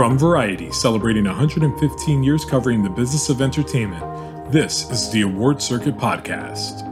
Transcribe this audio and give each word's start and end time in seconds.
From 0.00 0.16
Variety, 0.16 0.72
celebrating 0.72 1.26
115 1.26 2.22
years 2.22 2.42
covering 2.46 2.82
the 2.82 2.88
business 2.88 3.28
of 3.28 3.42
entertainment, 3.42 4.50
this 4.50 4.90
is 4.90 5.10
the 5.10 5.20
Award 5.20 5.60
Circuit 5.60 5.98
Podcast. 5.98 6.86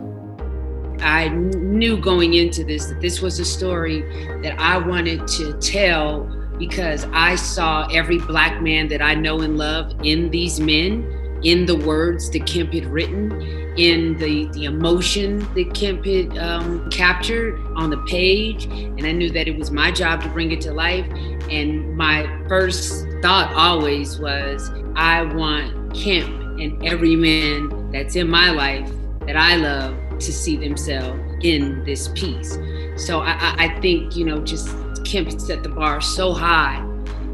I 1.00 1.28
knew 1.28 1.96
going 1.96 2.34
into 2.34 2.64
this 2.64 2.84
that 2.84 3.00
this 3.00 3.22
was 3.22 3.40
a 3.40 3.46
story 3.46 4.02
that 4.42 4.60
I 4.60 4.76
wanted 4.76 5.26
to 5.26 5.58
tell 5.58 6.24
because 6.58 7.06
I 7.14 7.36
saw 7.36 7.88
every 7.90 8.18
black 8.18 8.60
man 8.60 8.88
that 8.88 9.00
I 9.00 9.14
know 9.14 9.40
and 9.40 9.56
love 9.56 9.90
in 10.02 10.30
these 10.30 10.60
men, 10.60 11.02
in 11.42 11.66
the 11.66 11.76
words 11.76 12.30
that 12.30 12.46
Kemp 12.46 12.72
had 12.72 12.86
written, 12.86 13.32
in 13.76 14.18
the, 14.18 14.46
the 14.52 14.64
emotion 14.64 15.38
that 15.54 15.72
Kemp 15.72 16.04
had 16.04 16.36
um, 16.38 16.90
captured 16.90 17.60
on 17.76 17.90
the 17.90 17.98
page. 18.08 18.64
And 18.64 19.06
I 19.06 19.12
knew 19.12 19.30
that 19.30 19.46
it 19.46 19.56
was 19.56 19.70
my 19.70 19.90
job 19.90 20.22
to 20.22 20.28
bring 20.28 20.50
it 20.50 20.60
to 20.62 20.72
life. 20.72 21.06
And 21.48 21.96
my 21.96 22.26
first 22.48 23.06
thought 23.22 23.52
always 23.54 24.18
was 24.18 24.70
I 24.96 25.22
want 25.22 25.94
Kemp 25.94 26.60
and 26.60 26.84
every 26.84 27.14
man 27.14 27.92
that's 27.92 28.16
in 28.16 28.28
my 28.28 28.50
life 28.50 28.90
that 29.26 29.36
I 29.36 29.56
love 29.56 29.96
to 30.18 30.32
see 30.32 30.56
themselves 30.56 31.20
in 31.42 31.84
this 31.84 32.08
piece. 32.08 32.58
So 32.96 33.20
I, 33.20 33.54
I 33.56 33.80
think, 33.80 34.16
you 34.16 34.24
know, 34.24 34.40
just 34.40 34.68
Kemp 35.04 35.40
set 35.40 35.62
the 35.62 35.68
bar 35.68 36.00
so 36.00 36.32
high 36.32 36.87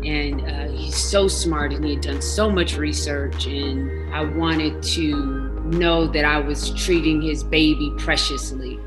and 0.05 0.41
uh, 0.43 0.69
he's 0.77 0.97
so 0.97 1.29
smart 1.29 1.73
and 1.73 1.85
he 1.85 1.95
had 1.95 2.03
done 2.03 2.23
so 2.23 2.51
much 2.51 2.77
research 2.77 3.47
and 3.47 4.15
I 4.15 4.23
wanted 4.23 4.83
to 4.83 5.51
know 5.65 6.07
that 6.09 6.25
I 6.25 6.39
was 6.39 6.71
treating 6.75 7.23
his 7.23 7.43
baby 7.43 7.93
preciously. 7.99 8.79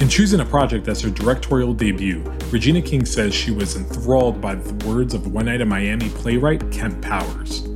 In 0.00 0.08
choosing 0.08 0.40
a 0.40 0.44
project 0.44 0.88
as 0.88 1.00
her 1.02 1.10
directorial 1.10 1.74
debut, 1.74 2.24
Regina 2.50 2.82
King 2.82 3.04
says 3.04 3.34
she 3.34 3.50
was 3.50 3.76
enthralled 3.76 4.40
by 4.40 4.54
the 4.54 4.86
words 4.86 5.14
of 5.14 5.32
One 5.32 5.44
Night 5.44 5.60
in 5.60 5.68
Miami 5.68 6.08
playwright 6.08 6.70
Kemp 6.72 7.00
Powers. 7.02 7.68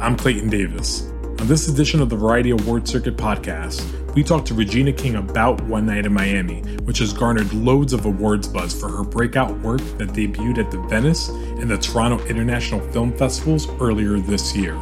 I'm 0.00 0.16
Clayton 0.16 0.50
Davis. 0.50 1.09
On 1.40 1.46
this 1.46 1.68
edition 1.68 2.02
of 2.02 2.10
the 2.10 2.16
Variety 2.16 2.50
Award 2.50 2.86
Circuit 2.86 3.16
podcast, 3.16 3.82
we 4.14 4.22
talk 4.22 4.44
to 4.44 4.52
Regina 4.52 4.92
King 4.92 5.14
about 5.14 5.58
One 5.62 5.86
Night 5.86 6.04
in 6.04 6.12
Miami, 6.12 6.60
which 6.84 6.98
has 6.98 7.14
garnered 7.14 7.50
loads 7.54 7.94
of 7.94 8.04
awards 8.04 8.46
buzz 8.46 8.78
for 8.78 8.90
her 8.90 9.02
breakout 9.02 9.58
work 9.60 9.80
that 9.96 10.10
debuted 10.10 10.58
at 10.58 10.70
the 10.70 10.78
Venice 10.82 11.30
and 11.30 11.70
the 11.70 11.78
Toronto 11.78 12.22
International 12.26 12.78
Film 12.92 13.16
Festivals 13.16 13.66
earlier 13.80 14.20
this 14.20 14.54
year. 14.54 14.76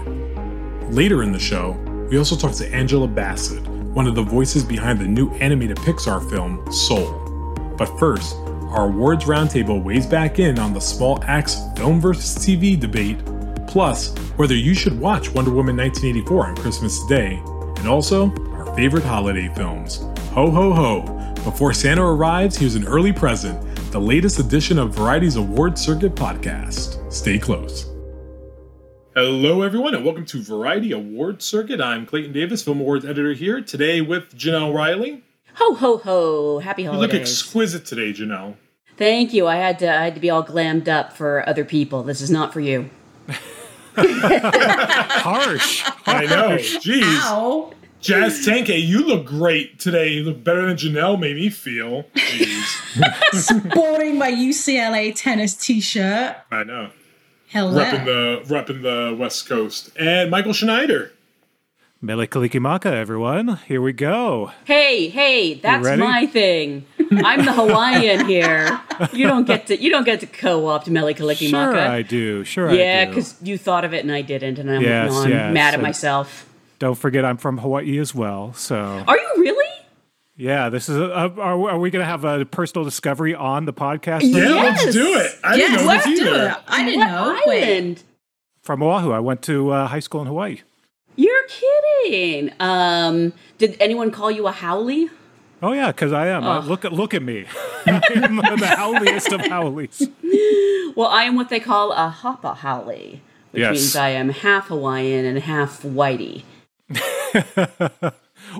Later 0.90 1.22
in 1.22 1.30
the 1.30 1.38
show, 1.38 1.72
we 2.10 2.18
also 2.18 2.34
talk 2.34 2.54
to 2.56 2.68
Angela 2.74 3.06
Bassett, 3.06 3.64
one 3.68 4.08
of 4.08 4.16
the 4.16 4.22
voices 4.24 4.64
behind 4.64 4.98
the 4.98 5.06
new 5.06 5.30
animated 5.34 5.76
Pixar 5.76 6.28
film, 6.28 6.72
Soul. 6.72 7.54
But 7.78 7.86
first, 8.00 8.34
our 8.70 8.86
awards 8.86 9.26
roundtable 9.26 9.80
weighs 9.80 10.06
back 10.06 10.40
in 10.40 10.58
on 10.58 10.74
the 10.74 10.80
Small 10.80 11.22
Axe 11.22 11.60
film 11.76 12.00
versus 12.00 12.44
TV 12.44 12.78
debate, 12.78 13.18
plus 13.68 14.12
whether 14.36 14.54
you 14.54 14.74
should 14.74 14.98
watch 14.98 15.30
Wonder 15.32 15.50
Woman 15.50 15.76
1984 15.76 16.46
on 16.46 16.56
Christmas 16.56 17.04
Day, 17.06 17.40
and 17.76 17.86
also 17.86 18.32
our 18.52 18.74
favorite 18.74 19.04
holiday 19.04 19.48
films. 19.54 19.98
Ho 20.32 20.50
ho 20.50 20.72
ho! 20.72 21.34
Before 21.44 21.72
Santa 21.72 22.02
arrives, 22.04 22.56
here's 22.56 22.74
an 22.74 22.86
early 22.86 23.12
present, 23.12 23.62
the 23.92 24.00
latest 24.00 24.38
edition 24.38 24.78
of 24.78 24.94
Variety's 24.94 25.36
Award 25.36 25.78
Circuit 25.78 26.14
podcast. 26.14 27.12
Stay 27.12 27.38
close. 27.38 27.86
Hello, 29.14 29.62
everyone, 29.62 29.94
and 29.94 30.04
welcome 30.04 30.24
to 30.26 30.42
Variety 30.42 30.92
Award 30.92 31.42
Circuit. 31.42 31.80
I'm 31.80 32.06
Clayton 32.06 32.32
Davis, 32.32 32.62
Film 32.62 32.80
Awards 32.80 33.04
editor 33.04 33.32
here 33.32 33.60
today 33.60 34.00
with 34.00 34.34
Janelle 34.36 34.74
Riley. 34.74 35.24
Ho 35.54 35.74
ho 35.74 35.98
ho! 35.98 36.58
Happy 36.60 36.84
holiday. 36.84 37.02
You 37.02 37.08
holidays. 37.08 37.12
look 37.12 37.20
exquisite 37.20 37.84
today, 37.84 38.12
Janelle. 38.12 38.54
Thank 38.96 39.32
you. 39.32 39.46
I 39.46 39.56
had 39.56 39.78
to 39.80 39.88
I 39.88 40.04
had 40.04 40.14
to 40.14 40.20
be 40.20 40.30
all 40.30 40.44
glammed 40.44 40.88
up 40.88 41.12
for 41.12 41.48
other 41.48 41.64
people. 41.64 42.02
This 42.02 42.20
is 42.20 42.30
not 42.30 42.52
for 42.52 42.60
you. 42.60 42.90
Harsh. 45.22 45.84
I 46.06 46.26
know. 46.26 46.56
Jeez. 46.56 47.02
Ow. 47.04 47.72
Jazz 48.00 48.46
Tangcay, 48.46 48.80
you 48.86 49.04
look 49.04 49.26
great 49.26 49.80
today. 49.80 50.10
You 50.10 50.22
look 50.22 50.44
better 50.44 50.66
than 50.66 50.76
Janelle 50.76 51.18
made 51.18 51.34
me 51.34 51.50
feel. 51.50 52.04
Jeez. 52.14 53.32
Sporting 53.66 54.18
my 54.18 54.30
UCLA 54.30 55.12
tennis 55.14 55.54
t-shirt. 55.54 56.36
I 56.52 56.62
know. 56.64 56.90
Hello. 57.48 57.82
Repping 57.82 58.04
the 58.04 58.42
repping 58.54 58.82
the 58.82 59.16
West 59.16 59.48
Coast. 59.48 59.90
And 59.98 60.30
Michael 60.30 60.52
Schneider. 60.52 61.12
Mele 62.00 62.28
Kalikimaka, 62.28 62.86
everyone. 62.86 63.56
Here 63.66 63.82
we 63.82 63.92
go. 63.92 64.52
Hey, 64.66 65.08
hey, 65.08 65.54
that's 65.54 65.98
my 65.98 66.26
thing. 66.26 66.86
I'm 67.10 67.44
the 67.44 67.52
Hawaiian 67.52 68.26
here. 68.26 68.80
You 69.12 69.26
don't 69.26 69.46
get 69.46 69.66
to 69.68 69.80
you 69.80 69.90
don't 69.90 70.04
get 70.04 70.20
to 70.20 70.26
co-opt 70.26 70.88
Mele 70.88 71.14
Kalikimaka. 71.14 71.50
Sure, 71.50 71.78
I 71.78 72.02
do. 72.02 72.44
Sure, 72.44 72.72
yeah, 72.72 73.00
I 73.02 73.04
do. 73.04 73.10
because 73.10 73.36
you 73.42 73.56
thought 73.58 73.84
of 73.84 73.94
it 73.94 74.00
and 74.04 74.12
I 74.12 74.22
didn't, 74.22 74.58
and 74.58 74.70
I'm, 74.70 74.82
Yes, 74.82 75.12
no, 75.12 75.22
I'm 75.22 75.30
yes, 75.30 75.54
mad 75.54 75.68
at 75.68 75.74
and- 75.74 75.82
myself. 75.82 76.44
Don't 76.78 76.94
forget, 76.94 77.24
I'm 77.24 77.36
from 77.38 77.58
Hawaii 77.58 77.98
as 77.98 78.14
well. 78.14 78.52
So, 78.52 78.76
Are 79.06 79.18
you 79.18 79.28
really? 79.38 79.66
yeah, 80.36 80.68
this 80.68 80.88
is. 80.88 80.96
A, 80.96 81.00
a, 81.02 81.28
are, 81.40 81.70
are 81.70 81.78
we 81.80 81.90
going 81.90 82.02
to 82.04 82.08
have 82.08 82.24
a 82.24 82.44
personal 82.44 82.84
discovery 82.84 83.34
on 83.34 83.64
the 83.64 83.72
podcast? 83.72 84.20
Yeah, 84.22 84.44
Yes. 84.44 84.84
let's 84.84 84.94
do 84.94 85.14
it. 85.18 85.32
I 85.42 85.56
Yes, 85.56 85.70
didn't 85.70 85.84
know 85.84 85.88
let's 85.92 86.04
this 86.06 86.18
do 86.20 86.28
either. 86.28 86.48
it. 86.50 86.56
I 86.68 86.84
didn't 86.84 87.00
what 87.00 87.08
know. 87.08 87.40
Wait. 87.46 87.64
island? 87.64 88.02
From 88.62 88.82
Oahu. 88.82 89.10
I 89.10 89.18
went 89.18 89.42
to 89.42 89.70
uh, 89.70 89.86
high 89.88 89.98
school 89.98 90.20
in 90.20 90.28
Hawaii. 90.28 90.60
You're 91.16 91.46
kidding. 91.48 92.52
Um, 92.60 93.32
did 93.58 93.76
anyone 93.80 94.12
call 94.12 94.30
you 94.30 94.46
a 94.46 94.52
haole? 94.52 95.08
Oh 95.62 95.72
yeah, 95.72 95.88
because 95.88 96.12
I 96.12 96.28
am. 96.28 96.44
Uh, 96.44 96.60
look 96.60 96.84
at 96.84 96.92
look 96.92 97.14
at 97.14 97.22
me. 97.22 97.44
I 97.86 98.00
am 98.14 98.36
the 98.36 98.66
howliest 98.76 99.32
of 99.32 99.40
haoles. 99.40 100.02
Well, 100.96 101.08
I 101.08 101.24
am 101.24 101.34
what 101.36 101.48
they 101.48 101.60
call 101.60 101.92
a 101.92 102.14
hapa 102.22 102.56
haole, 102.56 102.84
which 103.50 103.60
Yes. 103.60 103.72
means 103.72 103.96
I 103.96 104.10
am 104.10 104.28
half 104.30 104.68
Hawaiian 104.68 105.24
and 105.24 105.38
half 105.40 105.82
whitey. 105.82 106.42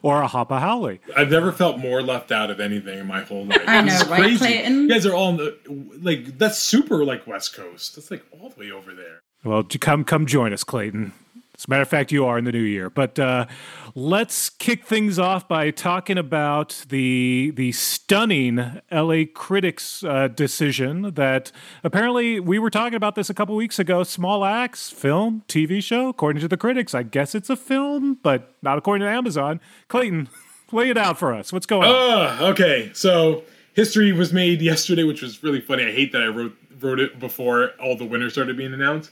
or 0.02 0.22
a 0.22 0.28
hapa 0.28 0.60
haole. 0.60 0.98
I've 1.16 1.30
never 1.30 1.52
felt 1.52 1.78
more 1.78 2.02
left 2.02 2.32
out 2.32 2.50
of 2.50 2.60
anything 2.60 2.98
in 2.98 3.06
my 3.06 3.22
whole 3.22 3.44
life. 3.46 3.62
I 3.66 3.82
This 3.82 3.92
know, 3.94 4.00
is 4.04 4.08
right, 4.08 4.20
crazy. 4.20 4.38
Clayton? 4.38 4.82
You 4.82 4.88
guys 4.88 5.06
are 5.06 5.14
all 5.14 5.30
in 5.30 5.36
the 5.36 5.56
like 6.02 6.38
that's 6.38 6.58
super 6.58 7.04
like 7.04 7.26
West 7.26 7.54
Coast. 7.54 7.96
That's 7.96 8.10
like 8.10 8.24
all 8.32 8.50
the 8.50 8.60
way 8.60 8.70
over 8.70 8.94
there. 8.94 9.20
Well, 9.44 9.62
come 9.80 10.04
come 10.04 10.26
join 10.26 10.52
us, 10.52 10.64
Clayton. 10.64 11.12
As 11.58 11.64
a 11.64 11.70
matter 11.70 11.82
of 11.82 11.88
fact, 11.88 12.12
you 12.12 12.24
are 12.24 12.38
in 12.38 12.44
the 12.44 12.52
new 12.52 12.62
year. 12.62 12.88
But 12.88 13.18
uh, 13.18 13.46
let's 13.96 14.48
kick 14.48 14.86
things 14.86 15.18
off 15.18 15.48
by 15.48 15.72
talking 15.72 16.16
about 16.16 16.84
the 16.88 17.52
the 17.56 17.72
stunning 17.72 18.80
LA 18.92 19.24
critics 19.34 20.04
uh, 20.04 20.28
decision 20.28 21.14
that 21.14 21.50
apparently 21.82 22.38
we 22.38 22.60
were 22.60 22.70
talking 22.70 22.94
about 22.94 23.16
this 23.16 23.28
a 23.28 23.34
couple 23.34 23.56
weeks 23.56 23.80
ago. 23.80 24.04
Small 24.04 24.44
Axe, 24.44 24.90
film, 24.90 25.42
TV 25.48 25.82
show. 25.82 26.08
According 26.08 26.40
to 26.42 26.48
the 26.48 26.56
critics, 26.56 26.94
I 26.94 27.02
guess 27.02 27.34
it's 27.34 27.50
a 27.50 27.56
film, 27.56 28.18
but 28.22 28.54
not 28.62 28.78
according 28.78 29.04
to 29.04 29.10
Amazon. 29.10 29.60
Clayton, 29.88 30.28
lay 30.72 30.90
it 30.90 30.96
out 30.96 31.18
for 31.18 31.34
us. 31.34 31.52
What's 31.52 31.66
going 31.66 31.88
on? 31.88 32.52
Okay, 32.52 32.92
so 32.94 33.42
history 33.74 34.12
was 34.12 34.32
made 34.32 34.62
yesterday, 34.62 35.02
which 35.02 35.22
was 35.22 35.42
really 35.42 35.60
funny. 35.60 35.84
I 35.84 35.90
hate 35.90 36.12
that 36.12 36.22
I 36.22 36.28
wrote 36.28 36.56
wrote 36.80 37.00
it 37.00 37.18
before 37.18 37.72
all 37.82 37.96
the 37.96 38.04
winners 38.04 38.34
started 38.34 38.56
being 38.56 38.72
announced. 38.72 39.10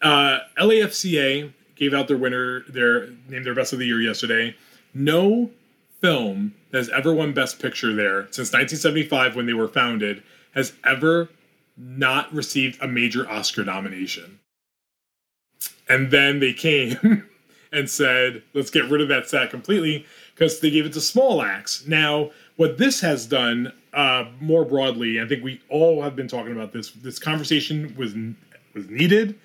Uh, 0.00 0.38
LAFCA 0.58 1.52
gave 1.76 1.94
out 1.94 2.08
their 2.08 2.16
winner, 2.16 2.60
their 2.68 3.08
named 3.28 3.46
their 3.46 3.54
best 3.54 3.72
of 3.72 3.78
the 3.78 3.86
year 3.86 4.00
yesterday. 4.00 4.56
No 4.92 5.50
film 6.00 6.54
that 6.70 6.78
has 6.78 6.88
ever 6.90 7.14
won 7.14 7.32
Best 7.32 7.60
Picture 7.60 7.94
there 7.94 8.24
since 8.26 8.52
1975 8.52 9.36
when 9.36 9.46
they 9.46 9.54
were 9.54 9.68
founded 9.68 10.22
has 10.54 10.72
ever 10.84 11.28
not 11.76 12.32
received 12.32 12.80
a 12.82 12.86
major 12.86 13.28
Oscar 13.28 13.64
nomination. 13.64 14.38
And 15.88 16.10
then 16.10 16.40
they 16.40 16.52
came 16.52 17.24
and 17.72 17.90
said, 17.90 18.42
let's 18.54 18.70
get 18.70 18.88
rid 18.88 19.00
of 19.00 19.08
that 19.08 19.28
stat 19.28 19.50
completely 19.50 20.06
because 20.34 20.60
they 20.60 20.70
gave 20.70 20.86
it 20.86 20.92
to 20.92 21.00
Small 21.00 21.42
Axe. 21.42 21.84
Now, 21.86 22.30
what 22.56 22.78
this 22.78 23.00
has 23.00 23.26
done 23.26 23.72
uh, 23.92 24.26
more 24.40 24.64
broadly, 24.64 25.20
I 25.20 25.26
think 25.26 25.42
we 25.42 25.60
all 25.68 26.02
have 26.02 26.14
been 26.14 26.28
talking 26.28 26.52
about 26.52 26.72
this. 26.72 26.90
This 26.90 27.18
conversation 27.18 27.94
was 27.96 28.14
was 28.74 28.88
needed. 28.90 29.38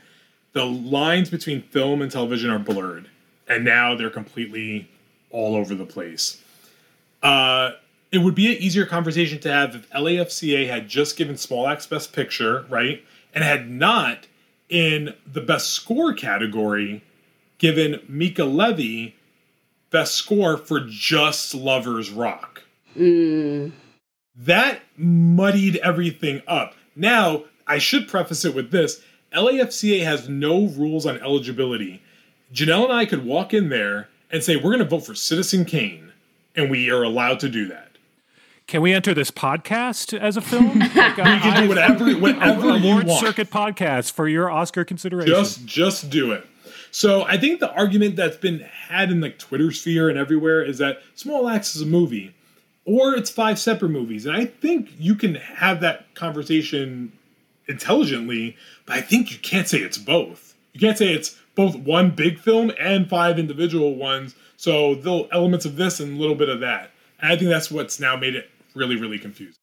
The 0.54 0.66
lines 0.66 1.30
between 1.30 1.62
film 1.62 2.02
and 2.02 2.12
television 2.12 2.50
are 2.50 2.60
blurred, 2.60 3.10
and 3.48 3.64
now 3.64 3.96
they're 3.96 4.10
completely 4.10 4.90
all 5.30 5.56
over 5.56 5.76
the 5.76 5.86
place. 5.86 6.42
Uh, 7.22 7.72
it 8.12 8.20
would 8.20 8.36
be 8.36 8.48
an 8.48 8.62
easier 8.62 8.86
conversation 8.86 9.40
to 9.40 9.52
have 9.52 9.76
if 9.76 9.90
LAFCA 9.92 10.68
had 10.68 10.88
just 10.88 11.18
given 11.18 11.38
Small 11.38 11.68
Axe 11.68 11.86
Best 11.86 12.14
Picture, 12.14 12.66
right, 12.70 13.04
and 13.34 13.44
had 13.44 13.70
not 13.70 14.26
in 14.70 15.14
the 15.32 15.42
Best 15.42 15.70
Score 15.72 16.14
category 16.14 17.04
given 17.60 18.02
Mica 18.08 18.46
Levi 18.46 19.14
Best 19.92 20.16
Score 20.16 20.58
for 20.58 20.80
just 20.80 21.54
Lovers 21.54 22.10
Rock. 22.10 22.64
That 24.36 24.82
muddied 24.98 25.76
everything 25.78 26.42
up. 26.48 26.76
Now, 26.96 27.44
I 27.68 27.78
should 27.78 28.08
preface 28.08 28.46
it 28.46 28.56
with 28.56 28.72
this 28.72 29.02
LAFCA 29.34 30.04
has 30.04 30.28
no 30.30 30.68
rules 30.68 31.06
on 31.06 31.20
eligibility. 31.20 32.02
Janelle 32.54 32.86
and 32.86 32.94
I 32.94 33.06
could 33.06 33.26
walk 33.26 33.54
in 33.54 33.70
there 33.70 34.10
and 34.32 34.44
say, 34.44 34.56
we're 34.56 34.72
going 34.76 34.80
to 34.80 34.86
vote 34.86 35.06
for 35.06 35.16
Citizen 35.16 35.66
Kane, 35.66 36.12
and 36.56 36.70
we 36.70 36.90
are 36.90 37.04
allowed 37.04 37.40
to 37.42 37.50
do 37.50 37.68
that. 37.68 37.86
Can 38.68 38.82
we 38.84 38.94
enter 38.94 39.14
this 39.16 39.32
podcast 39.32 40.18
as 40.18 40.38
a 40.38 40.42
film? 40.42 40.80
Like, 40.96 41.18
You 41.18 41.24
can 41.24 41.64
do 41.64 41.70
whatever, 41.70 42.12
whatever 42.20 42.68
you 42.78 42.90
award 42.92 43.08
want. 43.08 43.20
circuit 43.26 43.50
podcast 43.50 44.12
for 44.12 44.28
your 44.28 44.50
Oscar 44.52 44.86
consideration. 44.86 45.34
Just 45.34 45.66
just 45.66 46.10
do 46.12 46.32
it. 46.32 46.46
So 46.92 47.24
I 47.24 47.38
think 47.38 47.60
the 47.60 47.72
argument 47.72 48.16
that's 48.16 48.38
been 48.38 48.60
had 48.60 49.12
in 49.12 49.22
like 49.22 49.38
Twitter 49.40 49.72
sphere 49.72 50.10
and 50.10 50.18
everywhere 50.20 50.64
is 50.64 50.78
that 50.80 51.00
Small 51.16 51.50
Axe 51.50 51.76
is 51.76 51.82
a 51.82 51.86
movie, 51.88 52.36
or 52.86 53.16
it's 53.16 53.30
five 53.32 53.58
separate 53.60 53.90
movies, 53.90 54.26
and 54.28 54.36
I 54.38 54.46
think 54.46 54.92
you 55.00 55.16
can 55.16 55.36
have 55.36 55.82
that 55.82 56.14
conversation 56.16 57.12
intelligently, 57.70 58.58
but 58.86 58.98
I 58.98 59.02
think 59.02 59.32
you 59.32 59.38
can't 59.38 59.68
say 59.68 59.78
it's 59.78 59.98
both. 59.98 60.56
You 60.74 60.80
can't 60.80 60.98
say 60.98 61.14
it's 61.14 61.38
both 61.56 61.76
one 61.76 62.12
big 62.12 62.40
film 62.40 62.72
and 62.80 63.10
five 63.10 63.40
individual 63.40 63.96
ones. 63.96 64.36
So 64.58 64.96
the 64.96 65.28
elements 65.32 65.66
of 65.66 65.78
this 65.78 66.00
and 66.00 66.18
a 66.18 66.20
little 66.20 66.36
bit 66.36 66.50
of 66.50 66.60
that. 66.60 66.92
And 67.22 67.32
I 67.32 67.38
think 67.38 67.50
that's 67.50 67.72
what's 67.72 68.00
now 68.00 68.16
made 68.16 68.36
it 68.36 68.50
really 68.76 68.96
really 68.96 69.20
confusing. 69.20 69.56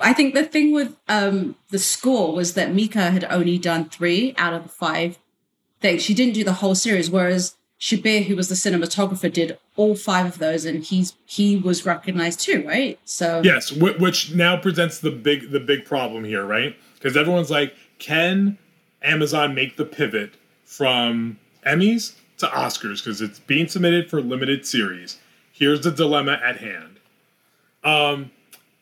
I 0.00 0.12
think 0.12 0.34
the 0.34 0.44
thing 0.44 0.72
with 0.72 0.96
um, 1.08 1.56
the 1.70 1.78
score 1.78 2.34
was 2.34 2.54
that 2.54 2.74
Mica 2.74 3.10
had 3.10 3.24
only 3.30 3.58
done 3.58 3.88
three 3.88 4.34
out 4.36 4.52
of 4.52 4.64
the 4.64 4.68
five 4.68 5.18
things. 5.80 6.02
She 6.02 6.14
didn't 6.14 6.34
do 6.34 6.44
the 6.44 6.54
whole 6.54 6.74
series, 6.74 7.10
whereas 7.10 7.56
Shabier, 7.80 8.24
who 8.24 8.34
was 8.34 8.48
the 8.48 8.54
cinematographer, 8.54 9.32
did 9.32 9.58
all 9.76 9.94
five 9.94 10.26
of 10.26 10.38
those, 10.38 10.64
and 10.64 10.82
he's 10.82 11.14
he 11.26 11.56
was 11.56 11.84
recognized 11.84 12.40
too, 12.40 12.64
right? 12.66 12.98
So 13.04 13.42
Yes, 13.44 13.72
which 13.72 14.34
now 14.34 14.56
presents 14.56 14.98
the 15.00 15.10
big 15.10 15.50
the 15.50 15.60
big 15.60 15.84
problem 15.84 16.24
here, 16.24 16.44
right? 16.44 16.76
Because 17.04 17.18
everyone's 17.18 17.50
like, 17.50 17.74
can 17.98 18.56
Amazon 19.02 19.54
make 19.54 19.76
the 19.76 19.84
pivot 19.84 20.36
from 20.64 21.38
Emmys 21.66 22.14
to 22.38 22.46
Oscars 22.46 23.04
because 23.04 23.20
it's 23.20 23.40
being 23.40 23.68
submitted 23.68 24.08
for 24.08 24.22
limited 24.22 24.64
series? 24.64 25.18
Here's 25.52 25.82
the 25.82 25.90
dilemma 25.90 26.40
at 26.42 26.56
hand. 26.56 27.00
Um, 27.84 28.30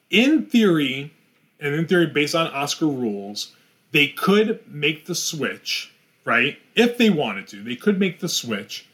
in 0.09 0.47
theory, 0.47 1.13
and 1.59 1.75
in 1.75 1.89
theory, 1.89 2.07
based 2.07 2.37
on 2.37 2.47
Oscar 2.47 2.87
rules, 2.87 3.57
they 3.91 4.07
could 4.07 4.61
make 4.73 5.07
the 5.07 5.17
switch, 5.17 5.93
right? 6.25 6.61
If 6.77 6.99
they 6.99 7.11
wanted 7.11 7.49
to, 7.49 7.65
they 7.65 7.75
could 7.75 7.99
make 7.99 8.21
the 8.21 8.29
switch, 8.29 8.87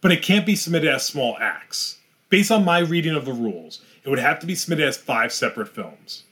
but 0.00 0.12
it 0.12 0.22
can't 0.22 0.46
be 0.46 0.54
submitted 0.54 0.94
as 0.94 1.04
Small 1.04 1.36
Axe. 1.40 1.98
Based 2.28 2.52
on 2.52 2.64
my 2.64 2.78
reading 2.78 3.16
of 3.16 3.24
the 3.24 3.32
rules, 3.32 3.80
it 4.04 4.08
would 4.08 4.20
have 4.20 4.38
to 4.38 4.46
be 4.46 4.54
submitted 4.54 4.86
as 4.86 4.96
five 4.96 5.32
separate 5.32 5.74
films. 5.74 6.22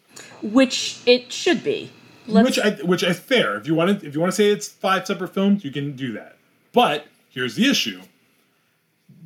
which 0.41 1.01
it 1.07 1.33
should 1.33 1.65
be. 1.65 1.91
Let's, 2.29 2.49
which 2.49 2.59
I 2.59 2.71
which 2.83 3.03
is 3.03 3.19
fair. 3.19 3.57
If 3.57 3.67
you 3.67 3.75
want 3.75 4.01
to 4.01 4.07
if 4.07 4.15
you 4.15 4.21
want 4.21 4.33
to 4.33 4.37
say 4.37 4.51
it's 4.51 4.69
five 4.69 5.07
separate 5.07 5.33
films, 5.35 5.65
you 5.65 5.71
can 5.71 5.95
do 5.97 6.13
that. 6.13 6.37
But 6.73 7.07
here's 7.31 7.55
the 7.55 7.69
issue: 7.69 8.03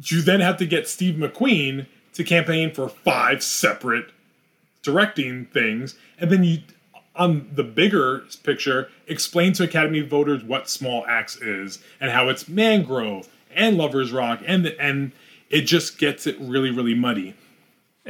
you 0.05 0.23
then 0.23 0.41
have 0.41 0.57
to 0.59 0.67
get 0.67 0.89
Steve 0.89 1.15
McQueen 1.15 1.87
to 2.15 2.25
campaign 2.25 2.73
for 2.73 2.89
five 2.89 3.43
separate 3.43 4.11
directing 4.83 5.47
things, 5.47 5.97
and 6.19 6.31
then 6.31 6.45
you 6.45 6.59
on 7.17 7.51
the 7.53 7.65
bigger 7.65 8.25
picture 8.43 8.89
explain 9.07 9.53
to 9.55 9.65
Academy 9.65 10.01
voters 10.01 10.43
what 10.45 10.71
Small 10.71 11.05
Axe 11.07 11.37
is 11.37 11.79
and 12.01 12.11
how 12.11 12.29
it's 12.29 12.49
Mangrove 12.49 13.29
and 13.55 13.77
Lovers 13.77 14.13
Rock, 14.13 14.41
and 14.47 14.67
and 14.67 15.13
it 15.49 15.63
just 15.63 15.99
gets 15.99 16.27
it 16.27 16.37
really 16.39 16.71
really 16.71 16.95
muddy. 16.95 17.35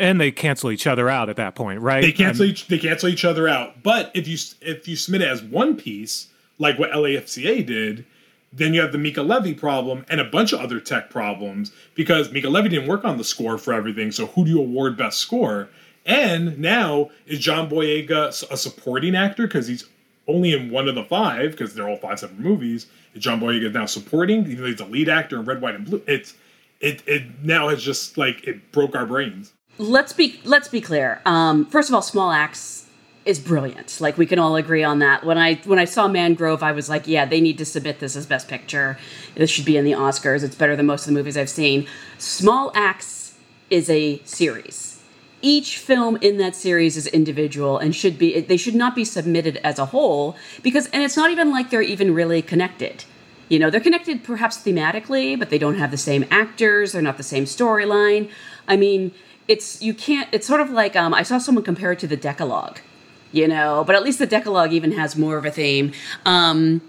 And 0.01 0.21
they 0.21 0.33
cancel 0.33 0.71
each 0.71 0.87
other 0.87 1.09
out 1.09 1.29
at 1.29 1.37
that 1.37 1.55
point, 1.55 1.81
right? 1.81 2.01
They 2.01 2.11
cancel 2.13 2.43
And- 2.45 2.53
each 2.53 2.67
they 2.69 2.79
cancel 2.79 3.09
each 3.09 3.25
other 3.25 3.47
out. 3.49 3.83
But 3.83 4.11
if 4.15 4.27
you 4.27 4.37
if 4.61 4.89
you 4.89 4.97
submit 4.97 5.23
it 5.23 5.29
as 5.29 5.43
one 5.43 5.77
piece, 5.77 6.29
like 6.59 6.79
what 6.79 6.91
LAFCA 6.91 7.65
did, 7.67 8.05
then 8.53 8.75
you 8.75 8.81
have 8.81 8.93
the 8.93 8.99
Mica 8.99 9.23
Levi 9.23 9.53
problem 9.53 10.05
and 10.09 10.21
a 10.21 10.25
bunch 10.25 10.53
of 10.53 10.61
other 10.61 10.81
tech 10.81 11.11
problems 11.11 11.71
because 11.95 12.33
Mica 12.33 12.49
Levi 12.49 12.69
didn't 12.69 12.89
work 12.89 13.05
on 13.05 13.19
the 13.19 13.25
score 13.25 13.59
for 13.59 13.73
everything. 13.73 14.11
So 14.11 14.27
who 14.27 14.45
do 14.45 14.51
you 14.51 14.59
award 14.61 14.97
best 14.97 15.19
score? 15.21 15.69
And 16.07 16.59
now 16.59 17.11
is 17.27 17.39
John 17.39 17.69
Boyega 17.69 18.29
a 18.51 18.57
supporting 18.57 19.15
actor 19.15 19.47
because 19.47 19.69
he's 19.69 19.87
only 20.27 20.53
in 20.53 20.71
one 20.71 20.89
of 20.89 20.95
the 20.95 21.05
five 21.05 21.51
because 21.53 21.75
they're 21.75 21.89
all 21.89 21.97
five 21.99 22.19
separate 22.19 22.41
movies. 22.41 22.87
Is 23.15 23.23
John 23.23 23.39
Boyega 23.39 23.73
now 23.73 23.85
supporting? 23.87 24.41
Even 24.47 24.63
though 24.63 24.67
he's 24.67 24.81
a 24.81 24.87
lead 24.87 25.09
actor 25.09 25.39
in 25.39 25.45
Red, 25.45 25.61
White, 25.61 25.75
and 25.75 25.85
Blue. 25.85 26.03
It's 26.07 26.35
it 26.81 27.03
it 27.07 27.45
now 27.45 27.69
has 27.69 27.83
just 27.83 28.17
like 28.17 28.45
it 28.49 28.73
broke 28.73 28.97
our 28.97 29.05
brains. 29.05 29.53
Let's 29.81 30.13
be 30.13 30.41
let's 30.45 30.69
be 30.69 30.81
clear. 30.81 31.21
Um, 31.25 31.67
first 31.67 31.89
of 31.89 31.95
all, 31.95 32.03
Small 32.03 32.31
Axe 32.31 32.87
is 33.25 33.39
brilliant. 33.39 34.01
Like 34.01 34.19
we 34.19 34.27
can 34.27 34.39
all 34.39 34.57
agree 34.57 34.85
on 34.85 34.99
that. 35.01 35.25
When 35.25 35.39
I 35.39 35.55
when 35.65 35.79
I 35.79 35.85
saw 35.85 36.07
Mangrove, 36.07 36.63
I 36.63 36.73
was 36.73 36.89
like, 36.89 37.07
yeah, 37.07 37.25
they 37.25 37.41
need 37.41 37.59
to 37.59 37.65
submit 37.65 37.99
this 37.99 38.17
as 38.17 38.27
Best 38.27 38.49
Picture. 38.49 38.99
This 39.35 39.51
should 39.51 39.65
be 39.65 39.77
in 39.77 39.85
the 39.85 39.93
Oscars. 39.93 40.45
It's 40.45 40.55
better 40.55 40.77
than 40.77 40.87
most 40.87 41.03
of 41.03 41.07
the 41.07 41.19
movies 41.19 41.37
I've 41.37 41.51
seen. 41.51 41.87
Small 42.19 42.71
Axe 42.75 43.35
is 43.71 43.89
a 43.89 44.21
series. 44.25 45.03
Each 45.43 45.79
film 45.79 46.19
in 46.21 46.37
that 46.37 46.55
series 46.55 46.99
is 46.99 47.07
individual 47.07 47.79
and 47.79 47.97
should 47.97 48.19
be 48.19 48.41
they 48.41 48.59
should 48.59 48.75
not 48.75 48.95
be 48.95 49.07
submitted 49.07 49.57
as 49.65 49.79
a 49.79 49.87
whole 49.87 50.37
because 50.63 50.87
and 50.89 51.03
it's 51.03 51.17
not 51.17 51.31
even 51.31 51.51
like 51.51 51.71
they're 51.71 51.81
even 51.81 52.13
really 52.15 52.43
connected. 52.43 53.05
You 53.49 53.59
know, 53.59 53.69
they're 53.69 53.81
connected 53.81 54.23
perhaps 54.23 54.59
thematically, 54.59 55.37
but 55.37 55.51
they 55.51 55.59
don't 55.59 55.77
have 55.77 55.91
the 55.91 55.97
same 55.97 56.25
actors, 56.31 56.93
they're 56.93 57.03
not 57.03 57.17
the 57.17 57.25
same 57.25 57.47
storyline. 57.47 58.31
I 58.69 58.77
mean, 58.77 59.13
it's 59.49 59.83
you 59.83 59.95
can't 59.95 60.29
it's 60.33 60.47
sort 60.47 60.61
of 60.61 60.71
like 60.71 60.97
um, 60.97 61.15
I 61.15 61.23
saw 61.23 61.39
someone 61.39 61.65
compare 61.65 61.93
it 61.93 61.99
to 62.01 62.07
the 62.07 62.17
Decalogue, 62.17 62.81
you 63.33 63.49
know, 63.49 63.85
but 63.87 63.95
at 63.97 64.03
least 64.03 64.19
the 64.19 64.27
Decalogue 64.27 64.73
even 64.73 64.93
has 64.93 65.17
more 65.17 65.37
of 65.37 65.45
a 65.45 65.51
theme. 65.51 65.93
Um, 66.25 66.83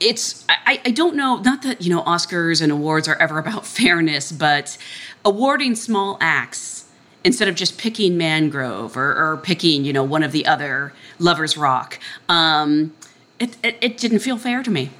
it's 0.00 0.44
I, 0.48 0.80
I 0.84 0.90
don't 0.90 1.16
know 1.16 1.36
not 1.36 1.62
that 1.62 1.82
you 1.82 1.90
know 1.90 2.02
oscars 2.02 2.60
and 2.60 2.70
awards 2.72 3.08
are 3.08 3.16
ever 3.16 3.38
about 3.44 3.66
fairness 3.66 4.32
but 4.32 4.76
awarding 5.24 5.74
Small 5.74 6.18
Axe 6.20 6.86
instead 7.24 7.48
of 7.48 7.54
just 7.54 7.78
picking 7.78 8.18
mangrove 8.18 8.96
or, 8.96 9.16
or 9.16 9.36
picking 9.38 9.84
you 9.84 9.92
know 9.92 10.02
one 10.04 10.22
of 10.22 10.32
the 10.32 10.46
other 10.46 10.92
lovers 11.18 11.56
rock 11.56 11.98
um, 12.28 12.92
it, 13.38 13.56
it, 13.62 13.78
it 13.80 13.96
didn't 13.96 14.18
feel 14.18 14.36
fair 14.36 14.62
to 14.62 14.70
me 14.70 14.90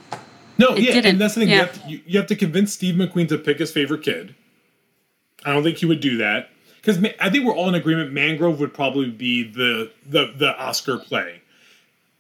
No, 0.56 0.74
It 0.74 0.82
yeah, 0.82 0.92
didn't, 0.92 1.10
and 1.10 1.20
that's 1.20 1.34
the 1.34 1.40
thing. 1.40 1.50
You, 1.50 1.58
have 1.58 1.82
to, 1.82 1.90
you, 1.90 2.00
you 2.06 2.18
have 2.18 2.28
to 2.28 2.36
convince 2.36 2.72
Steve 2.72 2.94
McQueen 2.94 3.28
to 3.28 3.38
pick 3.38 3.58
his 3.58 3.72
favorite 3.72 4.02
kid. 4.04 4.36
I 5.44 5.52
don't 5.52 5.64
think 5.64 5.78
he 5.78 5.86
would 5.86 6.00
do 6.00 6.16
that 6.18 6.50
because 6.84 7.02
I 7.20 7.30
think 7.30 7.44
we're 7.46 7.54
all 7.54 7.68
in 7.68 7.74
agreement. 7.74 8.12
Mangrove 8.12 8.60
would 8.60 8.74
probably 8.74 9.10
be 9.10 9.42
the 9.44 9.90
the 10.06 10.32
the 10.36 10.56
Oscar 10.58 10.98
play. 10.98 11.40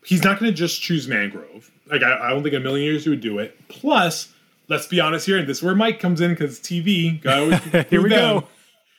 He's 0.04 0.22
not 0.22 0.38
going 0.38 0.50
to 0.52 0.56
just 0.56 0.80
choose 0.82 1.08
Mangrove. 1.08 1.70
Like 1.90 2.02
I, 2.02 2.26
I 2.26 2.30
don't 2.30 2.42
think 2.42 2.54
in 2.54 2.60
a 2.60 2.64
million 2.64 2.84
years 2.84 3.04
he 3.04 3.10
would 3.10 3.20
do 3.20 3.38
it. 3.38 3.58
Plus, 3.68 4.32
let's 4.68 4.86
be 4.86 5.00
honest 5.00 5.26
here, 5.26 5.38
and 5.38 5.46
this 5.48 5.58
is 5.58 5.62
where 5.62 5.74
Mike 5.74 6.00
comes 6.00 6.20
in 6.20 6.30
because 6.32 6.58
TV. 6.60 7.20
Gotta 7.20 7.56
Here 7.90 8.02
we 8.02 8.08
them. 8.10 8.40
go. 8.40 8.46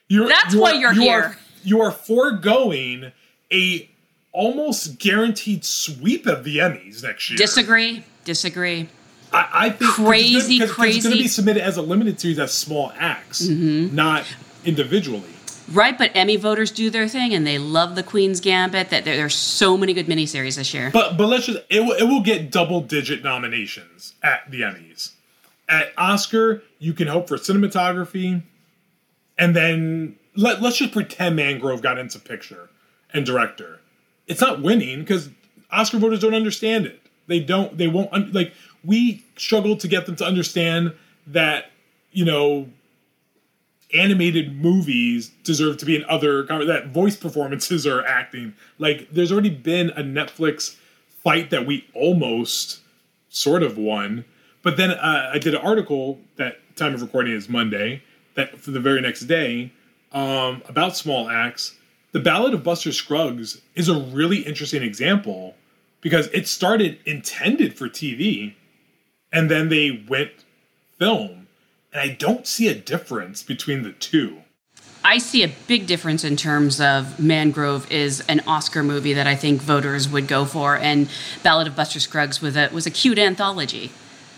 You're, 0.08 0.28
That's 0.28 0.54
you 0.54 0.62
why 0.62 0.74
you're 0.74 0.94
you 0.94 1.02
here. 1.02 1.20
Are, 1.22 1.38
you 1.64 1.82
are 1.82 1.92
foregoing 1.92 3.12
a 3.52 3.90
almost 4.32 5.00
guaranteed 5.00 5.64
sweep 5.66 6.26
of 6.28 6.44
the 6.44 6.58
Emmys 6.58 7.02
next 7.04 7.30
year. 7.30 7.38
disagree 7.38 8.04
disagree 8.26 8.88
I, 9.32 9.48
I 9.54 9.70
think 9.70 9.92
'cause 9.92 10.06
Crazy, 10.06 10.38
it's 10.38 10.48
gonna, 10.60 10.68
'cause- 10.68 10.76
'cause 10.76 10.96
It's 10.98 11.06
going 11.06 11.18
to 11.18 11.24
be 11.24 11.28
submitted 11.28 11.64
as 11.64 11.78
a 11.78 11.82
limited 11.82 12.20
series 12.20 12.38
as 12.40 12.54
Small 12.54 12.92
Axe, 13.00 13.44
Mm-hmm. 13.48 13.96
not 13.96 14.26
individually. 14.66 15.24
Right 15.72 15.98
but 15.98 16.12
emmy 16.16 16.36
voters 16.36 16.72
do 16.72 16.90
their 16.90 17.08
thing 17.08 17.34
and 17.34 17.46
they 17.46 17.58
love 17.58 17.96
the 17.96 18.04
queen's 18.04 18.40
gambit 18.40 18.90
that 18.90 19.04
there, 19.06 19.16
there's 19.16 19.36
so 19.36 19.78
many 19.78 19.94
good 19.94 20.06
miniseries 20.08 20.56
this 20.58 20.74
year 20.74 20.90
But 20.92 21.18
but 21.18 21.28
let's 21.28 21.46
just 21.48 21.60
it 21.70 21.80
will, 21.82 21.94
it 21.94 22.04
will 22.04 22.22
get 22.22 22.52
double 22.52 22.82
digit 22.82 23.24
nominations 23.24 24.14
at 24.22 24.50
the 24.50 24.62
Emmys. 24.62 25.12
at 25.68 25.92
Oscar, 25.98 26.62
you 26.80 26.94
can 26.94 27.08
hope 27.08 27.28
for 27.28 27.38
cinematography, 27.38 28.44
and 29.38 29.56
then 29.56 30.16
let, 30.36 30.62
let's 30.62 30.78
just 30.78 30.92
pretend 30.94 31.36
Mangrove 31.36 31.82
got 31.82 31.98
into 31.98 32.20
picture 32.20 32.70
and 33.14 33.26
director. 33.26 33.80
It's 34.28 34.42
not 34.42 34.62
winning 34.62 35.00
because 35.00 35.30
Oscar 35.72 35.98
voters 35.98 36.20
don't 36.20 36.34
understand 36.34 36.86
it. 36.86 37.02
They 37.28 37.40
don't. 37.40 37.78
They 37.78 37.88
won't. 37.88 38.34
Like 38.34 38.54
we 38.84 39.24
struggle 39.38 39.76
to 39.78 39.88
get 39.88 40.06
them 40.06 40.16
to 40.18 40.26
understand 40.26 40.94
that 41.28 41.72
you 42.12 42.26
know 42.26 42.68
animated 43.94 44.56
movies 44.56 45.30
deserve 45.44 45.78
to 45.78 45.86
be 45.86 45.96
in 45.96 46.04
other 46.06 46.44
that 46.44 46.88
voice 46.88 47.16
performances 47.16 47.86
are 47.86 48.06
acting. 48.06 48.54
Like 48.80 49.10
there's 49.12 49.32
already 49.32 49.50
been 49.50 49.90
a 49.92 50.02
Netflix 50.02 50.76
fight 51.24 51.50
that 51.50 51.66
we 51.66 51.88
almost 51.94 52.82
sort 53.30 53.64
of 53.64 53.78
won. 53.78 54.26
But 54.64 54.78
then 54.78 54.92
uh, 54.92 55.32
I 55.34 55.40
did 55.40 55.54
an 55.54 55.62
article 55.62 56.20
that 56.38 56.58
time 56.76 56.94
of 56.94 57.02
recording 57.02 57.34
is 57.34 57.48
Monday 57.48 58.02
that 58.36 58.58
for 58.60 58.72
the 58.72 58.80
very 58.80 59.02
next 59.02 59.22
day 59.22 59.72
um, 60.12 60.62
about 60.68 60.96
small 60.96 61.30
acts. 61.30 61.78
The 62.12 62.20
Ballad 62.20 62.54
of 62.54 62.64
Buster 62.64 62.92
Scruggs 62.92 63.62
is 63.76 63.90
a 63.90 64.00
really 64.00 64.40
interesting 64.40 64.82
example 64.82 65.56
because 66.02 66.28
it 66.28 66.48
started 66.48 66.98
intended 67.06 67.78
for 67.78 67.90
TV 67.90 68.56
and 69.34 69.52
then 69.52 69.70
they 69.70 70.06
went 70.08 70.32
film. 70.98 71.45
And 71.96 72.12
I 72.12 72.14
don't 72.14 72.46
see 72.46 72.68
a 72.68 72.76
difference 72.76 73.42
between 73.42 73.84
the 73.84 73.94
two. 73.94 74.42
I 75.06 75.18
see 75.18 75.44
a 75.44 75.48
big 75.66 75.88
difference 75.88 76.26
in 76.26 76.36
terms 76.36 76.82
of 76.82 77.22
Mangrove 77.22 77.90
is 77.90 78.20
an 78.28 78.42
Oscar 78.46 78.84
movie 78.84 79.14
that 79.14 79.28
I 79.28 79.36
think 79.38 79.62
voters 79.62 80.10
would 80.10 80.28
go 80.28 80.44
for, 80.44 80.76
and 80.76 81.10
Ballad 81.42 81.68
of 81.68 81.76
Buster 81.78 82.02
Scruggs 82.02 82.42
was 82.42 82.58
a 82.58 82.68
was 82.74 82.86
a 82.86 82.92
cute 82.92 83.18
anthology 83.18 83.92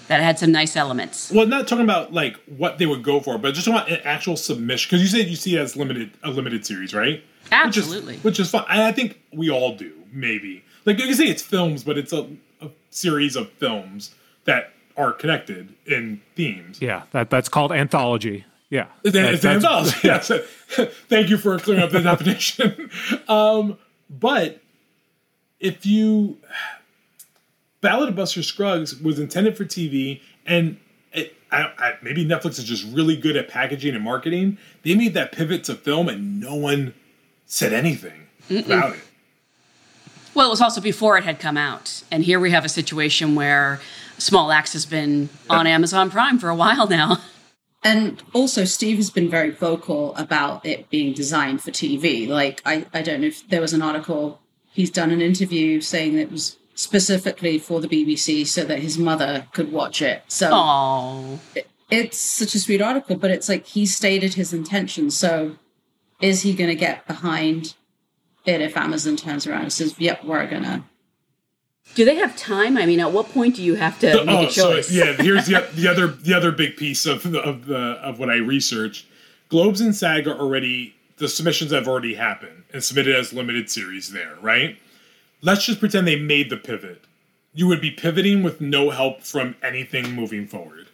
that 0.07 0.21
had 0.21 0.37
some 0.37 0.51
nice 0.51 0.75
elements. 0.75 1.31
Well, 1.31 1.47
not 1.47 1.67
talking 1.67 1.83
about 1.83 2.13
like 2.13 2.37
what 2.45 2.77
they 2.77 2.85
would 2.85 3.01
go 3.01 3.21
for, 3.21 3.39
but 3.39 3.55
just 3.55 3.65
talking 3.65 3.81
about 3.81 3.91
an 3.91 4.05
actual 4.05 4.37
submission. 4.37 4.89
Because 4.89 5.01
you 5.01 5.07
said 5.07 5.27
you 5.27 5.35
see 5.35 5.55
it 5.55 5.59
as 5.59 5.75
limited 5.75 6.11
a 6.21 6.29
limited 6.29 6.63
series, 6.63 6.93
right? 6.93 7.23
Absolutely. 7.51 8.17
Which 8.17 8.17
is, 8.17 8.23
which 8.23 8.39
is 8.41 8.51
fun. 8.51 8.65
And 8.69 8.83
I 8.83 8.91
think 8.91 9.19
we 9.33 9.49
all 9.49 9.75
do, 9.75 9.93
maybe. 10.11 10.63
Like 10.85 10.99
you 10.99 11.05
can 11.05 11.15
say 11.15 11.25
it's 11.25 11.41
films, 11.41 11.83
but 11.83 11.97
it's 11.97 12.13
a, 12.13 12.29
a 12.61 12.69
series 12.91 13.35
of 13.35 13.49
films 13.53 14.13
that 14.45 14.73
are 14.97 15.13
connected 15.13 15.75
in 15.85 16.21
themes. 16.35 16.81
Yeah, 16.81 17.03
that 17.11 17.29
that's 17.29 17.47
called 17.47 17.71
anthology. 17.71 18.45
Yeah, 18.69 18.87
it's, 19.03 19.13
that, 19.13 19.33
it's 19.33 19.45
an 19.45 19.51
anthology. 19.51 19.97
Yes. 20.03 20.29
Thank 21.07 21.29
you 21.29 21.37
for 21.37 21.57
clearing 21.59 21.83
up 21.83 21.91
the 21.91 22.01
definition. 22.01 22.89
um, 23.29 23.77
but 24.09 24.61
if 25.59 25.85
you 25.85 26.37
Ballad 27.81 28.09
of 28.09 28.15
Buster 28.15 28.43
Scruggs 28.43 28.99
was 28.99 29.19
intended 29.19 29.55
for 29.55 29.63
TV, 29.63 30.21
and 30.45 30.77
it, 31.13 31.35
I, 31.51 31.71
I, 31.77 31.93
maybe 32.01 32.25
Netflix 32.25 32.59
is 32.59 32.65
just 32.65 32.85
really 32.93 33.15
good 33.15 33.37
at 33.37 33.47
packaging 33.47 33.95
and 33.95 34.03
marketing. 34.03 34.57
They 34.83 34.95
made 34.95 35.13
that 35.13 35.31
pivot 35.31 35.63
to 35.65 35.75
film, 35.75 36.09
and 36.09 36.41
no 36.41 36.55
one 36.55 36.93
said 37.45 37.71
anything 37.71 38.27
Mm-mm. 38.49 38.65
about 38.65 38.95
it. 38.95 39.01
Well, 40.33 40.47
it 40.47 40.49
was 40.49 40.61
also 40.61 40.81
before 40.81 41.17
it 41.17 41.23
had 41.23 41.39
come 41.39 41.57
out, 41.57 42.03
and 42.11 42.23
here 42.23 42.39
we 42.39 42.51
have 42.51 42.65
a 42.65 42.69
situation 42.69 43.35
where 43.35 43.79
Small 44.17 44.51
Axe 44.51 44.73
has 44.73 44.85
been 44.85 45.29
on 45.49 45.67
Amazon 45.67 46.09
Prime 46.09 46.39
for 46.39 46.49
a 46.49 46.55
while 46.55 46.87
now. 46.87 47.17
And 47.83 48.21
also, 48.33 48.65
Steve 48.65 48.97
has 48.97 49.09
been 49.09 49.29
very 49.29 49.51
vocal 49.51 50.15
about 50.15 50.65
it 50.65 50.89
being 50.89 51.13
designed 51.13 51.61
for 51.61 51.71
TV. 51.71 52.27
Like, 52.27 52.61
I, 52.65 52.85
I 52.93 53.01
don't 53.01 53.21
know 53.21 53.27
if 53.27 53.47
there 53.47 53.61
was 53.61 53.71
an 53.71 53.81
article, 53.81 54.41
he's 54.71 54.89
done 54.89 55.11
an 55.11 55.21
interview 55.21 55.79
saying 55.79 56.17
it 56.17 56.31
was 56.31 56.57
specifically 56.75 57.59
for 57.59 57.79
the 57.79 57.87
BBC 57.87 58.45
so 58.45 58.63
that 58.63 58.79
his 58.79 58.97
mother 58.97 59.47
could 59.53 59.71
watch 59.71 60.01
it. 60.01 60.23
So, 60.27 61.39
it, 61.55 61.67
it's 61.89 62.17
such 62.17 62.55
a 62.55 62.59
sweet 62.59 62.81
article, 62.81 63.15
but 63.15 63.31
it's 63.31 63.47
like 63.47 63.65
he 63.65 63.85
stated 63.85 64.33
his 64.33 64.53
intention. 64.53 65.09
So, 65.11 65.55
is 66.19 66.41
he 66.41 66.53
going 66.53 66.69
to 66.69 66.75
get 66.75 67.07
behind 67.07 67.75
it 68.45 68.61
if 68.61 68.75
Amazon 68.75 69.15
turns 69.15 69.45
around 69.45 69.63
and 69.63 69.73
says, 69.73 69.95
yep, 69.99 70.23
we're 70.23 70.47
going 70.47 70.63
to 70.63 70.83
do 71.95 72.05
they 72.05 72.15
have 72.15 72.35
time? 72.37 72.77
I 72.77 72.85
mean, 72.85 72.99
at 72.99 73.11
what 73.11 73.29
point 73.29 73.55
do 73.55 73.63
you 73.63 73.75
have 73.75 73.99
to 73.99 74.23
make 74.23 74.37
oh, 74.37 74.47
a 74.47 74.49
choice? 74.49 74.87
So, 74.87 74.93
yeah, 74.93 75.13
here's 75.19 75.47
the, 75.47 75.67
the 75.73 75.87
other 75.87 76.07
the 76.07 76.33
other 76.33 76.51
big 76.51 76.77
piece 76.77 77.05
of 77.05 77.23
the, 77.23 77.39
of 77.39 77.65
the 77.65 77.77
of 77.77 78.19
what 78.19 78.29
I 78.29 78.35
researched. 78.35 79.07
Globes 79.49 79.81
and 79.81 79.95
SAG 79.95 80.27
are 80.27 80.37
already 80.37 80.95
the 81.17 81.27
submissions 81.27 81.71
have 81.71 81.87
already 81.87 82.13
happened 82.13 82.63
and 82.71 82.83
submitted 82.83 83.15
as 83.15 83.33
limited 83.33 83.69
series 83.69 84.11
there, 84.11 84.35
right? 84.41 84.77
Let's 85.41 85.65
just 85.65 85.79
pretend 85.79 86.07
they 86.07 86.19
made 86.19 86.49
the 86.49 86.57
pivot. 86.57 87.03
You 87.53 87.67
would 87.67 87.81
be 87.81 87.91
pivoting 87.91 88.43
with 88.43 88.61
no 88.61 88.91
help 88.91 89.21
from 89.21 89.55
anything 89.63 90.13
moving 90.13 90.47
forward. 90.47 90.87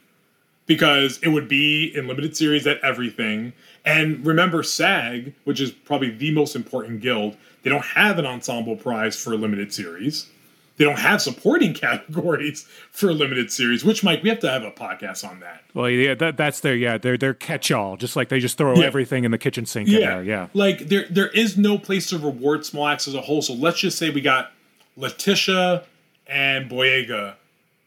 Because 0.66 1.20
it 1.22 1.28
would 1.28 1.50
be 1.50 1.92
in 1.94 2.08
limited 2.08 2.38
series 2.38 2.66
at 2.66 2.80
everything. 2.80 3.52
And 3.84 4.26
remember, 4.26 4.64
SAG, 4.64 5.34
which 5.44 5.60
is 5.60 5.72
probably 5.72 6.10
the 6.10 6.32
most 6.32 6.56
important 6.56 7.02
guild, 7.02 7.36
they 7.64 7.70
don't 7.70 7.84
have 7.84 8.18
an 8.18 8.26
ensemble 8.26 8.78
prize 8.78 9.22
for 9.22 9.34
a 9.34 9.38
limited 9.38 9.74
series 9.74 10.30
they 10.78 10.86
don't 10.86 11.00
have 11.00 11.22
supporting 11.22 11.74
categories 11.74 12.68
for 12.92 13.10
a 13.10 13.14
limited 13.14 13.52
series. 13.52 13.84
Which 13.84 14.04
Mike, 14.04 14.24
we 14.24 14.30
have 14.30 14.40
to 14.40 14.50
have 14.50 14.64
a 14.64 14.72
podcast 14.72 15.28
on 15.28 15.40
that. 15.42 15.64
Well, 15.74 15.90
yeah, 15.90 16.16
that, 16.16 16.38
that's 16.38 16.62
their 16.62 16.76
yeah, 16.76 16.98
their 16.98 17.18
their 17.18 17.34
catch 17.34 17.72
all. 17.72 17.98
Just 17.98 18.16
like 18.16 18.30
they 18.30 18.40
just 18.40 18.58
throw 18.58 18.76
yeah. 18.76 18.86
everything 18.86 19.24
in 19.24 19.32
the 19.32 19.38
kitchen 19.38 19.66
sink. 19.66 19.90
Yeah, 19.90 20.00
there, 20.00 20.24
yeah. 20.24 20.48
Like 20.54 20.88
there 20.88 21.06
there 21.10 21.30
is 21.30 21.58
no 21.58 21.78
place 21.78 22.10
to 22.10 22.18
reward 22.18 22.66
Small 22.66 22.88
Axe 22.88 23.08
as 23.08 23.14
a 23.14 23.22
whole. 23.22 23.42
So 23.42 23.54
let's 23.54 23.80
just 23.80 23.98
say 23.98 24.10
we 24.10 24.22
got 24.22 24.52
Letitia 24.98 25.86
and 26.28 26.70
Boyega 26.70 27.36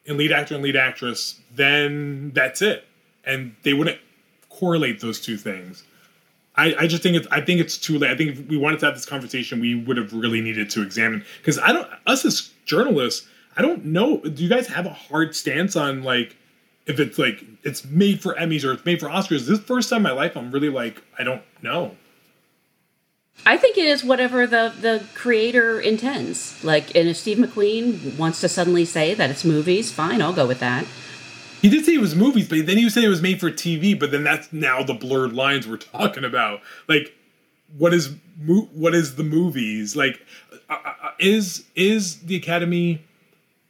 in 0.05 0.17
lead 0.17 0.33
actor 0.33 0.55
and 0.55 0.63
lead 0.63 0.77
actress. 0.77 1.41
Then 1.55 2.31
that's 2.35 2.63
it, 2.63 2.85
and 3.25 3.57
they 3.63 3.75
wouldn't 3.75 3.99
correlate 4.49 5.01
those 5.01 5.21
two 5.21 5.37
things. 5.37 5.85
I, 6.57 6.75
I 6.81 6.87
just 6.87 7.03
think 7.03 7.17
it's 7.17 7.27
I 7.31 7.41
think 7.41 7.61
it's 7.61 7.77
too 7.77 7.99
late. 7.99 8.11
I 8.11 8.17
think 8.17 8.31
if 8.31 8.47
we 8.47 8.57
wanted 8.57 8.81
to 8.81 8.87
have 8.87 8.95
this 8.95 9.07
conversation, 9.07 9.61
we 9.61 9.75
would 9.75 9.97
have 9.97 10.13
really 10.13 10.41
needed 10.41 10.71
to 10.71 10.83
examine 10.83 11.25
because 11.39 11.59
I 11.59 11.73
don't 11.73 11.89
us 12.07 12.25
as 12.25 12.51
journalists, 12.65 13.29
I 13.57 13.63
don't 13.63 13.85
know. 13.85 14.19
Do 14.19 14.43
you 14.43 14.49
guys 14.49 14.67
have 14.69 14.87
a 14.87 14.93
hard 14.93 15.37
stance 15.37 15.77
on 15.77 16.03
like 16.03 16.37
if 16.87 16.99
it's 16.99 17.19
like 17.19 17.45
it's 17.63 17.85
made 17.85 18.21
for 18.21 18.35
Emmys 18.35 18.65
or 18.65 18.73
it's 18.73 18.85
made 18.85 19.01
for 19.01 19.09
Oscars? 19.09 19.47
This 19.47 19.61
first 19.61 19.91
time 19.91 19.99
in 19.99 20.03
my 20.05 20.13
life, 20.13 20.37
I'm 20.37 20.51
really 20.51 20.71
like 20.71 21.03
I 21.19 21.25
don't 21.25 21.43
know. 21.63 21.97
I 23.45 23.59
think 23.59 23.77
it 23.77 23.85
is 23.85 24.03
whatever 24.03 24.47
the 24.47 24.73
the 24.81 25.05
creator 25.15 25.79
intends. 25.81 26.63
Like, 26.65 26.95
and 26.97 27.09
if 27.09 27.19
Steve 27.19 27.37
McQueen 27.37 28.17
wants 28.17 28.41
to 28.41 28.49
suddenly 28.49 28.87
say 28.87 29.13
that 29.13 29.31
it's 29.31 29.45
movies, 29.45 29.93
fine, 29.93 30.23
I'll 30.23 30.33
go 30.33 30.47
with 30.47 30.61
that. 30.61 30.87
He 31.67 31.71
did 31.71 31.85
say 31.85 31.95
it 31.95 32.01
was 32.01 32.15
movies, 32.15 32.49
but 32.49 32.65
then 32.65 32.79
you 32.79 32.89
say 32.89 33.03
it 33.03 33.09
was 33.09 33.21
made 33.21 33.41
for 33.41 33.51
TV. 33.51 33.99
But 33.99 34.13
then 34.13 34.23
that's 34.23 34.53
now 34.53 34.85
the 34.85 34.95
blurred 34.95 35.33
lines 35.33 35.67
we're 35.67 35.79
talking 35.79 36.25
about. 36.25 36.61
Like, 36.87 37.13
what 37.77 37.93
is 37.93 38.15
what 38.47 38.95
is 38.95 39.17
the 39.17 39.25
movies? 39.25 39.97
Like, 39.97 40.25
uh, 40.71 40.75
uh, 40.75 40.93
uh, 41.03 41.11
is 41.19 41.65
is 41.75 42.21
the 42.21 42.37
Academy? 42.37 43.03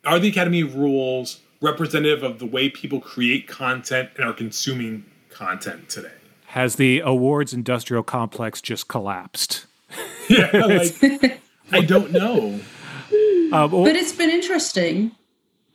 Are 0.04 0.18
the 0.18 0.28
Academy 0.28 0.62
rules 0.62 1.40
representative 1.62 2.22
of 2.22 2.38
the 2.38 2.44
way 2.44 2.68
people 2.68 3.00
create 3.00 3.48
content 3.48 4.10
and 4.16 4.26
are 4.26 4.34
consuming 4.34 5.06
content 5.30 5.88
today? 5.88 6.12
Has 6.48 6.76
the 6.76 7.00
awards 7.00 7.54
industrial 7.54 8.02
complex 8.02 8.60
just 8.60 8.88
collapsed? 8.88 9.64
yeah, 10.28 10.50
like 10.52 11.40
I 11.72 11.80
don't 11.80 12.12
know. 12.12 12.60
Well, 13.48 13.68
but 13.68 13.94
it's 13.94 14.12
been 14.12 14.28
interesting 14.28 15.12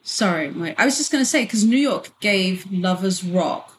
Sorry, 0.03 0.49
Mike. 0.49 0.79
I 0.79 0.85
was 0.85 0.97
just 0.97 1.11
going 1.11 1.21
to 1.21 1.29
say 1.29 1.43
because 1.43 1.63
New 1.63 1.77
York 1.77 2.09
gave 2.19 2.69
Lovers 2.71 3.23
Rock 3.23 3.71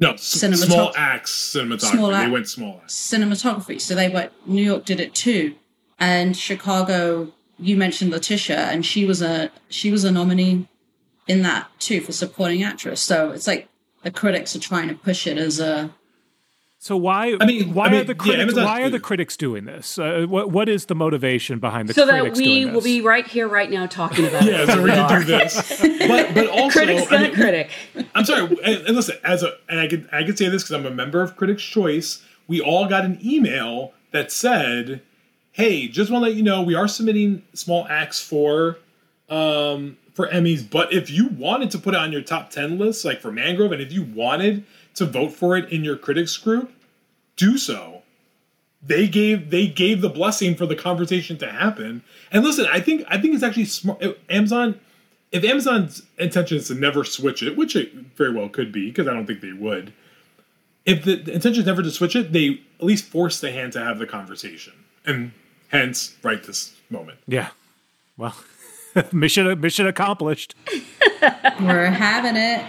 no 0.00 0.16
Small 0.16 0.92
Axe 0.96 1.54
cinematography. 1.54 1.80
Small 1.80 2.14
act, 2.14 2.26
they 2.26 2.32
went 2.32 2.48
Small 2.48 2.80
Axe. 2.82 2.94
cinematography. 2.94 3.80
So 3.80 3.94
they 3.94 4.08
went. 4.08 4.32
New 4.46 4.62
York 4.62 4.84
did 4.84 4.98
it 4.98 5.14
too, 5.14 5.54
and 5.98 6.36
Chicago. 6.36 7.32
You 7.58 7.76
mentioned 7.76 8.10
Letitia, 8.10 8.56
and 8.56 8.84
she 8.86 9.04
was 9.04 9.20
a 9.20 9.50
she 9.68 9.90
was 9.90 10.04
a 10.04 10.10
nominee 10.10 10.66
in 11.28 11.42
that 11.42 11.68
too 11.78 12.00
for 12.00 12.12
supporting 12.12 12.62
actress. 12.62 13.00
So 13.02 13.30
it's 13.32 13.46
like 13.46 13.68
the 14.02 14.10
critics 14.10 14.56
are 14.56 14.60
trying 14.60 14.88
to 14.88 14.94
push 14.94 15.26
it 15.26 15.36
as 15.36 15.60
a 15.60 15.94
so 16.82 16.96
why? 16.96 17.36
I 17.38 17.44
mean, 17.44 17.74
why 17.74 17.88
I 17.88 17.90
mean, 17.90 18.00
are 18.00 18.04
the 18.04 18.14
critics? 18.14 18.56
Yeah, 18.56 18.64
why 18.64 18.80
are 18.80 18.88
the 18.88 18.98
critics 18.98 19.36
doing 19.36 19.66
this? 19.66 19.98
Uh, 19.98 20.24
what 20.26 20.50
what 20.50 20.66
is 20.66 20.86
the 20.86 20.94
motivation 20.94 21.58
behind 21.58 21.90
the 21.90 21.92
so 21.92 22.06
critics 22.06 22.38
So 22.38 22.42
that 22.42 22.48
we 22.48 22.64
will 22.64 22.80
be 22.80 23.02
right 23.02 23.26
here, 23.26 23.48
right 23.48 23.70
now, 23.70 23.84
talking 23.84 24.24
about 24.24 24.44
yeah, 24.46 24.62
it. 24.62 24.66
so 24.66 24.82
we 24.82 24.88
can 24.88 25.20
do 25.20 25.24
this. 25.26 25.78
But 26.08 26.32
but 26.32 26.46
also, 26.46 26.78
critics 26.78 27.12
I 27.12 27.24
mean, 27.24 27.34
critic. 27.34 27.70
I'm 28.14 28.24
sorry, 28.24 28.44
and, 28.64 28.86
and, 28.86 28.96
listen, 28.96 29.18
as 29.22 29.42
a 29.42 29.58
and 29.68 29.78
I 29.78 29.88
can 29.88 30.08
I 30.10 30.22
can 30.22 30.34
say 30.34 30.48
this 30.48 30.62
because 30.62 30.74
I'm 30.74 30.86
a 30.86 30.90
member 30.90 31.20
of 31.20 31.36
Critics' 31.36 31.62
Choice. 31.62 32.24
We 32.48 32.62
all 32.62 32.88
got 32.88 33.04
an 33.04 33.18
email 33.22 33.92
that 34.12 34.32
said, 34.32 35.02
"Hey, 35.52 35.86
just 35.86 36.10
want 36.10 36.24
to 36.24 36.30
let 36.30 36.36
you 36.36 36.42
know 36.42 36.62
we 36.62 36.74
are 36.74 36.88
submitting 36.88 37.42
Small 37.52 37.86
Axe 37.88 38.22
for." 38.22 38.78
Um, 39.28 39.98
for 40.14 40.26
Emmys, 40.26 40.68
but 40.68 40.92
if 40.92 41.08
you 41.08 41.28
wanted 41.28 41.70
to 41.70 41.78
put 41.78 41.94
it 41.94 41.96
on 41.96 42.10
your 42.10 42.20
top 42.20 42.50
10 42.50 42.78
list, 42.78 43.04
like 43.04 43.20
for 43.20 43.30
Mangrove, 43.30 43.70
and 43.70 43.80
if 43.80 43.92
you 43.92 44.02
wanted 44.02 44.64
to 45.00 45.06
vote 45.06 45.32
for 45.32 45.56
it 45.56 45.70
in 45.70 45.84
your 45.84 45.96
critics 45.96 46.36
group, 46.36 46.72
do 47.36 47.58
so. 47.58 48.02
They 48.82 49.08
gave 49.08 49.50
they 49.50 49.66
gave 49.66 50.00
the 50.00 50.08
blessing 50.08 50.54
for 50.54 50.64
the 50.64 50.76
conversation 50.76 51.36
to 51.38 51.50
happen. 51.50 52.02
And 52.30 52.44
listen, 52.44 52.66
I 52.70 52.80
think 52.80 53.04
I 53.08 53.18
think 53.18 53.34
it's 53.34 53.42
actually 53.42 53.66
smart. 53.66 54.02
Amazon 54.30 54.80
if 55.32 55.44
Amazon's 55.44 56.02
intention 56.18 56.56
is 56.56 56.68
to 56.68 56.74
never 56.74 57.04
switch 57.04 57.42
it, 57.42 57.56
which 57.56 57.76
it 57.76 57.92
very 58.16 58.32
well 58.32 58.48
could 58.48 58.72
be, 58.72 58.86
because 58.86 59.06
I 59.06 59.12
don't 59.12 59.26
think 59.26 59.40
they 59.40 59.52
would. 59.52 59.92
If 60.84 61.04
the, 61.04 61.16
the 61.16 61.32
intention 61.32 61.60
is 61.60 61.66
never 61.66 61.82
to 61.82 61.90
switch 61.90 62.16
it, 62.16 62.32
they 62.32 62.60
at 62.78 62.84
least 62.84 63.04
force 63.04 63.40
the 63.40 63.52
hand 63.52 63.72
to 63.74 63.84
have 63.84 63.98
the 63.98 64.06
conversation, 64.06 64.72
and 65.06 65.32
hence 65.68 66.16
right 66.22 66.42
this 66.42 66.74
moment. 66.88 67.18
Yeah. 67.26 67.50
Well, 68.16 68.34
mission 69.12 69.60
mission 69.60 69.86
accomplished. 69.86 70.54
We're 71.60 71.90
having 71.90 72.36
it. 72.36 72.64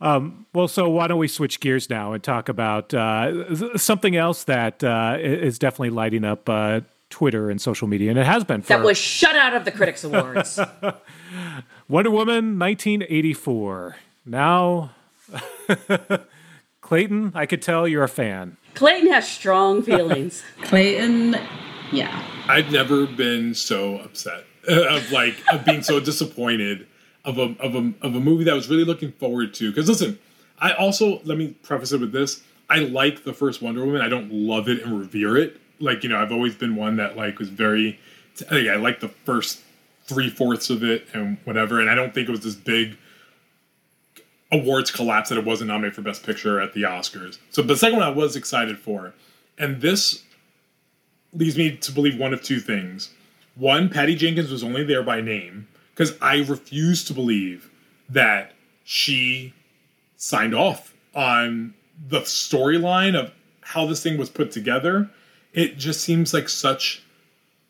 Well, 0.00 0.68
so 0.68 0.88
why 0.88 1.06
don't 1.06 1.18
we 1.18 1.28
switch 1.28 1.60
gears 1.60 1.88
now 1.88 2.12
and 2.12 2.22
talk 2.22 2.48
about 2.48 2.92
uh, 2.92 3.76
something 3.76 4.16
else 4.16 4.44
that 4.44 4.84
uh, 4.84 5.16
is 5.20 5.58
definitely 5.58 5.90
lighting 5.90 6.24
up 6.24 6.48
uh, 6.48 6.80
Twitter 7.10 7.48
and 7.48 7.60
social 7.60 7.86
media, 7.86 8.10
and 8.10 8.18
it 8.18 8.26
has 8.26 8.44
been 8.44 8.62
for 8.62 8.68
That 8.68 8.82
was 8.82 8.98
shut 8.98 9.36
out 9.36 9.54
of 9.54 9.64
the 9.64 9.70
Critics 9.70 10.02
Awards. 10.04 10.58
Wonder 11.88 12.10
Woman 12.10 12.58
1984. 12.58 13.96
Now, 14.26 14.90
Clayton, 16.80 17.32
I 17.34 17.46
could 17.46 17.62
tell 17.62 17.86
you're 17.86 18.02
a 18.02 18.08
fan. 18.08 18.56
Clayton 18.74 19.12
has 19.12 19.28
strong 19.28 19.82
feelings. 19.82 20.42
Clayton, 20.62 21.36
yeah. 21.92 22.24
I've 22.48 22.72
never 22.72 23.06
been 23.06 23.54
so 23.54 23.98
upset 23.98 24.44
of 24.66 25.12
like 25.12 25.36
of 25.52 25.64
being 25.64 25.82
so 25.82 26.00
disappointed 26.00 26.86
of 27.24 27.38
a 27.38 27.54
of 27.60 27.74
a 27.74 27.92
of 28.02 28.14
a 28.14 28.20
movie 28.20 28.44
that 28.44 28.52
I 28.52 28.54
was 28.54 28.68
really 28.68 28.84
looking 28.84 29.12
forward 29.12 29.54
to. 29.54 29.70
Because 29.70 29.88
listen, 29.88 30.18
I 30.58 30.72
also 30.72 31.20
let 31.24 31.38
me 31.38 31.48
preface 31.62 31.92
it 31.92 32.00
with 32.00 32.12
this: 32.12 32.42
I 32.68 32.80
like 32.80 33.24
the 33.24 33.32
first 33.32 33.62
Wonder 33.62 33.84
Woman. 33.84 34.00
I 34.00 34.08
don't 34.08 34.32
love 34.32 34.68
it 34.68 34.82
and 34.82 34.98
revere 34.98 35.36
it. 35.36 35.60
Like 35.80 36.02
you 36.02 36.08
know, 36.08 36.18
I've 36.18 36.32
always 36.32 36.54
been 36.54 36.76
one 36.76 36.96
that 36.96 37.16
like 37.16 37.38
was 37.38 37.48
very. 37.48 37.98
I 38.40 38.44
think 38.44 38.68
I 38.68 38.76
like 38.76 39.00
the 39.00 39.08
first 39.08 39.60
three 40.06 40.28
fourths 40.28 40.68
of 40.68 40.82
it 40.82 41.06
and 41.14 41.38
whatever, 41.44 41.80
and 41.80 41.88
I 41.88 41.94
don't 41.94 42.12
think 42.12 42.28
it 42.28 42.32
was 42.32 42.40
this 42.40 42.56
big 42.56 42.96
awards 44.52 44.90
collapse 44.90 45.30
that 45.30 45.38
it 45.38 45.44
wasn't 45.44 45.68
nominated 45.68 45.94
for 45.94 46.02
Best 46.02 46.24
Picture 46.24 46.60
at 46.60 46.74
the 46.74 46.82
Oscars. 46.82 47.38
So 47.50 47.62
the 47.62 47.76
second 47.76 47.98
one 47.98 48.06
I 48.06 48.10
was 48.10 48.36
excited 48.36 48.78
for, 48.78 49.14
and 49.58 49.80
this 49.80 50.22
leads 51.32 51.56
me 51.56 51.76
to 51.76 51.92
believe 51.92 52.18
one 52.18 52.32
of 52.32 52.42
two 52.42 52.60
things. 52.60 53.10
One, 53.56 53.88
Patty 53.88 54.14
Jenkins 54.14 54.50
was 54.50 54.62
only 54.62 54.84
there 54.84 55.02
by 55.02 55.20
name 55.20 55.68
because 55.94 56.16
I 56.20 56.38
refuse 56.38 57.04
to 57.04 57.14
believe 57.14 57.70
that 58.08 58.52
she 58.82 59.54
signed 60.16 60.54
off 60.54 60.94
on 61.14 61.74
the 62.08 62.20
storyline 62.20 63.18
of 63.18 63.32
how 63.60 63.86
this 63.86 64.02
thing 64.02 64.18
was 64.18 64.28
put 64.28 64.50
together. 64.50 65.08
It 65.52 65.78
just 65.78 66.00
seems 66.00 66.34
like 66.34 66.48
such 66.48 67.02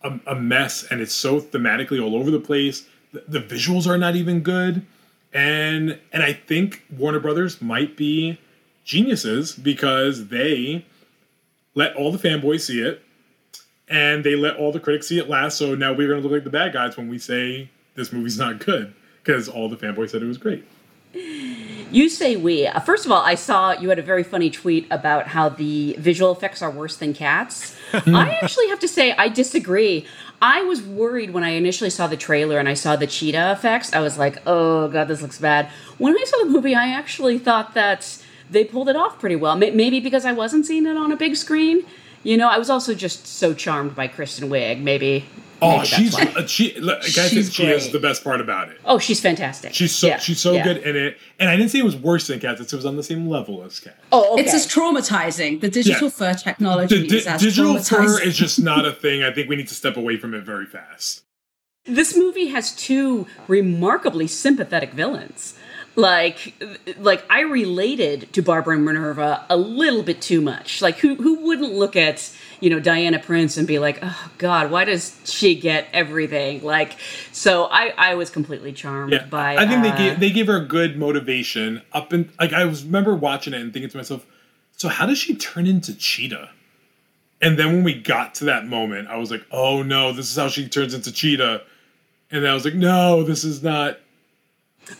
a, 0.02 0.18
a 0.26 0.34
mess 0.34 0.84
and 0.90 1.00
it's 1.00 1.14
so 1.14 1.40
thematically 1.40 2.02
all 2.02 2.16
over 2.16 2.30
the 2.30 2.40
place. 2.40 2.86
The, 3.12 3.24
the 3.28 3.40
visuals 3.40 3.86
are 3.86 3.98
not 3.98 4.16
even 4.16 4.40
good. 4.40 4.86
And 5.32 5.98
and 6.12 6.22
I 6.22 6.32
think 6.32 6.84
Warner 6.96 7.20
Brothers 7.20 7.60
might 7.60 7.96
be 7.96 8.38
geniuses 8.84 9.52
because 9.52 10.28
they 10.28 10.86
let 11.74 11.94
all 11.96 12.12
the 12.12 12.18
fanboys 12.18 12.62
see 12.62 12.80
it 12.80 13.02
and 13.88 14.24
they 14.24 14.36
let 14.36 14.56
all 14.56 14.72
the 14.72 14.80
critics 14.80 15.08
see 15.08 15.18
it 15.18 15.28
last. 15.28 15.58
So 15.58 15.74
now 15.74 15.92
we're 15.92 16.08
going 16.08 16.22
to 16.22 16.28
look 16.28 16.36
like 16.36 16.44
the 16.44 16.50
bad 16.50 16.72
guys 16.72 16.96
when 16.96 17.08
we 17.08 17.18
say 17.18 17.70
this 17.94 18.12
movie's 18.12 18.38
not 18.38 18.58
good 18.64 18.94
because 19.22 19.48
all 19.48 19.68
the 19.68 19.76
fanboys 19.76 20.10
said 20.10 20.22
it 20.22 20.26
was 20.26 20.38
great. 20.38 20.64
You 21.14 22.08
say 22.08 22.34
we. 22.34 22.66
Uh, 22.66 22.80
First 22.80 23.06
of 23.06 23.12
all, 23.12 23.22
I 23.22 23.36
saw 23.36 23.72
you 23.72 23.88
had 23.88 24.00
a 24.00 24.02
very 24.02 24.24
funny 24.24 24.50
tweet 24.50 24.86
about 24.90 25.28
how 25.28 25.48
the 25.48 25.94
visual 25.98 26.32
effects 26.32 26.60
are 26.60 26.70
worse 26.70 26.96
than 26.96 27.14
cats. 27.14 27.76
I 27.92 28.38
actually 28.42 28.68
have 28.68 28.80
to 28.80 28.88
say 28.88 29.12
I 29.12 29.28
disagree. 29.28 30.06
I 30.42 30.62
was 30.62 30.82
worried 30.82 31.30
when 31.30 31.44
I 31.44 31.50
initially 31.50 31.90
saw 31.90 32.08
the 32.08 32.16
trailer 32.16 32.58
and 32.58 32.68
I 32.68 32.74
saw 32.74 32.96
the 32.96 33.06
cheetah 33.06 33.52
effects. 33.52 33.92
I 33.92 34.00
was 34.00 34.18
like, 34.18 34.42
"Oh 34.44 34.88
god, 34.88 35.06
this 35.06 35.22
looks 35.22 35.38
bad." 35.38 35.68
When 35.98 36.18
I 36.18 36.24
saw 36.24 36.38
the 36.38 36.50
movie, 36.50 36.74
I 36.74 36.88
actually 36.88 37.38
thought 37.38 37.74
that 37.74 38.20
they 38.50 38.64
pulled 38.64 38.88
it 38.88 38.96
off 38.96 39.20
pretty 39.20 39.36
well. 39.36 39.56
Maybe 39.56 40.00
because 40.00 40.24
I 40.24 40.32
wasn't 40.32 40.66
seeing 40.66 40.86
it 40.86 40.96
on 40.96 41.12
a 41.12 41.16
big 41.16 41.36
screen. 41.36 41.86
You 42.24 42.36
know, 42.36 42.48
I 42.48 42.58
was 42.58 42.70
also 42.70 42.94
just 42.94 43.26
so 43.26 43.54
charmed 43.54 43.94
by 43.94 44.08
Kristen 44.08 44.48
Wiig. 44.48 44.80
Maybe. 44.82 45.26
Oh, 45.64 45.76
maybe 45.78 45.86
she's 45.86 46.14
uh, 46.16 46.46
she. 46.46 46.78
Like, 46.80 46.98
I 46.98 47.02
think 47.02 47.30
She's 47.30 47.52
she 47.54 47.66
is 47.66 47.90
the 47.90 47.98
best 47.98 48.22
part 48.22 48.40
about 48.40 48.68
it. 48.68 48.78
Oh, 48.84 48.98
she's 48.98 49.20
fantastic. 49.20 49.72
She's 49.74 49.94
so 49.94 50.06
Yeah, 50.08 50.18
she's 50.18 50.38
so 50.40 50.52
yeah. 50.52 50.64
good 50.64 50.76
in 50.78 50.96
it, 50.96 51.18
and 51.40 51.48
I 51.48 51.56
didn't 51.56 51.70
say 51.70 51.78
it 51.78 51.84
was 51.84 51.96
worse 51.96 52.26
than 52.26 52.38
Cats. 52.40 52.60
It 52.60 52.72
was 52.72 52.84
on 52.86 52.96
the 52.96 53.02
same 53.02 53.28
level 53.28 53.62
as 53.64 53.80
Cats. 53.80 53.96
Oh, 54.12 54.34
okay. 54.34 54.42
It's 54.42 54.54
as 54.54 54.66
traumatizing. 54.66 55.60
The 55.60 55.68
digital 55.70 56.04
Yeah. 56.08 56.10
fur 56.10 56.34
technology 56.34 57.00
The 57.00 57.06
di- 57.08 57.16
is 57.16 57.26
as 57.26 57.40
digital 57.40 57.78
fur 57.82 58.20
is 58.22 58.36
just 58.36 58.60
not 58.70 58.86
a 58.86 58.92
thing. 58.92 59.22
I 59.22 59.32
think 59.32 59.48
we 59.48 59.56
need 59.56 59.68
to 59.68 59.74
step 59.74 59.96
away 59.96 60.16
from 60.16 60.34
it 60.34 60.44
very 60.44 60.66
fast. 60.66 61.22
this 61.86 62.16
movie 62.16 62.46
has 62.48 62.74
two 62.74 63.26
remarkably 63.48 64.26
sympathetic 64.26 64.92
villains. 64.92 65.54
Like, 65.96 66.54
like 66.98 67.24
I 67.30 67.40
related 67.42 68.32
to 68.32 68.42
Barbara 68.42 68.74
and 68.76 68.84
Minerva 68.84 69.46
a 69.48 69.56
little 69.56 70.02
bit 70.02 70.20
too 70.20 70.40
much. 70.40 70.82
Like, 70.82 70.98
who 70.98 71.14
who 71.14 71.44
wouldn't 71.46 71.72
look 71.72 71.94
at 71.94 72.32
you 72.60 72.70
know 72.70 72.80
Diana 72.80 73.18
Prince 73.18 73.56
and 73.56 73.66
be 73.66 73.78
like, 73.78 73.98
oh 74.02 74.30
God, 74.38 74.70
why 74.70 74.84
does 74.84 75.18
she 75.24 75.54
get 75.54 75.86
everything? 75.92 76.62
Like, 76.62 76.96
so 77.32 77.64
I 77.64 77.92
I 77.96 78.14
was 78.14 78.30
completely 78.30 78.72
charmed 78.72 79.12
Yeah, 79.12 79.26
by. 79.26 79.56
I 79.56 79.66
think 79.66 79.84
uh, 79.84 79.90
they 79.90 79.96
gave 79.96 80.20
they 80.20 80.30
gave 80.30 80.46
her 80.46 80.56
a 80.56 80.64
good 80.64 80.96
motivation 80.96 81.82
up 81.92 82.12
and 82.12 82.30
like 82.38 82.52
I 82.52 82.64
was 82.64 82.84
remember 82.84 83.14
watching 83.14 83.54
it 83.54 83.60
and 83.60 83.72
thinking 83.72 83.90
to 83.90 83.96
myself, 83.96 84.26
so 84.76 84.88
how 84.88 85.06
does 85.06 85.18
she 85.18 85.34
turn 85.34 85.66
into 85.66 85.94
Cheetah? 85.94 86.50
And 87.40 87.58
then 87.58 87.66
when 87.68 87.84
we 87.84 87.94
got 88.00 88.34
to 88.36 88.44
that 88.46 88.66
moment, 88.66 89.08
I 89.08 89.16
was 89.16 89.30
like, 89.30 89.44
oh 89.50 89.82
no, 89.82 90.12
this 90.12 90.30
is 90.30 90.36
how 90.36 90.48
she 90.48 90.68
turns 90.68 90.94
into 90.94 91.12
Cheetah. 91.12 91.62
And 92.30 92.42
then 92.42 92.50
I 92.50 92.54
was 92.54 92.64
like, 92.64 92.74
no, 92.74 93.22
this 93.22 93.44
is 93.44 93.62
not. 93.62 93.98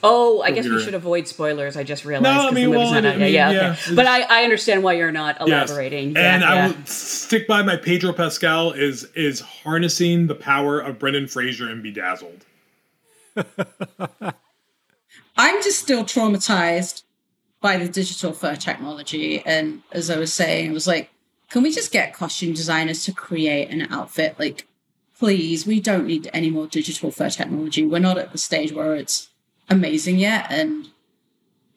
Oh, 0.03 0.43
I 0.43 0.51
guess 0.51 0.67
we 0.67 0.83
should 0.83 0.95
avoid 0.95 1.27
spoilers. 1.29 1.77
I 1.77 1.83
just 1.83 2.05
realized. 2.05 2.25
No, 2.25 2.31
I 2.31 2.35
'cause 2.45 2.49
the 2.51 2.61
mean, 2.61 2.71
well, 2.71 2.93
not 2.93 3.07
I 3.07 3.17
mean, 3.17 3.33
yeah, 3.33 3.51
yeah, 3.51 3.71
okay. 3.73 3.95
But 3.95 4.07
I, 4.07 4.23
I 4.23 4.45
understand 4.45 4.83
why 4.83 4.95
you're 4.95 5.13
not 5.13 5.37
Yes. 5.47 5.69
elaborating. 5.71 6.17
And 6.17 6.43
yeah, 6.43 6.51
I 6.51 6.55
yeah. 6.55 6.67
will 6.69 6.87
stick 6.87 7.47
by 7.47 7.63
my 7.63 7.77
Pedro 7.77 8.13
Pascal 8.13 8.73
is 8.73 9.05
is 9.15 9.41
harnessing 9.41 10.27
the 10.27 10.35
power 10.35 10.81
of 10.81 10.99
Brendan 10.99 11.27
Fraser 11.29 11.69
and 11.69 11.83
Bedazzled. 11.83 12.45
I'm 15.37 15.63
just 15.63 15.81
still 15.81 16.05
traumatized 16.05 17.03
by 17.61 17.77
the 17.77 17.89
digital 17.89 18.33
fur 18.33 18.57
technology. 18.57 19.43
And 19.45 19.83
as 19.93 20.11
I 20.11 20.19
was 20.19 20.33
saying, 20.33 20.71
I 20.71 20.73
was 20.73 20.87
like, 20.87 21.11
can 21.51 21.63
we 21.63 21.73
just 21.73 21.93
get 21.93 22.15
costume 22.15 22.53
designers 22.53 23.05
to 23.05 23.13
create 23.13 23.71
an 23.71 23.83
outfit? 23.93 24.37
Like, 24.39 24.67
please, 25.19 25.67
we 25.67 25.81
don't 25.81 26.07
need 26.07 26.31
any 26.33 26.51
more 26.51 26.67
digital 26.67 27.11
fur 27.11 27.31
technology. 27.31 27.85
We're 27.85 27.99
not 27.99 28.19
at 28.19 28.33
the 28.33 28.39
stage 28.39 28.73
where 28.73 28.95
it's 28.95 29.29
amazing 29.69 30.19
yet. 30.19 30.47
And 30.51 30.89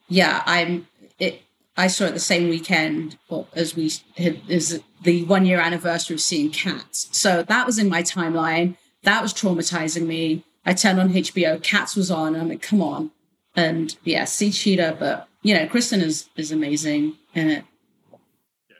yeah, 0.07 0.43
I'm 0.45 0.87
it. 1.19 1.41
I 1.75 1.87
saw 1.87 2.05
it 2.05 2.13
the 2.13 2.19
same 2.19 2.49
weekend 2.49 3.17
as 3.53 3.75
we 3.75 3.91
had 4.17 4.41
is 4.47 4.81
the 5.03 5.23
one 5.25 5.45
year 5.45 5.59
anniversary 5.59 6.15
of 6.15 6.21
seeing 6.21 6.51
Cats. 6.51 7.07
So 7.11 7.43
that 7.43 7.65
was 7.65 7.77
in 7.77 7.89
my 7.89 8.01
timeline. 8.01 8.77
That 9.03 9.21
was 9.21 9.33
traumatizing 9.33 10.07
me. 10.07 10.43
I 10.65 10.73
turned 10.73 10.99
on 10.99 11.09
HBO. 11.09 11.61
Cats 11.61 11.95
was 11.95 12.09
on. 12.09 12.35
I'm 12.35 12.49
like, 12.49 12.61
come 12.61 12.81
on. 12.81 13.11
And 13.55 13.95
yeah, 14.03 14.25
see 14.25 14.51
Cheetah, 14.51 14.97
but 14.99 15.27
you 15.41 15.53
know, 15.53 15.67
Kristen 15.67 16.01
is 16.01 16.29
is 16.35 16.51
amazing 16.51 17.15
in 17.33 17.49
it. 17.49 17.65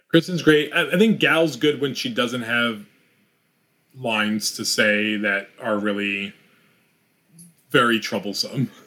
Kristen's 0.10 0.42
great. 0.42 0.72
I, 0.74 0.92
I 0.92 0.98
think 0.98 1.20
Gal's 1.20 1.56
good 1.56 1.82
when 1.82 1.94
she 1.94 2.10
doesn't 2.14 2.44
have 2.44 2.86
lines 3.96 4.52
to 4.54 4.66
say 4.66 5.18
that 5.18 5.50
are 5.62 5.78
really 5.78 6.34
very 7.70 8.00
troublesome. 8.00 8.72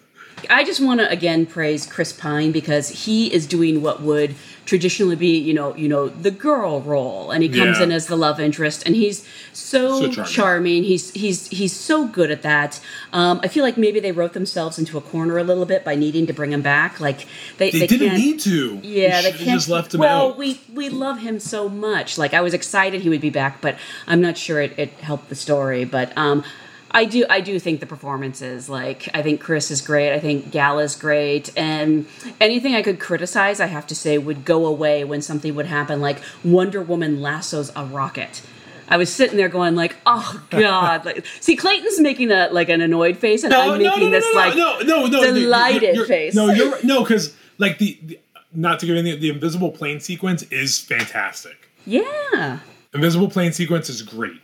I 0.49 0.65
just 0.65 0.81
want 0.81 1.01
to 1.01 1.11
again 1.11 1.47
praise 1.47 1.87
Chris 1.87 2.13
Pine 2.13 2.53
because 2.53 2.89
he 3.05 3.33
is 3.33 3.47
doing 3.47 3.83
what 3.83 4.01
would 4.03 4.35
traditionally 4.67 5.17
be, 5.17 5.37
you 5.37 5.53
know, 5.53 5.75
you 5.75 5.89
know, 5.89 6.07
the 6.09 6.31
girl 6.31 6.81
role, 6.81 7.33
and 7.33 7.43
he 7.43 7.49
comes 7.49 7.79
Yeah. 7.79 7.85
in 7.85 7.93
as 7.93 8.07
the 8.07 8.15
love 8.17 8.39
interest, 8.39 8.85
and 8.87 8.95
he's 8.95 9.25
so, 9.53 10.01
So 10.01 10.09
charming. 10.13 10.33
charming. 10.33 10.85
He's 10.85 11.11
he's 11.13 11.49
he's 11.49 11.73
so 11.73 12.07
good 12.07 12.31
at 12.31 12.43
that. 12.43 12.79
Um, 13.13 13.41
I 13.43 13.49
feel 13.49 13.65
like 13.65 13.77
maybe 13.77 13.99
they 13.99 14.13
wrote 14.13 14.33
themselves 14.33 14.79
into 14.79 14.97
a 14.97 15.01
corner 15.01 15.39
a 15.39 15.43
little 15.43 15.67
bit 15.67 15.85
by 15.85 15.97
needing 15.97 16.27
to 16.27 16.33
bring 16.33 16.53
him 16.53 16.63
back. 16.63 17.01
Like 17.01 17.27
they, 17.59 17.71
They, 17.73 17.81
they 17.81 17.87
didn't 17.89 18.15
need 18.15 18.39
to. 18.41 18.79
Yeah, 18.85 19.23
they 19.23 19.33
they 19.33 19.39
can't. 19.39 19.51
just 19.51 19.69
left 19.69 19.93
him 19.95 20.01
well, 20.01 20.29
out. 20.29 20.39
we 20.39 20.61
we 20.73 20.89
love 20.89 21.19
him 21.19 21.41
so 21.41 21.69
much. 21.69 22.17
Like 22.17 22.33
I 22.33 22.41
was 22.41 22.55
excited 22.55 23.01
he 23.03 23.09
would 23.09 23.21
be 23.21 23.31
back, 23.31 23.61
but 23.61 23.77
I'm 24.07 24.21
not 24.21 24.39
sure 24.39 24.61
it, 24.61 24.79
it 24.79 24.91
helped 25.01 25.31
the 25.31 25.35
story. 25.35 25.85
But 25.85 26.17
um, 26.17 26.45
I 26.93 27.05
do 27.05 27.25
I 27.31 27.41
do 27.41 27.59
think 27.61 27.81
the 27.81 27.87
performances. 27.87 28.69
Like 28.69 29.09
I 29.15 29.23
think 29.23 29.41
Chris 29.41 29.71
is 29.71 29.81
great. 29.81 30.13
I 30.13 30.19
think 30.21 30.51
Gal 30.51 30.79
is 30.79 30.97
great, 30.97 31.51
and 31.57 32.07
anything 32.41 32.75
I 32.75 32.83
could 32.83 32.99
criticize, 32.99 33.61
I 33.61 33.67
have 33.67 33.87
to 33.89 33.95
say, 33.95 34.19
would 34.19 34.45
go 34.45 34.67
away 34.67 35.05
when 35.05 35.23
something 35.23 35.55
would 35.55 35.67
happen, 35.67 36.01
like 36.01 36.19
Wonder 36.45 36.83
Woman 36.83 37.21
lassos 37.21 37.71
a 37.77 37.85
rocket. 37.85 38.43
I 38.89 38.97
was 38.97 39.13
sitting 39.13 39.37
there 39.37 39.49
going 39.49 39.77
like, 39.77 39.95
"Oh 40.05 40.45
God!" 40.51 41.05
Like, 41.05 41.25
see, 41.41 41.55
Clayton's 41.55 42.01
making 42.01 42.33
a 42.33 42.49
like 42.51 42.69
an 42.69 42.81
annoyed 42.81 43.19
face, 43.19 43.45
and 43.45 43.55
I'm 43.55 43.79
making 43.79 44.11
this 44.11 44.25
like 44.35 44.57
no, 44.57 44.81
no, 44.81 45.07
no, 45.07 45.23
you're- 45.23 45.41
delighted 45.41 45.95
you're- 45.95 46.09
face. 46.09 46.35
No, 46.35 46.51
you're 46.51 46.77
no, 46.83 47.03
because 47.05 47.37
like 47.59 47.79
the, 47.79 47.99
the 48.03 48.19
not 48.53 48.81
to 48.81 48.87
give 48.87 48.97
anything, 48.97 49.21
the 49.21 49.31
invisible 49.31 49.71
plane 49.71 50.01
sequence 50.01 50.43
is 50.51 50.81
fantastic. 50.81 51.69
yeah. 51.87 52.59
Invisible 52.93 53.31
plane 53.31 53.53
sequence 53.53 53.89
is 53.89 54.03
great, 54.03 54.41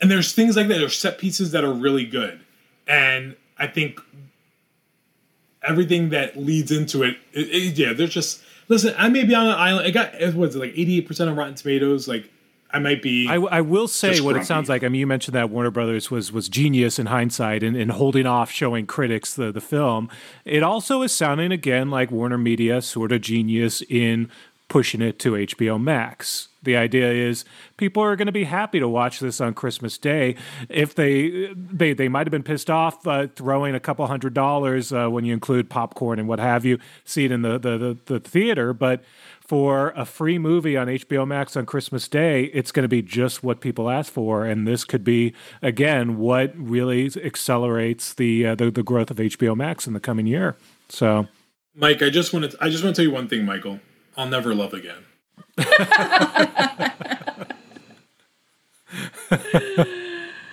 and 0.00 0.10
there's 0.10 0.32
things 0.32 0.56
like 0.56 0.68
that. 0.68 0.78
There's 0.78 0.96
set 0.98 1.18
pieces 1.18 1.52
that 1.52 1.64
are 1.64 1.72
really 1.72 2.04
good, 2.06 2.40
and 2.86 3.36
I 3.58 3.66
think 3.66 4.00
everything 5.62 6.10
that 6.10 6.36
leads 6.36 6.70
into 6.70 7.02
it, 7.02 7.16
it, 7.32 7.48
it- 7.48 7.78
yeah, 7.78 7.92
there's 7.92 8.10
just 8.14 8.42
listen. 8.68 8.94
I 8.98 9.08
may 9.08 9.24
be 9.24 9.34
on 9.34 9.46
an 9.46 9.52
island. 9.54 9.86
It 9.86 9.92
got 9.92 10.14
it 10.14 10.34
was 10.34 10.56
like 10.56 10.72
88 10.76 11.06
percent 11.06 11.30
on 11.30 11.36
Rotten 11.36 11.54
Tomatoes. 11.54 12.06
Like 12.08 12.30
I 12.70 12.78
might 12.78 13.00
be. 13.02 13.26
I, 13.28 13.36
I 13.36 13.60
will 13.62 13.88
say 13.88 14.20
what 14.20 14.36
it 14.36 14.44
sounds 14.44 14.68
like. 14.68 14.84
I 14.84 14.88
mean, 14.88 15.00
you 15.00 15.06
mentioned 15.06 15.34
that 15.34 15.48
Warner 15.50 15.70
Brothers 15.70 16.10
was 16.10 16.30
was 16.32 16.48
genius 16.48 16.98
in 16.98 17.06
hindsight 17.06 17.62
in, 17.62 17.74
in 17.74 17.88
holding 17.88 18.26
off 18.26 18.50
showing 18.50 18.86
critics 18.86 19.32
the, 19.34 19.50
the 19.50 19.60
film. 19.62 20.10
It 20.44 20.62
also 20.62 21.02
is 21.02 21.12
sounding 21.14 21.50
again 21.50 21.90
like 21.90 22.10
Warner 22.10 22.36
Media 22.38 22.82
sort 22.82 23.10
of 23.10 23.22
genius 23.22 23.82
in 23.88 24.30
pushing 24.68 25.00
it 25.02 25.18
to 25.20 25.32
HBO 25.32 25.80
Max. 25.80 26.48
The 26.62 26.76
idea 26.76 27.10
is 27.10 27.44
people 27.76 28.02
are 28.02 28.16
going 28.16 28.26
to 28.26 28.32
be 28.32 28.44
happy 28.44 28.80
to 28.80 28.88
watch 28.88 29.20
this 29.20 29.40
on 29.40 29.54
Christmas 29.54 29.96
Day. 29.96 30.36
If 30.68 30.94
they 30.94 31.54
they 31.54 31.92
they 31.94 32.08
might 32.08 32.26
have 32.26 32.32
been 32.32 32.42
pissed 32.42 32.68
off 32.68 33.06
uh, 33.06 33.28
throwing 33.34 33.74
a 33.74 33.80
couple 33.80 34.06
hundred 34.06 34.34
dollars 34.34 34.92
uh, 34.92 35.08
when 35.08 35.24
you 35.24 35.32
include 35.32 35.70
popcorn 35.70 36.18
and 36.18 36.28
what 36.28 36.40
have 36.40 36.64
you, 36.64 36.78
see 37.04 37.24
it 37.24 37.32
in 37.32 37.42
the 37.42 37.58
the, 37.58 37.78
the, 37.78 37.98
the 38.06 38.20
theater, 38.20 38.72
but 38.72 39.02
for 39.48 39.94
a 39.96 40.04
free 40.04 40.38
movie 40.38 40.76
on 40.76 40.88
HBO 40.88 41.26
Max 41.26 41.56
on 41.56 41.64
Christmas 41.64 42.06
Day, 42.06 42.44
it's 42.44 42.70
going 42.70 42.82
to 42.82 42.88
be 42.88 43.00
just 43.00 43.42
what 43.42 43.62
people 43.62 43.88
ask 43.88 44.12
for, 44.12 44.44
and 44.44 44.66
this 44.66 44.84
could 44.84 45.02
be 45.02 45.32
again 45.62 46.18
what 46.18 46.52
really 46.54 47.10
accelerates 47.24 48.12
the 48.12 48.46
uh, 48.46 48.54
the, 48.54 48.70
the 48.70 48.82
growth 48.82 49.10
of 49.10 49.16
HBO 49.16 49.56
Max 49.56 49.86
in 49.86 49.94
the 49.94 50.00
coming 50.00 50.26
year. 50.26 50.56
So, 50.90 51.28
Mike, 51.74 52.02
I 52.02 52.10
just 52.10 52.34
want 52.34 52.50
to. 52.50 52.58
I 52.60 52.68
just 52.68 52.84
want 52.84 52.94
to 52.94 53.00
tell 53.00 53.08
you 53.08 53.14
one 53.14 53.28
thing, 53.28 53.46
Michael. 53.46 53.80
I'll 54.18 54.26
never 54.28 54.54
love 54.54 54.74
again. 54.74 55.04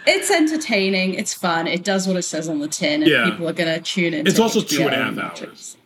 It's 0.08 0.30
entertaining. 0.30 1.16
It's 1.16 1.34
fun. 1.34 1.66
It 1.68 1.84
does 1.84 2.08
what 2.08 2.16
it 2.16 2.22
says 2.22 2.48
on 2.48 2.60
the 2.60 2.68
tin, 2.68 3.02
and 3.02 3.10
Yeah. 3.12 3.26
people 3.30 3.50
are 3.50 3.54
going 3.54 3.74
to 3.74 3.82
tune 3.82 4.14
in. 4.14 4.28
It's 4.28 4.40
also 4.40 4.60
HBO 4.62 4.68
two 4.78 4.84
and 4.84 4.94
a 4.94 4.98
half 4.98 5.08
and 5.10 5.18
watch 5.18 5.42
it. 5.42 5.50
hours. 5.50 5.78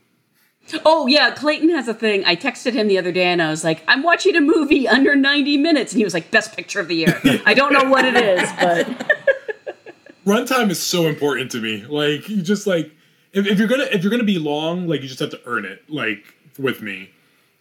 Oh 0.86 1.08
yeah, 1.08 1.32
Clayton 1.32 1.70
has 1.70 1.88
a 1.88 1.94
thing. 1.96 2.24
I 2.26 2.36
texted 2.36 2.74
him 2.74 2.88
the 2.90 2.98
other 3.00 3.12
day 3.12 3.24
and 3.26 3.42
I 3.42 3.50
was 3.50 3.64
like, 3.64 3.82
"I'm 3.88 4.04
watching 4.04 4.36
a 4.36 4.42
movie 4.42 4.88
under 4.88 5.16
90 5.16 5.58
minutes," 5.58 5.94
and 5.94 5.98
he 5.98 6.04
was 6.04 6.14
like, 6.14 6.30
"Best 6.30 6.56
picture 6.56 6.80
of 6.80 6.88
the 6.88 6.96
year." 6.96 7.20
I 7.46 7.56
don't 7.56 7.74
know 7.74 7.90
what 7.90 8.06
it 8.06 8.16
is, 8.16 8.48
but 8.60 8.88
Runtime 10.28 10.70
is 10.70 10.80
so 10.80 11.08
important 11.08 11.50
to 11.52 11.60
me. 11.60 11.86
Like 11.88 12.30
you 12.30 12.44
just 12.44 12.68
like 12.68 12.92
if, 13.34 13.48
if 13.48 13.58
you're 13.58 13.68
gonna 13.68 13.86
if 13.92 14.04
you're 14.04 14.12
gonna 14.12 14.24
be 14.24 14.38
long, 14.38 14.88
like 14.88 15.02
you 15.02 15.08
just 15.08 15.20
have 15.22 15.32
to 15.32 15.42
earn 15.46 15.66
it. 15.66 15.82
Like 15.90 16.24
with 16.60 16.84
me. 16.84 17.10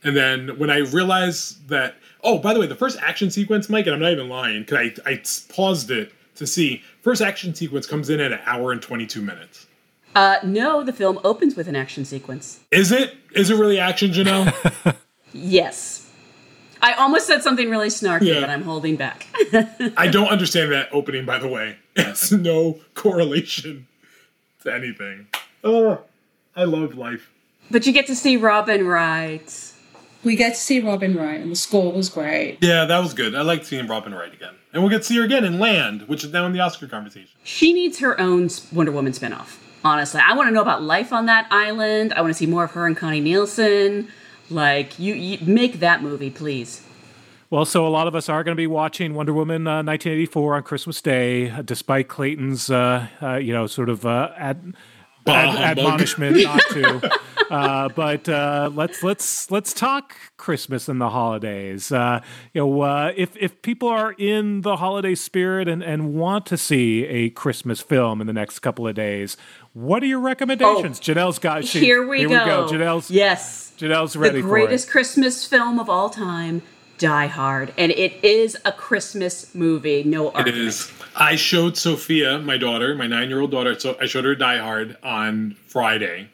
And 0.05 0.17
then 0.17 0.59
when 0.59 0.71
I 0.71 0.79
realized 0.79 1.69
that, 1.69 1.97
oh, 2.23 2.39
by 2.39 2.55
the 2.55 2.61
way, 2.61 2.67
the 2.67 2.75
first 2.77 2.99
action 3.01 3.31
sequence, 3.31 3.69
Mike, 3.69 3.87
and 3.87 3.95
I'm 3.95 4.01
not 4.01 4.13
even 4.13 4.29
lying, 4.29 4.61
because 4.63 5.01
I, 5.05 5.11
I 5.11 5.23
paused 5.53 5.91
it 5.91 6.13
to 6.37 6.47
see. 6.47 6.83
First 7.03 7.21
action 7.21 7.55
sequence 7.55 7.87
comes 7.87 8.09
in 8.11 8.21
at 8.21 8.33
an 8.33 8.41
hour 8.47 8.71
and 8.73 8.81
22 8.81 9.21
minutes. 9.21 9.67
uh, 10.15 10.37
no, 10.45 10.83
the 10.85 10.93
film 10.93 11.19
opens 11.25 11.57
with 11.57 11.67
an 11.69 11.75
action 11.77 12.05
sequence. 12.05 12.61
Is 12.71 12.93
it? 12.93 13.15
Is 13.35 13.51
it 13.51 13.57
really 13.57 13.79
action, 13.79 14.11
Janelle? 14.13 14.97
Yes, 15.35 16.11
I 16.81 16.95
almost 16.95 17.27
said 17.27 17.43
something 17.43 17.69
really 17.69 17.89
snarky, 17.89 18.23
Yeah. 18.29 18.41
but 18.41 18.49
I'm 18.49 18.63
holding 18.63 18.97
back. 18.97 19.27
I 19.97 20.09
don't 20.11 20.29
understand 20.29 20.73
that 20.73 20.89
opening, 20.91 21.27
by 21.27 21.39
the 21.39 21.49
way. 21.49 21.77
It's 21.97 22.33
no 22.33 22.79
correlation 22.95 23.87
to 24.63 24.73
anything. 24.73 25.27
Oh, 25.63 26.01
I 26.57 26.65
love 26.65 26.95
life. 26.97 27.31
but 27.71 27.87
you 27.87 27.93
get 27.93 28.07
to 28.07 28.17
see 28.17 28.37
Robin 28.39 28.87
Wright. 28.87 29.73
We 30.25 30.35
get 30.37 30.55
to 30.55 30.61
see 30.61 30.81
Robin 30.81 31.17
Wright, 31.17 31.41
and 31.41 31.51
the 31.53 31.57
score 31.57 31.93
was 31.93 32.09
great. 32.09 32.59
Yeah, 32.61 32.85
that 32.87 32.99
was 32.99 33.15
good. 33.15 33.35
I 33.35 33.43
like 33.43 33.65
seeing 33.65 33.87
Robin 33.87 34.13
Wright 34.15 34.33
again. 34.33 34.55
And 34.73 34.83
we'll 34.83 34.91
get 34.91 34.99
to 34.99 35.05
see 35.05 35.17
her 35.17 35.25
again 35.25 35.45
in 35.45 35.59
Land, 35.59 36.03
which 36.09 36.25
is 36.25 36.33
now 36.33 36.45
in 36.47 36.53
the 36.53 36.61
Oscar 36.61 36.89
conversation. 36.89 37.31
She 37.45 37.73
needs 37.73 38.01
her 38.01 38.21
own 38.21 38.51
Wonder 38.73 38.93
Woman 38.93 39.13
spinoff. 39.13 39.57
Honestly, 39.85 40.21
I 40.25 40.35
want 40.35 40.49
to 40.49 40.53
know 40.53 40.61
about 40.61 40.83
life 40.83 41.13
on 41.13 41.27
that 41.27 41.47
island. 41.51 42.13
I 42.15 42.21
want 42.21 42.33
to 42.33 42.39
see 42.39 42.47
more 42.47 42.65
of 42.65 42.73
her 42.73 42.87
and 42.87 42.97
Connie 42.97 43.21
Nielsen. 43.21 44.09
Like, 44.51 44.99
you, 44.99 45.15
you 45.15 45.39
make 45.47 45.81
that 45.81 46.03
movie, 46.03 46.31
please. 46.31 46.83
well, 47.51 47.65
so 47.65 47.87
a 47.87 47.89
lot 47.89 48.09
of 48.09 48.15
us 48.15 48.29
are 48.29 48.43
going 48.43 48.57
to 48.57 48.61
be 48.61 48.67
watching 48.67 49.15
Wonder 49.15 49.33
Woman 49.33 49.67
uh, 49.67 49.83
1984 49.85 50.57
on 50.57 50.63
Christmas 50.65 51.01
Day, 51.01 51.51
uh, 51.51 51.63
despite 51.63 52.09
Clayton's, 52.09 52.71
uh, 52.71 53.07
uh, 53.23 53.35
you 53.37 53.53
know, 53.53 53.67
sort 53.67 53.89
of 53.89 54.05
uh, 54.05 54.33
ad, 54.37 54.75
ad, 55.27 55.79
admonishment 55.79 56.37
not 56.43 56.61
to. 56.71 57.11
Uh, 57.51 57.89
but 57.89 58.29
uh, 58.29 58.71
let's 58.75 59.03
let's 59.03 59.51
let's 59.51 59.73
talk 59.73 60.15
Christmas 60.37 60.89
and 60.89 61.01
the 61.01 61.11
holidays. 61.11 61.91
Uh, 61.91 62.21
you 62.53 62.61
know, 62.61 62.81
uh, 62.83 63.13
if 63.17 63.37
if 63.37 63.63
people 63.63 63.89
are 63.89 64.13
in 64.19 64.61
the 64.63 64.77
holiday 64.77 65.15
spirit 65.15 65.69
and, 65.69 65.83
and 65.83 66.15
want 66.15 66.47
to 66.47 66.57
see 66.57 67.05
a 67.07 67.31
Christmas 67.31 67.81
film 67.81 68.21
in 68.21 68.27
the 68.27 68.33
next 68.33 68.59
couple 68.61 68.87
of 68.87 68.95
days, 68.95 69.37
what 69.73 70.03
are 70.03 70.07
your 70.07 70.21
recommendations? 70.21 71.01
Janelle's 71.01 71.39
got. 71.39 71.65
She, 71.65 71.79
Oh, 71.79 71.83
Here 71.83 72.07
we 72.07 72.19
here 72.21 72.29
go. 72.29 72.35
We 72.35 72.47
go. 72.47 72.67
Janelle's 72.69 73.11
yes. 73.11 73.73
Janelle's 73.79 74.17
ready 74.17 74.37
the 74.37 74.43
for 74.43 74.49
greatest 74.49 74.89
it. 74.89 74.91
Christmas 74.91 75.47
film 75.47 75.79
of 75.79 75.89
all 75.89 76.11
time, 76.11 76.63
Die 76.99 77.27
Hard, 77.29 77.73
and 77.79 77.93
it 77.93 78.23
is 78.25 78.57
a 78.65 78.73
Christmas 78.73 79.55
movie. 79.55 80.03
No 80.05 80.29
It 80.31 80.35
argument. 80.35 80.63
is. 80.65 80.91
I 81.17 81.37
showed 81.37 81.77
Sophia, 81.77 82.39
my 82.39 82.59
daughter, 82.59 82.95
my 82.95 83.07
nine 83.07 83.29
year 83.29 83.41
old 83.41 83.51
daughter, 83.53 83.79
so 83.79 83.97
I 84.01 84.07
showed 84.07 84.25
her 84.25 84.35
Die 84.35 84.59
Hard 84.59 84.97
on 85.03 85.57
Friday, 85.67 86.29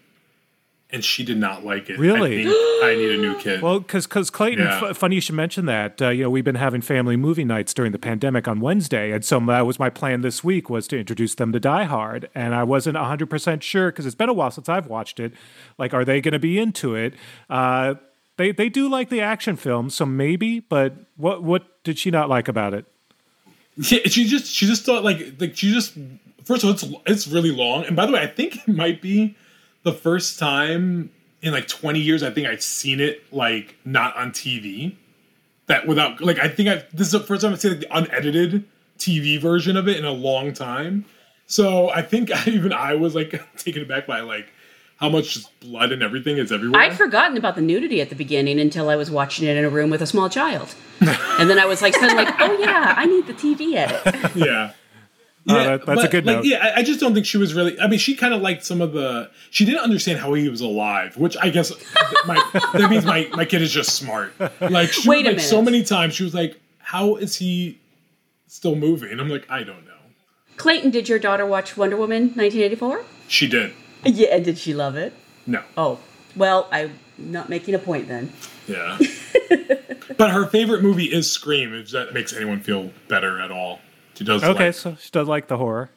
and 0.94 1.04
she 1.04 1.24
did 1.24 1.36
not 1.36 1.64
like 1.64 1.90
it. 1.90 1.98
Really? 1.98 2.40
I 2.40 2.44
think 2.44 2.84
I 2.84 2.94
need 2.94 3.10
a 3.10 3.16
new 3.18 3.34
kid. 3.38 3.60
Well, 3.60 3.80
because 3.80 4.06
Clayton, 4.30 4.64
Yeah. 4.64 4.80
f- 4.90 4.96
funny 4.96 5.16
you 5.16 5.20
should 5.20 5.34
mention 5.34 5.66
that. 5.66 6.00
Uh, 6.00 6.08
you 6.08 6.22
know, 6.22 6.30
we've 6.30 6.44
been 6.44 6.54
having 6.54 6.80
family 6.80 7.16
movie 7.16 7.44
nights 7.44 7.74
during 7.74 7.92
the 7.92 7.98
pandemic 7.98 8.48
on 8.48 8.60
Wednesday, 8.60 9.10
and 9.10 9.22
so 9.24 9.38
that 9.40 9.66
was 9.66 9.78
my 9.78 9.90
plan 9.90 10.20
this 10.22 10.42
week 10.42 10.70
was 10.70 10.86
to 10.88 10.98
introduce 10.98 11.34
them 11.34 11.52
to 11.52 11.60
Die 11.60 11.84
Hard, 11.84 12.30
and 12.34 12.54
I 12.54 12.62
wasn't 12.62 12.96
hundred 12.96 13.28
percent 13.28 13.62
sure 13.62 13.90
because 13.90 14.06
it's 14.06 14.14
been 14.14 14.28
a 14.30 14.32
while 14.32 14.50
since 14.50 14.68
I've 14.68 14.86
watched 14.86 15.20
it. 15.20 15.34
Like, 15.76 15.92
are 15.92 16.04
they 16.04 16.20
going 16.22 16.32
to 16.32 16.38
be 16.38 16.58
into 16.58 16.94
it? 16.94 17.14
Uh, 17.50 17.94
they 18.36 18.52
they 18.52 18.68
do 18.68 18.88
like 18.88 19.10
the 19.10 19.20
action 19.20 19.56
films, 19.56 19.94
so 19.94 20.06
maybe. 20.06 20.60
But 20.60 20.94
what 21.16 21.42
what 21.42 21.82
did 21.84 21.98
she 21.98 22.10
not 22.10 22.28
like 22.28 22.48
about 22.48 22.72
it? 22.74 22.86
Yeah, 23.76 24.00
she 24.06 24.26
just 24.26 24.46
she 24.46 24.66
just 24.66 24.84
thought 24.84 25.02
like 25.02 25.34
like 25.40 25.56
she 25.56 25.72
just 25.72 25.94
first 26.44 26.62
of 26.62 26.68
all 26.68 26.74
it's 26.74 26.84
it's 27.06 27.26
really 27.26 27.50
long 27.50 27.84
and 27.86 27.96
by 27.96 28.06
the 28.06 28.12
way 28.12 28.20
I 28.20 28.26
think 28.28 28.56
it 28.56 28.68
might 28.68 29.02
be 29.02 29.36
the 29.84 29.92
first 29.92 30.38
time 30.38 31.10
in 31.42 31.52
like 31.52 31.68
20 31.68 32.00
years 32.00 32.22
I 32.22 32.30
think 32.30 32.48
I've 32.48 32.62
seen 32.62 33.00
it 33.00 33.22
like 33.32 33.76
not 33.84 34.16
on 34.16 34.32
TV 34.32 34.96
that 35.66 35.86
without 35.86 36.20
like 36.20 36.38
I 36.38 36.48
think 36.48 36.68
I 36.68 36.84
this 36.92 37.06
is 37.06 37.12
the 37.12 37.20
first 37.20 37.42
time 37.42 37.52
I've 37.52 37.60
seen 37.60 37.72
like, 37.72 37.80
the 37.80 37.96
unedited 37.96 38.64
TV 38.98 39.40
version 39.40 39.76
of 39.76 39.86
it 39.88 39.96
in 39.96 40.04
a 40.04 40.12
long 40.12 40.52
time 40.52 41.04
so 41.46 41.90
I 41.90 42.02
think 42.02 42.30
even 42.46 42.72
I 42.72 42.94
was 42.94 43.14
like 43.14 43.40
taken 43.56 43.82
aback 43.82 44.06
by 44.06 44.20
like 44.20 44.48
how 44.96 45.08
much 45.08 45.38
blood 45.60 45.92
and 45.92 46.02
everything 46.02 46.38
is 46.38 46.50
everywhere 46.50 46.80
I'd 46.80 46.96
forgotten 46.96 47.36
about 47.36 47.56
the 47.56 47.60
nudity 47.60 48.00
at 48.00 48.08
the 48.08 48.14
beginning 48.14 48.58
until 48.58 48.88
I 48.88 48.96
was 48.96 49.10
watching 49.10 49.46
it 49.46 49.56
in 49.56 49.64
a 49.64 49.68
room 49.68 49.90
with 49.90 50.00
a 50.00 50.06
small 50.06 50.30
child. 50.30 50.74
and 51.00 51.50
then 51.50 51.58
I 51.58 51.66
was 51.66 51.82
like, 51.82 51.94
suddenly 51.94 52.24
like, 52.24 52.34
oh 52.38 52.56
yeah, 52.60 52.94
I 52.96 53.04
need 53.04 53.26
the 53.26 53.34
TV 53.34 53.74
edit. 53.74 54.36
yeah. 54.36 54.72
Oh, 55.46 55.54
that- 55.54 55.84
that's 55.84 56.04
a 56.04 56.08
good 56.08 56.24
like, 56.24 56.36
note. 56.36 56.44
Yeah, 56.46 56.64
I, 56.64 56.80
I 56.80 56.82
just 56.82 57.00
don't 57.00 57.12
think 57.12 57.26
she 57.26 57.36
was 57.36 57.54
really. 57.54 57.78
I 57.78 57.86
mean, 57.86 57.98
she 57.98 58.14
kind 58.16 58.32
of 58.32 58.40
liked 58.40 58.64
some 58.64 58.80
of 58.80 58.92
the. 58.92 59.30
She 59.50 59.64
didn't 59.64 59.80
understand 59.80 60.18
how 60.18 60.32
he 60.34 60.48
was 60.48 60.60
alive, 60.60 61.16
which 61.16 61.36
I 61.36 61.50
guess 61.50 61.70
my, 62.26 62.34
that 62.72 62.88
means 62.90 63.04
my 63.04 63.28
my 63.32 63.44
kid 63.44 63.60
is 63.60 63.72
just 63.72 63.94
smart. 63.94 64.32
Like, 64.60 64.92
she 64.92 65.08
Wait 65.08 65.26
a 65.26 65.34
was, 65.34 65.42
like 65.42 65.46
so 65.46 65.60
many 65.60 65.82
times, 65.82 66.14
she 66.14 66.24
was 66.24 66.34
like, 66.34 66.58
"How 66.78 67.16
is 67.16 67.36
he 67.36 67.78
still 68.46 68.74
moving?" 68.74 69.20
I'm 69.20 69.28
like, 69.28 69.50
I 69.50 69.64
don't 69.64 69.84
know. 69.84 69.92
Clayton, 70.56 70.90
did 70.90 71.08
your 71.08 71.18
daughter 71.18 71.44
watch 71.44 71.76
Wonder 71.76 71.96
Woman 71.96 72.22
1984? 72.34 73.04
She 73.28 73.48
did. 73.48 73.72
Yeah, 74.04 74.38
did 74.38 74.58
she 74.58 74.72
love 74.72 74.96
it? 74.96 75.12
No. 75.46 75.62
Oh, 75.76 75.98
well, 76.36 76.68
I'm 76.70 76.98
not 77.18 77.48
making 77.48 77.74
a 77.74 77.78
point 77.78 78.08
then. 78.08 78.32
Yeah. 78.66 78.98
but 80.16 80.30
her 80.30 80.46
favorite 80.46 80.82
movie 80.82 81.06
is 81.06 81.30
Scream. 81.30 81.74
If 81.74 81.90
that 81.90 82.14
makes 82.14 82.32
anyone 82.32 82.60
feel 82.60 82.90
better 83.08 83.40
at 83.40 83.50
all, 83.50 83.80
she 84.14 84.24
does. 84.24 84.42
Okay, 84.44 84.66
like- 84.66 84.74
so 84.74 84.96
she 85.00 85.10
does 85.10 85.28
like 85.28 85.48
the 85.48 85.56
horror. 85.56 85.90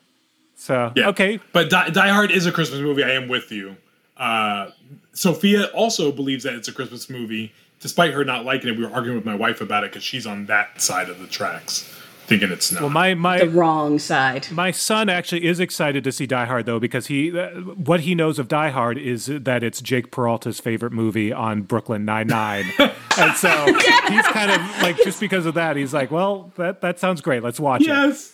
So 0.55 0.91
Yeah. 0.95 1.09
okay, 1.09 1.39
But 1.53 1.69
Die, 1.69 1.89
Die 1.89 2.07
Hard 2.09 2.31
is 2.31 2.45
a 2.47 2.51
Christmas 2.51 2.79
movie. 2.79 3.03
I 3.03 3.11
am 3.11 3.27
with 3.27 3.51
you. 3.51 3.77
Uh, 4.17 4.71
Sophia 5.13 5.65
also 5.67 6.11
believes 6.11 6.43
that 6.43 6.53
it's 6.55 6.67
a 6.67 6.71
Christmas 6.71 7.09
movie, 7.09 7.51
despite 7.79 8.13
her 8.13 8.23
not 8.25 8.43
liking 8.45 8.69
it. 8.71 8.77
We 8.77 8.83
were 8.85 8.91
arguing 8.91 9.17
with 9.17 9.25
my 9.25 9.35
wife 9.35 9.61
about 9.61 9.83
it 9.83 9.91
because 9.91 10.03
she's 10.03 10.25
on 10.25 10.47
that 10.47 10.81
side 10.81 11.09
of 11.09 11.19
the 11.19 11.27
tracks, 11.27 11.87
thinking 12.27 12.51
it's 12.51 12.71
not. 12.71 12.81
well 12.81 12.89
my 12.89 13.13
my 13.13 13.39
The 13.39 13.49
wrong 13.49 13.99
side. 13.99 14.47
My 14.51 14.71
son 14.71 15.09
actually 15.09 15.45
is 15.45 15.59
excited 15.59 16.03
to 16.03 16.11
see 16.11 16.25
Die 16.25 16.45
Hard 16.45 16.65
though 16.65 16.79
because 16.79 17.07
he 17.07 17.37
uh, 17.37 17.49
what 17.61 18.01
he 18.01 18.15
knows 18.15 18.37
of 18.37 18.47
Die 18.47 18.69
Hard 18.69 18.97
is 18.97 19.27
that 19.27 19.63
it's 19.63 19.81
Jake 19.81 20.11
Peralta's 20.11 20.59
favorite 20.59 20.91
movie 20.93 21.31
on 21.31 21.61
Brooklyn 21.61 22.05
Nine 22.05 22.27
Nine, 22.27 22.65
and 22.79 23.35
so 23.35 23.49
he's 24.09 24.27
kind 24.27 24.51
of 24.51 24.59
like 24.81 24.97
just 24.97 25.19
because 25.19 25.45
of 25.45 25.53
that 25.55 25.75
he's 25.75 25.93
like, 25.93 26.11
well, 26.11 26.51
that 26.57 26.81
that 26.81 26.99
sounds 26.99 27.21
great. 27.21 27.43
Let's 27.43 27.59
watch 27.59 27.81
it. 27.81 28.33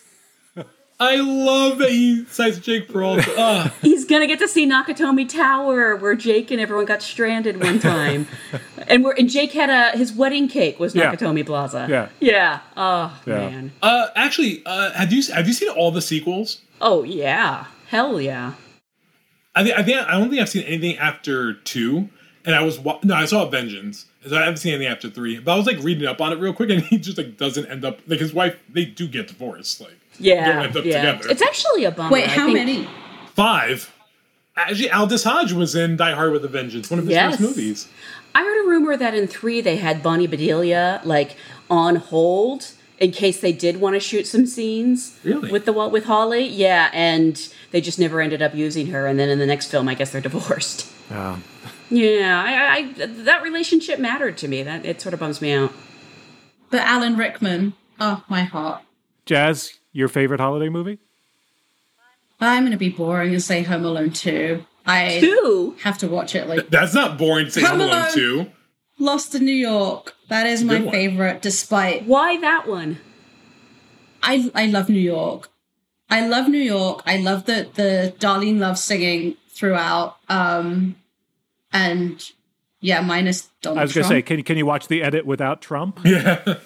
I 1.00 1.16
love 1.16 1.78
that 1.78 1.90
he 1.90 2.24
cites 2.26 2.58
Jake 2.58 2.88
Peralta. 2.88 3.28
Ugh. 3.36 3.72
He's 3.82 4.04
gonna 4.04 4.26
get 4.28 4.38
to 4.38 4.48
see 4.48 4.66
Nakatomi 4.66 5.28
Tower, 5.28 5.96
where 5.96 6.14
Jake 6.14 6.50
and 6.50 6.60
everyone 6.60 6.84
got 6.86 7.02
stranded 7.02 7.60
one 7.60 7.78
time, 7.80 8.26
and 8.86 9.02
where 9.02 9.14
and 9.18 9.28
Jake 9.28 9.52
had 9.52 9.70
a 9.70 9.96
his 9.98 10.12
wedding 10.12 10.48
cake 10.48 10.78
was 10.78 10.94
Yeah. 10.94 11.12
Nakatomi 11.14 11.44
Plaza. 11.44 11.86
Yeah. 11.90 12.08
yeah. 12.20 12.60
Oh 12.76 13.20
Yeah. 13.26 13.34
man. 13.34 13.72
uh, 13.82 14.06
actually, 14.14 14.62
uh, 14.66 14.92
have 14.92 15.12
you 15.12 15.22
have 15.32 15.46
you 15.48 15.52
seen 15.52 15.68
all 15.70 15.90
the 15.90 16.00
sequels? 16.02 16.60
Oh 16.80 17.02
yeah. 17.02 17.64
Hell 17.88 18.20
yeah. 18.20 18.54
I 19.54 19.64
think 19.64 19.76
I 19.78 19.82
think 19.82 19.98
I 19.98 20.12
don't 20.12 20.30
think 20.30 20.40
I've 20.40 20.48
seen 20.48 20.62
anything 20.64 20.96
after 20.98 21.54
two, 21.54 22.08
and 22.44 22.54
I 22.54 22.62
was 22.62 22.78
wa- 22.78 22.98
no, 23.02 23.14
I 23.14 23.24
saw 23.24 23.46
Vengeance. 23.48 24.06
So 24.26 24.36
I 24.36 24.40
haven't 24.40 24.56
seen 24.56 24.72
anything 24.74 24.90
after 24.90 25.10
three, 25.10 25.38
but 25.38 25.52
I 25.52 25.56
was 25.56 25.66
like 25.66 25.78
reading 25.82 26.06
up 26.08 26.18
on 26.20 26.32
it 26.32 26.36
real 26.38 26.54
quick, 26.54 26.70
and 26.70 26.82
he 26.84 26.98
just 26.98 27.18
like 27.18 27.36
doesn't 27.36 27.66
end 27.66 27.84
up 27.84 27.98
like 28.06 28.20
his 28.20 28.32
wife. 28.32 28.56
They 28.72 28.84
do 28.84 29.06
get 29.08 29.28
divorced, 29.28 29.80
like 29.80 29.98
Yeah. 30.18 30.52
don't 30.52 30.64
end 30.66 30.76
up 30.76 30.84
yeah. 30.84 31.12
together. 31.12 31.30
It's 31.30 31.42
actually 31.42 31.84
a 31.84 31.90
bummer. 31.90 32.10
Wait, 32.10 32.24
I 32.24 32.28
how 32.28 32.46
think- 32.46 32.58
many? 32.58 32.88
five. 33.34 33.90
Actually, 34.56 34.90
Aldis 34.92 35.24
Hodge 35.24 35.52
was 35.52 35.74
in 35.74 35.96
Die 35.96 36.12
Hard 36.12 36.30
with 36.30 36.44
a 36.44 36.48
Vengeance, 36.48 36.88
one 36.88 37.00
of 37.00 37.06
his 37.06 37.14
Yes. 37.14 37.32
first 37.32 37.40
movies. 37.40 37.88
I 38.36 38.42
heard 38.44 38.64
a 38.64 38.68
rumor 38.68 38.96
that 38.96 39.12
in 39.14 39.26
three 39.26 39.60
they 39.60 39.76
had 39.76 40.02
Bonnie 40.02 40.28
Bedelia 40.28 41.00
like 41.04 41.36
on 41.68 41.96
hold 41.96 42.70
in 43.00 43.10
case 43.10 43.40
they 43.40 43.52
did 43.52 43.80
want 43.80 43.94
to 43.94 44.00
shoot 44.00 44.26
some 44.28 44.46
scenes 44.46 45.18
Really? 45.24 45.50
with 45.50 45.64
the 45.64 45.72
with 45.72 46.04
Holly. 46.04 46.46
Yeah, 46.46 46.90
and 46.92 47.36
they 47.72 47.80
just 47.80 47.98
never 47.98 48.20
ended 48.20 48.42
up 48.42 48.54
using 48.54 48.86
her. 48.88 49.06
And 49.08 49.18
then 49.18 49.28
in 49.28 49.40
the 49.40 49.46
next 49.46 49.70
film, 49.72 49.88
I 49.88 49.94
guess 49.94 50.12
they're 50.12 50.20
divorced. 50.20 50.86
Oh. 51.10 51.40
Yeah, 51.90 52.42
I, 52.46 52.76
I 52.76 52.92
that 53.06 53.42
relationship 53.42 53.98
mattered 53.98 54.38
to 54.38 54.48
me. 54.48 54.62
That 54.62 54.86
it 54.86 55.00
sort 55.00 55.14
of 55.14 55.20
bums 55.20 55.42
me 55.42 55.52
out. 55.52 55.72
But 56.70 56.80
Alan 56.82 57.16
Rickman, 57.16 57.74
oh 58.00 58.22
my 58.28 58.42
heart. 58.44 58.82
Jazz, 59.26 59.74
your 59.94 60.08
favorite 60.08 60.40
holiday 60.40 60.68
movie? 60.68 60.98
I'm 62.40 62.64
going 62.64 62.72
to 62.72 62.76
be 62.76 62.90
boring 62.90 63.32
and 63.32 63.42
say 63.42 63.62
Home 63.62 63.84
Alone 63.86 64.10
2. 64.10 64.62
I 64.84 65.18
Two. 65.20 65.76
have 65.82 65.96
to 65.98 66.08
watch 66.08 66.34
it 66.34 66.46
like 66.46 66.68
That's 66.68 66.92
not 66.92 67.16
boring 67.16 67.46
to 67.46 67.50
say 67.52 67.62
Come 67.62 67.80
Home 67.80 67.88
Alone 67.88 68.02
Alone. 68.02 68.12
two. 68.12 68.46
Lost 68.98 69.34
in 69.34 69.44
New 69.46 69.52
York. 69.52 70.14
That 70.28 70.46
is 70.46 70.62
my 70.62 70.80
favorite, 70.90 71.40
despite 71.40 72.04
Why 72.04 72.38
that 72.40 72.68
one? 72.68 72.98
I 74.22 74.50
I 74.54 74.66
love 74.66 74.88
New 74.90 75.00
York. 75.00 75.48
I 76.10 76.26
love 76.28 76.48
New 76.48 76.58
York. 76.58 77.02
I 77.06 77.16
love 77.16 77.46
the 77.46 77.68
the 77.74 78.14
Darlene 78.18 78.58
Love 78.58 78.78
singing 78.78 79.36
throughout. 79.48 80.16
Um 80.28 80.96
and 81.72 82.22
yeah, 82.80 83.00
minus 83.00 83.48
Donald 83.62 83.78
I 83.78 83.82
was 83.84 83.94
going 83.94 84.02
to 84.04 84.08
say, 84.08 84.20
can, 84.22 84.42
can 84.42 84.58
you 84.58 84.66
watch 84.66 84.88
the 84.88 85.02
edit 85.02 85.24
without 85.24 85.62
Trump? 85.62 86.00
Yeah. 86.04 86.58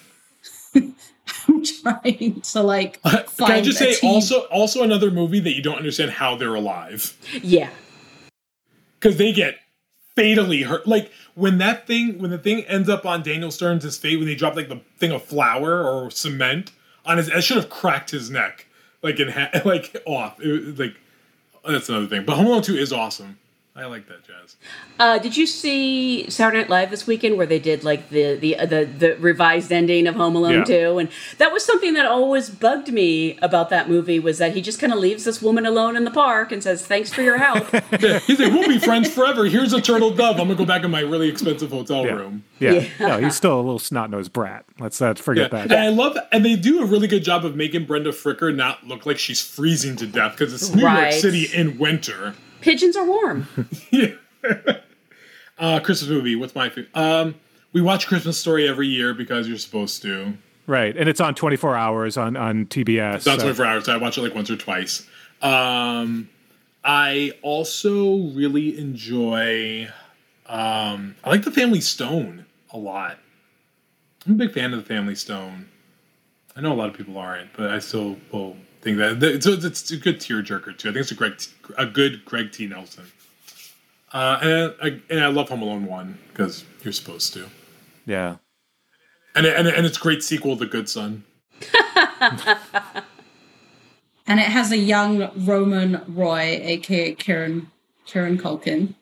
I'm 1.49 1.63
trying 2.03 2.41
to 2.41 2.61
like 2.61 2.99
uh, 3.03 3.23
Can 3.37 3.51
I 3.51 3.61
just 3.61 3.77
say 3.79 3.95
team. 3.95 4.09
also 4.11 4.41
also 4.47 4.83
another 4.83 5.11
movie 5.11 5.39
that 5.39 5.53
you 5.55 5.61
don't 5.61 5.77
understand 5.77 6.11
how 6.11 6.35
they're 6.35 6.55
alive 6.55 7.15
Yeah. 7.41 7.69
because 8.99 9.17
they 9.17 9.33
get 9.33 9.55
fatally 10.15 10.63
hurt. 10.63 10.85
Like 10.87 11.11
when 11.35 11.57
that 11.59 11.87
thing 11.87 12.19
when 12.19 12.31
the 12.31 12.37
thing 12.37 12.61
ends 12.65 12.89
up 12.89 13.05
on 13.05 13.23
Daniel 13.23 13.51
Stern's 13.51 13.97
face 13.97 14.17
when 14.17 14.25
they 14.27 14.35
drop 14.35 14.55
like 14.55 14.69
the 14.69 14.81
thing 14.97 15.11
of 15.11 15.23
flour 15.23 15.83
or 15.83 16.11
cement 16.11 16.71
on 17.05 17.17
his, 17.17 17.27
it 17.29 17.41
should 17.43 17.57
have 17.57 17.69
cracked 17.69 18.11
his 18.11 18.29
neck 18.29 18.67
like 19.01 19.19
in 19.19 19.29
ha- 19.29 19.49
like 19.65 19.95
off. 20.05 20.39
It, 20.41 20.77
like 20.77 20.95
that's 21.67 21.89
another 21.89 22.07
thing. 22.07 22.25
But 22.25 22.35
Home 22.35 22.45
Alone 22.47 22.61
Two 22.61 22.75
is 22.75 22.91
awesome. 22.93 23.37
I 23.79 23.85
like 23.85 24.07
that 24.07 24.23
jazz. 24.25 24.55
Uh, 24.99 25.17
did 25.19 25.37
you 25.37 25.45
see 25.47 26.29
Saturday 26.29 26.59
Night 26.59 26.69
Live 26.69 26.89
this 26.91 27.07
weekend 27.07 27.37
where 27.37 27.45
they 27.45 27.59
did 27.59 27.83
like 27.83 28.09
the 28.09 28.35
the 28.35 28.55
the, 28.65 28.85
the 28.85 29.17
revised 29.19 29.71
ending 29.71 30.05
of 30.07 30.15
Home 30.15 30.35
Alone 30.35 30.59
Yeah. 30.67 30.91
2? 30.91 30.97
And 30.99 31.09
that 31.37 31.51
was 31.53 31.63
something 31.63 31.93
that 31.93 32.05
always 32.05 32.49
bugged 32.49 32.91
me 32.91 33.37
about 33.41 33.69
that 33.69 33.89
movie 33.89 34.19
was 34.19 34.37
that 34.39 34.53
he 34.53 34.61
just 34.61 34.79
kind 34.79 34.91
of 34.91 34.99
leaves 34.99 35.23
this 35.23 35.41
woman 35.41 35.65
alone 35.65 35.95
in 35.95 36.03
the 36.03 36.11
park 36.11 36.51
and 36.51 36.61
says, 36.61 36.85
"Thanks 36.85 37.13
for 37.13 37.21
your 37.21 37.37
help." 37.37 37.67
Yeah, 37.99 38.19
he's 38.19 38.39
like, 38.39 38.51
we'll 38.53 38.67
be 38.67 38.79
friends 38.79 39.09
forever. 39.09 39.45
Here's 39.45 39.73
a 39.73 39.81
turtle 39.81 40.11
dove. 40.11 40.39
I'm 40.39 40.47
gonna 40.47 40.55
go 40.55 40.65
back 40.65 40.83
in 40.83 40.91
my 40.91 41.01
really 41.01 41.27
expensive 41.29 41.71
hotel 41.71 42.05
Yeah. 42.05 42.11
room. 42.13 42.43
Yeah. 42.59 42.71
Yeah. 42.71 43.07
No, 43.07 43.17
he's 43.19 43.35
still 43.35 43.55
a 43.55 43.61
little 43.61 43.79
snot 43.79 44.09
nosed 44.09 44.31
brat. 44.33 44.65
Let's 44.79 45.01
uh, 45.01 45.07
Yeah, 45.07 45.13
forget 45.21 45.53
and 45.53 45.69
that. 45.71 45.79
I 45.79 45.89
love, 45.89 46.17
and 46.31 46.43
they 46.45 46.55
do 46.55 46.81
a 46.81 46.85
really 46.85 47.07
good 47.07 47.23
job 47.23 47.45
of 47.45 47.55
making 47.55 47.85
Brenda 47.85 48.11
Fricker 48.11 48.53
not 48.55 48.85
look 48.87 49.05
like 49.05 49.17
she's 49.17 49.39
freezing 49.41 49.95
to 49.97 50.07
death 50.07 50.33
because 50.37 50.53
it's 50.53 50.73
New 50.73 50.85
Right. 50.85 51.11
York 51.11 51.13
City 51.21 51.45
in 51.53 51.77
winter. 51.77 52.35
Pigeons 52.61 52.95
are 52.95 53.05
warm. 53.05 53.47
Uh, 55.57 55.77
Christmas 55.81 56.09
movie. 56.09 56.37
What's 56.37 56.55
my 56.55 56.69
favorite? 56.69 56.95
Um, 56.95 57.35
we 57.73 57.81
watch 57.81 58.07
Christmas 58.07 58.39
Story 58.39 58.65
every 58.65 58.87
year 58.87 59.13
because 59.13 59.45
you're 59.45 59.57
supposed 59.57 60.01
to. 60.03 60.37
Right. 60.67 60.95
And 60.95 61.09
it's 61.09 61.19
on 61.19 61.35
24 61.35 61.75
hours 61.75 62.15
on, 62.15 62.37
on 62.37 62.65
TBS. 62.67 63.15
It's 63.15 63.25
not 63.25 63.39
so- 63.39 63.45
24 63.47 63.65
hours. 63.65 63.83
So 63.85 63.93
I 63.93 63.97
watch 63.97 64.17
it 64.17 64.21
like 64.21 64.33
once 64.33 64.49
or 64.49 64.55
twice. 64.55 65.05
Um, 65.41 66.29
I 66.83 67.33
also 67.41 68.29
really 68.29 68.79
enjoy. 68.79 69.89
Um, 70.45 71.15
I 71.25 71.29
like 71.29 71.43
the 71.43 71.51
Family 71.51 71.81
Stone 71.81 72.45
a 72.71 72.77
lot. 72.77 73.17
I'm 74.25 74.33
a 74.33 74.35
big 74.35 74.53
fan 74.53 74.71
of 74.73 74.79
the 74.79 74.85
Family 74.85 75.15
Stone. 75.15 75.67
I 76.55 76.61
know 76.61 76.71
a 76.71 76.75
lot 76.75 76.87
of 76.87 76.95
people 76.95 77.17
aren't, 77.17 77.51
but 77.51 77.69
I 77.69 77.79
still 77.79 78.15
will 78.31 78.55
think 78.81 78.97
that 78.97 79.19
that- 79.19 79.35
it's, 79.35 79.45
a- 79.45 79.65
it's 79.65 79.91
a 79.91 79.97
good 79.97 80.19
tearjerker 80.19 80.77
too. 80.77 80.89
I 80.89 80.93
think 80.93 80.97
it's 81.03 81.11
a 81.11 81.15
Greg, 81.15 81.37
T- 81.37 81.51
a 81.77 81.85
good 81.85 82.25
Craig 82.25 82.51
T. 82.51 82.67
Nelson. 82.67 83.05
Uh, 84.11 84.39
and 84.41 84.75
I, 84.81 85.01
and 85.13 85.19
I 85.23 85.27
love 85.27 85.49
Home 85.49 85.61
Alone 85.61 85.85
one 85.85 86.17
because 86.29 86.63
you're 86.83 86.93
supposed 86.93 87.31
to, 87.33 87.45
Yeah. 88.07 88.37
and 89.35 89.45
and, 89.45 89.67
and 89.67 89.85
it's 89.85 89.97
a 89.97 90.01
great 90.01 90.23
sequel, 90.23 90.55
The 90.55 90.65
Good 90.65 90.89
Son. 90.89 91.23
and 94.27 94.39
it 94.39 94.45
has 94.47 94.71
a 94.71 94.77
young 94.77 95.29
Roman 95.45 96.01
Roy, 96.07 96.59
aka 96.63 97.13
Kieran 97.15 97.69
Kieran 98.05 98.37
Culkin. 98.37 98.95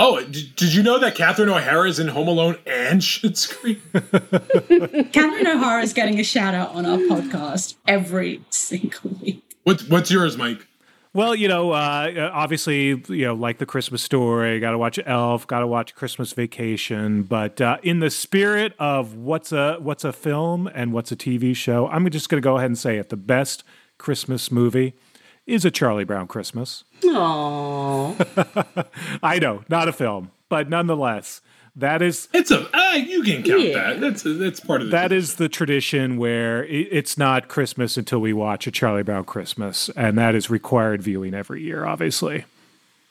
Oh, 0.00 0.22
did, 0.24 0.54
did 0.54 0.74
you 0.74 0.84
know 0.84 1.00
that 1.00 1.16
Catherine 1.16 1.48
O'Hara 1.48 1.88
is 1.88 1.98
in 1.98 2.06
Home 2.06 2.28
Alone 2.28 2.56
and 2.64 3.00
Schitt's 3.00 3.48
Creek? 3.48 3.80
Catherine 5.12 5.46
O'Hara 5.46 5.82
is 5.82 5.92
getting 5.92 6.20
a 6.20 6.22
shout 6.22 6.54
out 6.54 6.70
on 6.70 6.86
our 6.86 6.98
podcast 6.98 7.74
every 7.88 8.40
single 8.50 9.10
week. 9.20 9.42
What's 9.64 9.88
what's 9.88 10.08
yours, 10.08 10.36
Mike? 10.36 10.68
Well, 11.14 11.34
you 11.34 11.48
know, 11.48 11.72
uh, 11.72 12.30
obviously, 12.32 13.02
you 13.08 13.24
know, 13.24 13.34
like 13.34 13.58
the 13.58 13.66
Christmas 13.66 14.00
story, 14.00 14.60
got 14.60 14.70
to 14.70 14.78
watch 14.78 15.00
Elf, 15.04 15.48
got 15.48 15.60
to 15.60 15.66
watch 15.66 15.96
Christmas 15.96 16.32
Vacation. 16.32 17.24
But 17.24 17.60
uh, 17.60 17.78
in 17.82 17.98
the 17.98 18.10
spirit 18.10 18.74
of 18.78 19.16
what's 19.16 19.50
a 19.50 19.78
what's 19.80 20.04
a 20.04 20.12
film 20.12 20.68
and 20.72 20.92
what's 20.92 21.10
a 21.10 21.16
TV 21.16 21.56
show, 21.56 21.88
I'm 21.88 22.08
just 22.10 22.28
going 22.28 22.40
to 22.40 22.46
go 22.46 22.56
ahead 22.56 22.66
and 22.66 22.78
say 22.78 22.98
it: 22.98 23.08
the 23.08 23.16
best 23.16 23.64
Christmas 23.98 24.52
movie 24.52 24.94
is 25.44 25.64
a 25.64 25.72
Charlie 25.72 26.04
Brown 26.04 26.28
Christmas. 26.28 26.84
Aww. 27.14 28.86
I 29.22 29.38
know, 29.38 29.62
not 29.68 29.88
a 29.88 29.92
film, 29.92 30.30
but 30.48 30.68
nonetheless, 30.68 31.40
that 31.76 32.02
is 32.02 32.28
It's 32.32 32.50
a 32.50 32.68
uh, 32.76 32.94
you 32.94 33.22
can 33.22 33.42
count 33.42 33.62
Yeah. 33.62 33.74
that. 33.74 34.00
That's 34.00 34.22
that's 34.24 34.60
part 34.60 34.80
of 34.80 34.88
the 34.88 34.90
that 34.92 35.12
is 35.12 35.36
the 35.36 35.48
tradition 35.48 36.16
where 36.16 36.62
i- 36.64 36.66
it's 36.90 37.16
not 37.16 37.48
Christmas 37.48 37.96
until 37.96 38.20
we 38.20 38.32
watch 38.32 38.66
a 38.66 38.70
Charlie 38.70 39.02
Brown 39.04 39.24
Christmas, 39.24 39.88
and 39.96 40.18
that 40.18 40.34
is 40.34 40.50
required 40.50 41.02
viewing 41.02 41.34
every 41.34 41.62
year, 41.62 41.84
obviously. 41.84 42.44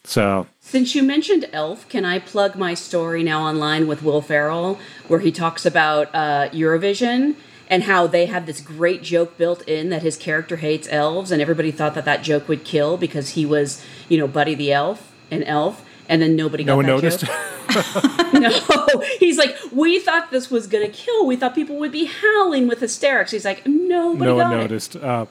So 0.04 0.48
Since 0.62 0.96
you 0.96 1.04
mentioned 1.04 1.50
Elf, 1.52 1.88
can 1.90 2.06
I 2.06 2.20
plug 2.20 2.56
my 2.56 2.74
story 2.74 3.24
now 3.24 3.44
online 3.44 3.88
with 3.88 4.04
Will 4.04 4.22
Ferrell, 4.22 4.80
where 5.08 5.20
he 5.20 5.32
talks 5.34 5.66
about 5.66 6.14
uh, 6.16 6.50
Eurovision 6.52 7.36
and 7.70 7.84
how 7.84 8.08
they 8.08 8.26
have 8.26 8.46
this 8.46 8.62
great 8.62 9.04
joke 9.04 9.38
built 9.38 9.62
in 9.68 9.90
that 9.90 10.02
his 10.02 10.18
character 10.18 10.58
hates 10.58 10.88
elves, 10.90 11.32
and 11.32 11.42
everybody 11.42 11.72
thought 11.72 11.96
that 11.96 12.06
that 12.06 12.24
joke 12.24 12.48
would 12.48 12.64
kill 12.64 12.98
because 12.98 13.30
he 13.30 13.46
was, 13.46 13.84
you 14.10 14.18
know, 14.18 14.28
Buddy 14.28 14.56
the 14.56 14.72
Elf, 14.72 15.12
an 15.32 15.44
elf, 15.44 15.86
and 16.10 16.22
then 16.22 16.36
nobody 16.36 16.64
got 16.64 16.74
no 16.74 16.78
one 16.78 16.86
that 16.86 16.92
noticed. 16.92 17.26
joke. 17.26 17.36
no, 18.34 19.02
he's 19.20 19.38
like, 19.38 19.56
we 19.72 20.00
thought 20.00 20.32
this 20.32 20.50
was 20.50 20.68
gonna 20.68 20.88
kill. 20.88 21.26
We 21.26 21.36
thought 21.36 21.54
people 21.54 21.78
would 21.78 21.92
be 21.92 22.06
howling 22.06 22.68
with 22.68 22.80
hysterics. 22.80 23.32
He's 23.32 23.46
like, 23.46 23.66
nobody 23.66 24.32
no 24.32 24.38
got 24.38 24.52
one 24.52 24.54
it. 24.54 24.62
noticed. 24.62 24.96
Uh, 24.96 25.26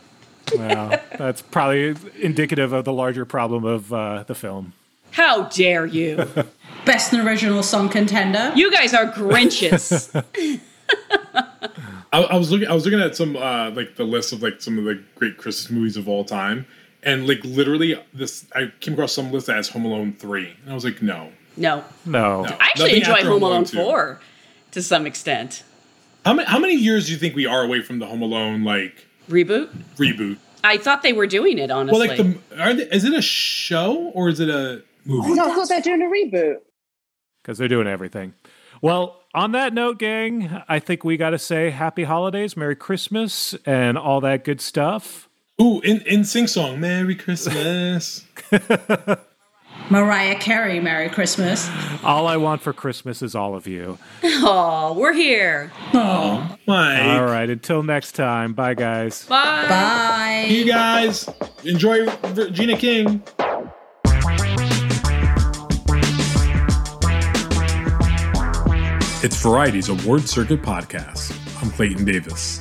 well, 0.55 1.01
that's 1.19 1.43
probably 1.43 1.97
indicative 2.21 2.73
of 2.73 2.85
the 2.85 2.93
larger 2.93 3.25
problem 3.25 3.65
of 3.65 3.93
uh, 3.93 4.25
the 4.25 4.35
film. 4.35 4.75
How 5.13 5.45
dare 5.45 5.87
you? 5.87 6.29
Best 6.85 7.13
original 7.15 7.63
song 7.63 7.89
contender. 7.89 8.53
You 8.55 8.71
guys 8.71 8.95
are 8.95 9.07
Grinches. 9.07 10.13
I, 12.17 12.23
I 12.23 12.37
was 12.37 12.51
looking. 12.51 12.67
I 12.69 12.73
was 12.73 12.85
looking 12.85 13.01
at 13.01 13.15
some 13.15 13.37
uh, 13.37 13.71
like 13.71 13.97
the 13.97 14.05
list 14.05 14.33
of 14.33 14.43
like 14.43 14.61
some 14.63 14.79
of 14.79 14.85
the 14.85 15.03
great 15.17 15.37
Christmas 15.37 15.71
movies 15.71 15.97
of 15.99 16.09
all 16.09 16.25
time, 16.25 16.67
and 17.03 17.29
like 17.29 17.45
literally 17.45 18.01
this. 18.15 18.47
I 18.55 18.73
came 18.81 18.95
across 18.95 19.13
some 19.13 19.31
list 19.33 19.49
that 19.49 19.57
has 19.57 19.69
Home 19.69 19.85
Alone 19.85 20.15
three, 20.15 20.55
and 20.63 20.71
I 20.71 20.75
was 20.75 20.85
like, 20.85 21.03
no. 21.03 21.31
no. 21.57 21.85
No, 22.07 22.43
No. 22.43 22.57
I 22.59 22.69
actually 22.69 22.85
Nothing 22.85 22.97
enjoy 23.01 23.13
after 23.13 23.29
Home 23.29 23.43
Alone 23.43 23.65
2. 23.65 23.77
4 23.77 24.21
to 24.73 24.83
some 24.83 25.07
extent. 25.07 25.63
How 26.25 26.33
many 26.33 26.49
how 26.49 26.59
many 26.59 26.75
years 26.75 27.07
do 27.07 27.13
you 27.13 27.19
think 27.19 27.37
we 27.37 27.45
are 27.47 27.63
away 27.63 27.83
from 27.83 27.99
the 27.99 28.07
Home 28.07 28.23
Alone 28.23 28.65
like 28.65 29.07
Reboot? 29.29 29.69
reboot? 29.97 30.39
I 30.65 30.79
thought 30.79 31.03
they 31.03 31.13
were 31.13 31.27
doing 31.27 31.59
it, 31.59 31.71
honestly. 31.71 32.09
Well, 32.09 32.17
like 32.17 32.41
the 32.51 32.63
are 32.63 32.75
they, 32.75 32.85
is 32.85 33.05
it 33.05 33.13
a 33.13 33.23
show 33.23 34.11
or 34.15 34.31
is 34.31 34.41
it 34.41 34.49
a 34.49 34.83
movie? 35.05 35.35
No, 35.35 35.53
I 35.53 35.55
thought 35.55 35.69
they're 35.69 35.83
doing 35.83 36.01
a 36.03 36.07
reboot. 36.07 36.57
because 37.43 37.59
they're 37.59 37.69
doing 37.69 37.87
everything. 37.87 38.33
Well, 38.83 39.21
on 39.37 39.53
that 39.53 39.75
note, 39.75 39.99
gang, 39.99 40.63
I 40.67 40.79
think 40.81 41.05
we 41.05 41.17
got 41.17 41.31
to 41.31 41.39
say 41.39 41.71
happy 41.71 42.05
holidays, 42.05 42.57
Merry 42.57 42.75
Christmas, 42.75 43.55
and 43.67 43.99
all 43.99 44.21
that 44.23 44.43
good 44.43 44.61
stuff. 44.61 45.29
Ooh, 45.61 45.81
in 45.83 46.01
in 46.03 46.25
sing 46.25 46.47
song, 46.47 46.81
Merry 46.81 47.15
Christmas. 47.15 48.25
Mariah 49.91 50.35
Carey, 50.37 50.81
Merry 50.81 51.09
Christmas. 51.09 51.71
All 52.03 52.27
I 52.27 52.37
want 52.39 52.61
for 52.61 52.73
Christmas 52.73 53.23
is 53.23 53.35
all 53.37 53.55
of 53.55 53.67
you. 53.67 53.99
oh, 54.25 54.95
we're 54.99 55.13
here. 55.13 55.71
Oh, 55.95 56.57
Mike, 56.67 57.03
All 57.03 57.25
right, 57.25 57.49
until 57.49 57.83
next 57.83 58.13
time. 58.13 58.53
Bye, 58.53 58.75
guys. 58.75 59.27
Bye. 59.27 59.67
Bye. 59.69 60.47
you 60.49 60.65
guys. 60.65 61.29
Enjoy 61.63 62.07
Regina 62.35 62.77
King. 62.77 63.23
It's 69.27 69.43
Variety's 69.43 69.89
Award 69.89 70.29
Circuit 70.29 70.63
podcast. 70.63 71.37
I'm 71.61 71.69
Clayton 71.73 72.05
Davis. 72.05 72.61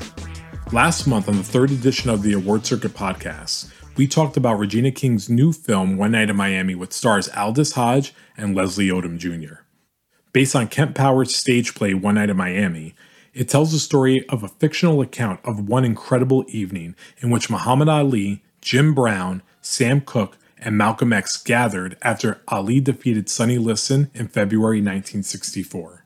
Last 0.72 1.06
month, 1.06 1.30
on 1.30 1.38
the 1.38 1.44
third 1.44 1.70
edition 1.70 2.10
of 2.10 2.24
the 2.24 2.34
Award 2.34 2.66
Circuit 2.66 2.96
podcast, 2.96 3.72
we 3.98 4.08
talked 4.08 4.36
about 4.36 4.58
Regina 4.58 4.90
King's 4.90 5.30
new 5.30 5.54
film, 5.54 5.96
One 5.96 6.14
Night 6.14 6.32
in 6.32 6.36
Miami, 6.36 6.74
with 6.74 6.92
stars 6.92 7.30
Aldis 7.38 7.74
Hodge 7.74 8.16
and 8.36 8.56
Leslie 8.56 8.88
Odom 8.88 9.20
Jr. 9.20 9.58
Based 10.34 10.56
on 10.56 10.68
Kemp 10.68 10.96
Powers' 10.96 11.36
stage 11.36 11.76
play, 11.76 11.94
One 11.94 12.16
Night 12.16 12.32
in 12.32 12.38
Miami, 12.38 12.96
it 13.32 13.48
tells 13.48 13.72
the 13.72 13.78
story 13.78 14.28
of 14.30 14.42
a 14.42 14.48
fictional 14.48 15.02
account 15.02 15.42
of 15.44 15.70
one 15.70 15.86
incredible 15.86 16.46
evening 16.48 16.96
in 17.20 17.30
which 17.30 17.48
Muhammad 17.48 17.90
Ali, 17.90 18.44
Jim 18.62 18.96
Brown, 18.96 19.44
Sam 19.62 20.02
Cooke, 20.02 20.36
and 20.58 20.76
Malcolm 20.76 21.14
X 21.14 21.38
gathered 21.38 21.96
after 22.02 22.42
Ali 22.48 22.80
defeated 22.80 23.30
Sonny 23.30 23.60
Liston 23.60 24.10
in 24.16 24.28
February 24.28 24.78
1964. 24.78 26.05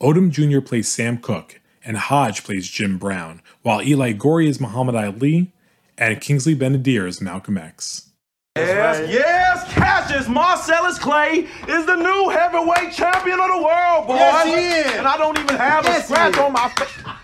Odom 0.00 0.30
Jr. 0.30 0.60
plays 0.60 0.88
Sam 0.88 1.18
Cooke, 1.18 1.60
and 1.84 1.96
Hodge 1.96 2.44
plays 2.44 2.68
Jim 2.68 2.98
Brown, 2.98 3.42
while 3.62 3.82
Eli 3.82 4.12
Goree 4.12 4.46
is 4.46 4.60
Muhammad 4.60 4.94
Ali, 4.94 5.52
and 5.96 6.20
Kingsley 6.20 6.54
Ben-Adir 6.54 7.06
is 7.08 7.20
Malcolm 7.20 7.58
X. 7.58 8.10
Yes, 8.56 9.12
yes, 9.12 9.72
Cassius 9.72 10.28
Marcellus 10.28 10.98
Clay 10.98 11.48
is 11.68 11.86
the 11.86 11.96
new 11.96 12.28
heavyweight 12.28 12.92
champion 12.92 13.40
of 13.40 13.48
the 13.48 13.62
world, 13.62 14.06
boy. 14.06 14.14
Yes, 14.16 14.46
he 14.46 14.90
is. 14.90 14.98
And 14.98 15.06
I 15.06 15.16
don't 15.16 15.38
even 15.38 15.56
have 15.56 15.84
Yes, 15.84 16.04
a 16.04 16.06
scratch 16.06 16.38
on 16.38 16.52
my 16.52 16.68
face. 16.70 17.14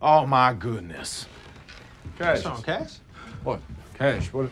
Oh 0.00 0.26
my 0.26 0.52
goodness. 0.52 1.26
Cash. 2.18 2.44
What's 2.44 2.46
on, 2.46 2.62
Cash? 2.62 2.98
What? 3.42 3.60
Cash. 3.98 4.32
What? 4.32 4.50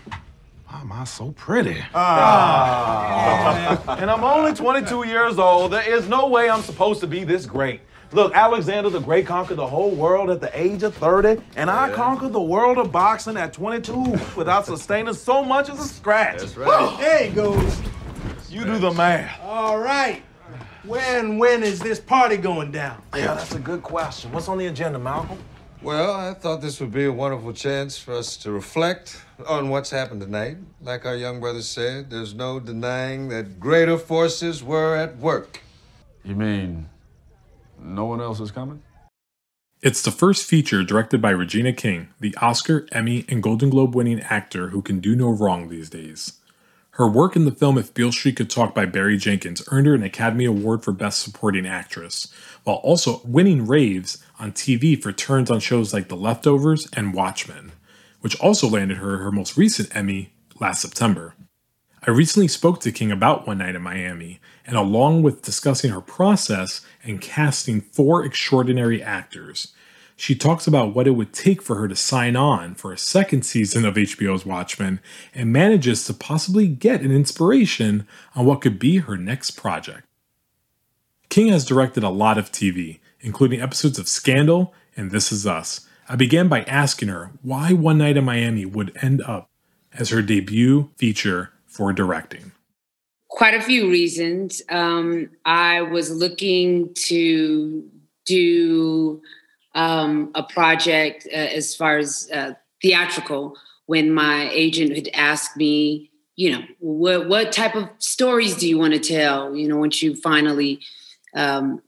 Why 0.72 0.80
am 0.80 0.90
I 0.90 1.04
so 1.04 1.32
pretty? 1.32 1.84
Ah. 1.94 3.98
and 4.00 4.10
I'm 4.10 4.24
only 4.24 4.54
22 4.54 5.06
years 5.06 5.38
old. 5.38 5.72
There 5.72 5.86
is 5.86 6.08
no 6.08 6.28
way 6.28 6.48
I'm 6.48 6.62
supposed 6.62 7.02
to 7.02 7.06
be 7.06 7.24
this 7.24 7.44
great. 7.44 7.82
Look, 8.12 8.34
Alexander 8.34 8.88
the 8.88 9.00
Great 9.00 9.26
conquered 9.26 9.56
the 9.56 9.66
whole 9.66 9.90
world 9.90 10.30
at 10.30 10.40
the 10.40 10.50
age 10.58 10.82
of 10.82 10.96
30, 10.96 11.42
and 11.56 11.70
I 11.70 11.92
conquered 11.92 12.32
the 12.32 12.40
world 12.40 12.78
of 12.78 12.90
boxing 12.90 13.36
at 13.36 13.52
22 13.52 14.18
without 14.34 14.64
sustaining 14.64 15.12
so 15.12 15.44
much 15.44 15.68
as 15.68 15.78
a 15.78 15.84
scratch. 15.84 16.40
That's 16.40 16.56
right. 16.56 16.98
There 16.98 17.26
he 17.26 17.34
goes. 17.34 17.82
You 18.48 18.64
do 18.64 18.78
the 18.78 18.92
math. 18.92 19.40
All 19.42 19.78
right. 19.78 20.22
When 20.84 21.36
when 21.36 21.62
is 21.62 21.80
this 21.80 22.00
party 22.00 22.38
going 22.38 22.72
down? 22.72 23.02
Yeah, 23.14 23.34
that's 23.34 23.54
a 23.54 23.58
good 23.58 23.82
question. 23.82 24.32
What's 24.32 24.48
on 24.48 24.56
the 24.56 24.66
agenda, 24.66 24.98
Malcolm? 24.98 25.38
Well, 25.82 26.12
I 26.12 26.32
thought 26.34 26.60
this 26.60 26.78
would 26.78 26.92
be 26.92 27.06
a 27.06 27.12
wonderful 27.12 27.52
chance 27.52 27.98
for 27.98 28.14
us 28.14 28.36
to 28.38 28.52
reflect 28.52 29.20
on 29.48 29.68
what's 29.68 29.90
happened 29.90 30.20
tonight. 30.20 30.58
Like 30.80 31.04
our 31.04 31.16
young 31.16 31.40
brother 31.40 31.60
said, 31.60 32.08
there's 32.08 32.34
no 32.34 32.60
denying 32.60 33.30
that 33.30 33.58
greater 33.58 33.98
forces 33.98 34.62
were 34.62 34.94
at 34.94 35.16
work. 35.16 35.60
You 36.24 36.36
mean 36.36 36.88
no 37.80 38.04
one 38.04 38.20
else 38.20 38.38
is 38.38 38.52
coming? 38.52 38.80
It's 39.80 40.02
the 40.02 40.12
first 40.12 40.44
feature 40.44 40.84
directed 40.84 41.20
by 41.20 41.30
Regina 41.30 41.72
King, 41.72 42.10
the 42.20 42.36
Oscar, 42.40 42.86
Emmy, 42.92 43.24
and 43.28 43.42
Golden 43.42 43.68
Globe 43.68 43.96
winning 43.96 44.20
actor 44.20 44.68
who 44.68 44.82
can 44.82 45.00
do 45.00 45.16
no 45.16 45.30
wrong 45.30 45.68
these 45.68 45.90
days. 45.90 46.34
Her 46.96 47.08
work 47.08 47.36
in 47.36 47.46
the 47.46 47.52
film 47.52 47.78
If 47.78 47.94
Beale 47.94 48.12
Street 48.12 48.36
Could 48.36 48.50
Talk 48.50 48.74
by 48.74 48.84
Barry 48.84 49.16
Jenkins 49.16 49.62
earned 49.68 49.86
her 49.86 49.94
an 49.94 50.02
Academy 50.02 50.44
Award 50.44 50.84
for 50.84 50.92
Best 50.92 51.22
Supporting 51.22 51.66
Actress, 51.66 52.28
while 52.64 52.76
also 52.76 53.22
winning 53.24 53.66
raves 53.66 54.22
on 54.38 54.52
TV 54.52 55.02
for 55.02 55.10
turns 55.10 55.50
on 55.50 55.58
shows 55.58 55.94
like 55.94 56.08
The 56.08 56.16
Leftovers 56.16 56.90
and 56.92 57.14
Watchmen, 57.14 57.72
which 58.20 58.38
also 58.40 58.68
landed 58.68 58.98
her 58.98 59.16
her 59.18 59.32
most 59.32 59.56
recent 59.56 59.96
Emmy 59.96 60.34
last 60.60 60.82
September. 60.82 61.34
I 62.06 62.10
recently 62.10 62.48
spoke 62.48 62.80
to 62.80 62.92
King 62.92 63.10
about 63.10 63.46
One 63.46 63.56
Night 63.56 63.74
in 63.74 63.80
Miami, 63.80 64.38
and 64.66 64.76
along 64.76 65.22
with 65.22 65.40
discussing 65.40 65.92
her 65.92 66.02
process 66.02 66.82
and 67.02 67.22
casting 67.22 67.80
four 67.80 68.22
extraordinary 68.22 69.02
actors, 69.02 69.72
she 70.22 70.36
talks 70.36 70.68
about 70.68 70.94
what 70.94 71.08
it 71.08 71.16
would 71.16 71.32
take 71.32 71.60
for 71.60 71.74
her 71.74 71.88
to 71.88 71.96
sign 71.96 72.36
on 72.36 72.76
for 72.76 72.92
a 72.92 72.96
second 72.96 73.42
season 73.42 73.84
of 73.84 73.96
HBO's 73.96 74.46
Watchmen 74.46 75.00
and 75.34 75.52
manages 75.52 76.04
to 76.04 76.14
possibly 76.14 76.68
get 76.68 77.00
an 77.00 77.10
inspiration 77.10 78.06
on 78.36 78.46
what 78.46 78.60
could 78.60 78.78
be 78.78 78.98
her 78.98 79.16
next 79.16 79.50
project. 79.52 80.06
King 81.28 81.48
has 81.48 81.64
directed 81.64 82.04
a 82.04 82.08
lot 82.08 82.38
of 82.38 82.52
TV, 82.52 83.00
including 83.18 83.60
episodes 83.60 83.98
of 83.98 84.06
Scandal 84.06 84.72
and 84.96 85.10
This 85.10 85.32
Is 85.32 85.44
Us. 85.44 85.88
I 86.08 86.14
began 86.14 86.46
by 86.46 86.62
asking 86.66 87.08
her 87.08 87.32
why 87.42 87.72
One 87.72 87.98
Night 87.98 88.16
in 88.16 88.24
Miami 88.24 88.64
would 88.64 88.96
end 89.02 89.22
up 89.22 89.50
as 89.92 90.10
her 90.10 90.22
debut 90.22 90.90
feature 90.98 91.50
for 91.66 91.92
directing. 91.92 92.52
quite 93.28 93.54
a 93.54 93.60
few 93.60 93.90
reasons. 93.90 94.62
Um, 94.68 95.30
I 95.44 95.82
was 95.82 96.12
looking 96.12 96.94
to 96.94 97.90
do 98.24 99.20
um, 99.74 100.30
a 100.34 100.42
project 100.42 101.26
uh, 101.32 101.36
as 101.36 101.74
far 101.74 101.98
as 101.98 102.28
uh, 102.32 102.52
theatrical 102.80 103.56
when 103.86 104.12
my 104.12 104.48
agent 104.50 104.94
had 104.94 105.08
asked 105.14 105.56
me, 105.56 106.10
you 106.36 106.50
know, 106.50 106.62
what 106.78 107.28
what 107.28 107.52
type 107.52 107.74
of 107.74 107.88
stories 107.98 108.56
do 108.56 108.68
you 108.68 108.78
want 108.78 108.94
to 108.94 109.00
tell? 109.00 109.54
You 109.54 109.68
know, 109.68 109.76
once 109.76 110.02
you 110.02 110.14
finally 110.14 110.80
um, 111.34 111.82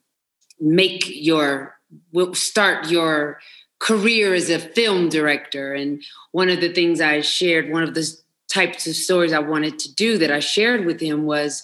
make 0.61 1.05
your 1.09 1.77
will 2.13 2.35
start 2.35 2.91
your 2.91 3.41
career 3.79 4.35
as 4.35 4.51
a 4.51 4.59
film 4.59 5.09
director. 5.09 5.75
And 5.75 6.03
one 6.33 6.49
of 6.49 6.61
the 6.61 6.73
things 6.73 7.01
I 7.01 7.21
shared, 7.21 7.71
one 7.71 7.83
of 7.83 7.95
the 7.95 8.11
types 8.49 8.87
of 8.87 8.95
stories 8.95 9.33
I 9.33 9.41
wanted 9.41 9.79
to 9.81 9.95
do 9.95 10.19
that 10.19 10.31
I 10.31 10.41
shared 10.41 10.87
with 10.87 11.01
him 11.01 11.25
was 11.25 11.63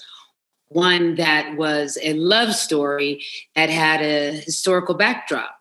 one 0.69 1.17
that 1.17 1.57
was 1.57 1.99
a 2.03 2.13
love 2.15 2.55
story 2.55 3.25
that 3.57 3.71
had 3.71 4.01
a 4.01 4.33
historical 4.33 4.95
backdrop. 4.95 5.60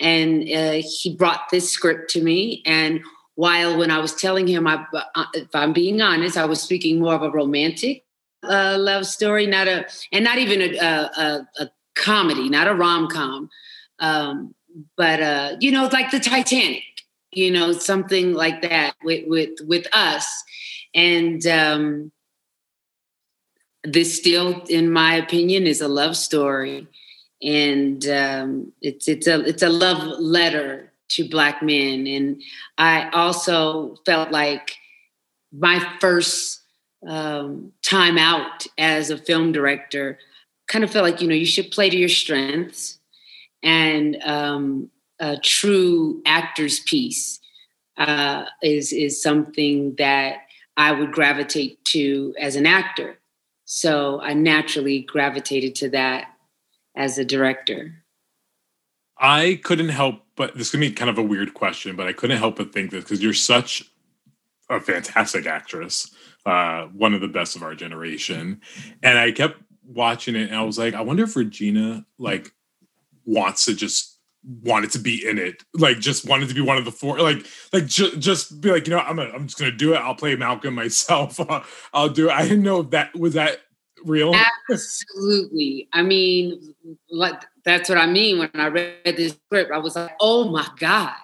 And 0.00 0.42
uh, 0.50 0.82
he 1.00 1.14
brought 1.16 1.50
this 1.50 1.70
script 1.70 2.10
to 2.10 2.22
me. 2.22 2.62
And 2.66 3.00
while 3.36 3.76
when 3.76 3.90
I 3.90 3.98
was 3.98 4.14
telling 4.14 4.46
him, 4.46 4.66
I, 4.66 4.84
uh, 5.14 5.24
if 5.34 5.54
I'm 5.54 5.72
being 5.72 6.00
honest, 6.00 6.36
I 6.36 6.46
was 6.46 6.60
speaking 6.60 7.00
more 7.00 7.14
of 7.14 7.22
a 7.22 7.30
romantic 7.30 8.04
uh, 8.48 8.76
love 8.78 9.06
story, 9.06 9.46
not 9.46 9.68
a, 9.68 9.86
and 10.12 10.24
not 10.24 10.38
even 10.38 10.60
a, 10.60 10.76
a, 10.76 11.48
a, 11.58 11.70
comedy, 11.94 12.48
not 12.48 12.66
a 12.66 12.74
rom 12.74 13.08
com, 13.08 13.48
um, 14.00 14.54
but 14.96 15.22
uh, 15.22 15.56
you 15.60 15.70
know, 15.70 15.88
like 15.92 16.10
the 16.10 16.18
Titanic, 16.18 16.82
you 17.32 17.50
know, 17.50 17.72
something 17.72 18.34
like 18.34 18.62
that 18.62 18.94
with 19.04 19.24
with 19.28 19.50
with 19.66 19.86
us, 19.92 20.26
and 20.94 21.46
um, 21.46 22.12
this 23.84 24.16
still, 24.16 24.62
in 24.68 24.90
my 24.90 25.14
opinion, 25.14 25.66
is 25.66 25.80
a 25.80 25.88
love 25.88 26.16
story, 26.16 26.88
and 27.44 28.06
um, 28.08 28.72
it's 28.80 29.06
it's 29.06 29.26
a 29.26 29.40
it's 29.40 29.62
a 29.62 29.68
love 29.68 30.02
letter 30.18 30.92
to 31.10 31.28
black 31.28 31.62
men, 31.62 32.06
and 32.06 32.42
I 32.78 33.10
also 33.10 33.96
felt 34.06 34.30
like 34.30 34.76
my 35.52 35.78
first 36.00 36.62
um, 37.06 37.72
time 37.82 38.18
out 38.18 38.66
as 38.78 39.10
a 39.10 39.18
film 39.18 39.52
director 39.52 40.18
kind 40.66 40.82
of 40.82 40.90
felt 40.90 41.04
like 41.04 41.20
you 41.20 41.28
know 41.28 41.34
you 41.34 41.46
should 41.46 41.70
play 41.70 41.90
to 41.90 41.96
your 41.96 42.08
strengths 42.08 42.98
and 43.62 44.16
um, 44.24 44.90
a 45.20 45.36
true 45.36 46.22
actor's 46.26 46.80
piece 46.80 47.40
uh, 47.98 48.44
is 48.62 48.92
is 48.92 49.22
something 49.22 49.94
that 49.96 50.38
I 50.76 50.92
would 50.92 51.12
gravitate 51.12 51.84
to 51.86 52.34
as 52.38 52.56
an 52.56 52.66
actor. 52.66 53.18
So 53.66 54.20
I 54.20 54.34
naturally 54.34 55.00
gravitated 55.00 55.74
to 55.76 55.88
that 55.90 56.33
as 56.94 57.18
a 57.18 57.24
director. 57.24 58.04
I 59.18 59.60
couldn't 59.62 59.90
help 59.90 60.24
but 60.36 60.54
this 60.54 60.68
is 60.68 60.72
gonna 60.72 60.86
be 60.86 60.92
kind 60.92 61.10
of 61.10 61.18
a 61.18 61.22
weird 61.22 61.54
question, 61.54 61.96
but 61.96 62.06
I 62.06 62.12
couldn't 62.12 62.38
help 62.38 62.56
but 62.56 62.72
think 62.72 62.90
this 62.90 63.04
because 63.04 63.22
you're 63.22 63.32
such 63.32 63.90
a 64.68 64.80
fantastic 64.80 65.46
actress, 65.46 66.14
uh, 66.46 66.86
one 66.86 67.14
of 67.14 67.20
the 67.20 67.28
best 67.28 67.56
of 67.56 67.62
our 67.62 67.74
generation, 67.74 68.60
and 69.02 69.18
I 69.18 69.32
kept 69.32 69.58
watching 69.86 70.34
it 70.34 70.48
and 70.48 70.56
I 70.56 70.62
was 70.62 70.78
like, 70.78 70.94
I 70.94 71.02
wonder 71.02 71.24
if 71.24 71.36
Regina 71.36 72.04
like 72.18 72.52
wants 73.24 73.66
to 73.66 73.74
just 73.74 74.18
wanted 74.62 74.90
to 74.92 74.98
be 74.98 75.26
in 75.26 75.38
it, 75.38 75.62
like 75.74 76.00
just 76.00 76.28
wanted 76.28 76.48
to 76.48 76.54
be 76.54 76.60
one 76.60 76.76
of 76.76 76.84
the 76.84 76.92
four, 76.92 77.20
like 77.20 77.46
like 77.72 77.86
ju- 77.86 78.16
just 78.16 78.60
be 78.60 78.70
like, 78.70 78.86
you 78.86 78.94
know, 78.94 79.00
I'm 79.00 79.18
I'm 79.18 79.46
just 79.46 79.58
gonna 79.58 79.70
do 79.70 79.94
it. 79.94 79.98
I'll 79.98 80.14
play 80.14 80.34
Malcolm 80.36 80.74
myself. 80.74 81.38
I'll 81.92 82.08
do 82.08 82.28
it. 82.28 82.32
I 82.32 82.42
didn't 82.42 82.62
know 82.62 82.80
if 82.80 82.90
that 82.90 83.14
was 83.14 83.34
that 83.34 83.60
real. 84.04 84.32
Absolutely. 84.70 85.88
I 85.92 86.02
mean, 86.02 86.74
like 87.10 87.42
that's 87.64 87.88
what 87.88 87.98
I 87.98 88.06
mean 88.06 88.38
when 88.38 88.50
I 88.54 88.68
read 88.68 89.16
this 89.16 89.36
script. 89.46 89.72
I 89.72 89.78
was 89.78 89.96
like, 89.96 90.12
oh 90.20 90.50
my 90.50 90.68
God, 90.78 91.14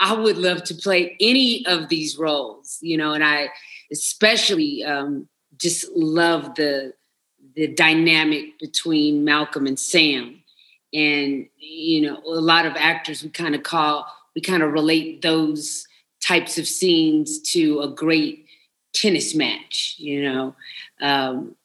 I 0.00 0.14
would 0.14 0.38
love 0.38 0.64
to 0.64 0.74
play 0.74 1.16
any 1.20 1.64
of 1.66 1.88
these 1.88 2.18
roles, 2.18 2.78
you 2.80 2.96
know, 2.96 3.12
and 3.12 3.24
I 3.24 3.48
especially 3.92 4.84
um, 4.84 5.28
just 5.58 5.88
love 5.94 6.54
the 6.54 6.94
the 7.54 7.68
dynamic 7.68 8.58
between 8.58 9.24
Malcolm 9.24 9.66
and 9.66 9.78
Sam. 9.78 10.42
And, 10.92 11.46
you 11.58 12.02
know, 12.02 12.20
a 12.24 12.40
lot 12.40 12.66
of 12.66 12.74
actors 12.76 13.22
we 13.22 13.30
kind 13.30 13.54
of 13.54 13.62
call, 13.62 14.06
we 14.34 14.40
kind 14.40 14.62
of 14.62 14.72
relate 14.72 15.22
those 15.22 15.86
types 16.24 16.58
of 16.58 16.66
scenes 16.66 17.40
to 17.52 17.80
a 17.80 17.88
great 17.88 18.46
tennis 18.92 19.34
match, 19.34 19.96
you 19.98 20.22
know. 20.22 20.54
Um, 21.00 21.56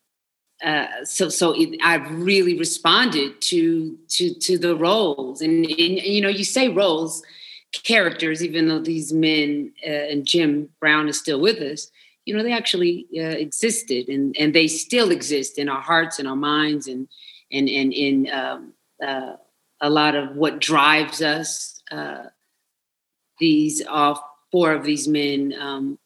uh, 0.64 1.06
so 1.06 1.30
so 1.30 1.54
it, 1.54 1.80
I've 1.82 2.10
really 2.12 2.58
responded 2.58 3.42
to 3.44 3.98
to 4.10 4.34
to 4.34 4.58
the 4.58 4.76
roles, 4.76 5.42
and, 5.42 5.66
and 5.66 6.00
you 6.00 6.22
know, 6.22 6.30
you 6.30 6.44
say 6.44 6.68
roles, 6.68 7.24
characters, 7.72 8.44
even 8.44 8.68
though 8.68 8.80
these 8.80 9.14
men 9.14 9.72
uh, 9.86 9.90
and 9.90 10.26
Jim 10.26 10.70
Brown 10.80 11.08
is 11.08 11.18
still 11.18 11.40
with 11.40 11.60
us, 11.60 11.90
you 12.26 12.36
know, 12.36 12.44
they 12.44 12.52
actually 12.52 13.08
uh, 13.18 13.22
existed, 13.22 14.10
and 14.10 14.36
and 14.38 14.54
they 14.54 14.68
still 14.68 15.12
exist 15.12 15.58
in 15.58 15.70
our 15.70 15.82
hearts 15.82 16.20
and 16.20 16.28
our 16.28 16.36
minds, 16.36 16.88
and 16.88 17.08
and 17.52 17.70
and 17.70 17.94
in 17.94 18.30
um, 18.32 18.74
uh, 19.02 19.36
a 19.80 19.90
lot 19.90 20.16
of 20.16 20.36
what 20.36 20.60
drives 20.60 21.22
us. 21.22 21.82
Uh, 21.90 22.26
these 23.40 23.82
all 23.88 24.22
four 24.52 24.74
of 24.74 24.84
these 24.84 25.08
men, 25.08 25.54
um, 25.58 25.98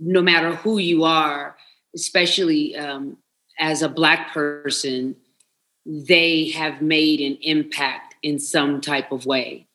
no 0.00 0.22
matter 0.22 0.54
who 0.54 0.78
you 0.78 1.02
are, 1.02 1.56
especially 1.94 2.76
um, 2.76 3.16
as 3.58 3.82
a 3.82 3.88
black 3.88 4.32
person, 4.32 5.16
they 5.84 6.50
have 6.50 6.82
made 6.82 7.20
an 7.20 7.38
impact 7.42 8.14
in 8.22 8.38
some 8.38 8.80
type 8.80 9.12
of 9.12 9.26
way 9.26 9.66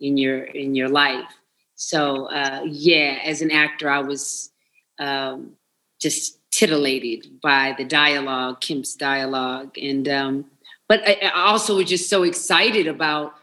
in 0.00 0.16
your 0.16 0.44
in 0.44 0.74
your 0.74 0.88
life. 0.88 1.30
So 1.76 2.26
uh, 2.26 2.62
yeah, 2.66 3.20
as 3.24 3.42
an 3.42 3.50
actor, 3.50 3.90
I 3.90 4.00
was 4.00 4.50
um, 4.98 5.52
just 6.00 6.38
titillated 6.50 7.40
by 7.40 7.74
the 7.76 7.84
dialogue, 7.84 8.60
Kemp's 8.60 8.94
dialogue, 8.94 9.76
and 9.78 10.08
um, 10.08 10.44
but 10.88 11.06
I, 11.06 11.30
also 11.34 11.76
was 11.76 11.88
just 11.88 12.10
so 12.10 12.22
excited 12.22 12.86
about 12.86 13.34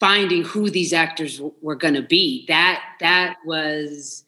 finding 0.00 0.44
who 0.44 0.70
these 0.70 0.92
actors 0.92 1.38
w- 1.38 1.54
were 1.60 1.74
going 1.74 1.94
to 1.94 2.02
be. 2.02 2.44
That 2.46 2.82
that 3.00 3.36
was 3.44 4.24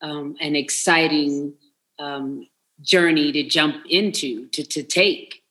um, 0.00 0.36
an 0.40 0.56
exciting 0.56 1.54
um, 1.98 2.46
journey 2.82 3.32
to 3.32 3.42
jump 3.42 3.84
into 3.88 4.46
to 4.48 4.64
to 4.64 4.82
take. 4.82 5.42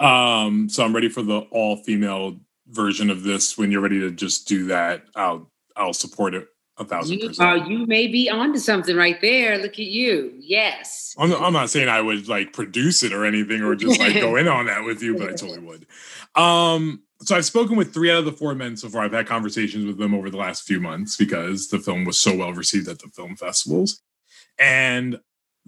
Um, 0.00 0.68
so 0.68 0.84
I'm 0.84 0.94
ready 0.94 1.08
for 1.08 1.22
the 1.22 1.40
all 1.50 1.76
female 1.76 2.36
version 2.68 3.10
of 3.10 3.22
this. 3.22 3.58
When 3.58 3.70
you're 3.70 3.80
ready 3.80 4.00
to 4.00 4.10
just 4.10 4.46
do 4.46 4.66
that, 4.66 5.04
I'll 5.14 5.50
I'll 5.76 5.92
support 5.92 6.34
it 6.34 6.48
a 6.78 6.84
thousand 6.84 7.18
You, 7.18 7.28
percent. 7.28 7.62
uh, 7.62 7.64
you 7.66 7.86
may 7.86 8.06
be 8.06 8.30
onto 8.30 8.58
something 8.58 8.96
right 8.96 9.20
there. 9.20 9.58
Look 9.58 9.72
at 9.72 9.78
you. 9.86 10.32
Yes. 10.38 11.14
I'm, 11.18 11.32
I'm 11.32 11.52
not 11.52 11.70
saying 11.70 11.88
I 11.88 12.00
would 12.00 12.28
like 12.28 12.52
produce 12.52 13.02
it 13.02 13.12
or 13.12 13.24
anything 13.24 13.62
or 13.62 13.74
just 13.74 13.98
like 13.98 14.14
go 14.14 14.36
in 14.36 14.48
on 14.48 14.66
that 14.66 14.84
with 14.84 15.02
you, 15.02 15.18
but 15.18 15.28
I 15.30 15.32
totally 15.32 15.58
would. 15.58 15.86
Um, 16.40 17.02
so 17.20 17.36
I've 17.36 17.44
spoken 17.44 17.76
with 17.76 17.92
three 17.92 18.12
out 18.12 18.18
of 18.18 18.24
the 18.26 18.32
four 18.32 18.54
men 18.54 18.76
so 18.76 18.88
far. 18.88 19.02
I've 19.02 19.12
had 19.12 19.26
conversations 19.26 19.86
with 19.86 19.98
them 19.98 20.14
over 20.14 20.30
the 20.30 20.36
last 20.36 20.62
few 20.62 20.80
months 20.80 21.16
because 21.16 21.68
the 21.68 21.80
film 21.80 22.04
was 22.04 22.18
so 22.18 22.36
well 22.36 22.52
received 22.52 22.88
at 22.88 23.00
the 23.00 23.08
film 23.08 23.34
festivals. 23.34 24.00
And 24.58 25.18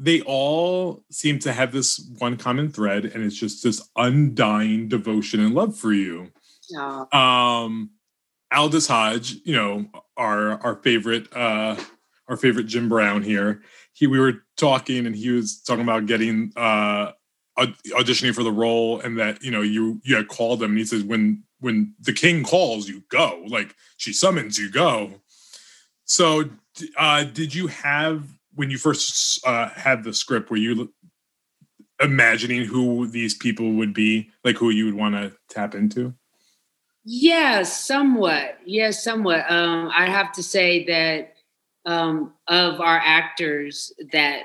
they 0.02 0.22
all 0.22 1.04
seem 1.10 1.38
to 1.40 1.52
have 1.52 1.72
this 1.72 2.10
one 2.18 2.38
common 2.38 2.70
thread, 2.72 3.04
and 3.04 3.22
it's 3.22 3.36
just 3.36 3.62
this 3.62 3.86
undying 3.96 4.88
devotion 4.88 5.40
and 5.40 5.54
love 5.54 5.76
for 5.76 5.92
you. 5.92 6.32
Aw. 6.74 7.64
Um, 7.64 7.90
Aldis 8.52 8.86
Hodge, 8.86 9.36
you 9.44 9.54
know, 9.54 9.86
our 10.16 10.52
our 10.64 10.76
favorite 10.76 11.28
uh 11.36 11.76
our 12.28 12.36
favorite 12.36 12.64
Jim 12.64 12.88
Brown 12.88 13.22
here. 13.22 13.62
He 13.92 14.06
we 14.06 14.18
were 14.18 14.44
talking 14.56 15.06
and 15.06 15.14
he 15.14 15.30
was 15.30 15.60
talking 15.60 15.84
about 15.84 16.06
getting 16.06 16.52
uh 16.56 17.12
auditioning 17.58 18.34
for 18.34 18.42
the 18.42 18.52
role 18.52 19.00
and 19.00 19.18
that 19.18 19.42
you 19.42 19.50
know 19.50 19.60
you 19.60 20.00
you 20.02 20.16
had 20.16 20.28
called 20.28 20.62
him 20.62 20.70
and 20.70 20.78
he 20.78 20.84
says 20.84 21.04
when 21.04 21.42
when 21.60 21.94
the 22.00 22.12
king 22.12 22.42
calls 22.42 22.88
you 22.88 23.02
go 23.10 23.44
like 23.48 23.74
she 23.98 24.14
summons 24.14 24.56
you 24.56 24.70
go 24.70 25.12
so 26.04 26.44
uh 26.96 27.22
did 27.24 27.54
you 27.54 27.66
have 27.66 28.24
when 28.54 28.70
you 28.70 28.78
first 28.78 29.44
uh 29.46 29.68
had 29.70 30.04
the 30.04 30.12
script 30.12 30.50
were 30.50 30.56
you 30.56 30.92
imagining 32.00 32.64
who 32.64 33.06
these 33.06 33.34
people 33.34 33.72
would 33.72 33.94
be 33.94 34.30
like 34.44 34.56
who 34.56 34.70
you 34.70 34.86
would 34.86 34.94
want 34.94 35.14
to 35.14 35.32
tap 35.48 35.74
into 35.74 36.14
Yeah, 37.04 37.62
somewhat. 37.62 38.58
Yeah, 38.64 38.90
somewhat. 38.90 39.50
Um, 39.50 39.90
I 39.94 40.06
have 40.06 40.32
to 40.32 40.42
say 40.42 40.84
that 40.86 41.34
um, 41.86 42.34
of 42.46 42.80
our 42.80 43.00
actors 43.02 43.92
that 44.12 44.42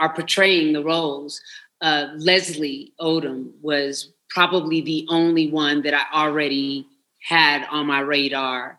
are 0.00 0.12
portraying 0.12 0.72
the 0.72 0.82
roles, 0.82 1.40
uh, 1.80 2.08
Leslie 2.16 2.92
Odom 3.00 3.52
was 3.62 4.12
probably 4.28 4.80
the 4.80 5.06
only 5.08 5.50
one 5.50 5.82
that 5.82 5.94
I 5.94 6.04
already 6.12 6.86
had 7.26 7.64
on 7.70 7.86
my 7.86 8.00
radar 8.00 8.78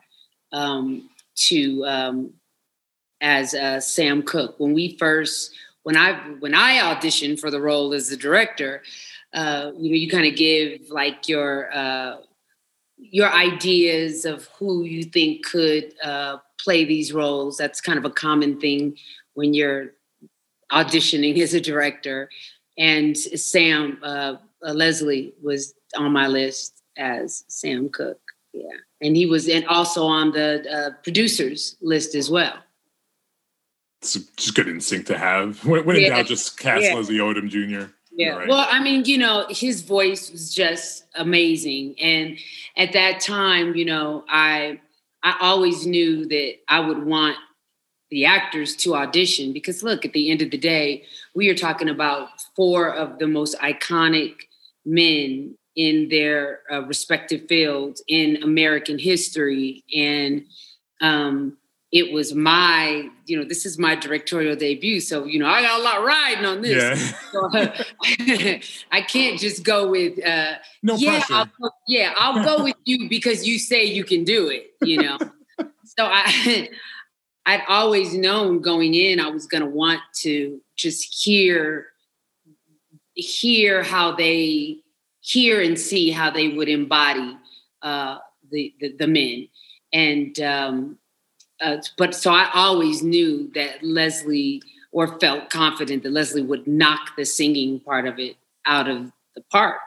um, 0.52 1.10
to 1.36 1.86
um, 1.86 2.34
as 3.22 3.53
uh, 3.53 3.80
Sam 3.80 4.24
Cooke. 4.24 4.59
When 4.59 4.74
we 4.74 4.95
first, 4.97 5.53
when 5.84 5.97
I 5.97 6.13
when 6.39 6.53
I 6.53 6.80
auditioned 6.80 7.39
for 7.39 7.51
the 7.51 7.61
role 7.61 7.93
as 7.93 8.09
the 8.09 8.17
director, 8.17 8.82
uh, 9.34 9.72
you 9.78 9.89
know, 9.89 9.95
you 9.95 10.09
kind 10.09 10.28
of 10.28 10.36
give 10.36 10.89
like 10.89 11.28
your 11.28 11.72
uh, 11.74 12.17
your 12.97 13.32
ideas 13.32 14.26
of 14.26 14.47
who 14.57 14.84
you 14.84 15.03
think 15.03 15.45
could 15.45 15.93
uh, 16.03 16.38
play 16.61 16.86
these 16.86 17.13
roles. 17.13 17.57
That's 17.57 17.82
kind 17.82 17.97
of 17.97 18.05
a 18.05 18.09
common 18.09 18.59
thing 18.59 18.97
when 19.34 19.53
you're 19.53 19.93
auditioning 20.72 21.39
as 21.39 21.53
a 21.53 21.61
director. 21.61 22.30
And 22.78 23.17
Sam 23.17 23.99
uh, 24.03 24.36
Leslie 24.61 25.34
was 25.41 25.74
on 25.97 26.11
my 26.11 26.28
list 26.28 26.82
as 26.97 27.43
Sam 27.47 27.89
Cooke. 27.89 28.20
Yeah, 28.53 28.78
and 29.01 29.15
he 29.15 29.26
was 29.26 29.47
and 29.47 29.65
also 29.67 30.05
on 30.05 30.32
the 30.32 30.65
uh, 30.72 30.89
producers 31.03 31.78
list 31.82 32.15
as 32.15 32.30
well. 32.30 32.55
It's 34.02 34.14
just 34.38 34.56
good 34.56 34.68
instinct 34.68 35.08
to 35.08 35.18
have 35.18 35.64
when, 35.66 35.86
when 35.86 35.97
in 35.97 36.10
doubt 36.10 36.26
just 36.26 36.58
cast 36.60 36.86
Yeah. 36.86 36.93
leslie 36.95 37.18
odom 37.18 37.50
jr 37.50 37.91
Yeah. 38.12 38.36
Right. 38.36 38.47
Well, 38.50 38.68
I 38.70 38.82
mean, 38.84 39.06
you 39.06 39.18
know, 39.18 39.45
his 39.50 39.82
voice 39.82 40.32
was 40.32 40.54
just 40.54 41.06
amazing. 41.16 41.95
And 42.00 42.38
at 42.76 42.91
that 42.93 43.22
time, 43.22 43.76
you 43.76 43.86
know, 43.86 44.26
I 44.28 44.80
I 45.24 45.36
always 45.41 45.86
knew 45.86 46.26
that 46.28 46.54
I 46.68 46.80
would 46.80 47.04
want 47.06 47.38
the 48.12 48.26
actors 48.26 48.76
to 48.78 48.95
audition 48.95 49.54
because 49.54 49.84
look, 49.84 50.04
at 50.06 50.14
the 50.14 50.32
end 50.32 50.41
of 50.41 50.50
the 50.52 50.58
day, 50.58 51.04
we 51.36 51.47
are 51.50 51.56
talking 51.56 51.88
about 51.89 52.30
four 52.56 52.93
of 52.93 53.20
the 53.20 53.28
most 53.28 53.56
iconic 53.60 54.34
men 54.86 55.56
in 55.76 56.10
their 56.10 56.62
uh, 56.72 56.82
respective 56.88 57.47
fields 57.47 58.02
in 58.08 58.41
American 58.43 58.97
history 59.00 59.84
and 59.95 60.43
um 61.02 61.56
it 61.92 62.14
was 62.14 62.36
my, 62.36 63.10
you 63.26 63.38
know, 63.38 63.44
this 63.44 63.66
is 63.66 63.80
my 63.80 63.96
directorial 63.96 64.56
debut. 64.56 65.00
So, 65.00 65.26
you 65.26 65.40
know, 65.40 65.48
I 65.48 65.62
got 65.64 65.80
a 65.80 65.84
lot 65.84 66.06
riding 66.06 66.46
on 66.46 66.62
this. 66.62 66.84
Yeah. 67.00 67.12
So, 67.32 67.48
I 68.92 69.02
can't 69.02 69.40
just 69.40 69.64
go 69.64 69.90
with 69.90 70.24
uh 70.26 70.56
No 70.82 70.96
yeah, 70.96 71.20
pressure. 71.20 71.34
I'll 71.34 71.46
go, 71.46 71.70
yeah, 71.88 72.14
I'll 72.18 72.44
go 72.44 72.64
with 72.64 72.76
you 72.86 73.08
because 73.08 73.48
you 73.48 73.60
say 73.60 73.86
you 73.86 74.04
can 74.04 74.24
do 74.24 74.50
it, 74.50 74.74
you 74.82 75.02
know. 75.02 75.18
so 75.86 76.06
I 76.06 76.70
I'd 77.46 77.62
always 77.68 78.16
known 78.16 78.62
going 78.62 78.96
in 78.96 79.20
I 79.20 79.30
was 79.30 79.46
gonna 79.46 79.70
want 79.70 80.02
to 80.22 80.60
just 80.76 81.24
hear 81.24 81.88
hear 83.14 83.84
how 83.84 84.16
they 84.16 84.78
hear 85.22 85.62
and 85.62 85.80
see 85.80 86.10
how 86.10 86.32
they 86.32 86.50
would 86.50 86.70
embody 86.70 87.38
uh 87.84 88.18
the 88.52 88.74
the, 88.80 88.96
the 88.98 89.08
men. 89.08 89.48
And 89.94 90.40
um 90.40 90.99
uh, 91.62 91.78
but 91.97 92.16
so 92.16 92.32
I 92.32 92.49
always 92.53 93.03
knew 93.03 93.51
that 93.55 93.84
Leslie, 93.84 94.62
or 94.91 95.20
felt 95.20 95.49
confident 95.49 96.03
that 96.03 96.12
Leslie 96.12 96.41
would 96.41 96.68
knock 96.68 97.16
the 97.16 97.26
singing 97.26 97.80
part 97.80 98.07
of 98.07 98.20
it 98.20 98.36
out 98.66 98.89
of 98.89 99.12
the 99.36 99.41
park. 99.51 99.82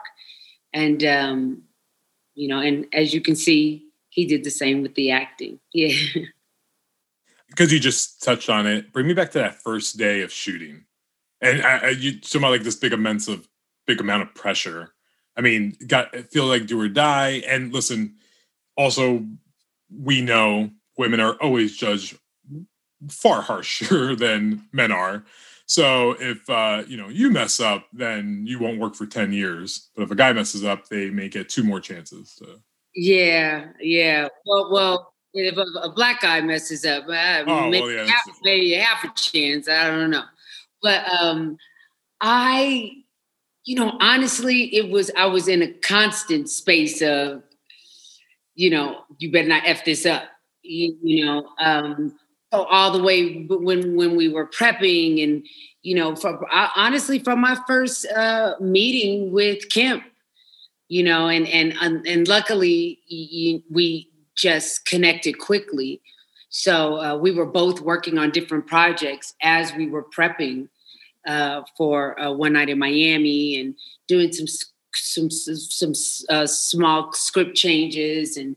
And, 0.71 1.03
um, 1.03 1.63
you 2.35 2.47
know, 2.47 2.59
and 2.59 2.87
as 2.93 3.13
you 3.13 3.21
can 3.21 3.35
see, 3.35 3.85
he 4.09 4.25
did 4.25 4.43
the 4.43 4.51
same 4.51 4.81
with 4.81 4.95
the 4.95 5.11
acting. 5.11 5.59
Yeah. 5.73 5.95
because 7.49 7.71
you 7.71 7.79
just 7.79 8.21
touched 8.23 8.49
on 8.49 8.65
it 8.65 8.91
bring 8.91 9.07
me 9.07 9.13
back 9.13 9.31
to 9.31 9.37
that 9.37 9.61
first 9.61 9.97
day 9.97 10.21
of 10.21 10.31
shooting 10.31 10.85
and 11.41 11.61
I, 11.61 11.77
I, 11.77 11.89
you 11.89 12.19
about 12.33 12.51
like 12.51 12.63
this 12.63 12.75
big 12.75 12.93
immense 12.93 13.27
of 13.27 13.47
big 13.85 14.01
amount 14.01 14.23
of 14.23 14.33
pressure 14.33 14.93
i 15.37 15.41
mean 15.41 15.75
got 15.85 16.15
feel 16.31 16.45
like 16.45 16.65
do 16.65 16.79
or 16.81 16.87
die 16.87 17.43
and 17.47 17.71
listen 17.71 18.15
also 18.75 19.23
we 19.91 20.21
know 20.21 20.71
women 20.97 21.19
are 21.19 21.33
always 21.35 21.75
judged 21.75 22.17
far 23.09 23.41
harsher 23.41 24.15
than 24.25 24.67
men 24.71 24.91
are 24.91 25.23
so 25.65 26.11
if 26.19 26.49
uh 26.49 26.83
you 26.87 26.97
know 26.97 27.09
you 27.09 27.29
mess 27.29 27.59
up 27.59 27.87
then 27.93 28.43
you 28.45 28.59
won't 28.59 28.79
work 28.79 28.95
for 28.95 29.05
10 29.05 29.31
years 29.33 29.89
but 29.95 30.03
if 30.03 30.11
a 30.11 30.15
guy 30.15 30.31
messes 30.33 30.63
up 30.63 30.87
they 30.89 31.09
may 31.09 31.29
get 31.29 31.49
two 31.49 31.63
more 31.63 31.79
chances 31.79 32.35
to 32.35 32.59
Yeah, 32.95 33.69
yeah. 33.79 34.27
Well, 34.45 34.71
well, 34.71 35.13
if 35.33 35.57
a, 35.57 35.65
a 35.79 35.91
black 35.91 36.21
guy 36.21 36.41
messes 36.41 36.85
up, 36.85 37.05
uh, 37.07 37.43
Oh, 37.47 37.69
maybe, 37.69 37.81
well, 37.81 37.91
yeah, 37.91 38.05
half, 38.05 38.37
maybe 38.43 38.73
half 38.73 39.03
a 39.03 39.11
chance. 39.15 39.67
I 39.67 39.87
don't 39.89 40.11
know. 40.11 40.23
But 40.81 41.11
um, 41.11 41.57
I, 42.21 42.91
you 43.65 43.75
know, 43.75 43.97
honestly, 43.99 44.75
it 44.75 44.91
was 44.91 45.09
I 45.17 45.25
was 45.25 45.47
in 45.47 45.61
a 45.63 45.73
constant 45.73 46.49
space 46.49 47.01
of, 47.01 47.41
you 48.55 48.69
know, 48.69 49.01
you 49.17 49.31
better 49.31 49.47
not 49.47 49.63
f 49.65 49.83
this 49.85 50.05
up. 50.05 50.23
You, 50.63 50.97
you 51.01 51.25
know, 51.25 51.47
um, 51.59 52.17
so 52.51 52.63
all 52.63 52.91
the 52.91 53.01
way 53.01 53.45
when 53.49 53.95
when 53.95 54.15
we 54.15 54.29
were 54.29 54.47
prepping 54.47 55.23
and 55.23 55.45
you 55.83 55.95
know, 55.95 56.15
for 56.15 56.39
honestly, 56.75 57.19
from 57.19 57.41
my 57.41 57.57
first 57.67 58.05
uh, 58.07 58.55
meeting 58.59 59.31
with 59.31 59.69
Kemp, 59.69 60.03
you 60.87 61.03
know, 61.03 61.27
and 61.27 61.47
and 61.47 61.73
and 62.07 62.27
luckily 62.27 62.99
we 63.69 64.09
just 64.35 64.85
connected 64.85 65.39
quickly. 65.39 66.01
So 66.49 67.01
uh, 67.01 67.17
we 67.17 67.31
were 67.31 67.45
both 67.45 67.81
working 67.81 68.17
on 68.17 68.31
different 68.31 68.67
projects 68.67 69.33
as 69.41 69.73
we 69.73 69.87
were 69.87 70.05
prepping 70.15 70.69
uh, 71.27 71.63
for 71.77 72.19
uh, 72.19 72.31
One 72.31 72.53
Night 72.53 72.69
in 72.69 72.79
Miami 72.79 73.59
and 73.59 73.75
doing 74.07 74.31
some 74.31 74.47
some 74.95 75.29
some, 75.29 75.93
uh, 76.29 76.47
small 76.47 77.11
script 77.13 77.55
changes 77.55 78.37
and 78.37 78.55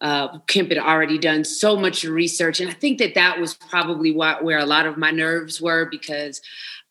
uh, 0.00 0.38
Kemp 0.46 0.70
had 0.70 0.78
already 0.78 1.18
done 1.18 1.44
so 1.44 1.76
much 1.76 2.04
research, 2.04 2.60
and 2.60 2.70
I 2.70 2.74
think 2.74 2.98
that 2.98 3.14
that 3.14 3.40
was 3.40 3.54
probably 3.54 4.10
what, 4.12 4.44
where 4.44 4.58
a 4.58 4.66
lot 4.66 4.86
of 4.86 4.98
my 4.98 5.10
nerves 5.10 5.60
were 5.60 5.86
because 5.86 6.40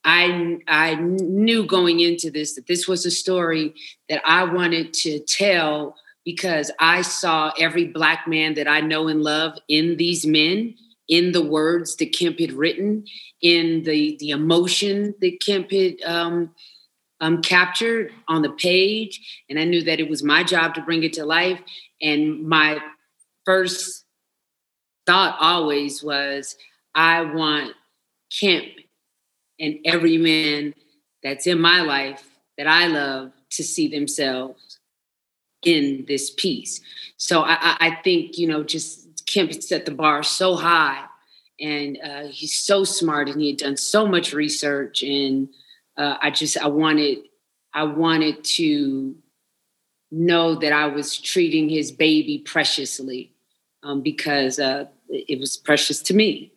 I 0.04 0.60
I 0.68 0.96
knew 0.96 1.66
going 1.66 2.00
into 2.00 2.30
this 2.30 2.56
that 2.56 2.68
this 2.68 2.88
was 2.88 3.06
a 3.06 3.12
story 3.12 3.74
that 4.10 4.22
I 4.26 4.44
wanted 4.44 4.94
to 4.96 5.20
tell 5.20 5.96
because 6.26 6.72
I 6.80 7.02
saw 7.02 7.52
every 7.60 7.86
black 7.86 8.28
man 8.28 8.54
that 8.56 8.68
I 8.68 8.82
know 8.82 9.08
and 9.08 9.22
love 9.22 9.58
in 9.68 9.98
these 9.98 10.26
men, 10.26 10.76
in 11.08 11.34
the 11.34 11.44
words 11.44 11.96
that 11.98 12.14
Kemp 12.14 12.40
had 12.40 12.54
written, 12.54 13.06
in 13.42 13.84
the 13.84 14.18
the 14.20 14.32
emotion 14.32 15.14
that 15.22 15.40
Kemp 15.40 15.72
had 15.72 16.02
um, 16.06 16.54
um, 17.22 17.42
captured 17.42 18.12
on 18.28 18.42
the 18.42 18.52
page, 18.52 19.44
and 19.50 19.58
I 19.58 19.64
knew 19.64 19.84
that 19.84 20.00
it 20.00 20.10
was 20.10 20.24
my 20.24 20.44
job 20.44 20.76
to 20.76 20.82
bring 20.82 21.04
it 21.04 21.14
to 21.14 21.26
life. 21.26 21.60
And 22.02 22.46
my 22.46 22.82
first 23.46 24.06
thought 25.06 25.38
always 25.40 26.04
was, 26.04 26.56
I 26.96 27.22
want 27.22 27.74
Kemp 28.32 28.66
and 29.60 29.78
every 29.86 30.18
man 30.18 30.74
that's 31.22 31.48
in 31.48 31.60
my 31.60 31.82
life 31.82 32.28
that 32.58 32.68
I 32.68 32.88
love 32.88 33.32
to 33.52 33.64
see 33.64 33.88
themselves 33.88 34.80
in 35.64 36.06
this 36.08 36.30
piece. 36.30 36.82
So 37.18 37.42
I, 37.42 37.78
I 37.80 38.00
think, 38.04 38.38
you 38.38 38.48
know, 38.48 38.64
just 38.64 39.26
Kemp 39.26 39.54
set 39.54 39.86
the 39.86 39.92
bar 39.92 40.24
so 40.24 40.56
high 40.56 41.06
and 41.60 41.98
uh, 42.04 42.28
he's 42.28 42.60
so 42.60 42.84
smart 42.84 43.30
and 43.30 43.40
he 43.40 43.48
had 43.48 43.58
done 43.58 43.78
so 43.78 44.06
much 44.06 44.34
research 44.34 45.04
and 45.04 45.50
uh, 45.98 46.18
I 46.22 46.32
just, 46.32 46.58
I 46.58 46.68
wanted, 46.68 47.20
I 47.74 47.84
wanted 47.84 48.44
to 48.44 49.16
know 50.12 50.56
that 50.56 50.74
I 50.74 50.88
was 50.88 51.20
treating 51.20 51.70
his 51.70 51.92
baby 51.92 52.40
preciously 52.40 53.33
um, 53.84 54.02
because 54.02 54.60
uh, 54.60 54.86
it 55.10 55.40
was 55.40 55.58
precious 55.58 56.02
to 56.04 56.14
me. 56.14 56.54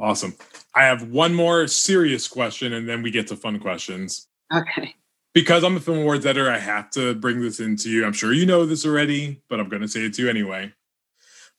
Awesome. 0.00 0.34
I 0.74 0.84
have 0.84 1.10
one 1.10 1.34
more 1.34 1.66
serious 1.66 2.28
question 2.28 2.72
and 2.72 2.88
then 2.88 3.02
we 3.02 3.10
get 3.10 3.26
to 3.28 3.36
fun 3.36 3.58
questions. 3.58 4.28
Okay. 4.54 4.94
Because 5.34 5.64
I'm 5.64 5.76
a 5.76 5.80
film 5.80 5.98
awards 5.98 6.26
editor, 6.26 6.50
I 6.50 6.58
have 6.58 6.90
to 6.92 7.14
bring 7.14 7.40
this 7.40 7.60
into 7.60 7.90
you. 7.90 8.04
I'm 8.04 8.12
sure 8.12 8.32
you 8.32 8.46
know 8.46 8.64
this 8.64 8.86
already, 8.86 9.42
but 9.48 9.60
I'm 9.60 9.68
going 9.68 9.82
to 9.82 9.88
say 9.88 10.00
it 10.00 10.14
to 10.14 10.22
you 10.22 10.30
anyway. 10.30 10.72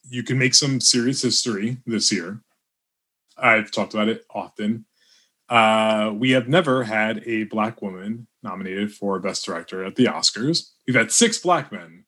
You 0.09 0.23
can 0.23 0.37
make 0.37 0.55
some 0.55 0.79
serious 0.79 1.21
history 1.21 1.77
this 1.85 2.11
year. 2.11 2.41
I've 3.37 3.71
talked 3.71 3.93
about 3.93 4.09
it 4.09 4.25
often. 4.33 4.85
Uh, 5.49 6.13
we 6.15 6.31
have 6.31 6.47
never 6.47 6.83
had 6.83 7.23
a 7.25 7.43
black 7.45 7.81
woman 7.81 8.27
nominated 8.43 8.93
for 8.93 9.19
Best 9.19 9.45
Director 9.45 9.83
at 9.83 9.95
the 9.95 10.05
Oscars. 10.05 10.71
We've 10.87 10.95
had 10.95 11.11
six 11.11 11.37
black 11.39 11.71
men 11.71 12.05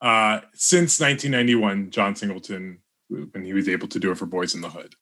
uh, 0.00 0.40
since 0.54 1.00
1991, 1.00 1.90
John 1.90 2.14
Singleton, 2.14 2.78
when 3.08 3.44
he 3.44 3.52
was 3.52 3.68
able 3.68 3.88
to 3.88 3.98
do 3.98 4.10
it 4.10 4.18
for 4.18 4.26
Boys 4.26 4.54
in 4.54 4.60
the 4.60 4.70
Hood. 4.70 4.94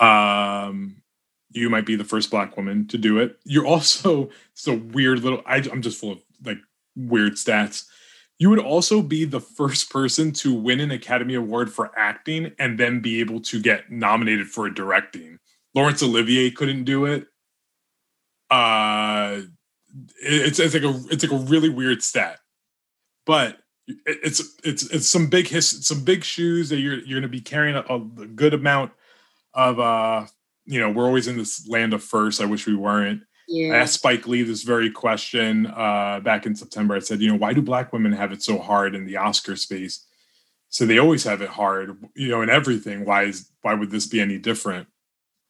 Um, 0.00 1.02
you 1.50 1.70
might 1.70 1.86
be 1.86 1.96
the 1.96 2.04
first 2.04 2.30
black 2.30 2.56
woman 2.56 2.86
to 2.88 2.98
do 2.98 3.18
it. 3.18 3.38
You're 3.44 3.66
also 3.66 4.30
it's 4.52 4.66
a 4.66 4.74
weird 4.74 5.20
little. 5.20 5.42
I, 5.46 5.56
I'm 5.56 5.82
just 5.82 6.00
full 6.00 6.12
of 6.12 6.22
like 6.44 6.58
weird 6.96 7.34
stats. 7.34 7.86
You 8.38 8.50
would 8.50 8.60
also 8.60 9.02
be 9.02 9.24
the 9.24 9.40
first 9.40 9.90
person 9.90 10.30
to 10.34 10.54
win 10.54 10.78
an 10.78 10.92
Academy 10.92 11.34
Award 11.34 11.72
for 11.72 11.90
acting 11.98 12.52
and 12.58 12.78
then 12.78 13.00
be 13.00 13.18
able 13.18 13.40
to 13.40 13.60
get 13.60 13.90
nominated 13.90 14.46
for 14.46 14.70
directing. 14.70 15.38
Laurence 15.74 16.02
Olivier 16.04 16.50
couldn't 16.52 16.84
do 16.84 17.04
it. 17.04 17.26
Uh, 18.48 19.40
it's 20.22 20.58
it's 20.58 20.74
like 20.74 20.84
a 20.84 21.00
it's 21.10 21.24
like 21.24 21.32
a 21.32 21.44
really 21.44 21.68
weird 21.68 22.02
stat, 22.02 22.38
but 23.26 23.58
it's 24.06 24.42
it's 24.64 24.84
it's 24.90 25.08
some 25.08 25.28
big 25.28 25.48
his 25.48 25.86
some 25.86 26.04
big 26.04 26.22
shoes 26.22 26.68
that 26.68 26.78
you're 26.78 26.98
you're 26.98 27.20
going 27.20 27.22
to 27.22 27.28
be 27.28 27.40
carrying 27.40 27.76
a, 27.76 27.94
a 27.94 27.98
good 27.98 28.54
amount 28.54 28.92
of 29.54 29.80
uh 29.80 30.26
you 30.66 30.78
know 30.78 30.90
we're 30.90 31.06
always 31.06 31.26
in 31.26 31.38
this 31.38 31.66
land 31.68 31.94
of 31.94 32.02
first 32.02 32.40
i 32.40 32.44
wish 32.44 32.66
we 32.66 32.76
weren't. 32.76 33.22
Yeah. 33.48 33.74
i 33.74 33.78
asked 33.78 33.94
spike 33.94 34.28
lee 34.28 34.42
this 34.42 34.62
very 34.62 34.90
question 34.90 35.66
uh 35.66 36.20
back 36.20 36.44
in 36.44 36.54
september. 36.54 36.94
I 36.94 36.98
said 36.98 37.20
you 37.20 37.30
know 37.30 37.38
why 37.38 37.52
do 37.52 37.62
black 37.62 37.92
women 37.92 38.12
have 38.12 38.32
it 38.32 38.42
so 38.42 38.58
hard 38.58 38.94
in 38.94 39.06
the 39.06 39.16
oscar 39.16 39.56
space? 39.56 40.04
So 40.70 40.84
they 40.84 40.98
always 40.98 41.24
have 41.24 41.40
it 41.40 41.48
hard 41.48 41.96
you 42.14 42.28
know 42.28 42.42
in 42.42 42.50
everything. 42.50 43.06
Why 43.06 43.24
is 43.24 43.50
why 43.62 43.74
would 43.74 43.90
this 43.90 44.06
be 44.06 44.20
any 44.20 44.38
different? 44.38 44.88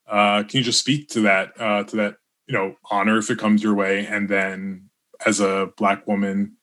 Uh 0.07 0.45
can 0.45 0.59
you 0.59 0.65
just 0.65 0.79
speak 0.79 1.09
to 1.11 1.23
that 1.23 1.61
uh 1.61 1.83
to 1.85 1.97
that 1.97 2.17
you 2.47 2.55
know 2.55 2.77
honor 2.89 3.19
if 3.19 3.31
it 3.31 3.39
comes 3.41 3.65
your 3.65 3.75
way? 3.75 4.07
And 4.07 4.29
then 4.29 4.91
as 5.27 5.41
a 5.41 5.71
black 5.77 6.07
woman 6.07 6.58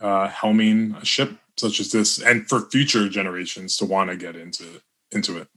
uh 0.00 0.28
helming 0.28 1.00
a 1.00 1.04
ship 1.04 1.38
such 1.56 1.80
as 1.80 1.90
this 1.90 2.20
and 2.20 2.48
for 2.48 2.68
future 2.70 3.08
generations 3.08 3.76
to 3.76 3.84
want 3.84 4.10
to 4.10 4.16
get 4.16 4.36
into 4.36 4.80
into 5.12 5.38
it 5.38 5.48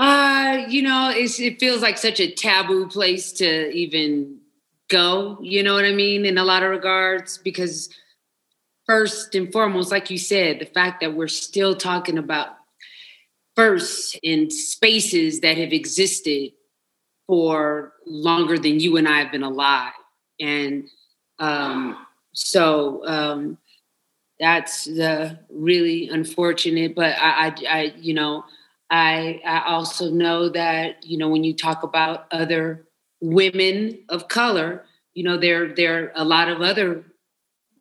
uh, 0.00 0.64
you 0.70 0.80
know, 0.80 1.12
it 1.14 1.60
feels 1.60 1.82
like 1.82 1.98
such 1.98 2.20
a 2.20 2.30
taboo 2.32 2.86
place 2.86 3.32
to 3.32 3.70
even 3.72 4.38
go. 4.88 5.38
You 5.42 5.62
know 5.62 5.74
what 5.74 5.84
I 5.84 5.92
mean? 5.92 6.24
In 6.24 6.38
a 6.38 6.44
lot 6.44 6.62
of 6.62 6.70
regards, 6.70 7.36
because 7.36 7.90
first 8.86 9.34
and 9.34 9.52
foremost, 9.52 9.90
like 9.90 10.08
you 10.08 10.16
said, 10.16 10.58
the 10.58 10.64
fact 10.64 11.02
that 11.02 11.14
we're 11.14 11.28
still 11.28 11.74
talking 11.74 12.16
about 12.16 12.48
first 13.56 14.18
in 14.22 14.50
spaces 14.50 15.40
that 15.40 15.58
have 15.58 15.72
existed 15.72 16.52
for 17.26 17.92
longer 18.06 18.58
than 18.58 18.80
you 18.80 18.96
and 18.96 19.06
I 19.06 19.18
have 19.20 19.30
been 19.30 19.42
alive, 19.42 19.92
and 20.40 20.88
um, 21.38 22.06
so 22.32 23.06
um, 23.06 23.58
that's 24.38 24.88
uh, 24.88 25.34
really 25.50 26.08
unfortunate. 26.08 26.94
But 26.94 27.16
I, 27.18 27.48
I, 27.48 27.54
I 27.68 27.94
you 27.98 28.14
know 28.14 28.44
I, 28.90 29.40
I 29.46 29.62
also 29.66 30.10
know 30.10 30.48
that, 30.48 31.04
you 31.04 31.16
know, 31.16 31.28
when 31.28 31.44
you 31.44 31.54
talk 31.54 31.84
about 31.84 32.26
other 32.32 32.88
women 33.20 34.00
of 34.08 34.26
color, 34.28 34.84
you 35.14 35.22
know, 35.22 35.36
there, 35.36 35.72
there 35.72 36.04
are 36.04 36.12
a 36.16 36.24
lot 36.24 36.48
of 36.48 36.60
other, 36.60 37.04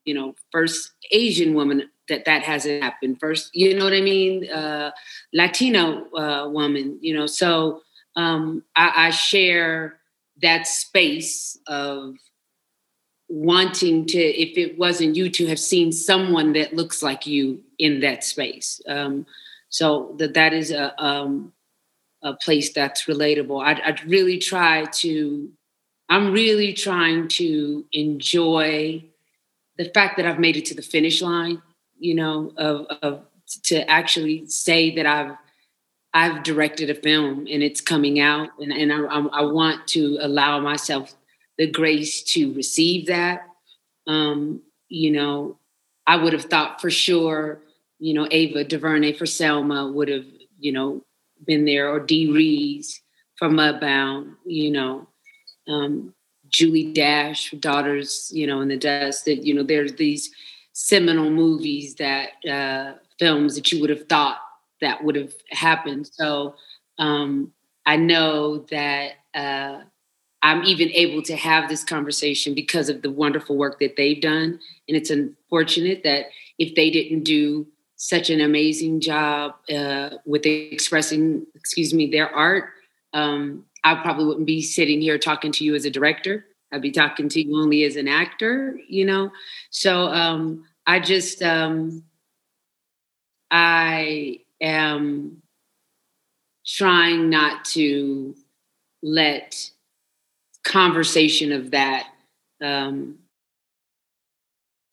you 0.05 0.13
know, 0.13 0.35
first 0.51 0.91
Asian 1.11 1.55
woman 1.55 1.89
that 2.09 2.25
that 2.25 2.43
hasn't 2.43 2.83
happened 2.83 3.19
first, 3.19 3.49
you 3.53 3.75
know 3.75 3.85
what 3.85 3.93
I 3.93 4.01
mean? 4.01 4.49
Uh, 4.49 4.91
Latino 5.33 6.05
uh, 6.15 6.47
woman, 6.49 6.99
you 7.01 7.15
know, 7.15 7.25
so 7.25 7.81
um, 8.15 8.63
I, 8.75 9.07
I 9.07 9.09
share 9.09 9.97
that 10.41 10.67
space 10.67 11.57
of 11.67 12.15
wanting 13.29 14.07
to, 14.07 14.19
if 14.19 14.57
it 14.57 14.77
wasn't 14.77 15.15
you, 15.15 15.29
to 15.29 15.47
have 15.47 15.59
seen 15.59 15.91
someone 15.91 16.53
that 16.53 16.73
looks 16.73 17.01
like 17.01 17.25
you 17.25 17.61
in 17.77 18.01
that 18.01 18.23
space. 18.23 18.81
Um, 18.87 19.25
so 19.69 20.15
that 20.17 20.33
that 20.33 20.51
is 20.51 20.71
a 20.71 21.01
um, 21.03 21.53
a 22.23 22.33
place 22.33 22.73
that's 22.73 23.05
relatable. 23.05 23.63
I'd, 23.63 23.79
I'd 23.81 24.05
really 24.05 24.39
try 24.39 24.85
to. 24.85 25.49
I'm 26.09 26.31
really 26.31 26.73
trying 26.73 27.27
to 27.27 27.85
enjoy 27.91 29.05
the 29.77 29.85
fact 29.93 30.17
that 30.17 30.25
I've 30.25 30.39
made 30.39 30.57
it 30.57 30.65
to 30.65 30.73
the 30.73 30.81
finish 30.81 31.21
line. 31.21 31.61
You 31.99 32.15
know, 32.15 32.51
of, 32.57 32.87
of 33.03 33.25
to 33.65 33.87
actually 33.89 34.47
say 34.47 34.95
that 34.95 35.05
I've 35.05 35.35
I've 36.15 36.41
directed 36.41 36.89
a 36.89 36.95
film 36.95 37.45
and 37.49 37.61
it's 37.61 37.79
coming 37.79 38.19
out, 38.19 38.49
and 38.59 38.73
and 38.73 38.91
I, 38.91 39.19
I 39.39 39.41
want 39.43 39.87
to 39.89 40.17
allow 40.19 40.59
myself 40.59 41.13
the 41.59 41.67
grace 41.67 42.23
to 42.23 42.51
receive 42.53 43.05
that. 43.05 43.45
Um, 44.07 44.63
you 44.87 45.11
know, 45.11 45.59
I 46.07 46.15
would 46.15 46.33
have 46.33 46.45
thought 46.45 46.81
for 46.81 46.89
sure 46.89 47.61
you 47.99 48.13
know, 48.13 48.27
Ava 48.31 48.63
DuVernay 48.63 49.13
for 49.13 49.25
Selma 49.25 49.91
would 49.91 50.07
have, 50.07 50.25
you 50.57 50.71
know, 50.71 51.03
been 51.45 51.65
there, 51.65 51.89
or 51.89 51.99
Dee 51.99 52.31
Rees 52.31 53.01
for 53.35 53.49
Mudbound, 53.49 54.35
you 54.45 54.71
know, 54.71 55.07
um, 55.67 56.13
Julie 56.49 56.91
Dash, 56.91 57.51
Daughters, 57.51 58.31
you 58.33 58.47
know, 58.47 58.61
in 58.61 58.69
the 58.69 58.77
Dust. 58.77 59.25
That 59.25 59.45
you 59.45 59.53
know, 59.53 59.63
there's 59.63 59.93
these 59.93 60.31
seminal 60.73 61.29
movies 61.29 61.95
that 61.95 62.29
uh, 62.49 62.93
films 63.19 63.55
that 63.55 63.71
you 63.71 63.81
would 63.81 63.89
have 63.89 64.07
thought 64.07 64.39
that 64.81 65.03
would 65.03 65.15
have 65.15 65.33
happened. 65.49 66.09
So 66.11 66.55
um, 66.97 67.51
I 67.85 67.97
know 67.97 68.59
that 68.71 69.11
uh, 69.33 69.81
I'm 70.41 70.63
even 70.63 70.89
able 70.91 71.21
to 71.23 71.35
have 71.35 71.67
this 71.67 71.83
conversation 71.83 72.53
because 72.53 72.89
of 72.89 73.01
the 73.01 73.11
wonderful 73.11 73.57
work 73.57 73.79
that 73.79 73.95
they've 73.97 74.21
done, 74.21 74.59
and 74.87 74.97
it's 74.97 75.09
unfortunate 75.09 76.03
that 76.03 76.27
if 76.57 76.75
they 76.75 76.89
didn't 76.89 77.23
do 77.23 77.67
such 78.01 78.29
an 78.29 78.39
amazing 78.39 79.01
job 79.01 79.55
uh, 79.69 80.11
with 80.25 80.45
expressing, 80.45 81.45
excuse 81.53 81.93
me, 81.93 82.09
their 82.09 82.33
art. 82.33 82.69
Um, 83.13 83.65
I 83.83 83.95
probably 83.95 84.25
wouldn't 84.25 84.45
be 84.45 84.61
sitting 84.61 85.01
here 85.01 85.17
talking 85.17 85.51
to 85.51 85.65
you 85.65 85.75
as 85.75 85.83
a 85.83 85.89
director. 85.89 86.45
I'd 86.71 86.81
be 86.81 86.91
talking 86.91 87.27
to 87.27 87.41
you 87.41 87.61
only 87.61 87.83
as 87.83 87.97
an 87.97 88.07
actor, 88.07 88.79
you 88.87 89.03
know. 89.03 89.31
So 89.69 90.05
um, 90.05 90.65
I 90.87 91.01
just, 91.01 91.43
um, 91.43 92.03
I 93.51 94.39
am 94.61 95.41
trying 96.65 97.29
not 97.29 97.65
to 97.65 98.33
let 99.01 99.71
conversation 100.69 101.51
of 101.51 101.71
that 101.71 102.07
um, 102.63 103.17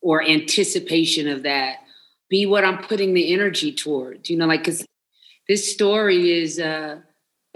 or 0.02 0.22
anticipation 0.22 1.28
of 1.28 1.42
that 1.44 1.76
be 2.28 2.46
what 2.46 2.64
I'm 2.64 2.78
putting 2.78 3.14
the 3.14 3.32
energy 3.32 3.72
towards. 3.72 4.28
You 4.28 4.36
know, 4.36 4.46
like 4.46 4.60
because 4.60 4.84
this 5.48 5.72
story 5.72 6.32
is 6.32 6.58
uh, 6.58 7.00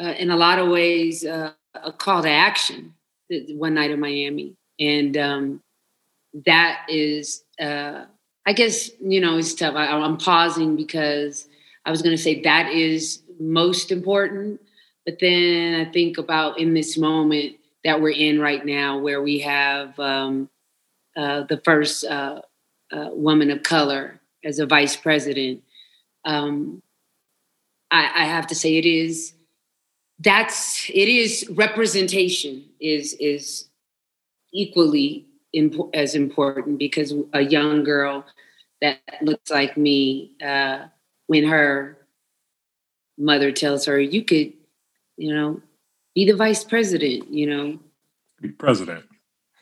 uh, 0.01 0.15
in 0.19 0.31
a 0.31 0.37
lot 0.37 0.59
of 0.59 0.69
ways 0.69 1.25
uh, 1.25 1.53
a 1.75 1.93
call 1.93 2.23
to 2.23 2.31
action. 2.31 2.95
One 3.51 3.75
night 3.75 3.93
in 3.93 4.01
Miami, 4.01 4.57
and 4.81 5.17
um, 5.17 5.63
that 6.47 6.85
is, 6.89 7.45
uh, 7.61 8.07
I 8.45 8.53
guess, 8.53 8.91
you 9.01 9.21
know, 9.21 9.39
it's 9.39 9.55
tough. 9.55 9.77
I, 9.77 9.87
I'm 9.87 10.17
pausing 10.17 10.75
because 10.75 11.47
I 11.87 11.93
was 11.93 12.03
going 12.03 12.17
to 12.17 12.21
say 12.21 12.43
that 12.43 12.73
is 12.73 13.23
most 13.39 13.93
important, 13.93 14.61
but 15.05 15.19
then 15.21 15.87
I 15.87 15.93
think 15.93 16.19
about 16.19 16.59
in 16.59 16.75
this 16.75 16.99
moment 16.99 17.60
that 17.85 18.01
we're 18.01 18.11
in 18.11 18.41
right 18.41 18.65
now, 18.65 18.99
where 18.99 19.23
we 19.23 19.41
have 19.41 19.99
um, 19.99 20.49
uh, 21.17 21.43
the 21.43 21.61
first 21.65 22.05
uh, 22.05 22.41
uh, 22.93 23.09
woman 23.13 23.51
of 23.51 23.63
color 23.63 24.21
as 24.45 24.59
a 24.59 24.67
vice 24.67 24.97
president. 24.97 25.63
Um, 26.25 26.83
I, 27.91 28.23
I 28.23 28.25
have 28.25 28.47
to 28.49 28.55
say 28.55 28.77
it 28.77 28.87
is 28.87 29.35
that's 30.21 30.89
it 30.91 31.09
is 31.09 31.49
representation 31.51 32.65
is 32.79 33.15
is 33.15 33.69
equally 34.53 35.27
as 35.95 36.15
important 36.15 36.79
because 36.79 37.15
a 37.33 37.41
young 37.41 37.83
girl 37.83 38.25
that 38.81 38.99
looks 39.23 39.51
like 39.51 39.77
me 39.77 40.33
uh, 40.45 40.85
when 41.27 41.47
her 41.47 41.99
mother 43.19 43.51
tells 43.51 43.85
her 43.87 43.99
you 43.99 44.23
could 44.23 44.53
you 45.17 45.35
know 45.35 45.61
be 46.15 46.27
the 46.27 46.37
vice 46.37 46.65
president 46.65 47.33
you 47.33 47.47
know? 47.47 47.79
Be 48.41 48.49
president. 48.49 49.05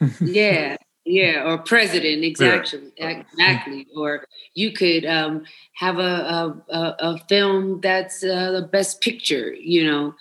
Yeah 0.21 0.77
yeah 1.05 1.43
or 1.43 1.57
president 1.57 2.23
exactly 2.23 2.91
yeah. 2.97 3.09
exactly. 3.09 3.87
Or 3.95 4.25
you 4.53 4.71
could 4.71 5.05
um, 5.05 5.43
have 5.73 5.97
a, 5.97 6.01
a, 6.01 6.63
a, 6.69 6.95
a 6.99 7.17
film 7.29 7.79
that's 7.81 8.23
uh, 8.23 8.51
the 8.51 8.67
best 8.71 9.01
picture 9.01 9.53
you 9.53 9.85
know? 9.85 10.15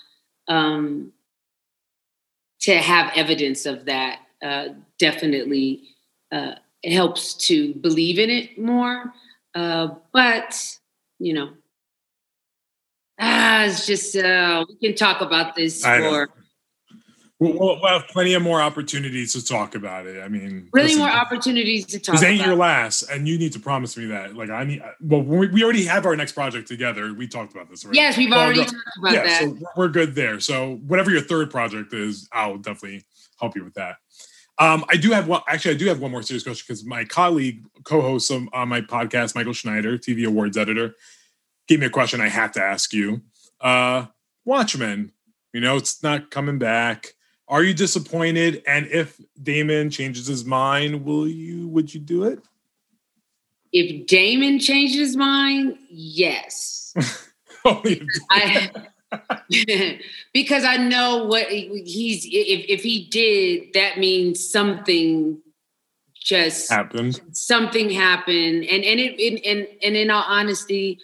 Um, 0.49 1.13
to 2.61 2.77
have 2.77 3.13
evidence 3.15 3.67
of 3.67 3.85
that 3.85 4.21
uh, 4.43 4.69
definitely 4.99 5.83
uh, 6.33 6.55
helps 6.85 7.35
to 7.35 7.75
believe 7.75 8.19
in 8.19 8.31
it 8.31 8.59
more. 8.59 9.13
Uh, 9.55 9.89
but 10.13 10.79
you 11.19 11.33
know 11.33 11.51
ah, 13.19 13.65
it's 13.65 13.87
just 13.87 14.17
uh, 14.17 14.65
we 14.69 14.89
can 14.89 14.97
talk 14.97 15.21
about 15.21 15.55
this 15.55 15.85
for 15.85 16.29
We'll, 17.41 17.53
we'll, 17.57 17.87
have 17.87 18.09
plenty 18.09 18.35
of 18.35 18.43
more 18.43 18.61
opportunities 18.61 19.33
to 19.35 19.45
talk 19.45 19.77
about 19.77 20.07
it. 20.07 20.21
I 20.21 20.27
mean, 20.27 20.69
really 20.73 20.89
listen, 20.89 21.03
more 21.03 21.11
opportunities 21.11 21.87
to 21.87 22.01
talk. 22.01 22.17
This 22.17 22.25
ain't 22.25 22.45
your 22.45 22.57
last, 22.57 23.03
and 23.03 23.29
you 23.29 23.39
need 23.39 23.53
to 23.53 23.61
promise 23.61 23.97
me 23.97 24.07
that. 24.07 24.35
Like, 24.35 24.51
I 24.51 24.65
need. 24.65 24.83
Well, 25.01 25.23
we 25.23 25.63
already 25.63 25.85
have 25.85 26.05
our 26.05 26.17
next 26.17 26.33
project 26.33 26.67
together. 26.67 27.15
We 27.15 27.29
talked 27.29 27.53
about 27.53 27.71
this 27.71 27.85
already. 27.85 27.99
Yes, 27.99 28.17
we've 28.17 28.33
already 28.33 28.65
talked 28.65 28.75
about 28.99 29.13
yeah, 29.13 29.23
that. 29.23 29.41
So 29.43 29.57
we're 29.77 29.89
good 29.89 30.17
there. 30.17 30.41
So 30.41 30.81
whatever 30.89 31.13
your 31.13 31.21
third 31.21 31.49
project 31.49 31.93
is, 31.93 32.29
I'll 32.33 32.59
definitely 32.59 33.05
help 33.39 33.55
you 33.55 33.63
with 33.63 33.75
that. 33.75 33.99
Um, 34.59 34.85
I 34.89 34.97
do 34.97 35.13
have 35.13 35.29
one. 35.29 35.43
Actually, 35.47 35.77
I 35.77 35.79
do 35.79 35.87
have 35.87 36.01
one 36.01 36.11
more 36.11 36.25
serious 36.25 36.43
question 36.43 36.65
because 36.67 36.85
my 36.85 37.05
colleague, 37.05 37.65
co-host 37.85 38.33
on 38.33 38.69
my 38.69 38.81
podcast, 38.81 39.37
Michael 39.37 39.53
Schneider, 39.53 39.97
TV 39.97 40.27
awards 40.27 40.57
editor, 40.57 40.97
gave 41.69 41.81
me 41.81 41.87
a 41.87 41.91
question 41.91 42.21
I 42.21 42.29
have 42.29 42.53
to 42.53 42.63
ask 42.63 42.93
you. 42.93 43.23
Uh, 43.61 44.07
Watchmen. 44.45 45.13
You 45.53 45.61
know, 45.61 45.77
it's 45.77 46.03
not 46.03 46.31
coming 46.31 46.59
back 46.59 47.15
are 47.49 47.63
you 47.63 47.75
disappointed? 47.75 48.63
And 48.67 48.87
if 48.89 49.19
Damon 49.43 49.91
changes 49.91 50.27
his 50.27 50.45
mind, 50.45 51.05
will 51.05 51.27
you 51.27 51.67
would 51.69 51.93
you 51.93 52.01
do 52.01 52.25
it? 52.25 52.41
If 53.73 54.07
Damon 54.07 54.59
changes 54.59 54.97
his 54.97 55.17
mind, 55.17 55.79
yes. 55.91 56.95
I, 57.65 58.71
because 60.33 60.65
I 60.65 60.77
know 60.77 61.25
what 61.25 61.49
he's 61.49 62.25
if 62.27 62.65
if 62.69 62.83
he 62.83 63.07
did, 63.11 63.73
that 63.75 63.99
means 63.99 64.47
something 64.47 65.41
just 66.15 66.71
happened. 66.71 67.21
Something 67.33 67.91
happened, 67.91 68.65
and 68.65 68.85
and 68.85 69.01
it 69.01 69.19
and 69.19 69.45
and, 69.45 69.69
and 69.83 69.97
in 69.97 70.11
all 70.11 70.25
honesty, 70.27 70.99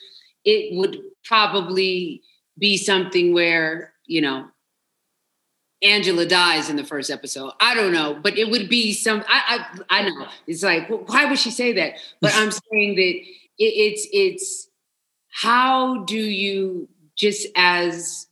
it 0.45 0.77
would 0.77 1.01
probably 1.25 2.23
be 2.59 2.77
something 2.77 3.33
where 3.33 3.93
you 4.07 4.21
know 4.21 4.47
Angela 5.83 6.25
dies 6.27 6.71
in 6.71 6.77
the 6.77 6.85
first 6.85 7.11
episode. 7.11 7.53
I 7.61 7.75
don't 7.75 7.93
know, 7.93 8.19
but 8.23 8.39
it 8.39 8.51
would 8.51 8.69
be 8.69 8.93
some. 8.93 9.23
I 9.29 9.67
I, 9.91 10.01
I 10.01 10.09
know 10.09 10.27
it's 10.47 10.63
like 10.63 10.89
well, 10.89 11.05
why 11.07 11.27
would 11.27 11.39
she 11.39 11.51
say 11.51 11.73
that? 11.75 11.95
But 12.21 12.35
I'm 12.35 12.51
saying 12.73 12.95
that 12.97 13.01
it, 13.03 13.29
it's 13.59 14.07
it's 14.13 14.69
how 15.31 16.05
do 16.05 16.19
you 16.19 16.89
just 17.17 17.47
as 17.57 18.27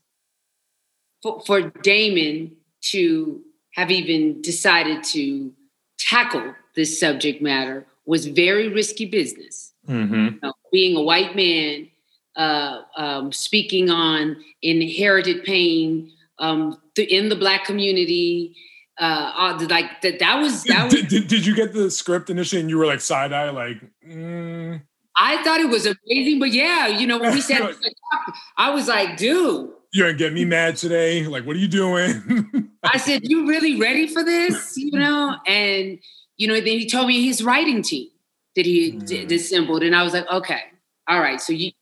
for, 1.23 1.41
for 1.47 1.61
Damon 1.83 2.57
to 2.91 3.41
have 3.75 3.91
even 3.91 4.41
decided 4.43 5.05
to 5.05 5.53
tackle 5.99 6.55
this 6.75 6.99
subject 6.99 7.41
matter 7.41 7.87
was 8.05 8.27
very 8.27 8.69
risky 8.69 9.07
business. 9.07 9.73
Mm-hmm. 9.89 10.15
You 10.15 10.39
know, 10.43 10.53
being 10.73 10.97
a 10.97 11.03
white 11.03 11.37
man, 11.37 11.89
uh, 12.37 12.83
um, 12.97 13.33
speaking 13.33 13.91
on 13.91 14.37
inherited 14.63 15.45
pain 15.45 16.11
um, 16.39 16.81
in 16.97 17.29
the 17.29 17.37
black 17.37 17.65
community. 17.65 18.57
Uh, 19.01 19.33
uh 19.37 19.67
like 19.71 20.03
that. 20.03 20.19
That 20.19 20.41
was 20.41 20.65
that. 20.65 20.85
Was, 20.85 20.95
did, 20.95 21.09
did, 21.09 21.29
did, 21.29 21.47
you 21.47 21.55
get 21.55 21.73
the 21.73 21.91
script 21.91 22.29
initially, 22.29 22.61
and 22.61 22.69
you 22.69 22.77
were 22.77 22.87
like 22.87 23.01
side 23.01 23.33
eye, 23.33 23.51
like? 23.51 23.79
Mm. 24.07 24.83
I 25.17 25.43
thought 25.43 25.61
it 25.61 25.69
was 25.69 25.87
amazing, 25.87 26.39
but 26.39 26.53
yeah, 26.53 26.87
you 26.87 27.07
know 27.07 27.19
when 27.19 27.33
we 27.33 27.41
said, 27.41 27.61
I 28.57 28.71
was 28.71 28.89
like, 28.89 29.17
dude, 29.17 29.71
you're 29.93 30.09
gonna 30.09 30.19
get 30.19 30.33
me 30.33 30.45
mad 30.45 30.77
today. 30.77 31.27
Like, 31.27 31.47
what 31.47 31.57
are 31.57 31.59
you 31.59 31.69
doing? 31.69 32.71
I 32.83 32.97
said, 32.99 33.29
you 33.29 33.47
really 33.47 33.79
ready 33.79 34.07
for 34.07 34.25
this? 34.25 34.77
You 34.77 34.99
know, 34.99 35.37
and 35.47 35.99
you 36.37 36.49
know, 36.49 36.55
then 36.55 36.65
he 36.65 36.89
told 36.89 37.09
me 37.09 37.25
his 37.25 37.43
writing 37.43 37.83
team 37.83 38.09
that 38.57 38.67
he 38.67 38.93
mm. 38.93 39.07
d- 39.07 39.35
assembled, 39.35 39.83
and 39.83 39.95
I 39.95 40.03
was 40.03 40.13
like, 40.13 40.29
okay, 40.31 40.61
all 41.09 41.21
right. 41.21 41.41
So 41.41 41.53
you, 41.53 41.73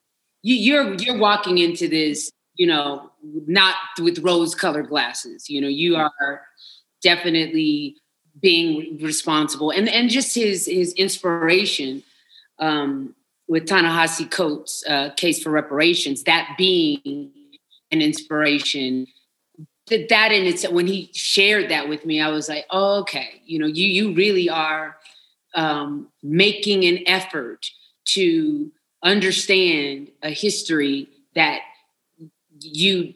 you 0.42 0.54
you're 0.54 0.94
you're 0.94 1.18
walking 1.18 1.58
into 1.58 1.88
this 1.88 2.30
you 2.60 2.66
know, 2.66 3.10
not 3.46 3.74
with 4.02 4.18
rose 4.18 4.54
colored 4.54 4.90
glasses. 4.90 5.48
You 5.48 5.62
know, 5.62 5.68
you 5.68 5.96
are 5.96 6.42
definitely 7.02 7.96
being 8.38 8.98
responsible 9.00 9.70
and, 9.70 9.88
and 9.88 10.10
just 10.10 10.34
his, 10.34 10.66
his 10.66 10.92
inspiration 10.92 12.02
um, 12.58 13.14
with 13.48 13.66
Ta-Nehisi 13.66 14.30
Coates' 14.30 14.84
uh, 14.86 15.08
case 15.16 15.42
for 15.42 15.48
reparations, 15.48 16.24
that 16.24 16.54
being 16.58 17.32
an 17.90 18.02
inspiration 18.02 19.06
that 19.86 20.10
that 20.10 20.30
in 20.30 20.44
it's 20.44 20.68
when 20.68 20.86
he 20.86 21.10
shared 21.14 21.70
that 21.70 21.88
with 21.88 22.04
me, 22.04 22.20
I 22.20 22.28
was 22.28 22.50
like, 22.50 22.66
oh, 22.70 23.00
okay, 23.00 23.40
you 23.46 23.58
know, 23.58 23.66
you 23.66 23.86
you 23.86 24.14
really 24.14 24.50
are 24.50 24.98
um, 25.54 26.08
making 26.22 26.84
an 26.84 26.98
effort 27.06 27.66
to 28.08 28.70
understand 29.02 30.10
a 30.22 30.30
history 30.30 31.08
that 31.34 31.60
you 32.60 33.14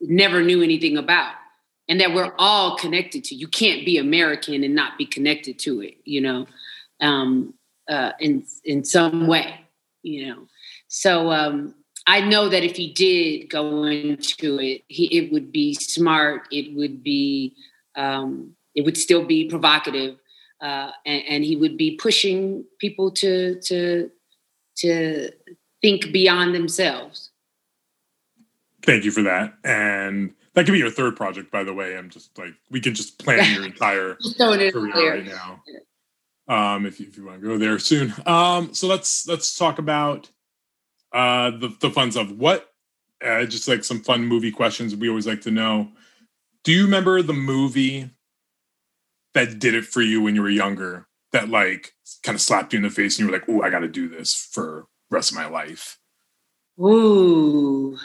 never 0.00 0.42
knew 0.42 0.62
anything 0.62 0.96
about 0.96 1.34
and 1.88 2.00
that 2.00 2.14
we're 2.14 2.32
all 2.38 2.76
connected 2.76 3.24
to. 3.24 3.34
You 3.34 3.48
can't 3.48 3.84
be 3.84 3.98
american 3.98 4.62
and 4.64 4.74
not 4.74 4.96
be 4.96 5.06
connected 5.06 5.58
to 5.60 5.80
it 5.80 5.94
you 6.04 6.20
know 6.20 6.46
um, 7.00 7.54
uh, 7.88 8.12
in 8.20 8.44
in 8.64 8.84
some 8.84 9.26
way 9.26 9.60
you 10.02 10.26
know. 10.26 10.46
So 10.88 11.30
um, 11.30 11.74
i 12.06 12.20
know 12.20 12.48
that 12.48 12.62
if 12.62 12.76
he 12.76 12.92
did 12.92 13.50
go 13.50 13.84
into 13.84 14.58
it 14.60 14.82
he 14.88 15.06
it 15.16 15.32
would 15.32 15.50
be 15.52 15.74
smart 15.74 16.46
it 16.50 16.74
would 16.74 17.02
be 17.02 17.54
um, 17.96 18.54
it 18.74 18.82
would 18.82 18.96
still 18.96 19.24
be 19.24 19.48
provocative 19.48 20.16
uh, 20.60 20.92
and, 21.06 21.22
and 21.28 21.44
he 21.44 21.56
would 21.56 21.76
be 21.76 21.96
pushing 21.96 22.64
people 22.78 23.10
to 23.10 23.60
to 23.60 24.10
to 24.80 25.30
think 25.82 26.12
beyond 26.12 26.54
themselves 26.54 27.30
Thank 28.82 29.04
you 29.04 29.10
for 29.10 29.22
that. 29.22 29.54
And 29.64 30.34
that 30.54 30.64
could 30.64 30.72
be 30.72 30.78
your 30.78 30.90
third 30.90 31.16
project, 31.16 31.50
by 31.50 31.64
the 31.64 31.74
way. 31.74 31.96
I'm 31.96 32.10
just 32.10 32.36
like 32.38 32.54
we 32.70 32.80
can 32.80 32.94
just 32.94 33.18
plan 33.18 33.54
your 33.54 33.64
entire 33.66 34.14
career 34.14 35.14
right 35.14 35.26
now. 35.26 35.62
Um, 36.48 36.86
if 36.86 36.98
you, 36.98 37.06
if 37.06 37.16
you 37.16 37.24
want 37.24 37.40
to 37.40 37.46
go 37.46 37.58
there 37.58 37.78
soon. 37.78 38.12
Um, 38.26 38.74
so 38.74 38.86
let's 38.86 39.26
let's 39.28 39.56
talk 39.56 39.78
about 39.78 40.30
uh 41.12 41.50
the 41.50 41.76
the 41.80 41.90
fun 41.90 42.10
stuff. 42.10 42.30
What 42.32 42.72
uh, 43.24 43.44
just 43.44 43.68
like 43.68 43.84
some 43.84 44.00
fun 44.00 44.24
movie 44.24 44.50
questions 44.50 44.96
we 44.96 45.08
always 45.08 45.26
like 45.26 45.42
to 45.42 45.50
know. 45.50 45.90
Do 46.64 46.72
you 46.72 46.84
remember 46.84 47.22
the 47.22 47.32
movie 47.32 48.10
that 49.34 49.58
did 49.58 49.74
it 49.74 49.84
for 49.84 50.02
you 50.02 50.22
when 50.22 50.34
you 50.34 50.42
were 50.42 50.50
younger? 50.50 51.06
That 51.32 51.48
like 51.48 51.94
kind 52.22 52.34
of 52.34 52.42
slapped 52.42 52.72
you 52.72 52.78
in 52.78 52.82
the 52.82 52.90
face 52.90 53.18
and 53.18 53.26
you 53.26 53.32
were 53.32 53.38
like, 53.38 53.48
"Oh, 53.48 53.62
I 53.62 53.70
got 53.70 53.80
to 53.80 53.88
do 53.88 54.08
this 54.08 54.34
for 54.34 54.86
the 55.08 55.16
rest 55.16 55.30
of 55.30 55.36
my 55.36 55.46
life." 55.46 55.98
Ooh. 56.80 57.98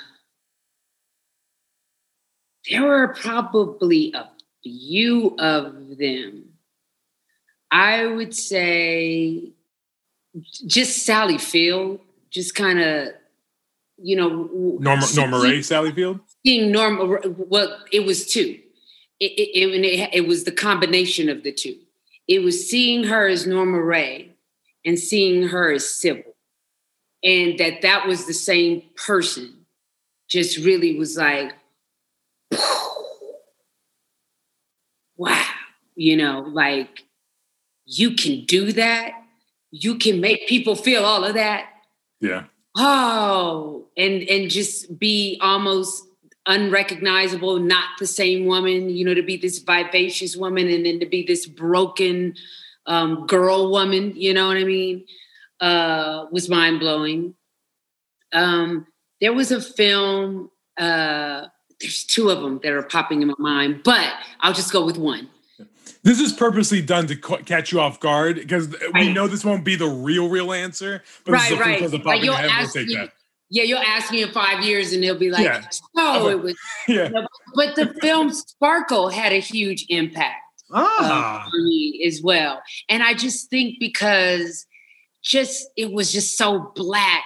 There 2.70 2.84
were 2.84 3.10
probably 3.10 4.12
a 4.14 4.30
few 4.64 5.36
of 5.38 5.98
them. 5.98 6.50
I 7.72 8.06
would 8.06 8.36
say 8.36 9.54
just 10.66 11.06
Sally 11.06 11.38
Field, 11.38 12.00
just 12.30 12.56
kind 12.56 12.80
of, 12.80 13.10
you 13.98 14.16
know, 14.16 14.78
Norma 14.80 15.06
Norma 15.16 15.40
Rae 15.40 15.62
Sally 15.62 15.92
Field. 15.92 16.20
seeing 16.46 16.72
Norma. 16.72 17.20
Well, 17.38 17.78
it 17.92 18.06
was 18.06 18.26
two. 18.26 18.60
It, 19.20 19.32
it, 19.32 19.86
it, 19.86 20.10
it 20.14 20.28
was 20.28 20.44
the 20.44 20.52
combination 20.52 21.30
of 21.30 21.44
the 21.44 21.52
two. 21.52 21.78
It 22.28 22.40
was 22.40 22.70
seeing 22.70 23.06
her 23.06 23.28
as 23.28 23.46
Norma 23.46 23.82
Rae 23.82 24.32
and 24.86 24.98
seeing 24.98 25.50
her 25.50 25.72
as 25.72 25.88
Sybil, 25.88 26.36
and 27.24 27.58
that 27.60 27.82
that 27.82 28.08
was 28.08 28.26
the 28.26 28.34
same 28.34 28.84
person. 28.96 29.66
Just 30.28 30.58
really 30.58 30.98
was 30.98 31.18
like, 31.18 31.54
wow, 35.18 35.46
you 35.96 36.18
know, 36.18 36.42
like 36.42 37.06
you 37.86 38.16
can 38.16 38.46
do 38.46 38.72
that. 38.74 39.12
You 39.72 39.98
can 39.98 40.20
make 40.20 40.48
people 40.48 40.76
feel 40.76 41.04
all 41.06 41.24
of 41.24 41.36
that. 41.36 41.70
Yeah. 42.22 42.46
Oh, 42.78 43.88
and 43.96 44.24
and 44.24 44.50
just 44.50 44.98
be 45.00 45.38
almost 45.42 46.04
unrecognizable, 46.46 47.60
not 47.60 47.86
the 48.00 48.08
same 48.08 48.46
woman, 48.46 48.90
you 48.90 49.04
know, 49.06 49.14
to 49.14 49.24
be 49.24 49.38
this 49.38 49.60
vivacious 49.60 50.36
woman 50.36 50.68
and 50.68 50.86
then 50.86 51.00
to 51.00 51.06
be 51.06 51.24
this 51.24 51.46
broken 51.46 52.36
um, 52.86 53.26
girl 53.26 53.72
woman, 53.72 54.14
you 54.16 54.34
know 54.34 54.48
what 54.48 54.58
I 54.58 54.64
mean? 54.64 55.06
Uh, 55.60 56.26
was 56.32 56.50
mind 56.50 56.80
blowing. 56.80 57.34
Um, 58.32 58.86
there 59.22 59.34
was 59.34 59.52
a 59.52 59.62
film, 59.62 60.52
uh, 60.78 61.48
there's 61.80 62.04
two 62.04 62.30
of 62.30 62.42
them 62.42 62.60
that 62.64 62.72
are 62.72 62.84
popping 62.84 63.22
in 63.22 63.30
my 63.30 63.34
mind, 63.40 63.82
but 63.84 64.14
I'll 64.42 64.54
just 64.54 64.72
go 64.72 64.86
with 64.86 64.98
one. 64.98 65.30
This 66.04 66.20
is 66.20 66.34
purposely 66.34 66.84
done 66.84 67.08
to 67.08 67.16
ca- 67.16 67.38
catch 67.38 67.72
you 67.72 67.80
off 67.80 68.00
guard 68.00 68.36
because 68.36 68.76
we 68.94 69.12
know 69.12 69.28
this 69.28 69.44
won't 69.44 69.66
be 69.66 69.76
the 69.76 69.88
real, 69.88 70.30
real 70.30 70.54
answer. 70.54 71.02
But 71.26 71.32
this 71.32 71.44
is 71.44 71.50
the 71.50 71.56
right, 71.56 71.66
right. 71.66 71.82
one 71.82 71.92
that 71.92 71.98
popped 71.98 72.06
Like 72.06 72.24
you'll. 72.24 72.36
We'll 72.36 72.52
ask 72.52 72.74
take 72.74 72.88
me, 72.88 72.96
that. 72.96 73.14
Yeah, 73.50 73.64
you'll 73.64 73.80
ask 73.80 74.12
me 74.12 74.24
in 74.24 74.30
five 74.32 74.64
years 74.64 74.92
and 74.94 75.04
they'll 75.04 75.18
be 75.18 75.30
like, 75.30 75.44
Yeah. 75.46 75.64
oh, 75.96 76.30
it 76.30 76.42
was. 76.42 76.56
Yeah. 76.88 77.10
But 77.54 77.76
the 77.76 77.94
film 78.02 78.32
Sparkle 78.32 79.10
had 79.10 79.32
a 79.34 79.40
huge 79.40 79.86
impact 79.90 80.42
Ah. 80.74 81.46
uh, 81.46 81.50
for 81.50 81.58
me 81.62 82.04
as 82.08 82.22
well. 82.24 82.62
And 82.90 83.04
I 83.04 83.14
just 83.14 83.50
think 83.50 83.76
because 83.80 84.66
just 85.24 85.68
it 85.78 85.92
was 85.92 86.12
just 86.12 86.38
so 86.38 86.72
black 86.76 87.24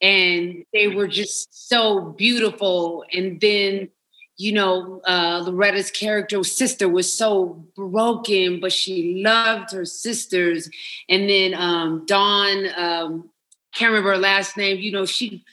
and 0.00 0.64
they 0.72 0.88
were 0.88 1.08
just 1.08 1.68
so 1.68 2.00
beautiful. 2.16 3.04
And 3.12 3.40
then, 3.40 3.88
you 4.36 4.52
know, 4.52 5.00
uh, 5.06 5.42
Loretta's 5.44 5.90
character 5.90 6.42
sister 6.44 6.88
was 6.88 7.12
so 7.12 7.64
broken, 7.76 8.60
but 8.60 8.72
she 8.72 9.22
loved 9.24 9.72
her 9.72 9.84
sisters. 9.84 10.70
And 11.08 11.28
then 11.28 11.54
um, 11.54 12.04
Dawn, 12.06 12.66
um, 12.76 13.30
can't 13.74 13.90
remember 13.90 14.12
her 14.12 14.18
last 14.18 14.56
name, 14.56 14.78
you 14.78 14.90
know, 14.90 15.06
she 15.06 15.44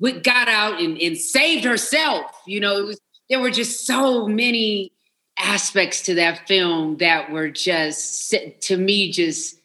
got 0.00 0.48
out 0.48 0.80
and, 0.80 0.98
and 0.98 1.16
saved 1.16 1.64
herself. 1.64 2.30
You 2.46 2.60
know, 2.60 2.84
was 2.84 3.00
there 3.28 3.40
were 3.40 3.50
just 3.50 3.86
so 3.86 4.26
many 4.26 4.92
aspects 5.38 6.02
to 6.02 6.14
that 6.14 6.46
film 6.46 6.96
that 6.98 7.30
were 7.30 7.50
just 7.50 8.34
to 8.60 8.76
me 8.76 9.12
just 9.12 9.56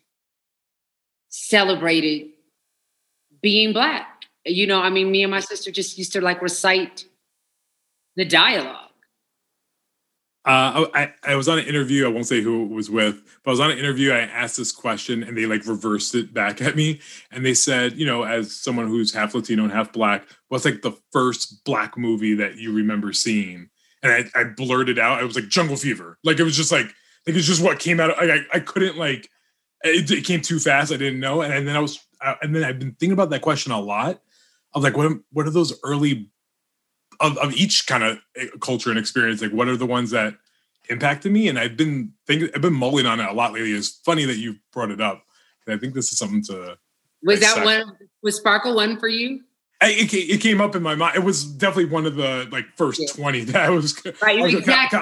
celebrated 1.29 2.27
being 3.41 3.73
black. 3.73 4.07
You 4.45 4.67
know, 4.67 4.81
I 4.81 4.89
mean, 4.89 5.11
me 5.11 5.23
and 5.23 5.31
my 5.31 5.39
sister 5.39 5.71
just 5.71 5.97
used 5.97 6.13
to 6.13 6.21
like 6.21 6.41
recite 6.41 7.05
the 8.15 8.25
dialogue. 8.25 8.90
Uh, 10.43 10.87
I, 10.95 11.13
I 11.23 11.35
was 11.35 11.47
on 11.47 11.59
an 11.59 11.65
interview. 11.65 12.05
I 12.05 12.09
won't 12.09 12.25
say 12.25 12.41
who 12.41 12.63
it 12.63 12.71
was 12.71 12.89
with, 12.89 13.21
but 13.43 13.51
I 13.51 13.53
was 13.53 13.59
on 13.59 13.69
an 13.69 13.77
interview. 13.77 14.11
I 14.11 14.21
asked 14.21 14.57
this 14.57 14.71
question 14.71 15.21
and 15.21 15.37
they 15.37 15.45
like 15.45 15.67
reversed 15.67 16.15
it 16.15 16.33
back 16.33 16.61
at 16.61 16.75
me. 16.75 16.99
And 17.31 17.45
they 17.45 17.53
said, 17.53 17.93
you 17.93 18.07
know, 18.07 18.23
as 18.23 18.51
someone 18.51 18.87
who's 18.87 19.13
half 19.13 19.35
Latino 19.35 19.63
and 19.63 19.71
half 19.71 19.93
black, 19.93 20.27
what's 20.47 20.65
like 20.65 20.81
the 20.81 20.97
first 21.11 21.63
black 21.63 21.95
movie 21.95 22.33
that 22.35 22.57
you 22.57 22.73
remember 22.73 23.13
seeing? 23.13 23.69
And 24.01 24.11
I, 24.11 24.39
I 24.39 24.45
blurted 24.45 24.97
out, 24.97 25.19
I 25.19 25.23
was 25.23 25.35
like 25.35 25.47
Jungle 25.47 25.77
Fever. 25.77 26.17
Like 26.23 26.39
it 26.39 26.43
was 26.43 26.57
just 26.57 26.71
like, 26.71 26.87
like 27.27 27.35
it's 27.35 27.45
just 27.45 27.63
what 27.63 27.77
came 27.77 27.99
out. 27.99 28.17
I, 28.19 28.37
I, 28.37 28.39
I 28.55 28.59
couldn't 28.61 28.97
like, 28.97 29.29
it, 29.83 30.09
it 30.09 30.25
came 30.25 30.41
too 30.41 30.57
fast. 30.57 30.91
I 30.91 30.97
didn't 30.97 31.19
know. 31.19 31.43
And, 31.43 31.67
then 31.67 31.75
I 31.75 31.79
was, 31.79 31.99
uh, 32.19 32.33
and 32.41 32.55
then 32.55 32.63
I've 32.63 32.79
been 32.79 32.93
thinking 32.93 33.13
about 33.13 33.29
that 33.29 33.43
question 33.43 33.73
a 33.73 33.79
lot. 33.79 34.19
I 34.73 34.77
was 34.79 34.83
like, 34.83 34.97
what, 34.97 35.11
what 35.31 35.45
are 35.45 35.51
those 35.51 35.79
early 35.83 36.31
of, 37.21 37.37
of 37.37 37.53
each 37.53 37.87
kind 37.87 38.03
of 38.03 38.19
eh, 38.35 38.47
culture 38.61 38.89
and 38.89 38.99
experience 38.99 39.41
like 39.41 39.51
what 39.51 39.67
are 39.67 39.77
the 39.77 39.85
ones 39.85 40.11
that 40.11 40.33
impacted 40.89 41.31
me 41.31 41.47
and 41.47 41.57
i've 41.59 41.77
been 41.77 42.11
thinking 42.27 42.49
i've 42.55 42.61
been 42.61 42.73
mulling 42.73 43.05
on 43.05 43.19
it 43.19 43.29
a 43.29 43.33
lot 43.33 43.53
lately 43.53 43.71
it's 43.71 43.89
funny 44.03 44.25
that 44.25 44.37
you 44.37 44.55
brought 44.73 44.91
it 44.91 44.99
up 44.99 45.23
i 45.67 45.77
think 45.77 45.93
this 45.93 46.11
is 46.11 46.17
something 46.17 46.43
to 46.43 46.77
Was 47.23 47.39
that 47.39 47.63
one? 47.63 47.95
Was 48.23 48.37
Sparkle 48.37 48.75
one 48.75 48.99
for 48.99 49.07
you? 49.07 49.41
I, 49.81 49.91
it, 49.91 50.13
it 50.13 50.41
came 50.41 50.59
up 50.61 50.75
in 50.75 50.83
my 50.83 50.95
mind 50.95 51.15
it 51.15 51.23
was 51.23 51.45
definitely 51.45 51.85
one 51.91 52.05
of 52.05 52.15
the 52.15 52.47
like 52.51 52.65
first 52.75 53.15
20 53.15 53.43
that 53.45 53.63
i 53.63 53.69
was 53.69 53.99
Right, 54.21 54.39
I 54.39 54.41
was- 54.43 54.53
exactly. 54.55 54.99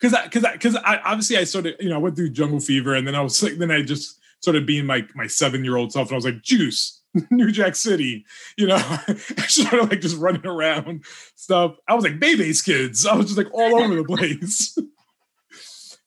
because 0.00 0.14
I 0.14 0.24
because 0.24 0.44
I 0.44 0.52
because 0.52 0.76
I 0.76 0.96
obviously 1.04 1.36
I 1.36 1.44
started 1.44 1.76
you 1.80 1.88
know 1.90 1.96
I 1.96 1.98
went 1.98 2.16
through 2.16 2.30
Jungle 2.30 2.60
Fever 2.60 2.94
and 2.94 3.06
then 3.06 3.14
I 3.14 3.20
was 3.20 3.42
like 3.42 3.58
then 3.58 3.70
I 3.70 3.82
just 3.82 4.18
started 4.40 4.66
being 4.66 4.86
like 4.86 5.14
my 5.14 5.26
seven 5.26 5.64
year 5.64 5.76
old 5.76 5.92
self 5.92 6.08
and 6.08 6.14
I 6.14 6.16
was 6.16 6.24
like 6.24 6.42
Juice 6.42 6.99
New 7.30 7.50
Jack 7.50 7.76
City 7.76 8.24
you 8.56 8.66
know? 8.66 8.76
I 9.08 9.14
started 9.46 9.90
like 9.90 10.00
just 10.00 10.16
running 10.16 10.46
around 10.46 11.04
stuff. 11.34 11.76
I 11.88 11.94
was 11.94 12.04
like 12.04 12.20
Bebe's 12.20 12.62
Kids. 12.62 13.06
I 13.06 13.14
was 13.14 13.26
just 13.26 13.38
like 13.38 13.52
all 13.52 13.82
over 13.82 13.94
the 13.96 14.04
place. 14.04 14.76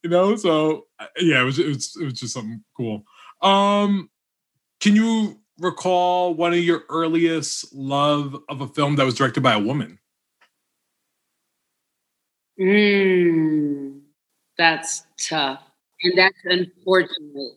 You 0.05 0.09
know? 0.09 0.35
So 0.35 0.87
yeah 1.17 1.41
it 1.41 1.45
was 1.45 1.57
it 1.59 1.67
was 1.67 1.95
it 1.95 2.03
was 2.03 2.19
just 2.19 2.33
something 2.33 2.61
cool. 2.75 3.05
Um 3.41 4.09
can 4.81 4.97
you 4.97 5.39
recall 5.59 6.33
one 6.33 6.51
of 6.51 6.59
your 6.59 6.83
earliest 6.89 7.73
love 7.73 8.35
of 8.49 8.59
a 8.59 8.67
film 8.67 8.97
that 8.97 9.05
was 9.05 9.15
directed 9.15 9.41
by 9.41 9.53
a 9.53 9.59
woman? 9.59 9.97
Mm, 12.59 14.01
that's 14.57 15.05
tough. 15.17 15.61
And 16.03 16.17
that's 16.17 16.37
unfortunate 16.43 17.53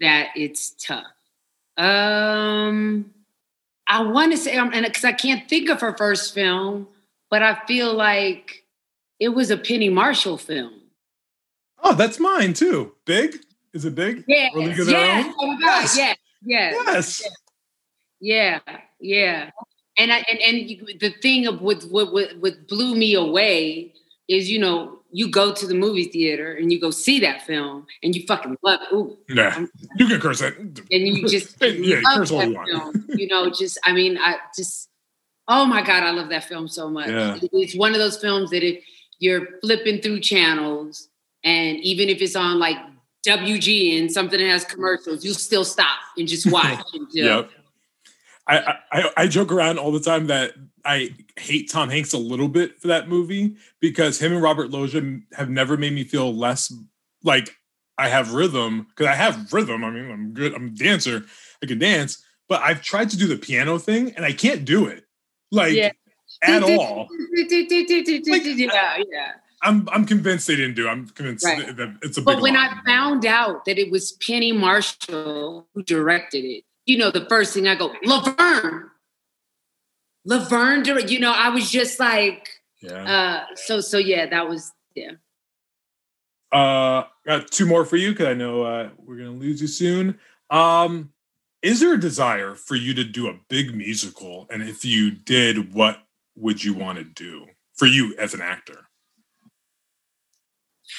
that 0.00 0.28
it's 0.34 0.70
tough. 0.82 1.04
Um, 1.76 3.12
I 3.86 4.02
want 4.02 4.32
to 4.32 4.38
say, 4.38 4.56
and 4.56 4.70
because 4.84 5.04
I 5.04 5.12
can't 5.12 5.48
think 5.48 5.68
of 5.70 5.80
her 5.80 5.96
first 5.96 6.34
film, 6.34 6.88
but 7.30 7.42
I 7.42 7.58
feel 7.66 7.94
like 7.94 8.64
it 9.18 9.30
was 9.30 9.50
a 9.50 9.56
Penny 9.56 9.88
Marshall 9.88 10.38
film. 10.38 10.74
oh 11.82 11.94
that's 11.94 12.18
mine 12.20 12.52
too 12.52 12.92
big 13.06 13.36
is 13.72 13.84
it 13.84 13.94
big 13.94 14.24
Yes, 14.26 14.52
Or 14.54 14.60
League 14.62 14.76
yes, 14.76 15.34
oh 15.38 15.46
my 15.46 15.60
God, 15.60 15.88
yes, 15.96 16.16
yes, 16.42 16.74
Yes. 16.86 17.22
yeah, 18.20 18.58
yeah. 19.00 19.50
And 19.98 20.12
I 20.12 20.24
and 20.30 20.38
and 20.40 21.00
the 21.00 21.10
thing 21.22 21.46
of 21.46 21.60
with 21.60 21.84
what 21.90 22.12
what 22.12 22.36
what 22.40 22.68
blew 22.68 22.94
me 22.94 23.14
away 23.14 23.92
is 24.28 24.50
you 24.50 24.58
know 24.58 24.99
you 25.12 25.30
go 25.30 25.52
to 25.52 25.66
the 25.66 25.74
movie 25.74 26.04
theater 26.04 26.52
and 26.54 26.72
you 26.72 26.80
go 26.80 26.90
see 26.90 27.20
that 27.20 27.42
film 27.42 27.86
and 28.02 28.14
you 28.14 28.24
fucking 28.26 28.56
love 28.62 28.80
it. 28.82 28.94
Ooh, 28.94 29.18
Yeah, 29.28 29.66
you 29.96 30.06
can 30.06 30.20
curse 30.20 30.40
it. 30.40 30.56
and 30.58 30.82
you 30.90 31.26
just 31.28 31.56
yeah, 31.60 32.00
love 32.04 32.18
curse 32.18 32.30
all 32.30 32.44
you 32.44 32.54
want. 32.54 32.68
film. 32.70 33.04
You 33.16 33.26
know, 33.28 33.50
just 33.50 33.78
I 33.84 33.92
mean, 33.92 34.18
I 34.18 34.36
just 34.56 34.88
oh 35.48 35.64
my 35.64 35.82
god, 35.82 36.02
I 36.04 36.10
love 36.12 36.28
that 36.30 36.44
film 36.44 36.68
so 36.68 36.88
much. 36.88 37.08
Yeah. 37.08 37.38
It's 37.52 37.74
one 37.76 37.92
of 37.92 37.98
those 37.98 38.16
films 38.18 38.50
that 38.50 38.62
if 38.62 38.84
you're 39.18 39.46
flipping 39.62 40.00
through 40.00 40.20
channels 40.20 41.08
and 41.44 41.78
even 41.78 42.08
if 42.08 42.22
it's 42.22 42.36
on 42.36 42.58
like 42.58 42.76
WGN 43.26 44.10
something 44.10 44.38
that 44.38 44.46
has 44.48 44.64
commercials, 44.64 45.24
you 45.24 45.32
still 45.32 45.64
stop 45.64 45.98
and 46.16 46.26
just 46.28 46.50
watch. 46.52 46.84
and 46.94 47.06
Yep. 47.12 47.50
I, 48.46 48.74
I 48.92 49.10
I 49.18 49.26
joke 49.28 49.52
around 49.52 49.78
all 49.78 49.92
the 49.92 50.00
time 50.00 50.26
that 50.28 50.52
I 50.84 51.14
hate 51.38 51.70
Tom 51.70 51.88
Hanks 51.90 52.12
a 52.12 52.18
little 52.18 52.48
bit 52.48 52.80
for 52.80 52.88
that 52.88 53.08
movie 53.08 53.56
because 53.80 54.18
him 54.20 54.32
and 54.32 54.42
Robert 54.42 54.70
Loggia 54.70 55.20
have 55.34 55.50
never 55.50 55.76
made 55.76 55.92
me 55.92 56.04
feel 56.04 56.34
less 56.34 56.72
like 57.22 57.54
I 57.98 58.08
have 58.08 58.32
rhythm 58.32 58.86
because 58.88 59.06
I 59.06 59.14
have 59.14 59.52
rhythm. 59.52 59.84
I 59.84 59.90
mean, 59.90 60.10
I'm 60.10 60.32
good. 60.32 60.54
I'm 60.54 60.66
a 60.68 60.70
dancer. 60.70 61.24
I 61.62 61.66
can 61.66 61.78
dance, 61.78 62.24
but 62.48 62.62
I've 62.62 62.82
tried 62.82 63.10
to 63.10 63.16
do 63.18 63.26
the 63.26 63.36
piano 63.36 63.78
thing 63.78 64.12
and 64.16 64.24
I 64.24 64.32
can't 64.32 64.64
do 64.64 64.86
it 64.86 65.04
like 65.50 65.74
Yeah. 65.74 65.90
at 66.42 66.62
all. 66.62 67.08
yeah, 67.36 68.98
yeah. 69.10 69.32
I'm 69.62 69.86
I'm 69.92 70.06
convinced 70.06 70.46
they 70.46 70.56
didn't 70.56 70.74
do. 70.74 70.86
it. 70.86 70.90
I'm 70.90 71.06
convinced 71.08 71.44
Right. 71.44 71.76
that- 71.76 71.96
it's 72.02 72.16
a. 72.16 72.22
But 72.22 72.40
when. 72.40 72.56
I 72.56 72.80
found 72.86 73.26
out 73.26 73.66
that 73.66 73.78
it 73.78 73.90
was 73.90 74.12
Penny 74.26 74.52
Marshall 74.52 75.68
who 75.74 75.82
directed 75.82 76.44
it, 76.44 76.64
you 76.86 76.96
know, 76.96 77.10
the 77.10 77.26
first 77.26 77.52
thing 77.52 77.68
I 77.68 77.74
go, 77.74 77.92
Laverne. 78.02 78.89
Laverne, 80.24 80.84
you 81.08 81.20
know, 81.20 81.32
I 81.32 81.48
was 81.48 81.70
just 81.70 81.98
like, 81.98 82.48
yeah. 82.82 83.44
uh, 83.50 83.54
so 83.54 83.80
so 83.80 83.98
yeah, 83.98 84.26
that 84.26 84.48
was 84.48 84.72
yeah. 84.94 85.12
Uh, 86.52 87.04
got 87.24 87.50
two 87.50 87.66
more 87.66 87.84
for 87.84 87.96
you 87.96 88.10
because 88.10 88.26
I 88.26 88.34
know 88.34 88.62
uh, 88.62 88.90
we're 88.98 89.16
gonna 89.16 89.30
lose 89.30 89.60
you 89.60 89.68
soon. 89.68 90.18
Um, 90.50 91.12
is 91.62 91.80
there 91.80 91.94
a 91.94 92.00
desire 92.00 92.54
for 92.54 92.74
you 92.74 92.94
to 92.94 93.04
do 93.04 93.28
a 93.28 93.38
big 93.48 93.74
musical? 93.74 94.46
And 94.50 94.62
if 94.62 94.84
you 94.84 95.10
did, 95.10 95.74
what 95.74 95.98
would 96.36 96.64
you 96.64 96.74
want 96.74 96.98
to 96.98 97.04
do 97.04 97.46
for 97.74 97.86
you 97.86 98.14
as 98.18 98.34
an 98.34 98.40
actor? 98.40 98.86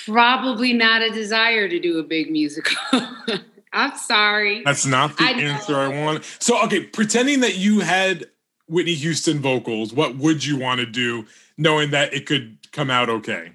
Probably 0.06 0.74
not 0.74 1.02
a 1.02 1.10
desire 1.10 1.68
to 1.68 1.80
do 1.80 2.00
a 2.00 2.04
big 2.04 2.32
musical. 2.32 2.78
I'm 3.74 3.98
sorry. 3.98 4.62
That's 4.64 4.86
not 4.86 5.18
the 5.18 5.24
I 5.24 5.32
answer 5.32 5.76
I 5.76 5.88
want. 5.88 6.26
So, 6.40 6.64
okay, 6.66 6.82
pretending 6.82 7.42
that 7.42 7.56
you 7.56 7.80
had 7.80 8.26
Whitney 8.72 8.94
Houston 8.94 9.40
vocals, 9.40 9.94
what 9.94 10.16
would 10.16 10.46
you 10.46 10.58
want 10.58 10.80
to 10.80 10.86
do, 10.86 11.26
knowing 11.58 11.92
that 11.92 12.14
it 12.14 12.26
could 12.26 12.58
come 12.72 12.90
out 12.90 13.10
okay? 13.10 13.52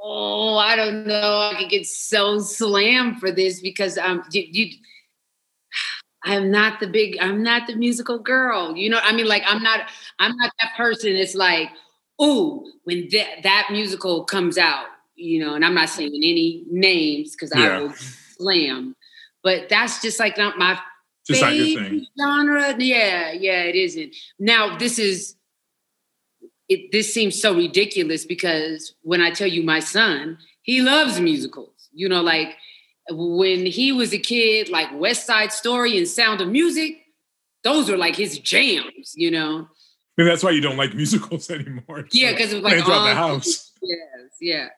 Oh, 0.00 0.56
I 0.56 0.76
don't 0.76 1.06
know. 1.06 1.50
I 1.52 1.56
could 1.58 1.70
get 1.70 1.86
so 1.86 2.38
slammed 2.38 3.18
for 3.18 3.32
this 3.32 3.60
because 3.60 3.98
um, 3.98 4.22
you, 4.30 4.44
you, 4.48 4.76
I'm 6.22 6.52
not 6.52 6.78
the 6.78 6.86
big, 6.86 7.18
I'm 7.20 7.42
not 7.42 7.66
the 7.66 7.74
musical 7.74 8.20
girl. 8.20 8.76
You 8.76 8.90
know, 8.90 9.00
I 9.02 9.12
mean, 9.12 9.26
like 9.26 9.42
I'm 9.44 9.62
not, 9.62 9.80
I'm 10.20 10.36
not 10.36 10.52
that 10.60 10.76
person. 10.76 11.16
It's 11.16 11.34
like, 11.34 11.70
ooh, 12.22 12.64
when 12.84 13.08
that 13.10 13.42
that 13.42 13.68
musical 13.72 14.24
comes 14.24 14.56
out, 14.56 14.86
you 15.16 15.44
know, 15.44 15.54
and 15.54 15.64
I'm 15.64 15.74
not 15.74 15.88
saying 15.88 16.14
any 16.14 16.62
names 16.70 17.32
because 17.32 17.52
Yeah. 17.54 17.76
I 17.76 17.80
will 17.80 17.92
slam, 18.38 18.94
but 19.42 19.68
that's 19.68 20.00
just 20.00 20.20
like 20.20 20.38
not 20.38 20.58
my 20.58 20.78
Just 21.28 21.42
not 21.42 21.54
your 21.54 21.80
thing. 21.82 22.06
genre. 22.18 22.74
Yeah, 22.78 23.32
yeah, 23.32 23.62
it 23.62 23.74
isn't. 23.76 24.14
Now 24.38 24.76
this 24.78 24.98
is 24.98 25.36
it 26.68 26.92
this 26.92 27.12
seems 27.12 27.40
so 27.40 27.54
ridiculous 27.54 28.24
because 28.24 28.94
when 29.02 29.20
I 29.20 29.30
tell 29.30 29.46
you 29.48 29.62
my 29.62 29.80
son, 29.80 30.38
he 30.62 30.80
loves 30.82 31.20
musicals. 31.20 31.88
You 31.92 32.08
know, 32.08 32.22
like 32.22 32.56
when 33.10 33.66
he 33.66 33.92
was 33.92 34.12
a 34.12 34.18
kid, 34.18 34.68
like 34.68 34.88
West 34.94 35.26
Side 35.26 35.52
Story 35.52 35.96
and 35.96 36.06
Sound 36.06 36.40
of 36.40 36.48
Music, 36.48 36.98
those 37.64 37.88
are 37.90 37.96
like 37.96 38.16
his 38.16 38.38
jams, 38.38 39.12
you 39.14 39.30
know. 39.30 39.68
Maybe 40.16 40.28
that's 40.28 40.42
why 40.42 40.50
you 40.50 40.60
don't 40.60 40.76
like 40.76 40.94
musicals 40.94 41.50
anymore. 41.50 42.06
Yeah, 42.12 42.32
because 42.32 42.52
it 42.52 42.56
was 42.56 42.64
like 42.64 42.84
throughout 42.84 43.06
the 43.08 43.14
house. 43.14 43.66
Yes, 43.80 44.32
yeah. 44.40 44.68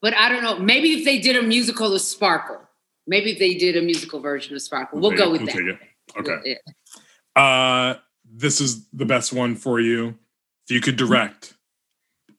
But 0.00 0.14
I 0.14 0.30
don't 0.30 0.42
know. 0.42 0.58
Maybe 0.58 0.92
if 0.94 1.04
they 1.04 1.18
did 1.18 1.36
a 1.36 1.42
musical 1.42 1.94
of 1.94 2.00
Sparkle, 2.00 2.62
maybe 3.10 3.34
they 3.34 3.54
did 3.54 3.76
a 3.76 3.82
musical 3.82 4.20
version 4.20 4.54
of 4.54 4.62
Sparkle, 4.62 5.00
we'll, 5.00 5.10
take 5.10 5.18
go 5.18 5.24
it, 5.26 5.32
with 5.32 5.40
we'll 5.42 5.46
that. 5.48 5.78
take 6.16 6.26
it. 6.26 6.30
Okay. 6.30 6.56
Yeah. 7.36 7.42
Uh, 7.42 7.98
this 8.24 8.60
is 8.60 8.88
the 8.90 9.04
best 9.04 9.32
one 9.32 9.56
for 9.56 9.80
you. 9.80 10.16
If 10.66 10.74
you 10.74 10.80
could 10.80 10.96
direct 10.96 11.54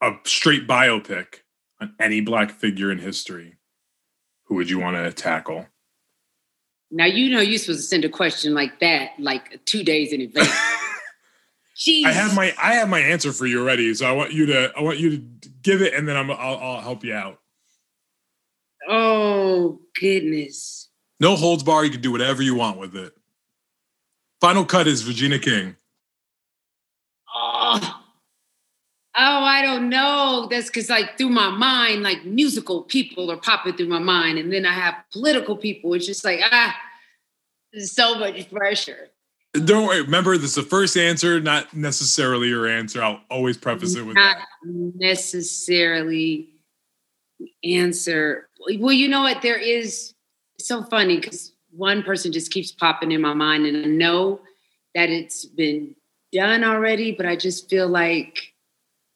a 0.01 0.13
straight 0.23 0.67
biopic 0.67 1.41
on 1.79 1.93
any 1.99 2.21
black 2.21 2.51
figure 2.51 2.89
in 2.89 2.97
history, 2.97 3.57
who 4.45 4.55
would 4.55 4.69
you 4.69 4.79
want 4.79 4.95
to 4.95 5.11
tackle? 5.11 5.67
Now 6.89 7.05
you 7.05 7.29
know 7.29 7.41
you're 7.41 7.59
supposed 7.59 7.81
to 7.81 7.85
send 7.85 8.05
a 8.05 8.09
question 8.09 8.53
like 8.53 8.79
that, 8.79 9.11
like 9.19 9.63
two 9.65 9.83
days 9.83 10.13
in 10.13 10.21
advance. 10.21 10.49
Jeez. 11.77 12.05
I 12.05 12.11
have 12.11 12.35
my 12.35 12.53
I 12.61 12.75
have 12.75 12.89
my 12.89 12.99
answer 12.99 13.31
for 13.31 13.45
you 13.45 13.61
already, 13.61 13.93
so 13.93 14.05
I 14.07 14.11
want 14.11 14.33
you 14.33 14.45
to 14.47 14.71
I 14.77 14.81
want 14.81 14.99
you 14.99 15.17
to 15.17 15.49
give 15.63 15.81
it, 15.81 15.93
and 15.93 16.07
then 16.07 16.15
I'm 16.15 16.29
I'll, 16.29 16.57
I'll 16.57 16.81
help 16.81 17.03
you 17.03 17.13
out. 17.13 17.40
Oh 18.87 19.79
goodness. 19.99 20.89
No 21.19 21.35
holds 21.35 21.63
bar. 21.63 21.85
You 21.85 21.91
can 21.91 22.01
do 22.01 22.11
whatever 22.11 22.41
you 22.41 22.55
want 22.55 22.77
with 22.77 22.95
it. 22.95 23.13
Final 24.39 24.65
cut 24.65 24.87
is 24.87 25.07
Regina 25.07 25.37
King. 25.37 25.75
Oh, 27.33 27.79
oh, 29.15 29.43
I 29.43 29.61
don't 29.61 29.89
know. 29.89 30.47
That's 30.49 30.67
because 30.67 30.89
like 30.89 31.17
through 31.17 31.29
my 31.29 31.49
mind, 31.49 32.03
like 32.03 32.25
musical 32.25 32.81
people 32.83 33.31
are 33.31 33.37
popping 33.37 33.77
through 33.77 33.87
my 33.87 33.99
mind, 33.99 34.39
and 34.39 34.51
then 34.51 34.65
I 34.65 34.73
have 34.73 34.95
political 35.11 35.55
people. 35.55 35.93
It's 35.93 36.07
just 36.07 36.25
like 36.25 36.39
ah, 36.43 36.75
so 37.77 38.17
much 38.17 38.49
pressure. 38.51 39.09
Don't 39.53 39.87
worry. 39.87 40.01
Remember, 40.01 40.37
this 40.37 40.51
is 40.51 40.55
the 40.55 40.63
first 40.63 40.95
answer, 40.95 41.39
not 41.41 41.73
necessarily 41.75 42.47
your 42.47 42.67
answer. 42.67 43.03
I'll 43.03 43.21
always 43.29 43.57
preface 43.57 43.95
it 43.95 44.05
with 44.05 44.15
Not 44.15 44.37
that. 44.37 44.93
necessarily 44.95 46.49
answer. 47.63 48.47
Well, 48.79 48.93
you 48.93 49.07
know 49.07 49.21
what? 49.21 49.41
There 49.41 49.57
is. 49.57 50.13
So 50.59 50.83
funny 50.83 51.19
because 51.19 51.53
one 51.71 52.03
person 52.03 52.31
just 52.31 52.51
keeps 52.51 52.71
popping 52.71 53.11
in 53.11 53.19
my 53.21 53.33
mind, 53.33 53.65
and 53.65 53.77
I 53.83 53.87
know 53.87 54.41
that 54.93 55.09
it's 55.09 55.43
been 55.45 55.95
done 56.31 56.63
already, 56.63 57.11
but 57.13 57.25
I 57.25 57.35
just 57.35 57.67
feel 57.69 57.87
like 57.87 58.53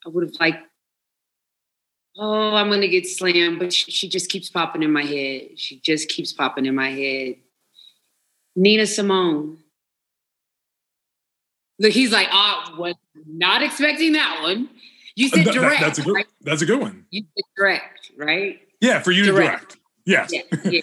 I 0.05 0.09
would 0.09 0.23
have 0.23 0.35
liked. 0.39 0.63
Oh, 2.17 2.55
I'm 2.55 2.69
gonna 2.69 2.87
get 2.87 3.05
slammed, 3.05 3.59
but 3.59 3.71
she, 3.73 3.91
she 3.91 4.09
just 4.09 4.29
keeps 4.29 4.49
popping 4.49 4.81
in 4.81 4.91
my 4.91 5.03
head. 5.03 5.59
She 5.59 5.79
just 5.81 6.09
keeps 6.09 6.33
popping 6.33 6.65
in 6.65 6.73
my 6.73 6.89
head. 6.89 7.35
Nina 8.55 8.87
Simone. 8.87 9.57
Look, 11.77 11.91
he's 11.91 12.11
like, 12.11 12.29
oh, 12.31 12.75
was 12.77 12.95
not 13.27 13.61
expecting 13.61 14.13
that 14.13 14.39
one. 14.41 14.69
You 15.15 15.27
said 15.29 15.39
That- 15.39 15.45
that- 15.45 15.53
direct. 15.53 15.81
that's 15.81 15.99
a 15.99 16.03
good. 16.03 16.13
right? 16.15 16.25
That's 16.41 16.61
a 16.61 16.65
good 16.65 16.79
one. 16.79 17.05
You 17.11 17.21
said 17.21 17.43
direct, 17.57 18.11
right? 18.17 18.61
Yeah, 18.85 18.99
for 18.99 19.11
you 19.11 19.25
to 19.25 19.31
Direct. 19.31 19.77
direct. 20.05 20.31
Yes. 20.31 20.31
Yeah, 20.31 20.41
yeah, 20.71 20.81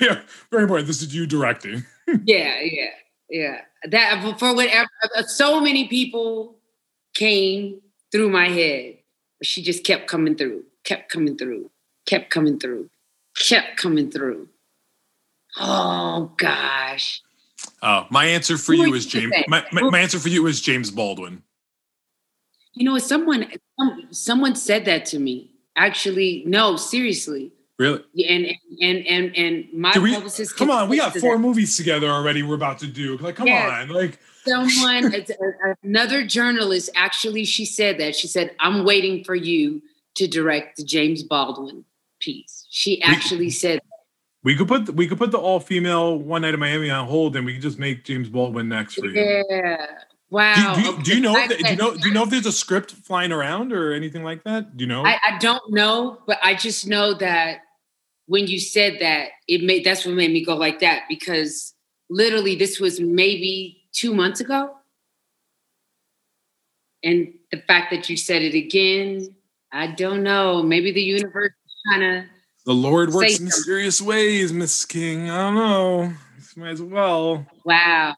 yeah, 0.00 0.20
very 0.50 0.62
important. 0.62 0.86
This 0.86 1.02
is 1.02 1.14
you 1.14 1.26
directing. 1.26 1.84
yeah, 2.24 2.60
yeah, 2.60 2.90
yeah. 3.28 3.60
That 3.90 4.38
for 4.38 4.54
whatever. 4.54 4.88
uh, 5.16 5.22
So 5.24 5.60
many 5.60 5.88
people 5.88 6.56
came 7.14 7.80
through 8.10 8.30
my 8.30 8.48
head, 8.48 8.96
but 9.38 9.46
she 9.46 9.62
just 9.62 9.84
kept 9.84 10.06
coming 10.06 10.36
through, 10.36 10.64
kept 10.84 11.10
coming 11.10 11.36
through, 11.36 11.70
kept 12.06 12.30
coming 12.30 12.58
through, 12.58 12.88
kept 13.36 13.76
coming 13.76 14.10
through. 14.10 14.48
Oh 15.58 16.32
gosh. 16.38 17.22
Oh, 17.82 18.06
my 18.10 18.24
answer 18.26 18.56
for 18.56 18.74
Who 18.74 18.86
you 18.86 18.94
is 18.94 19.06
James. 19.06 19.32
My, 19.48 19.64
my, 19.72 19.82
my 19.82 19.98
answer 20.00 20.18
for 20.18 20.28
you 20.28 20.46
is 20.46 20.60
James 20.60 20.90
Baldwin. 20.90 21.42
You 22.72 22.84
know, 22.84 22.98
someone 22.98 23.46
some, 23.78 24.08
someone 24.10 24.56
said 24.56 24.86
that 24.86 25.04
to 25.06 25.18
me. 25.18 25.53
Actually, 25.76 26.42
no, 26.46 26.76
seriously. 26.76 27.52
Really? 27.78 28.02
And 28.28 28.46
and 28.80 29.06
and 29.06 29.36
and 29.36 29.68
my 29.72 29.92
we, 29.98 30.14
publicist. 30.14 30.56
come 30.56 30.70
on, 30.70 30.88
we 30.88 30.96
got 30.98 31.16
four 31.16 31.34
that. 31.36 31.40
movies 31.40 31.76
together 31.76 32.06
already. 32.08 32.42
We're 32.42 32.54
about 32.54 32.78
to 32.80 32.86
do. 32.86 33.16
Like, 33.18 33.34
come 33.36 33.48
Yes. 33.48 33.82
on, 33.82 33.88
like. 33.88 34.18
someone 34.46 35.12
another 35.82 36.24
journalist 36.26 36.90
actually 36.94 37.44
she 37.46 37.64
said 37.64 37.96
that 37.98 38.14
she 38.14 38.26
said 38.28 38.54
i'm 38.60 38.84
waiting 38.84 39.24
for 39.24 39.34
you 39.34 39.80
to 40.14 40.26
direct 40.28 40.76
the 40.76 40.84
james 40.84 41.22
baldwin 41.22 41.82
piece 42.20 42.66
she 42.68 43.00
actually 43.02 43.48
said 43.48 43.80
We 44.42 44.54
could 44.54 44.68
put 44.68 44.90
we 44.94 45.08
could 45.08 45.16
put 45.16 45.30
the 45.30 45.38
all 45.38 45.60
female 45.60 46.18
One 46.18 46.42
Night 46.42 46.52
in 46.52 46.60
Miami 46.60 46.90
on 46.90 47.06
hold, 47.08 47.34
and 47.36 47.46
we 47.46 47.54
could 47.54 47.62
just 47.62 47.78
make 47.78 48.04
James 48.04 48.28
Baldwin 48.28 48.68
next 48.68 48.94
for 48.96 49.06
you. 49.06 49.44
yeah 49.48 49.86
wow 50.34 50.74
Do, 50.74 50.80
you- 50.82 50.96
do, 50.96 51.02
do 51.02 51.14
you 51.14 51.20
know? 51.20 51.36
If, 51.36 51.48
do 51.48 51.70
you 51.70 51.76
know? 51.76 51.94
Do 51.94 52.08
you 52.08 52.14
know 52.14 52.24
if 52.24 52.30
there's 52.30 52.44
a 52.46 52.52
script 52.52 52.90
flying 52.90 53.30
around 53.32 53.72
or 53.72 53.92
anything 53.92 54.24
like 54.24 54.42
that? 54.44 54.76
Do 54.76 54.82
you 54.82 54.88
know? 54.88 55.04
I, 55.04 55.18
I 55.28 55.38
don't 55.38 55.62
know 55.72 56.18
but 56.26 56.38
i 56.42 56.54
just 56.54 56.86
know 56.86 57.14
that 57.14 57.58
when 58.26 58.46
you 58.46 58.58
said 58.58 58.98
that 59.00 59.28
it 59.46 59.62
made 59.62 59.84
that's 59.84 60.04
what 60.04 60.14
made 60.14 60.32
me 60.32 60.44
go 60.44 60.56
like 60.56 60.80
that 60.80 61.02
because 61.08 61.74
literally 62.10 62.56
this 62.56 62.80
was 62.80 62.98
maybe 63.00 63.82
two 63.92 64.12
months 64.14 64.40
ago 64.40 64.70
and 67.02 67.32
the 67.52 67.58
fact 67.68 67.90
that 67.92 68.08
you 68.10 68.16
said 68.16 68.42
it 68.42 68.54
again 68.54 69.34
i 69.72 69.86
don't 69.86 70.22
know 70.22 70.62
maybe 70.62 70.90
the 70.90 71.02
universe 71.02 71.52
kind 71.92 72.02
of 72.18 72.24
the 72.66 72.72
Lord 72.72 73.12
works 73.12 73.38
in 73.38 73.44
mysterious 73.44 74.00
ways, 74.00 74.50
Miss 74.50 74.86
King. 74.86 75.28
I 75.28 75.36
don't 75.36 75.54
know. 75.54 76.14
Might 76.56 76.70
as 76.70 76.80
well. 76.80 77.46
wow 77.66 78.14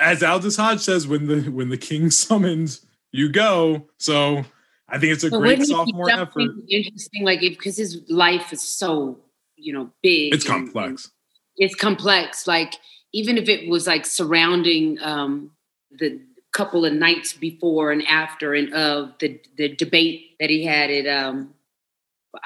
As 0.00 0.22
Aldis 0.22 0.56
Hodge 0.56 0.80
says, 0.80 1.06
when 1.06 1.26
the 1.26 1.50
when 1.50 1.68
the 1.68 1.76
king 1.78 2.10
summons, 2.22 2.84
you 3.12 3.28
go. 3.30 3.86
So 3.98 4.44
I 4.88 4.98
think 4.98 5.12
it's 5.12 5.24
a 5.24 5.30
But 5.30 5.38
great 5.40 5.58
wouldn't 5.58 5.70
it 5.80 5.84
be 5.86 5.92
sophomore 5.92 6.10
effort. 6.10 6.50
interesting, 6.68 7.24
like 7.24 7.40
because 7.40 7.76
his 7.76 8.02
life 8.08 8.52
is 8.52 8.62
so, 8.62 9.18
you 9.56 9.72
know, 9.72 9.90
big. 10.02 10.34
It's 10.34 10.44
and- 10.44 10.54
complex. 10.54 11.10
it's 11.56 11.74
complex. 11.74 12.46
Like 12.46 12.74
even 13.12 13.38
if 13.38 13.48
it 13.48 13.68
was 13.68 13.86
like 13.86 14.04
surrounding 14.06 14.98
um, 15.00 15.50
the 15.90 16.20
couple 16.52 16.84
of 16.84 16.92
nights 16.92 17.32
before 17.34 17.92
and 17.92 18.06
after 18.06 18.54
and 18.54 18.72
of 18.74 19.12
the 19.20 19.40
the 19.56 19.68
debate 19.74 20.36
that 20.40 20.50
he 20.50 20.64
had 20.64 20.90
at 20.90 21.06
um, 21.06 21.54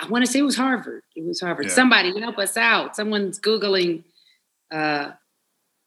I 0.01 0.07
want 0.09 0.25
to 0.25 0.31
say 0.31 0.39
it 0.41 0.43
was 0.43 0.57
Harvard. 0.57 1.03
It 1.17 1.25
was 1.25 1.41
Harvard. 1.41 1.67
Yeah. 1.67 1.73
Somebody 1.73 2.19
help 2.21 2.39
us 2.39 2.57
out. 2.57 2.95
Someone's 2.97 3.39
googling. 3.41 4.05
Uh, 4.71 5.13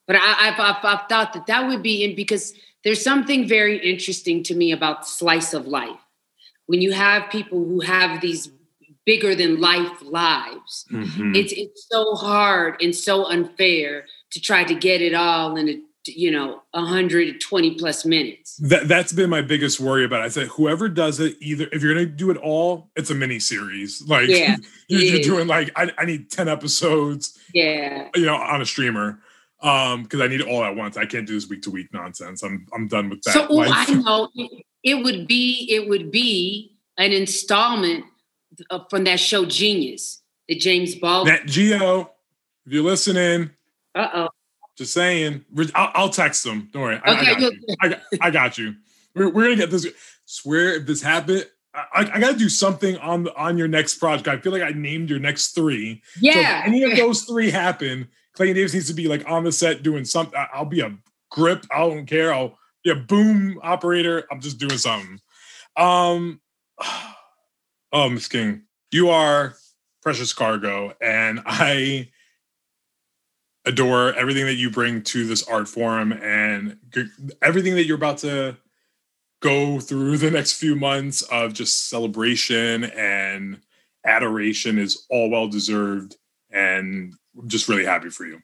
but 0.08 0.16
I, 0.16 0.48
I've, 0.50 0.60
I've, 0.60 0.84
I've 0.84 1.08
thought 1.10 1.34
that 1.34 1.48
that 1.48 1.68
would 1.68 1.82
be 1.84 2.04
in 2.04 2.16
because 2.16 2.54
there's 2.84 3.04
something 3.04 3.48
very 3.48 3.78
interesting 3.78 4.44
to 4.44 4.56
me 4.56 4.72
about 4.72 5.08
slice 5.08 5.54
of 5.54 5.66
life 5.68 6.00
when 6.68 6.82
you 6.82 6.92
have 6.92 7.30
people 7.32 7.64
who 7.64 7.80
have 7.82 8.22
these 8.22 8.50
bigger 9.06 9.36
than 9.36 9.60
life 9.60 10.02
lives. 10.02 10.86
Mhm. 10.92 11.36
It's 11.36 11.54
it's 11.54 11.88
so 11.92 12.16
hard 12.16 12.82
and 12.82 12.96
so 12.96 13.26
unfair 13.26 14.06
to 14.32 14.42
try 14.42 14.64
to 14.64 14.74
get 14.76 15.02
it 15.02 15.14
all 15.14 15.56
in 15.58 15.70
a 15.70 15.80
you 16.08 16.30
know 16.32 16.62
120 16.72 17.76
plus 17.76 18.06
minutes. 18.06 18.58
That 18.58 18.88
that's 18.88 19.14
been 19.14 19.30
my 19.30 19.42
biggest 19.42 19.80
worry 19.80 20.06
about. 20.06 20.22
It. 20.22 20.26
I 20.26 20.28
said 20.30 20.48
whoever 20.48 20.88
does 20.90 21.20
it, 21.20 21.36
either 21.40 21.68
if 21.72 21.82
you're 21.82 21.94
gonna 21.94 22.06
do 22.06 22.30
it 22.32 22.38
all, 22.38 22.90
it's 22.96 23.10
a 23.10 23.16
mini 23.16 23.40
series. 23.40 24.02
Like 24.08 24.30
Yeah, 24.30 24.58
you're, 24.88 25.02
you're 25.02 25.22
doing 25.22 25.48
like 25.48 25.72
I, 25.76 25.92
I 25.98 26.06
need 26.06 26.30
ten 26.32 26.48
episodes, 26.48 27.38
Yeah. 27.54 28.10
you 28.16 28.26
know, 28.26 28.36
on 28.36 28.62
a 28.62 28.66
streamer. 28.66 29.20
Um, 29.66 30.04
because 30.04 30.22
I 30.22 30.28
need 30.28 30.42
it 30.42 30.48
all 30.48 30.64
at 30.64 30.76
once. 30.76 30.96
I 30.96 31.06
can't 31.06 31.26
do 31.26 31.34
this 31.34 31.50
week 31.50 31.62
to 31.64 31.72
week 31.72 31.92
nonsense. 31.94 32.44
I'm 32.44 32.68
I'm 32.74 32.88
done 32.88 33.10
with 33.10 33.22
that. 33.24 33.32
So 33.34 33.48
oh, 33.50 33.56
life. 33.56 33.72
I 33.90 33.94
know 33.96 34.30
it, 34.36 34.64
it 34.84 35.04
would 35.04 35.28
be 35.28 35.68
it 35.72 35.90
would 35.90 36.12
be 36.12 36.76
an 36.98 37.12
installment 37.12 38.06
uh, 38.70 38.80
from 38.90 39.04
that 39.06 39.20
show 39.20 39.46
Genius, 39.46 40.22
the 40.48 40.56
James 40.56 40.96
Baldwin. 40.96 41.34
Nat 41.34 41.46
Geo, 41.48 42.12
if 42.66 42.74
you're 42.74 42.84
listening, 42.84 43.50
Uh 43.96 44.10
oh. 44.14 44.30
just 44.78 44.94
saying, 44.94 45.44
I'll, 45.74 45.92
I'll 45.96 46.10
text 46.10 46.44
them. 46.44 46.70
Don't 46.72 46.84
worry. 46.84 47.02
I, 47.04 47.12
I 47.12 47.22
Okay, 47.22 47.26
got 47.34 47.42
you. 47.42 47.60
I 47.82 47.88
got, 47.90 48.02
I 48.22 48.30
got 48.32 48.58
you. 48.58 48.76
We're, 49.16 49.30
we're 49.30 49.44
gonna 49.46 49.56
get 49.56 49.72
this. 49.72 49.88
Swear 50.26 50.76
if 50.76 50.86
this 50.86 51.02
happened, 51.02 51.48
I, 51.74 51.84
I, 51.94 52.00
I 52.16 52.20
gotta 52.20 52.38
do 52.38 52.50
something 52.50 52.98
on 52.98 53.24
the, 53.24 53.36
on 53.36 53.58
your 53.58 53.68
next 53.68 53.96
project. 53.96 54.28
I 54.28 54.38
feel 54.38 54.52
like 54.52 54.62
I 54.62 54.70
named 54.72 55.10
your 55.10 55.20
next 55.20 55.54
three. 55.54 56.02
So 56.14 56.20
Yeah. 56.22 56.62
if 56.62 56.68
any 56.68 56.84
of 56.84 56.92
those 56.98 57.24
three 57.24 57.50
happen, 57.52 58.08
Clayton 58.36 58.56
Davis 58.56 58.74
needs 58.74 58.88
to 58.88 58.94
be 58.94 59.08
like 59.08 59.30
on 59.30 59.44
the 59.44 59.52
set 59.52 59.84
doing 59.84 60.06
something. 60.06 60.40
I'll 60.54 60.66
be 60.66 60.82
a 60.82 60.96
grip. 61.32 61.66
I 61.72 61.80
don't 61.80 62.06
care. 62.06 62.34
I'll 62.34 62.58
be 62.84 62.92
a 62.92 62.96
boom 62.96 63.60
operator. 63.64 64.26
I'm 64.32 64.42
just 64.42 64.58
doing 64.58 64.78
something. 64.78 65.20
Um, 65.78 66.42
oh, 67.92 68.10
Miss 68.10 68.28
King, 68.28 68.64
you 68.92 69.10
are 69.10 69.56
precious 70.02 70.34
cargo, 70.34 70.94
and 71.02 71.42
I 71.46 72.10
adore 73.66 74.14
everything 74.14 74.46
that 74.46 74.56
you 74.56 74.70
bring 74.70 75.02
to 75.02 75.26
this 75.26 75.48
art 75.48 75.68
form 75.68 76.12
and 76.14 76.78
everything 77.42 77.74
that 77.76 77.86
you're 77.86 77.98
about 77.98 78.20
to 78.20 78.56
go 79.42 79.80
through 79.80 80.18
the 80.18 80.30
next 80.30 80.54
few 80.54 80.76
months 80.76 81.24
of 81.24 81.54
just 81.54 81.90
celebration 81.90 82.84
and 82.84 83.60
adoration 84.06 84.78
is 84.78 85.06
all 85.10 85.30
well 85.30 85.48
deserved 85.48 86.16
and 86.52 87.14
I'm 87.38 87.48
just 87.48 87.68
really 87.68 87.86
happy 87.86 88.10
for 88.10 88.26
you. 88.26 88.42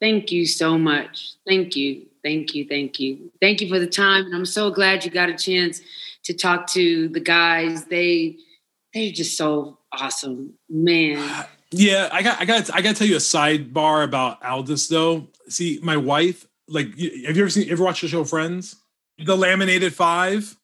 Thank 0.00 0.30
you 0.30 0.46
so 0.46 0.78
much. 0.78 1.32
Thank 1.46 1.74
you. 1.74 2.06
Thank 2.22 2.54
you. 2.54 2.66
Thank 2.66 3.00
you. 3.00 3.32
Thank 3.40 3.60
you 3.60 3.68
for 3.68 3.78
the 3.78 3.86
time. 3.86 4.26
And 4.26 4.34
I'm 4.34 4.46
so 4.46 4.70
glad 4.70 5.04
you 5.04 5.10
got 5.10 5.28
a 5.28 5.36
chance 5.36 5.80
to 6.24 6.34
talk 6.34 6.66
to 6.68 7.08
the 7.08 7.20
guys. 7.20 7.84
They 7.86 8.36
they're 8.94 9.12
just 9.12 9.36
so 9.36 9.78
awesome. 9.92 10.54
Man. 10.68 11.46
Yeah, 11.70 12.08
I 12.12 12.22
got 12.22 12.40
I 12.40 12.44
got 12.44 12.74
I 12.74 12.80
got 12.80 12.90
to 12.90 12.98
tell 12.98 13.08
you 13.08 13.16
a 13.16 13.18
sidebar 13.18 14.04
about 14.04 14.44
Aldis 14.44 14.88
though. 14.88 15.28
See, 15.48 15.80
my 15.82 15.96
wife, 15.96 16.46
like 16.68 16.88
have 16.88 16.98
you 16.98 17.42
ever 17.42 17.50
seen 17.50 17.70
ever 17.70 17.84
watched 17.84 18.02
the 18.02 18.08
show 18.08 18.24
Friends? 18.24 18.76
The 19.18 19.36
Laminated 19.36 19.92
5? 19.92 20.56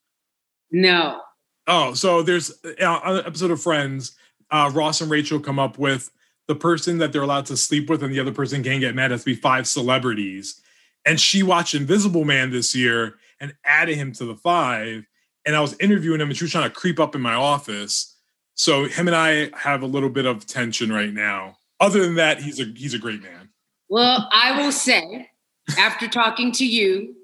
No. 0.70 1.20
Oh, 1.66 1.94
so 1.94 2.22
there's 2.22 2.52
uh, 2.64 3.00
an 3.04 3.26
episode 3.26 3.50
of 3.50 3.60
Friends, 3.60 4.16
uh, 4.50 4.70
Ross 4.72 5.00
and 5.00 5.10
Rachel 5.10 5.40
come 5.40 5.58
up 5.58 5.78
with 5.78 6.10
the 6.46 6.54
person 6.54 6.98
that 6.98 7.12
they're 7.12 7.22
allowed 7.22 7.46
to 7.46 7.56
sleep 7.56 7.88
with, 7.88 8.02
and 8.02 8.12
the 8.12 8.20
other 8.20 8.32
person 8.32 8.62
can't 8.62 8.80
get 8.80 8.94
mad. 8.94 9.10
Has 9.10 9.20
to 9.24 9.26
be 9.26 9.34
five 9.34 9.66
celebrities. 9.66 10.60
And 11.06 11.20
she 11.20 11.42
watched 11.42 11.74
Invisible 11.74 12.24
Man 12.24 12.50
this 12.50 12.74
year 12.74 13.16
and 13.40 13.54
added 13.64 13.96
him 13.96 14.12
to 14.12 14.24
the 14.24 14.34
five. 14.36 15.06
And 15.46 15.54
I 15.54 15.60
was 15.60 15.76
interviewing 15.78 16.20
him, 16.20 16.28
and 16.28 16.36
she 16.36 16.44
was 16.44 16.52
trying 16.52 16.68
to 16.68 16.74
creep 16.74 16.98
up 16.98 17.14
in 17.14 17.20
my 17.20 17.34
office. 17.34 18.16
So 18.54 18.84
him 18.86 19.08
and 19.08 19.16
I 19.16 19.50
have 19.56 19.82
a 19.82 19.86
little 19.86 20.08
bit 20.08 20.26
of 20.26 20.46
tension 20.46 20.92
right 20.92 21.12
now. 21.12 21.58
Other 21.80 22.00
than 22.00 22.14
that, 22.14 22.40
he's 22.40 22.60
a 22.60 22.64
he's 22.64 22.94
a 22.94 22.98
great 22.98 23.22
man. 23.22 23.50
Well, 23.88 24.28
I 24.32 24.60
will 24.62 24.72
say, 24.72 25.28
after 25.78 26.08
talking 26.08 26.52
to 26.52 26.66
you 26.66 27.14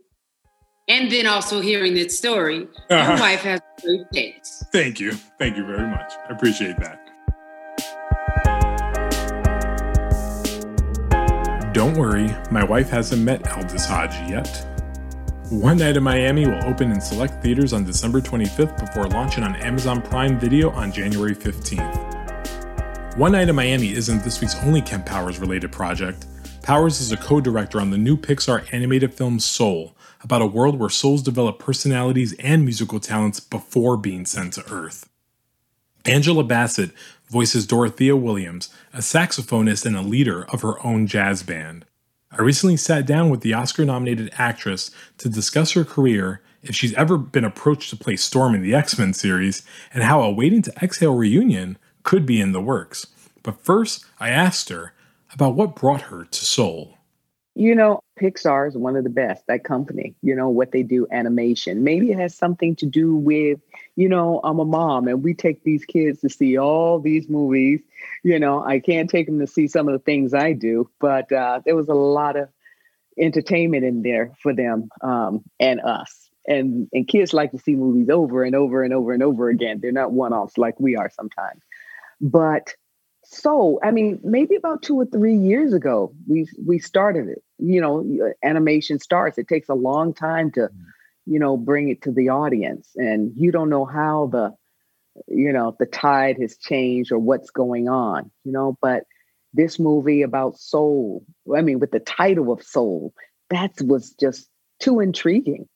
and 0.89 1.11
then 1.11 1.27
also 1.27 1.61
hearing 1.61 1.95
that 1.95 2.11
story, 2.13 2.69
Uh-huh. 2.91 3.13
your 3.13 3.21
wife 3.21 3.41
has 3.43 3.61
great 3.83 4.07
taste. 4.13 4.65
Thank 4.73 5.01
you, 5.01 5.13
thank 5.39 5.57
you 5.57 5.65
very 5.65 5.87
much. 5.89 6.13
I 6.29 6.33
appreciate 6.33 6.79
that. 6.81 7.10
Don't 11.73 11.97
worry, 11.97 12.35
my 12.51 12.65
wife 12.65 12.91
hasn't 12.91 13.23
met 13.23 13.49
Aldis 13.53 13.87
Hodge 13.87 14.15
yet. 14.29 14.67
One 15.51 15.79
Night 15.79 15.97
in 15.97 16.03
Miami 16.03 16.45
will 16.45 16.65
open 16.65 16.91
in 16.91 17.01
select 17.01 17.41
theaters 17.45 17.73
on 17.73 17.85
December 17.85 18.21
25th 18.21 18.77
before 18.81 19.07
launching 19.07 19.45
on 19.45 19.55
Amazon 19.55 20.03
Prime 20.03 20.37
Video 20.37 20.71
on 20.71 20.91
January 20.91 21.33
15th. 21.33 23.17
One 23.17 23.31
Night 23.31 23.49
in 23.49 23.55
Miami 23.55 23.93
isn't 23.93 24.25
this 24.25 24.41
week's 24.41 24.57
only 24.65 24.83
Kemp 24.83 25.07
Powers 25.07 25.39
related 25.39 25.71
project. 25.71 26.27
Powers 26.63 27.01
is 27.01 27.13
a 27.13 27.17
co 27.17 27.41
director 27.41 27.81
on 27.81 27.91
the 27.91 27.99
new 27.99 28.17
Pixar 28.17 28.67
animated 28.73 29.15
film 29.15 29.39
Soul, 29.39 29.95
about 30.23 30.43
a 30.43 30.47
world 30.47 30.77
where 30.77 30.91
souls 30.91 31.23
develop 31.23 31.61
personalities 31.61 32.33
and 32.41 32.65
musical 32.65 32.99
talents 32.99 33.39
before 33.39 33.97
being 33.97 34.27
sent 34.27 34.55
to 34.55 34.65
Earth. 34.73 35.09
Angela 36.05 36.43
Bassett 36.43 36.91
voices 37.29 37.67
Dorothea 37.67 38.17
Williams, 38.17 38.71
a 38.93 38.99
saxophonist 38.99 39.87
and 39.87 39.97
a 39.97 40.03
leader 40.03 40.45
of 40.47 40.63
her 40.63 40.85
own 40.85 41.07
jazz 41.07 41.43
band. 41.43 41.85
I 42.33 42.43
recently 42.43 42.77
sat 42.77 43.07
down 43.07 43.31
with 43.31 43.41
the 43.41 43.55
Oscar 43.55 43.85
nominated 43.85 44.31
actress 44.39 44.91
to 45.19 45.29
discuss 45.29 45.73
her 45.73 45.85
career, 45.85 46.43
if 46.63 46.75
she's 46.77 46.95
ever 46.95 47.19
been 47.19 47.45
approached 47.45 47.91
to 47.91 47.97
play 47.97 48.17
Storm 48.17 48.55
in 48.55 48.63
the 48.63 48.75
X 48.75 48.99
Men 48.99 49.15
series, 49.15 49.63
and 49.93 50.05
how 50.05 50.23
a 50.23 50.31
Waiting 50.31 50.63
to 50.63 50.73
Exhale 50.83 51.15
reunion 51.15 51.79
could 52.03 52.27
be 52.27 52.41
in 52.41 52.53
the 52.53 52.61
works. 52.61 53.07
But 53.43 53.61
first, 53.65 54.05
I 54.19 54.31
asked 54.31 54.69
her 54.69 54.93
about 55.33 55.55
what 55.55 55.77
brought 55.77 56.03
her 56.03 56.25
to 56.25 56.45
Soul. 56.45 56.99
You 57.61 57.75
know, 57.75 58.01
Pixar 58.19 58.69
is 58.69 58.75
one 58.75 58.97
of 58.97 59.05
the 59.05 59.11
best, 59.11 59.47
that 59.47 59.65
company, 59.65 60.15
you 60.23 60.35
know, 60.35 60.49
what 60.49 60.73
they 60.73 60.83
do 60.83 61.07
animation. 61.13 61.85
Maybe 61.85 62.11
it 62.11 62.19
has 62.19 62.35
something 62.35 62.75
to 62.77 62.87
do 62.87 63.15
with, 63.15 63.61
you 63.97 64.09
know, 64.09 64.41
I'm 64.43 64.61
a 64.61 64.65
mom 64.65 65.09
and 65.09 65.23
we 65.23 65.35
take 65.35 65.63
these 65.63 65.85
kids 65.85 66.21
to 66.21 66.31
see 66.31 66.57
all 66.57 67.01
these 67.01 67.29
movies. 67.29 67.83
You 68.25 68.39
know, 68.39 68.65
I 68.65 68.81
can't 68.81 69.11
take 69.11 69.27
them 69.27 69.41
to 69.41 69.47
see 69.47 69.69
some 69.69 69.89
of 69.89 69.93
the 69.93 69.99
things 69.99 70.33
I 70.33 70.55
do, 70.55 70.89
but 71.01 71.31
uh, 71.31 71.61
there 71.67 71.77
was 71.77 71.89
a 71.89 71.95
lot 71.95 72.37
of 72.37 72.49
entertainment 73.19 73.85
in 73.85 74.01
there 74.01 74.33
for 74.43 74.55
them 74.55 74.89
um, 75.03 75.45
and 75.61 75.83
us. 75.83 76.31
And, 76.49 76.89
and 76.95 77.07
kids 77.07 77.35
like 77.35 77.51
to 77.51 77.59
see 77.59 77.77
movies 77.77 78.09
over 78.09 78.43
and 78.43 78.57
over 78.57 78.83
and 78.83 78.95
over 78.95 79.13
and 79.13 79.23
over 79.23 79.51
again. 79.51 79.81
They're 79.83 79.93
not 79.93 80.13
one 80.13 80.33
offs 80.33 80.57
like 80.57 80.81
we 80.81 80.97
are 80.97 81.11
sometimes. 81.11 81.61
But 82.23 82.75
so 83.33 83.79
i 83.83 83.91
mean 83.91 84.19
maybe 84.23 84.57
about 84.57 84.83
two 84.83 84.97
or 84.97 85.07
three 85.07 85.37
years 85.37 85.73
ago 85.73 86.13
we 86.27 86.47
we 86.67 86.79
started 86.79 87.29
it. 87.29 87.43
You 87.59 87.81
know 87.81 88.33
animation 88.43 88.99
starts. 88.99 89.39
It 89.39 89.49
takes 89.49 89.69
a 89.69 89.75
long 89.75 90.15
time 90.15 90.51
to 90.53 90.61
mm. 90.61 90.71
you 91.27 91.39
know 91.39 91.57
bring 91.57 91.89
it 91.89 92.03
to 92.03 92.13
the 92.13 92.31
audience. 92.31 92.91
And 92.97 93.33
you 93.37 93.53
don't 93.53 93.71
know 93.71 93.85
how 93.85 94.29
the 94.33 94.55
you 95.29 95.53
know 95.53 95.77
the 95.79 95.87
tide 95.87 96.39
has 96.41 96.57
changed 96.57 97.13
or 97.13 97.19
what's 97.19 97.51
going 97.51 97.89
on 97.89 98.31
you 98.45 98.53
know 98.53 98.79
but 98.81 99.05
this 99.53 99.79
movie 99.79 100.23
about 100.23 100.57
soul 100.57 101.25
i 101.55 101.61
mean 101.61 101.81
with 101.81 101.91
the 101.91 101.99
title 101.99 102.53
of 102.53 102.63
soul 102.63 103.13
that 103.51 103.73
was 103.83 104.13
just 104.13 104.49
too 104.81 105.01
intriguing. 105.01 105.69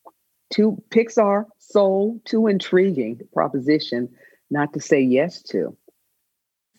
Too 0.53 0.83
pixar 0.91 1.47
soul 1.59 2.21
too 2.25 2.47
intriguing 2.47 3.21
proposition 3.33 4.09
not 4.51 4.73
to 4.75 4.81
say 4.81 5.01
yes 5.01 5.43
to 5.43 5.77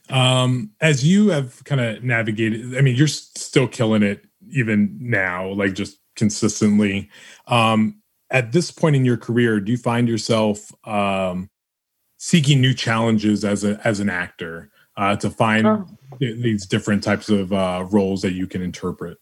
Um, 0.10 0.72
as 0.82 1.04
you 1.06 1.30
have 1.30 1.64
kind 1.64 1.82
of 1.82 2.04
navigated, 2.04 2.78
I 2.78 2.82
mean, 2.82 2.96
you're 2.96 3.08
still 3.08 3.68
killing 3.68 4.04
it 4.04 4.26
even 4.50 4.98
now, 5.00 5.50
like 5.50 5.74
just 5.74 6.00
consistently. 6.16 7.10
Um, 7.48 8.02
at 8.30 8.52
this 8.52 8.72
point 8.72 8.96
in 8.96 9.06
your 9.06 9.18
career, 9.18 9.60
do 9.60 9.72
you 9.72 9.78
find 9.78 10.08
yourself 10.08 10.72
um, 10.88 11.50
seeking 12.18 12.62
new 12.62 12.74
challenges 12.74 13.44
as 13.46 13.64
a 13.64 13.80
as 13.84 14.00
an 14.00 14.10
actor 14.10 14.70
uh, 14.98 15.16
to 15.18 15.30
find 15.30 15.68
Oh. 15.68 15.88
th- 16.20 16.42
these 16.42 16.66
different 16.66 17.04
types 17.04 17.30
of 17.30 17.52
uh, 17.52 17.86
roles 17.90 18.22
that 18.22 18.34
you 18.34 18.48
can 18.48 18.62
interpret? 18.62 19.18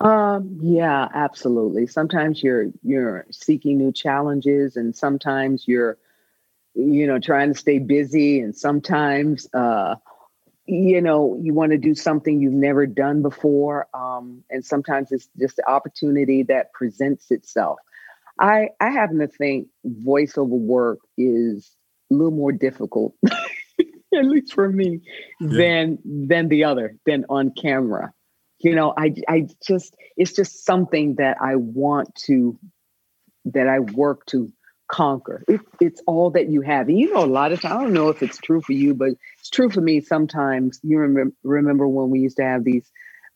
Um, 0.00 0.58
yeah, 0.62 1.08
absolutely. 1.12 1.86
Sometimes 1.86 2.42
you're 2.42 2.68
you're 2.82 3.26
seeking 3.30 3.78
new 3.78 3.92
challenges 3.92 4.76
and 4.76 4.94
sometimes 4.94 5.66
you're 5.66 5.98
you 6.78 7.06
know 7.06 7.18
trying 7.18 7.52
to 7.52 7.58
stay 7.58 7.78
busy 7.78 8.40
and 8.40 8.56
sometimes 8.56 9.52
uh 9.52 9.96
you 10.66 11.00
know 11.00 11.36
you 11.42 11.52
want 11.52 11.72
to 11.72 11.78
do 11.78 11.94
something 11.94 12.40
you've 12.40 12.52
never 12.52 12.86
done 12.86 13.20
before 13.20 13.88
um 13.94 14.44
and 14.48 14.64
sometimes 14.64 15.10
it's 15.10 15.28
just 15.38 15.56
the 15.56 15.68
opportunity 15.68 16.42
that 16.42 16.72
presents 16.72 17.30
itself. 17.30 17.78
I 18.40 18.68
I 18.80 18.90
happen 18.90 19.18
to 19.18 19.26
think 19.26 19.68
voiceover 20.06 20.48
work 20.48 21.00
is 21.16 21.74
a 22.10 22.14
little 22.14 22.30
more 22.30 22.52
difficult 22.52 23.14
at 24.14 24.24
least 24.24 24.54
for 24.54 24.68
me 24.68 25.00
than 25.40 25.98
than 26.04 26.48
the 26.48 26.64
other 26.64 26.96
than 27.06 27.24
on 27.28 27.50
camera 27.50 28.12
you 28.60 28.74
know 28.74 28.94
i 28.96 29.12
i 29.28 29.46
just 29.66 29.96
it's 30.16 30.32
just 30.32 30.64
something 30.64 31.16
that 31.16 31.36
i 31.40 31.56
want 31.56 32.14
to 32.14 32.58
that 33.44 33.68
i 33.68 33.80
work 33.80 34.24
to 34.26 34.50
conquer. 34.88 35.44
It, 35.48 35.60
it's 35.80 36.02
all 36.06 36.30
that 36.30 36.48
you 36.48 36.62
have. 36.62 36.88
And 36.88 36.98
you 36.98 37.12
know, 37.12 37.24
a 37.24 37.26
lot 37.26 37.52
of 37.52 37.60
times, 37.60 37.74
I 37.74 37.82
don't 37.82 37.92
know 37.92 38.08
if 38.08 38.22
it's 38.22 38.38
true 38.38 38.60
for 38.60 38.72
you, 38.72 38.94
but 38.94 39.10
it's 39.38 39.50
true 39.50 39.70
for 39.70 39.80
me 39.80 40.00
sometimes. 40.00 40.80
You 40.82 40.98
remember, 40.98 41.34
remember 41.44 41.86
when 41.86 42.10
we 42.10 42.20
used 42.20 42.38
to 42.38 42.44
have 42.44 42.64
these 42.64 42.90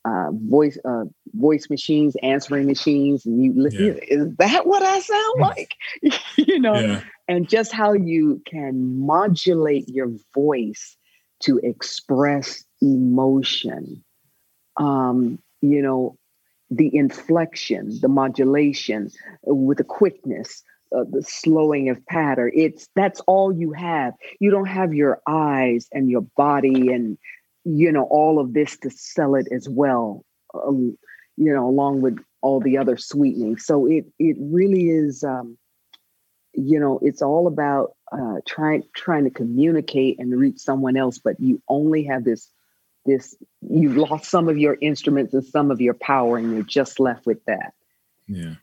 uh, 0.05 0.31
voice 0.33 0.79
uh, 0.85 1.05
voice 1.35 1.71
machines, 1.71 2.17
answering 2.23 2.67
machines, 2.67 3.25
and 3.25 3.43
you 3.43 3.53
listen, 3.55 3.87
yeah. 3.87 3.93
is 4.09 4.37
that 4.39 4.67
what 4.67 4.83
I 4.83 4.99
sound 5.01 5.35
like? 5.41 5.75
you 6.37 6.59
know, 6.59 6.75
yeah. 6.75 7.01
and 7.29 7.49
just 7.49 7.73
how 7.73 7.93
you 7.93 8.43
can 8.47 8.99
modulate 8.99 9.89
your 9.89 10.11
voice 10.35 10.97
to 11.41 11.59
express 11.59 12.65
emotion. 12.81 14.03
Um, 14.79 15.39
you 15.61 15.83
know, 15.83 16.17
the 16.71 16.91
inflection, 16.97 17.99
the 18.01 18.09
modulation 18.09 19.11
uh, 19.49 19.55
with 19.55 19.79
the 19.79 19.85
quickness, 19.85 20.63
uh, 20.97 21.05
the 21.11 21.23
slowing 21.23 21.89
of 21.89 22.05
patter. 22.07 22.51
It's 22.55 22.89
that's 22.95 23.21
all 23.27 23.53
you 23.53 23.73
have. 23.73 24.15
You 24.41 24.51
don't 24.51 24.67
have 24.67 24.95
your 24.95 25.21
eyes 25.27 25.89
and 25.93 26.11
your 26.11 26.23
body 26.37 26.93
and 26.93 27.19
you 27.65 27.93
know 27.93 28.05
all 28.05 28.39
of 28.39 28.53
this 28.53 28.77
to 28.79 28.91
sell 28.91 29.35
it 29.35 29.47
as 29.53 29.69
well. 29.69 30.25
Um, 30.55 30.97
you 31.37 31.53
know, 31.53 31.69
along 31.69 32.03
with 32.03 32.19
all 32.43 32.61
the 32.61 32.79
other 32.79 32.97
sweetening. 32.97 33.59
So 33.59 33.87
it 33.87 34.07
it 34.19 34.37
really 34.39 34.89
is. 34.89 35.25
Um, 35.25 35.59
you 36.55 36.79
know, 36.79 36.99
it's 37.01 37.23
all 37.23 37.47
about 37.47 37.97
uh, 38.13 38.41
trying 38.47 38.83
trying 38.95 39.25
to 39.25 39.31
communicate 39.31 40.19
and 40.19 40.39
reach 40.39 40.59
someone 40.59 40.99
else, 40.99 41.19
but 41.19 41.41
you 41.41 41.63
only 41.69 42.05
have 42.05 42.25
this 42.25 42.51
this 43.05 43.37
you've 43.69 43.97
lost 43.97 44.31
some 44.31 44.49
of 44.49 44.59
your 44.59 44.77
instruments 44.81 45.35
and 45.35 45.45
some 45.45 45.71
of 45.71 45.81
your 45.81 45.95
power 45.95 46.37
and 46.37 46.53
you're 46.53 46.63
just 46.63 47.01
left 47.01 47.27
with 47.27 47.45
that 47.47 47.73
yeah 48.29 48.55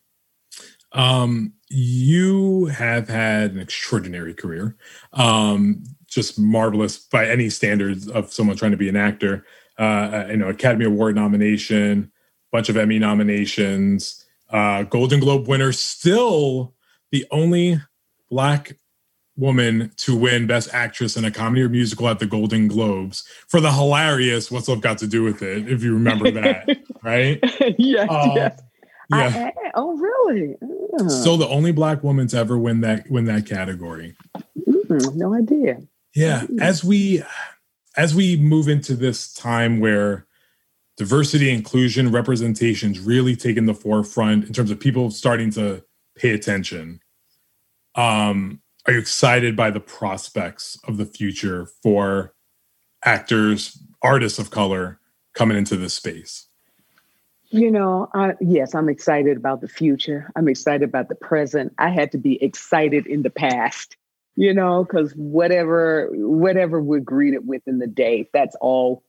um 0.94 1.54
you 1.70 2.66
have 2.66 3.08
had 3.08 3.52
an 3.52 3.60
extraordinary 3.60 4.34
career 4.34 4.76
um 5.14 5.84
just 6.08 6.40
marvelous 6.40 6.98
by 6.98 7.28
any 7.28 7.50
standards 7.50 8.08
of 8.08 8.34
someone 8.34 8.58
trying 8.58 8.72
to 8.72 8.78
be 8.78 8.90
an 8.90 8.96
actor 8.96 9.46
uh 9.78 10.26
you 10.30 10.38
know 10.38 10.50
academy 10.50 10.86
award 10.86 11.16
nomination 11.16 12.12
bunch 12.52 12.70
of 12.70 12.78
emmy 12.78 12.98
nominations 12.98 14.26
uh 14.50 14.84
golden 14.84 15.20
globe 15.20 15.48
winner 15.48 15.72
still 15.72 16.74
the 17.12 17.26
only 17.32 17.80
black 18.30 18.76
woman 19.40 19.92
to 19.96 20.16
win 20.16 20.46
Best 20.46 20.70
Actress 20.74 21.16
in 21.16 21.24
a 21.26 21.32
Comedy 21.32 21.62
or 21.62 21.70
Musical 21.70 22.10
at 22.10 22.20
the 22.20 22.26
Golden 22.26 22.68
Globes 22.68 23.24
for 23.48 23.62
the 23.62 23.72
hilarious 23.72 24.52
"What's 24.52 24.68
Love 24.68 24.82
Got 24.82 24.98
to 25.00 25.08
Do 25.08 25.24
with 25.24 25.42
It?" 25.42 25.70
If 25.70 25.82
you 25.82 25.94
remember 25.94 26.30
that, 26.32 26.78
right? 27.04 27.40
yes, 27.80 28.10
uh, 28.10 28.34
yes. 28.36 28.62
Yeah. 29.10 29.52
I, 29.66 29.72
oh, 29.76 29.98
really? 29.98 30.56
Uh. 31.00 31.10
Still 31.10 31.38
the 31.38 31.48
only 31.48 31.72
black 31.72 32.04
woman 32.04 32.28
to 32.28 32.38
ever 32.38 32.58
win 32.58 32.82
that 32.82 33.10
win 33.10 33.26
that 33.26 33.46
category. 33.46 34.16
Mm, 34.68 35.16
no 35.16 35.34
idea. 35.34 35.80
Yeah, 36.16 36.46
as 36.60 36.84
we 36.84 37.24
as 37.98 38.14
we 38.14 38.38
move 38.38 38.68
into 38.68 38.96
this 38.96 39.34
time 39.34 39.80
where 39.80 40.26
diversity, 41.00 41.50
inclusion, 41.50 42.12
representations 42.12 43.00
really 43.00 43.34
taking 43.34 43.66
the 43.66 43.74
forefront 43.74 44.46
in 44.46 44.52
terms 44.52 44.70
of 44.70 44.80
people 44.80 45.10
starting 45.10 45.50
to 45.50 45.82
pay 46.18 46.32
attention. 46.32 47.00
Um, 47.96 48.62
are 48.86 48.94
you 48.94 49.00
excited 49.00 49.56
by 49.56 49.72
the 49.72 49.80
prospects 49.80 50.78
of 50.84 50.98
the 50.98 51.06
future 51.06 51.68
for 51.82 52.34
actors, 53.06 53.82
artists 54.02 54.40
of 54.40 54.52
color 54.52 55.00
coming 55.34 55.58
into 55.58 55.78
this 55.78 55.94
space? 55.94 56.49
You 57.52 57.72
know, 57.72 58.08
uh, 58.14 58.34
yes, 58.40 58.76
I'm 58.76 58.90
excited 58.90 59.38
about 59.38 59.62
the 59.62 59.68
future. 59.68 60.32
I'm 60.36 60.48
excited 60.48 60.88
about 60.88 61.10
the 61.10 61.16
present. 61.16 61.74
I 61.80 61.90
had 61.90 62.12
to 62.12 62.18
be 62.18 62.42
excited 62.44 63.08
in 63.08 63.24
the 63.24 63.32
past, 63.32 63.98
you 64.36 64.54
know, 64.54 64.84
because 64.84 65.14
whatever 65.14 66.10
whatever 66.12 66.82
we're 66.82 67.00
greeted 67.00 67.48
with 67.48 67.64
in 67.68 67.80
the 67.80 67.88
day, 67.88 68.30
that's 68.34 68.56
all. 68.62 69.04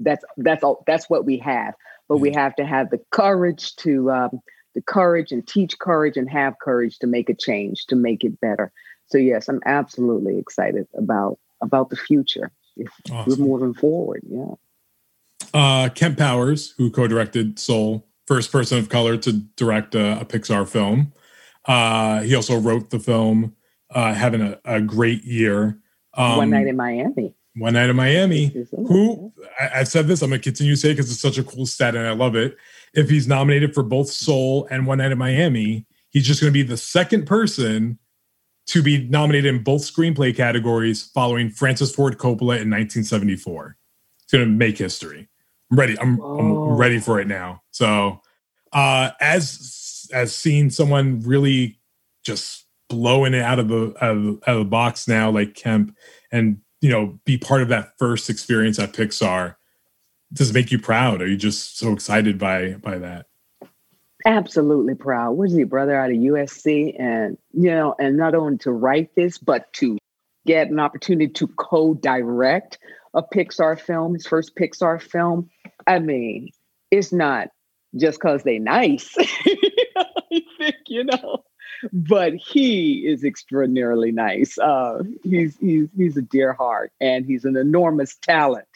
That's 0.00 0.24
that's 0.36 0.62
all. 0.62 0.84
That's 0.86 1.08
what 1.08 1.24
we 1.24 1.38
have. 1.38 1.74
But 2.08 2.18
we 2.18 2.32
have 2.32 2.54
to 2.56 2.64
have 2.64 2.90
the 2.90 3.00
courage 3.10 3.74
to 3.76 4.10
um, 4.10 4.40
the 4.74 4.82
courage 4.82 5.32
and 5.32 5.46
teach 5.46 5.78
courage 5.78 6.16
and 6.16 6.28
have 6.30 6.58
courage 6.60 6.98
to 6.98 7.06
make 7.06 7.28
a 7.30 7.34
change 7.34 7.86
to 7.86 7.96
make 7.96 8.22
it 8.22 8.40
better 8.40 8.72
so 9.08 9.18
yes, 9.18 9.48
I'm 9.48 9.60
absolutely 9.64 10.38
excited 10.38 10.86
about 10.96 11.38
about 11.60 11.90
the 11.90 11.96
future. 11.96 12.50
If 12.76 12.88
awesome. 13.10 13.40
we're 13.40 13.58
moving 13.58 13.74
forward, 13.74 14.22
yeah. 14.28 14.54
Uh, 15.54 15.88
Kemp 15.88 16.18
Powers, 16.18 16.74
who 16.76 16.90
co-directed 16.90 17.58
Soul, 17.58 18.06
first 18.26 18.52
person 18.52 18.78
of 18.78 18.88
color 18.88 19.16
to 19.16 19.32
direct 19.32 19.94
a, 19.94 20.20
a 20.20 20.24
Pixar 20.24 20.68
film. 20.68 21.12
Uh, 21.64 22.22
he 22.22 22.34
also 22.34 22.58
wrote 22.58 22.90
the 22.90 22.98
film, 22.98 23.54
uh, 23.90 24.12
having 24.14 24.40
a, 24.40 24.58
a 24.64 24.80
great 24.80 25.24
year. 25.24 25.78
Um, 26.14 26.36
One 26.36 26.50
night 26.50 26.66
in 26.66 26.76
Miami. 26.76 27.34
One 27.56 27.72
night 27.72 27.90
in 27.90 27.96
Miami. 27.96 28.54
Who 28.72 29.32
I, 29.60 29.78
have 29.78 29.88
said 29.88 30.06
this, 30.06 30.22
I'm 30.22 30.30
gonna 30.30 30.40
continue 30.40 30.74
to 30.74 30.80
say 30.80 30.92
because 30.92 31.10
it's 31.10 31.20
such 31.20 31.38
a 31.38 31.44
cool 31.44 31.66
stat 31.66 31.96
and 31.96 32.06
I 32.06 32.12
love 32.12 32.36
it. 32.36 32.56
If 32.94 33.10
he's 33.10 33.26
nominated 33.26 33.74
for 33.74 33.82
both 33.82 34.08
Soul 34.08 34.68
and 34.70 34.86
One 34.86 34.98
Night 34.98 35.12
in 35.12 35.18
Miami, 35.18 35.86
he's 36.10 36.26
just 36.26 36.40
gonna 36.40 36.52
be 36.52 36.62
the 36.62 36.76
second 36.76 37.26
person 37.26 37.98
to 38.66 38.82
be 38.82 39.08
nominated 39.08 39.54
in 39.54 39.62
both 39.62 39.82
screenplay 39.82 40.36
categories 40.36 41.10
following 41.14 41.50
Francis 41.50 41.94
Ford 41.94 42.18
Coppola 42.18 42.60
in 42.60 42.70
1974. 42.70 43.76
It's 44.28 44.32
going 44.32 44.44
to 44.44 44.50
make 44.50 44.76
history. 44.76 45.26
I'm 45.70 45.78
ready. 45.78 45.98
I'm, 45.98 46.20
I'm 46.20 46.76
ready 46.76 46.98
for 46.98 47.18
it 47.18 47.26
now. 47.26 47.62
So, 47.70 48.20
uh, 48.72 49.10
as 49.20 50.08
as 50.12 50.34
seeing 50.34 50.68
someone 50.70 51.20
really 51.20 51.78
just 52.24 52.66
blowing 52.88 53.34
it 53.34 53.42
out 53.42 53.58
of 53.58 53.68
the 53.68 53.94
out 54.02 54.16
of, 54.16 54.26
out 54.46 54.56
of 54.56 54.58
the 54.58 54.64
box 54.64 55.08
now, 55.08 55.30
like 55.30 55.54
Kemp, 55.54 55.96
and 56.30 56.58
you 56.80 56.90
know, 56.90 57.18
be 57.24 57.38
part 57.38 57.62
of 57.62 57.68
that 57.68 57.92
first 57.98 58.28
experience 58.28 58.78
at 58.78 58.92
Pixar. 58.92 59.56
Does 60.32 60.50
it 60.50 60.54
make 60.54 60.70
you 60.70 60.78
proud? 60.78 61.22
Are 61.22 61.26
you 61.26 61.36
just 61.36 61.78
so 61.78 61.92
excited 61.92 62.38
by 62.38 62.74
by 62.74 62.98
that? 62.98 63.26
absolutely 64.26 64.94
proud. 64.94 65.32
Was 65.32 65.52
he 65.52 65.64
brother 65.64 65.96
out 65.96 66.10
of 66.10 66.16
USC? 66.16 66.94
And, 67.00 67.38
you 67.52 67.70
know, 67.70 67.94
and 67.98 68.16
not 68.16 68.34
only 68.34 68.58
to 68.58 68.72
write 68.72 69.14
this, 69.14 69.38
but 69.38 69.72
to 69.74 69.98
get 70.46 70.70
an 70.70 70.80
opportunity 70.80 71.28
to 71.28 71.46
co-direct 71.48 72.78
a 73.14 73.22
Pixar 73.22 73.78
film, 73.80 74.14
his 74.14 74.26
first 74.26 74.54
Pixar 74.56 75.00
film. 75.00 75.48
I 75.86 75.98
mean, 75.98 76.50
it's 76.90 77.12
not 77.12 77.48
just 77.96 78.18
because 78.18 78.42
they 78.42 78.58
nice. 78.58 79.14
you 80.86 81.04
know, 81.04 81.44
but 81.92 82.34
he 82.34 83.06
is 83.06 83.24
extraordinarily 83.24 84.12
nice. 84.12 84.58
Uh, 84.58 85.02
he's 85.22 85.56
he's 85.58 85.88
he's 85.96 86.16
a 86.16 86.22
dear 86.22 86.52
heart, 86.52 86.92
and 87.00 87.24
he's 87.24 87.44
an 87.44 87.56
enormous 87.56 88.16
talent. 88.16 88.66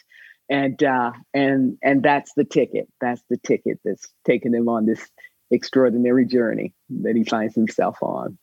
And 0.49 0.81
uh, 0.83 1.11
and 1.33 1.77
and 1.81 2.03
that's 2.03 2.33
the 2.33 2.43
ticket. 2.43 2.87
That's 2.99 3.23
the 3.29 3.37
ticket 3.37 3.79
that's 3.85 4.07
taking 4.25 4.53
him 4.53 4.67
on 4.67 4.85
this 4.85 5.09
extraordinary 5.51 6.25
journey 6.25 6.73
that 6.89 7.15
he 7.15 7.23
finds 7.23 7.55
himself 7.55 7.97
on. 8.01 8.37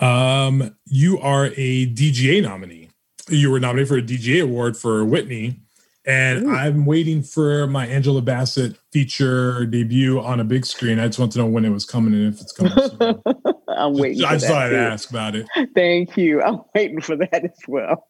Um, 0.00 0.76
you 0.86 1.18
are 1.20 1.46
a 1.46 1.86
DGA 1.86 2.42
nominee. 2.42 2.90
You 3.28 3.50
were 3.50 3.60
nominated 3.60 3.88
for 3.88 3.98
a 3.98 4.02
DGA 4.02 4.42
award 4.42 4.76
for 4.76 5.04
Whitney, 5.04 5.60
and 6.04 6.44
Ooh. 6.44 6.50
I'm 6.50 6.84
waiting 6.84 7.22
for 7.22 7.66
my 7.66 7.86
Angela 7.86 8.22
Bassett 8.22 8.76
feature 8.92 9.64
debut 9.66 10.20
on 10.20 10.40
a 10.40 10.44
big 10.44 10.66
screen. 10.66 10.98
I 10.98 11.06
just 11.06 11.18
want 11.18 11.32
to 11.32 11.38
know 11.38 11.46
when 11.46 11.64
it 11.64 11.70
was 11.70 11.84
coming 11.84 12.12
and 12.12 12.34
if 12.34 12.40
it's 12.40 12.52
coming. 12.52 12.72
Soon. 12.72 13.22
I'm 13.68 13.94
waiting. 13.94 14.24
I 14.24 14.32
just 14.34 14.46
thought 14.46 14.62
I'd 14.66 14.74
ask 14.74 15.10
about 15.10 15.34
it. 15.36 15.46
Thank 15.74 16.16
you. 16.16 16.42
I'm 16.42 16.60
waiting 16.74 17.00
for 17.00 17.16
that 17.16 17.44
as 17.44 17.58
well. 17.68 18.08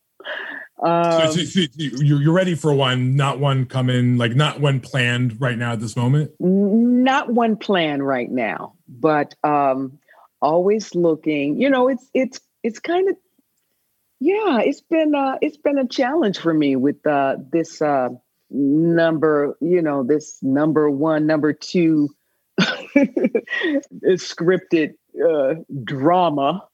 Um, 0.82 1.12
so, 1.12 1.44
so, 1.44 1.44
so 1.44 1.66
you're 1.78 2.32
ready 2.32 2.54
for 2.54 2.74
one, 2.74 3.14
not 3.14 3.38
one 3.38 3.66
coming, 3.66 4.16
like 4.16 4.34
not 4.34 4.60
one 4.60 4.80
planned 4.80 5.40
right 5.40 5.56
now 5.56 5.72
at 5.72 5.80
this 5.80 5.96
moment. 5.96 6.32
Not 6.40 7.32
one 7.32 7.56
planned 7.56 8.04
right 8.06 8.30
now, 8.30 8.74
but 8.88 9.34
um, 9.44 9.98
always 10.40 10.94
looking. 10.94 11.60
You 11.60 11.70
know, 11.70 11.88
it's 11.88 12.08
it's 12.14 12.40
it's 12.62 12.78
kind 12.80 13.08
of 13.08 13.16
yeah. 14.22 14.60
It's 14.60 14.80
been 14.80 15.14
uh, 15.14 15.38
it's 15.40 15.56
been 15.56 15.78
a 15.78 15.86
challenge 15.86 16.38
for 16.38 16.54
me 16.54 16.76
with 16.76 17.06
uh, 17.06 17.36
this 17.50 17.82
uh, 17.82 18.10
number. 18.50 19.56
You 19.60 19.82
know, 19.82 20.04
this 20.04 20.38
number 20.42 20.90
one, 20.90 21.26
number 21.26 21.52
two 21.52 22.08
scripted 22.60 24.94
uh, 25.24 25.54
drama. 25.84 26.66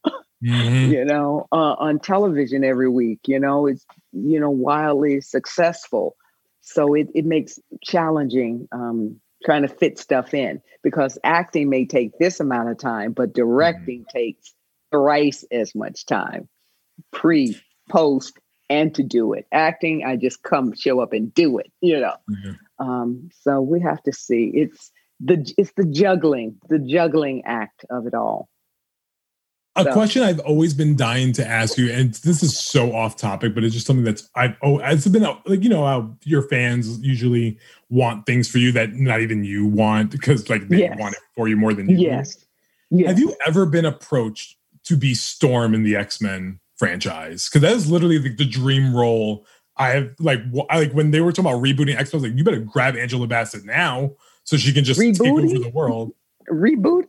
Mm-hmm. 0.44 0.92
you 0.92 1.04
know, 1.04 1.48
uh, 1.50 1.74
on 1.78 1.98
television 1.98 2.62
every 2.62 2.88
week. 2.88 3.20
You 3.26 3.40
know, 3.40 3.66
it's 3.66 3.84
you 4.12 4.38
know 4.38 4.50
wildly 4.50 5.20
successful, 5.20 6.14
so 6.60 6.94
it 6.94 7.08
it 7.14 7.24
makes 7.24 7.58
challenging 7.82 8.68
um, 8.70 9.20
trying 9.44 9.62
to 9.62 9.68
fit 9.68 9.98
stuff 9.98 10.34
in 10.34 10.62
because 10.82 11.18
acting 11.24 11.68
may 11.68 11.86
take 11.86 12.16
this 12.18 12.38
amount 12.38 12.68
of 12.68 12.78
time, 12.78 13.12
but 13.12 13.32
directing 13.32 14.02
mm-hmm. 14.02 14.16
takes 14.16 14.54
thrice 14.92 15.44
as 15.50 15.74
much 15.74 16.06
time, 16.06 16.48
pre, 17.12 17.56
post, 17.88 18.38
and 18.70 18.94
to 18.94 19.02
do 19.02 19.32
it. 19.32 19.46
Acting, 19.52 20.04
I 20.04 20.16
just 20.16 20.42
come 20.42 20.72
show 20.74 21.00
up 21.00 21.12
and 21.12 21.32
do 21.34 21.58
it. 21.58 21.72
You 21.80 22.00
know, 22.00 22.14
mm-hmm. 22.30 22.84
um, 22.84 23.30
so 23.42 23.60
we 23.60 23.80
have 23.80 24.02
to 24.04 24.12
see. 24.12 24.50
It's 24.54 24.90
the 25.20 25.52
it's 25.56 25.72
the 25.76 25.84
juggling, 25.84 26.56
the 26.68 26.78
juggling 26.78 27.42
act 27.44 27.84
of 27.90 28.06
it 28.06 28.14
all. 28.14 28.48
A 29.76 29.84
So- 29.84 29.92
question 29.92 30.22
I've 30.22 30.40
always 30.40 30.74
been 30.74 30.96
dying 30.96 31.32
to 31.34 31.46
ask 31.46 31.78
you, 31.78 31.90
and 31.90 32.12
this 32.14 32.42
is 32.42 32.58
so 32.58 32.94
off 32.94 33.16
topic, 33.16 33.54
but 33.54 33.62
it's 33.62 33.74
just 33.74 33.86
something 33.86 34.04
that's 34.04 34.28
I've 34.34 34.56
oh 34.62 34.78
it's 34.80 35.06
been 35.06 35.22
like 35.22 35.62
you 35.62 35.68
know 35.68 35.84
how 35.86 36.16
your 36.24 36.42
fans 36.42 36.98
usually 37.00 37.58
want 37.88 38.26
things 38.26 38.48
for 38.48 38.58
you 38.58 38.72
that 38.72 38.94
not 38.94 39.20
even 39.20 39.44
you 39.44 39.66
want 39.66 40.10
because 40.10 40.50
like 40.50 40.68
they 40.68 40.80
Yes. 40.80 40.98
want 40.98 41.14
it 41.14 41.20
for 41.36 41.48
you 41.48 41.56
more 41.56 41.72
than 41.74 41.88
you. 41.88 41.96
do. 41.96 42.02
Yes. 42.02 42.44
Yes. 42.90 43.08
Have 43.08 43.18
you 43.18 43.34
ever 43.46 43.66
been 43.66 43.84
approached 43.84 44.56
to 44.84 44.96
be 44.96 45.14
Storm 45.14 45.74
in 45.74 45.82
the 45.84 45.94
X 45.94 46.20
Men 46.20 46.58
franchise? 46.78 47.48
Because 47.48 47.62
that 47.62 47.72
is 47.72 47.90
literally 47.90 48.18
the, 48.18 48.34
the 48.34 48.46
dream 48.46 48.94
role. 48.94 49.46
I 49.76 49.90
have 49.90 50.10
like 50.18 50.40
I, 50.70 50.78
like 50.78 50.92
when 50.92 51.10
they 51.10 51.20
were 51.20 51.32
talking 51.32 51.50
about 51.50 51.62
rebooting 51.62 51.96
X 51.96 52.12
Men, 52.12 52.22
like 52.22 52.36
you 52.36 52.44
better 52.44 52.60
grab 52.60 52.96
Angela 52.96 53.26
Bassett 53.26 53.64
now 53.64 54.12
so 54.44 54.56
she 54.56 54.72
can 54.72 54.84
just 54.84 55.00
take 55.00 55.20
over 55.20 55.40
the 55.42 55.70
world. 55.74 56.12
Reboot? 56.50 57.04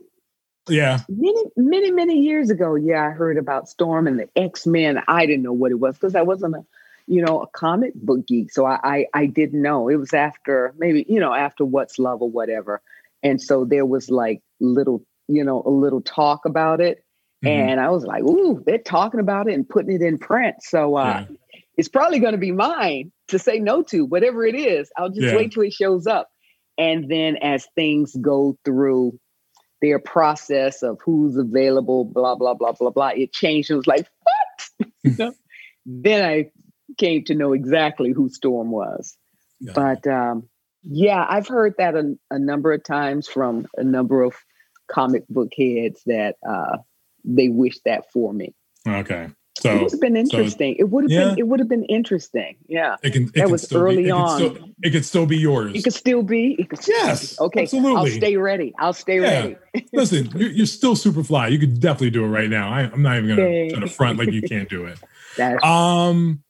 Yeah, 0.67 0.99
Many, 1.09 1.43
many, 1.57 1.91
many 1.91 2.19
years 2.19 2.49
ago, 2.49 2.75
yeah, 2.75 3.07
I 3.07 3.09
heard 3.09 3.37
about 3.37 3.67
Storm 3.67 4.05
and 4.05 4.19
the 4.19 4.29
X 4.35 4.67
Men. 4.67 5.01
I 5.07 5.25
didn't 5.25 5.43
know 5.43 5.53
what 5.53 5.71
it 5.71 5.79
was 5.79 5.95
because 5.95 6.15
I 6.15 6.21
wasn't 6.21 6.55
a, 6.55 6.65
you 7.07 7.23
know, 7.23 7.41
a 7.41 7.47
comic 7.47 7.93
book 7.95 8.27
geek, 8.27 8.51
so 8.51 8.65
I, 8.65 8.79
I, 8.83 9.05
I 9.13 9.25
didn't 9.25 9.61
know. 9.61 9.89
It 9.89 9.95
was 9.95 10.13
after 10.13 10.73
maybe 10.77 11.05
you 11.09 11.19
know 11.19 11.33
after 11.33 11.65
What's 11.65 11.97
Love 11.97 12.21
or 12.21 12.29
whatever, 12.29 12.81
and 13.23 13.41
so 13.41 13.65
there 13.65 13.85
was 13.85 14.11
like 14.11 14.41
little, 14.59 15.03
you 15.27 15.43
know, 15.43 15.63
a 15.65 15.71
little 15.71 16.01
talk 16.01 16.45
about 16.45 16.81
it, 16.81 17.03
Mhm. 17.43 17.49
and 17.49 17.79
I 17.79 17.89
was 17.89 18.03
like, 18.05 18.23
ooh, 18.23 18.61
they're 18.65 18.77
talking 18.77 19.19
about 19.19 19.47
it 19.49 19.53
and 19.53 19.67
putting 19.67 19.93
it 19.93 20.01
in 20.01 20.17
print, 20.17 20.57
so 20.61 20.95
uh, 20.95 21.25
it's 21.77 21.87
probably 21.89 22.19
going 22.19 22.33
to 22.33 22.37
be 22.39 22.51
mine 22.51 23.11
to 23.29 23.39
say 23.39 23.59
no 23.59 23.81
to, 23.83 24.05
whatever 24.05 24.45
it 24.45 24.55
is. 24.55 24.91
I'll 24.97 25.09
just 25.09 25.21
Yeah. 25.27 25.35
wait 25.35 25.51
till 25.53 25.63
it 25.63 25.73
shows 25.73 26.05
up, 26.07 26.29
and 26.77 27.09
then 27.09 27.37
as 27.37 27.65
things 27.75 28.15
go 28.19 28.57
through 28.65 29.17
their 29.81 29.99
process 29.99 30.83
of 30.83 30.99
who's 31.05 31.37
available, 31.37 32.03
blah, 32.03 32.35
blah, 32.35 32.53
blah, 32.53 32.73
blah, 32.73 32.89
blah. 32.89 33.11
It 33.15 33.31
changed. 33.31 33.71
It 33.71 33.75
was 33.75 33.87
like, 33.87 34.05
what? 34.23 35.33
Then 35.85 36.23
I 36.25 36.51
came 36.97 37.23
to 37.25 37.35
know 37.35 37.53
exactly 37.53 38.11
who 38.11 38.27
Storm 38.27 38.71
was. 38.71 39.17
But 39.73 40.05
um, 40.07 40.49
yeah, 40.83 41.25
I've 41.27 41.47
heard 41.47 41.75
that 41.77 41.95
a, 41.95 42.17
a 42.29 42.37
number 42.37 42.73
of 42.73 42.83
times 42.83 43.27
from 43.27 43.67
a 43.77 43.83
number 43.83 44.21
of 44.21 44.35
comic 44.91 45.25
book 45.29 45.49
heads 45.57 46.01
that 46.05 46.35
uh, 46.47 46.77
they 47.35 47.49
wish 47.49 47.79
that 47.85 48.11
for 48.11 48.33
me. 48.33 48.53
okay. 48.87 49.29
So 49.59 49.71
it 49.75 49.81
would 49.81 49.91
have 49.91 49.99
been 49.99 50.15
so 50.15 50.37
interesting. 50.37 50.75
it 50.79 50.85
would 50.89 51.03
have 51.03 51.11
yeah. 51.11 51.25
been. 51.31 51.39
It 51.39 51.47
would 51.49 51.59
have 51.59 51.67
been 51.67 51.83
interesting. 51.85 52.55
Yeah, 52.69 52.95
it 53.03 53.11
can. 53.11 53.23
It 53.23 53.33
that 53.35 53.49
was 53.49 53.63
still 53.63 53.79
be- 53.81 53.91
early 53.91 54.07
it 54.07 54.11
on. 54.11 54.37
still- 54.37 54.57
it 54.83 54.91
could 54.91 55.03
still 55.03 55.25
be 55.25 55.35
yours. 55.37 55.75
it 55.75 55.83
could 55.83 55.93
still 55.93 56.23
be. 56.23 56.55
It 56.57 56.69
could 56.69 56.81
still 56.81 56.95
Yes, 56.95 57.35
be. 57.35 57.43
Okay. 57.43 57.67
I'll 57.73 58.07
stay 58.07 58.37
ready. 58.37 58.73
I'll 58.79 58.93
stay 58.93 59.19
Yeah. 59.19 59.27
ready. 59.41 59.57
Listen, 59.93 60.29
you're, 60.33 60.49
you're 60.51 60.65
still 60.65 60.95
super 60.95 61.25
fly. 61.25 61.49
You 61.49 61.59
could 61.59 61.81
definitely 61.81 62.11
do 62.11 62.23
it 62.23 62.29
right 62.29 62.49
now. 62.49 62.69
I, 62.71 62.83
I'm 62.83 63.01
not 63.01 63.17
even 63.17 63.29
gonna 63.35 63.41
Okay. 63.41 63.69
try 63.71 63.79
to 63.81 63.87
front 63.89 64.17
like 64.17 64.31
you 64.31 64.41
can't 64.43 64.69
do 64.69 64.85
it. 64.85 64.97
Um, 65.61 66.41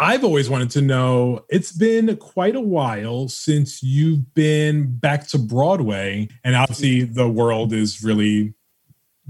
I've 0.00 0.24
always 0.24 0.50
wanted 0.50 0.70
to 0.70 0.82
know. 0.82 1.44
It's 1.48 1.70
been 1.70 2.16
quite 2.16 2.56
a 2.56 2.60
while 2.60 3.28
since 3.28 3.80
you've 3.82 4.34
been 4.34 4.98
back 4.98 5.28
to 5.28 5.38
Broadway, 5.38 6.28
and 6.42 6.56
obviously 6.56 7.04
the 7.04 7.28
world 7.28 7.72
is 7.72 8.02
really 8.02 8.54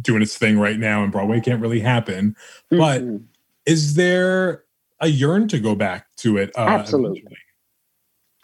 doing 0.00 0.22
its 0.22 0.36
thing 0.36 0.58
right 0.58 0.78
now, 0.78 1.02
and 1.02 1.12
Broadway 1.12 1.40
can't 1.40 1.60
really 1.60 1.80
happen. 1.80 2.36
But 2.70 3.02
Mhm. 3.02 3.24
is 3.64 3.94
there 3.94 4.64
a 5.00 5.08
yearn 5.08 5.48
to 5.48 5.58
go 5.58 5.74
back 5.74 6.06
to 6.16 6.36
it? 6.36 6.50
Uh, 6.56 6.60
Absolutely. 6.60 7.18
eventually? 7.20 7.38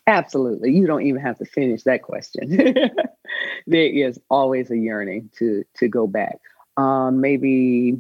Absolutely. 0.07 0.73
You 0.73 0.87
don't 0.87 1.07
even 1.07 1.21
have 1.21 1.39
to 1.39 1.45
finish 1.45 1.85
that 1.85 2.03
question. 2.03 2.49
there 3.67 3.87
is 3.87 4.21
always 4.29 4.71
a 4.71 4.77
yearning 4.77 5.31
to 5.39 5.65
to 5.75 5.89
go 5.89 6.07
back. 6.07 6.41
Um, 6.77 7.21
maybe 7.21 7.99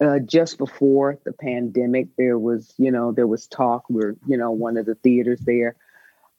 uh, 0.00 0.18
just 0.18 0.58
before 0.58 1.18
the 1.24 1.32
pandemic, 1.32 2.08
there 2.16 2.38
was, 2.38 2.74
you 2.76 2.90
know, 2.90 3.12
there 3.12 3.26
was 3.26 3.46
talk. 3.46 3.84
We're, 3.88 4.16
you 4.26 4.36
know, 4.36 4.50
one 4.50 4.76
of 4.76 4.84
the 4.86 4.96
theaters 4.96 5.40
there, 5.40 5.76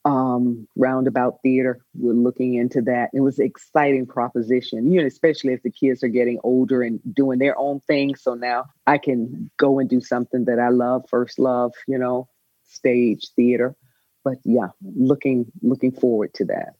um, 0.05 0.67
Roundabout 0.75 1.39
Theater. 1.43 1.79
We're 1.95 2.13
looking 2.13 2.55
into 2.55 2.81
that. 2.83 3.09
It 3.13 3.21
was 3.21 3.39
an 3.39 3.45
exciting 3.45 4.05
proposition, 4.05 4.91
you 4.91 5.01
know, 5.01 5.07
especially 5.07 5.53
if 5.53 5.63
the 5.63 5.71
kids 5.71 6.03
are 6.03 6.09
getting 6.09 6.39
older 6.43 6.81
and 6.83 6.99
doing 7.13 7.39
their 7.39 7.57
own 7.57 7.81
thing. 7.87 8.15
So 8.15 8.33
now 8.33 8.65
I 8.87 8.97
can 8.97 9.49
go 9.57 9.79
and 9.79 9.89
do 9.89 10.01
something 10.01 10.45
that 10.45 10.59
I 10.59 10.69
love, 10.69 11.05
first 11.09 11.39
love, 11.39 11.73
you 11.87 11.97
know, 11.97 12.27
stage 12.65 13.29
theater 13.35 13.75
but 14.23 14.37
yeah, 14.45 14.67
looking 14.81 15.51
looking 15.61 15.91
forward 15.91 16.33
to 16.35 16.45
that. 16.45 16.75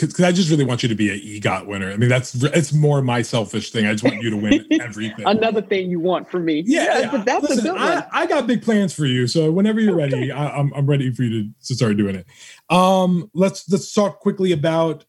Because 0.00 0.24
I 0.24 0.30
just 0.30 0.48
really 0.48 0.64
want 0.64 0.82
you 0.82 0.88
to 0.88 0.94
be 0.94 1.10
an 1.10 1.18
EGOT 1.18 1.66
winner. 1.66 1.90
I 1.90 1.96
mean, 1.96 2.08
that's 2.08 2.34
it's 2.44 2.72
more 2.72 3.02
my 3.02 3.22
selfish 3.22 3.72
thing. 3.72 3.86
I 3.86 3.92
just 3.92 4.04
want 4.04 4.22
you 4.22 4.30
to 4.30 4.36
win 4.36 4.66
everything. 4.80 5.26
Another 5.26 5.60
thing 5.60 5.90
you 5.90 5.98
want 5.98 6.30
from 6.30 6.44
me. 6.44 6.62
Yeah, 6.66 7.00
yeah. 7.00 7.10
but 7.10 7.24
that's 7.24 7.48
Listen, 7.48 7.58
a 7.58 7.62
good 7.62 7.72
one. 7.74 7.82
I, 7.82 8.06
I 8.12 8.26
got 8.26 8.46
big 8.46 8.62
plans 8.62 8.94
for 8.94 9.06
you. 9.06 9.26
So 9.26 9.50
whenever 9.50 9.80
you're 9.80 9.96
ready, 9.96 10.30
I, 10.30 10.56
I'm 10.56 10.72
I'm 10.74 10.86
ready 10.86 11.12
for 11.12 11.24
you 11.24 11.42
to, 11.42 11.50
to 11.66 11.74
start 11.74 11.96
doing 11.96 12.14
it. 12.14 12.26
Um, 12.70 13.28
let's 13.34 13.68
let's 13.70 13.92
talk 13.92 14.20
quickly 14.20 14.52
about 14.52 15.04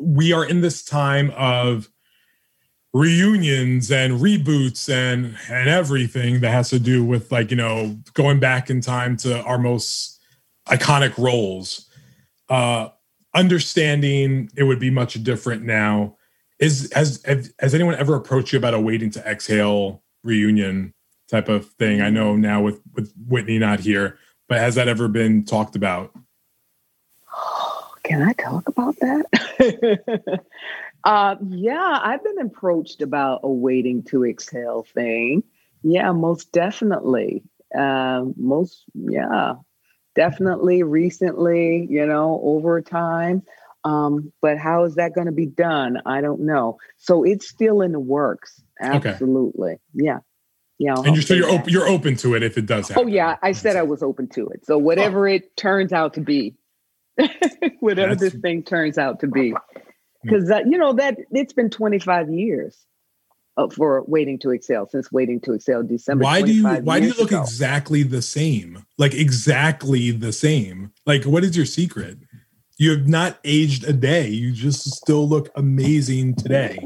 we 0.00 0.32
are 0.32 0.44
in 0.44 0.62
this 0.62 0.84
time 0.84 1.32
of 1.36 1.88
reunions 2.92 3.92
and 3.92 4.14
reboots 4.14 4.88
and 4.88 5.36
and 5.50 5.68
everything 5.68 6.40
that 6.40 6.50
has 6.50 6.70
to 6.70 6.78
do 6.78 7.04
with 7.04 7.30
like 7.30 7.50
you 7.50 7.56
know 7.56 7.96
going 8.14 8.40
back 8.40 8.70
in 8.70 8.80
time 8.80 9.16
to 9.18 9.40
our 9.42 9.58
most 9.58 10.20
iconic 10.66 11.16
roles. 11.18 11.88
Uh, 12.48 12.88
understanding 13.38 14.50
it 14.56 14.64
would 14.64 14.80
be 14.80 14.90
much 14.90 15.22
different 15.22 15.62
now. 15.62 16.16
Is 16.58 16.90
has 16.92 17.22
has 17.24 17.74
anyone 17.74 17.94
ever 17.94 18.16
approached 18.16 18.52
you 18.52 18.58
about 18.58 18.74
a 18.74 18.80
waiting 18.80 19.10
to 19.10 19.20
exhale 19.20 20.02
reunion 20.24 20.92
type 21.30 21.48
of 21.48 21.66
thing? 21.66 22.02
I 22.02 22.10
know 22.10 22.34
now 22.34 22.60
with 22.60 22.80
with 22.94 23.12
Whitney 23.28 23.58
not 23.58 23.78
here, 23.78 24.18
but 24.48 24.58
has 24.58 24.74
that 24.74 24.88
ever 24.88 25.06
been 25.06 25.44
talked 25.44 25.76
about? 25.76 26.12
Can 28.02 28.22
I 28.22 28.32
talk 28.32 28.68
about 28.68 28.96
that? 29.00 30.40
uh, 31.04 31.36
yeah, 31.50 32.00
I've 32.02 32.24
been 32.24 32.40
approached 32.40 33.02
about 33.02 33.40
a 33.44 33.50
waiting 33.50 34.02
to 34.04 34.24
exhale 34.24 34.86
thing. 34.94 35.44
Yeah, 35.82 36.10
most 36.12 36.50
definitely. 36.52 37.44
Um, 37.76 38.34
most, 38.38 38.84
yeah, 38.94 39.56
definitely 40.18 40.82
recently, 40.82 41.86
you 41.88 42.04
know, 42.04 42.40
over 42.42 42.82
time. 42.82 43.40
Um, 43.84 44.32
but 44.42 44.58
how 44.58 44.82
is 44.82 44.96
that 44.96 45.14
going 45.14 45.26
to 45.28 45.32
be 45.32 45.46
done? 45.46 45.98
I 46.04 46.20
don't 46.20 46.40
know. 46.40 46.78
So 46.96 47.22
it's 47.22 47.48
still 47.48 47.82
in 47.82 47.92
the 47.92 48.00
works. 48.00 48.60
Okay. 48.82 49.10
Absolutely. 49.10 49.76
Yeah. 49.94 50.18
Yeah. 50.78 50.94
I'll 50.96 51.04
And 51.04 51.14
you're 51.14 51.22
so 51.22 51.34
you're 51.34 51.48
open 51.48 51.68
you're 51.68 51.86
open 51.86 52.16
to 52.16 52.34
it 52.34 52.42
if 52.42 52.58
it 52.58 52.66
does 52.66 52.88
happen. 52.88 53.04
Oh 53.04 53.06
yeah, 53.06 53.36
I 53.42 53.52
said 53.52 53.76
I 53.76 53.82
was 53.82 54.02
open 54.02 54.28
to 54.30 54.48
it. 54.48 54.66
So 54.66 54.76
whatever 54.76 55.28
it 55.28 55.56
turns 55.56 55.92
out 55.92 56.14
to 56.14 56.20
be, 56.20 56.54
whatever 57.80 58.14
That's- 58.14 58.32
this 58.32 58.40
thing 58.40 58.64
turns 58.64 58.98
out 58.98 59.20
to 59.20 59.28
be, 59.28 59.54
because 60.22 60.48
that 60.48 60.66
you 60.66 60.78
know 60.78 60.94
that 60.94 61.16
it's 61.30 61.52
been 61.52 61.70
25 61.70 62.30
years 62.30 62.76
uh, 62.76 62.97
for 63.66 64.04
waiting 64.06 64.38
to 64.38 64.52
exhale 64.52 64.86
since 64.86 65.10
waiting 65.10 65.40
to 65.40 65.54
exhale 65.54 65.82
December. 65.82 66.22
why 66.22 66.42
do 66.42 66.52
you 66.52 66.66
why 66.66 67.00
do 67.00 67.06
you 67.06 67.14
look 67.14 67.32
ago. 67.32 67.42
exactly 67.42 68.02
the 68.04 68.22
same? 68.22 68.84
Like 68.96 69.14
exactly 69.14 70.12
the 70.12 70.32
same. 70.32 70.92
Like 71.06 71.24
what 71.24 71.42
is 71.42 71.56
your 71.56 71.66
secret? 71.66 72.18
You 72.76 72.92
have 72.92 73.08
not 73.08 73.40
aged 73.42 73.82
a 73.88 73.92
day. 73.92 74.28
You 74.28 74.52
just 74.52 74.88
still 74.92 75.28
look 75.28 75.50
amazing 75.56 76.36
today 76.36 76.78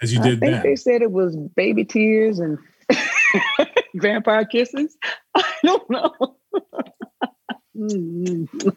as 0.00 0.12
you 0.12 0.20
I 0.20 0.24
did 0.24 0.40
think 0.40 0.52
then. 0.52 0.62
they 0.62 0.76
said 0.76 1.02
it 1.02 1.10
was 1.10 1.36
baby 1.36 1.84
tears 1.84 2.38
and 2.38 2.56
vampire 3.94 4.44
kisses. 4.44 4.96
I 5.34 5.44
don't 5.64 5.90
know. 5.90 6.14
Mm-hmm. 7.76 8.68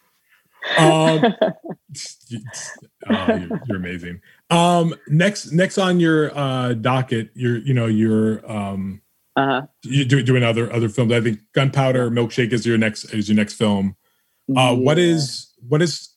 Um, 0.77 1.23
oh, 3.10 3.49
you're, 3.68 3.77
amazing. 3.77 4.22
Um, 4.49 4.95
next, 5.07 5.52
next 5.52 5.77
on 5.77 5.99
your 5.99 6.35
uh, 6.38 6.73
docket, 6.73 7.30
you're, 7.34 7.57
you 7.57 7.73
know, 7.73 7.85
you're, 7.85 8.49
um, 8.52 9.02
uh-huh. 9.35 9.64
you 9.84 10.06
do 10.06 10.22
doing 10.22 10.44
other 10.44 10.72
other 10.72 10.90
films. 10.90 11.11
I 11.11 11.19
think 11.22 11.40
Gunpowder 11.53 12.11
Milkshake 12.11 12.53
is 12.53 12.65
your 12.65 12.77
next 12.77 13.06
is 13.06 13.27
your 13.27 13.35
next 13.35 13.56
film. 13.56 13.95
Uh, 14.56 14.76
What 14.76 14.98
Yeah. 14.98 15.06
is 15.06 15.53
what 15.68 15.81
is? 15.81 16.10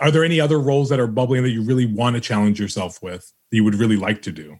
Are 0.00 0.10
there 0.10 0.22
any 0.24 0.38
other 0.38 0.60
roles 0.60 0.90
that 0.90 1.00
are 1.00 1.06
bubbling 1.06 1.42
that 1.44 1.50
you 1.50 1.62
really 1.62 1.86
want 1.86 2.16
to 2.16 2.20
challenge 2.20 2.60
yourself 2.60 3.02
with 3.02 3.32
that 3.50 3.56
you 3.56 3.64
would 3.64 3.76
really 3.76 3.96
like 3.96 4.20
to 4.22 4.32
do? 4.32 4.58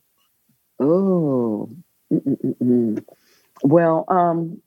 Oh, 0.81 1.69
Mm-mm-mm-mm. 2.11 3.05
well, 3.63 4.05
um, 4.09 4.63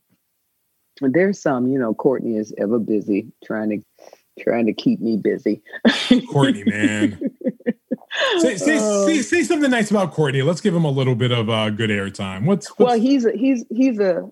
there's 1.01 1.41
some. 1.41 1.67
You 1.67 1.79
know, 1.79 1.95
Courtney 1.95 2.37
is 2.37 2.53
ever 2.59 2.77
busy 2.77 3.31
trying 3.43 3.69
to 3.69 3.77
trying 4.39 4.65
to 4.67 4.73
keep 4.73 5.01
me 5.01 5.17
busy. 5.17 5.61
Courtney, 6.31 6.63
man. 6.63 7.19
say, 8.39 8.57
say, 8.57 8.77
Oh. 8.79 9.07
say, 9.07 9.21
say 9.21 9.43
something 9.43 9.71
nice 9.71 9.91
about 9.91 10.13
Courtney. 10.13 10.41
Let's 10.41 10.61
give 10.61 10.75
him 10.75 10.85
a 10.85 10.91
little 10.91 11.15
bit 11.15 11.31
of 11.31 11.49
uh, 11.49 11.69
good 11.69 11.89
airtime. 11.89 12.45
What's, 12.45 12.67
what's 12.77 12.79
Well, 12.79 12.99
he's 12.99 13.25
a, 13.25 13.31
he's 13.31 13.65
he's 13.69 13.99
a 13.99 14.29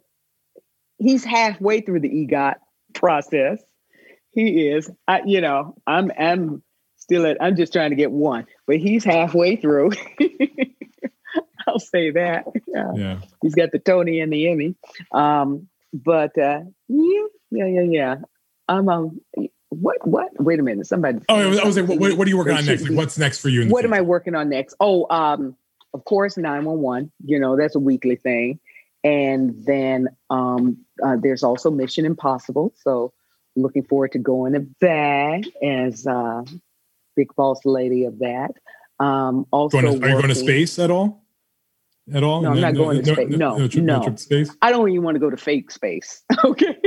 he's 0.98 1.24
halfway 1.24 1.82
through 1.82 2.02
the 2.02 2.10
EGOT 2.10 2.56
process. 2.94 3.62
He 4.32 4.68
is. 4.68 4.90
I, 5.08 5.22
you 5.26 5.42
know, 5.42 5.76
I'm 5.88 6.12
I'm 6.18 6.64
still 6.98 7.26
at. 7.26 7.38
I'm 7.42 7.56
just 7.56 7.74
trying 7.74 7.90
to 7.90 7.96
get 7.96 8.12
one, 8.12 8.46
but 8.68 8.78
he's 8.78 9.04
halfway 9.04 9.56
through. 9.56 9.92
I'll 11.68 11.80
say 11.80 12.12
that. 12.12 12.46
Yeah. 12.68 12.94
Yeah. 12.96 13.20
He's 13.42 13.56
got 13.56 13.72
the 13.72 13.80
Tony 13.80 14.22
and 14.22 14.34
the 14.34 14.50
Emmy. 14.50 14.76
Um, 15.12 15.68
but 15.94 16.38
uh, 16.38 16.62
yeah, 16.88 17.24
yeah, 17.52 17.66
yeah, 17.66 17.82
yeah. 17.82 18.16
I'm 18.68 18.90
um, 18.90 19.22
what 19.70 20.06
what? 20.08 20.30
Wait 20.40 20.60
a 20.60 20.64
minute. 20.64 20.88
Somebody. 20.88 21.20
Oh, 21.30 21.36
I 21.36 21.64
was, 21.66 21.78
like, 21.78 21.88
what, 21.88 22.18
what 22.18 22.28
are 22.28 22.30
you 22.30 22.38
working 22.38 22.58
on 22.58 22.66
next? 22.66 22.84
Like, 22.84 22.98
what's 22.98 23.18
next 23.18 23.40
for 23.40 23.50
you? 23.50 23.70
What 23.70 23.86
am 23.86 23.94
I 23.94 24.02
working 24.02 24.36
on 24.36 24.50
next? 24.50 24.76
Oh, 24.80 25.08
um, 25.10 25.56
of 25.94 26.06
course, 26.06 26.38
911. 26.38 27.12
You 27.26 27.40
know, 27.40 27.56
that's 27.56 27.76
a 27.76 27.80
weekly 27.80 28.16
thing. 28.16 28.60
And 29.04 29.64
then 29.66 30.10
um, 30.30 30.78
uh, 31.04 31.18
there's 31.22 31.44
also 31.44 31.72
Mission 31.72 32.06
Impossible. 32.06 32.74
So 32.78 33.14
looking 33.56 33.84
forward 33.84 34.12
to 34.14 34.20
going 34.20 34.54
to 34.54 34.68
that 34.82 35.44
as 35.64 36.06
uh, 36.06 36.44
big 37.16 37.34
boss 37.36 37.64
lady 37.64 38.06
of 38.06 38.20
that. 38.20 38.52
Um, 39.00 39.46
also, 39.52 39.82
Going 39.82 40.00
to, 40.00 40.06
are 40.06 40.10
you 40.10 40.16
going 40.16 40.30
to 40.30 40.36
space 40.36 40.78
at 40.80 40.92
all? 40.92 41.24
At 42.14 42.24
all? 42.24 42.42
No, 42.42 42.52
I'm 42.52 42.60
not 42.60 42.74
going 42.74 43.02
to 43.02 43.14
space. 43.14 43.30
No, 43.30 43.58
no, 43.58 43.68
trip, 43.68 43.86
trip 43.86 44.16
to 44.16 44.18
space. 44.18 44.50
I 44.62 44.72
don't 44.72 44.90
even 44.90 45.04
want 45.04 45.16
to 45.16 45.20
go 45.20 45.30
to 45.30 45.38
fake 45.38 45.72
space. 45.72 46.24
Okay. 46.44 46.78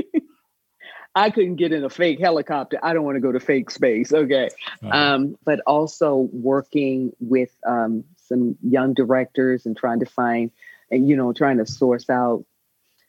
I 1.15 1.31
couldn't 1.31 1.57
get 1.57 1.73
in 1.73 1.85
a 1.85 1.91
fake 1.91 2.21
helicopter. 2.21 2.79
I 2.83 2.95
don't 2.95 3.05
want 3.05 3.17
to 3.17 3.21
go 3.21 3.33
to 3.33 3.41
fake 3.41 3.71
space. 3.71 4.13
Okay. 4.13 4.49
Um, 4.91 5.37
but 5.45 5.61
also 5.67 6.29
working 6.33 7.13
with 7.21 7.51
um, 7.67 8.05
some 8.17 8.57
young 8.63 8.95
directors 8.95 9.67
and 9.67 9.77
trying 9.77 10.01
to 10.01 10.07
find, 10.07 10.51
and 10.91 11.09
you 11.09 11.17
know, 11.17 11.33
trying 11.33 11.59
to 11.59 11.67
source 11.67 12.09
out 12.09 12.45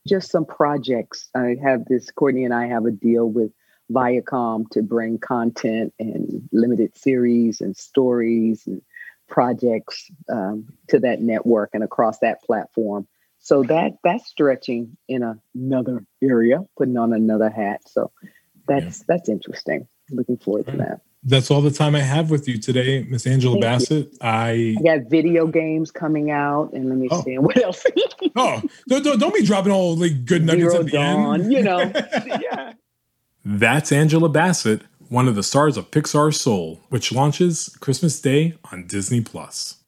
just 0.07 0.31
some 0.31 0.45
projects. 0.45 1.29
I 1.33 1.55
have 1.63 1.85
this, 1.85 2.11
Courtney 2.11 2.43
and 2.43 2.53
I 2.53 2.67
have 2.67 2.85
a 2.85 2.91
deal 2.91 3.29
with 3.29 3.51
Viacom 3.91 4.69
to 4.71 4.81
bring 4.81 5.17
content 5.17 5.93
and 5.99 6.47
limited 6.51 6.97
series 6.97 7.61
and 7.61 7.75
stories 7.75 8.67
and 8.67 8.81
projects 9.29 10.11
um, 10.29 10.67
to 10.89 10.99
that 10.99 11.21
network 11.21 11.69
and 11.73 11.83
across 11.83 12.19
that 12.19 12.43
platform. 12.43 13.07
So 13.43 13.61
that 13.63 13.97
that's 14.05 14.25
stretching 14.25 14.95
in 15.09 15.21
another 15.53 16.05
area, 16.23 16.61
putting 16.77 16.97
on 16.97 17.11
another 17.11 17.49
hat. 17.49 17.81
So 17.85 18.09
that's 18.69 19.03
that's 19.03 19.27
interesting. 19.27 19.85
Looking 20.09 20.37
forward 20.37 20.67
to 20.67 20.77
that. 20.77 21.01
That's 21.25 21.51
all 21.51 21.59
the 21.59 21.71
time 21.71 21.93
I 21.93 21.99
have 21.99 22.31
with 22.31 22.47
you 22.47 22.57
today, 22.57 23.03
Miss 23.03 23.27
Angela 23.27 23.59
Thank 23.59 23.63
you. 23.63 23.69
Bassett. 23.69 24.17
I 24.21 24.75
I 24.79 24.81
got 24.81 25.09
video 25.09 25.45
games 25.45 25.91
coming 25.91 26.31
out, 26.31 26.71
and 26.71 26.87
let 26.87 26.97
me 26.97 27.09
oh. 27.11 27.21
see 27.21 27.37
what 27.39 27.61
else. 27.61 27.85
oh, 28.37 28.61
don't, 28.87 29.03
don't, 29.03 29.19
don't 29.19 29.33
be 29.33 29.45
dropping 29.45 29.73
all 29.73 29.97
like 29.97 30.23
good 30.23 30.45
nuggets 30.45 30.71
Zero 30.71 30.79
at 30.79 30.85
the 30.85 30.91
Dawn, 30.91 31.41
end. 31.41 31.51
you 31.51 31.63
know. 31.63 31.79
yeah. 32.41 32.73
That's 33.43 33.91
Angela 33.91 34.29
Bassett, 34.29 34.83
one 35.09 35.27
of 35.27 35.35
the 35.35 35.43
stars 35.43 35.75
of 35.75 35.91
Pixar's 35.91 36.39
Soul, 36.39 36.79
which 36.87 37.11
launches 37.11 37.75
Christmas 37.81 38.21
Day 38.21 38.55
on 38.71 38.87
Disney 38.87 39.19
Plus. 39.19 39.82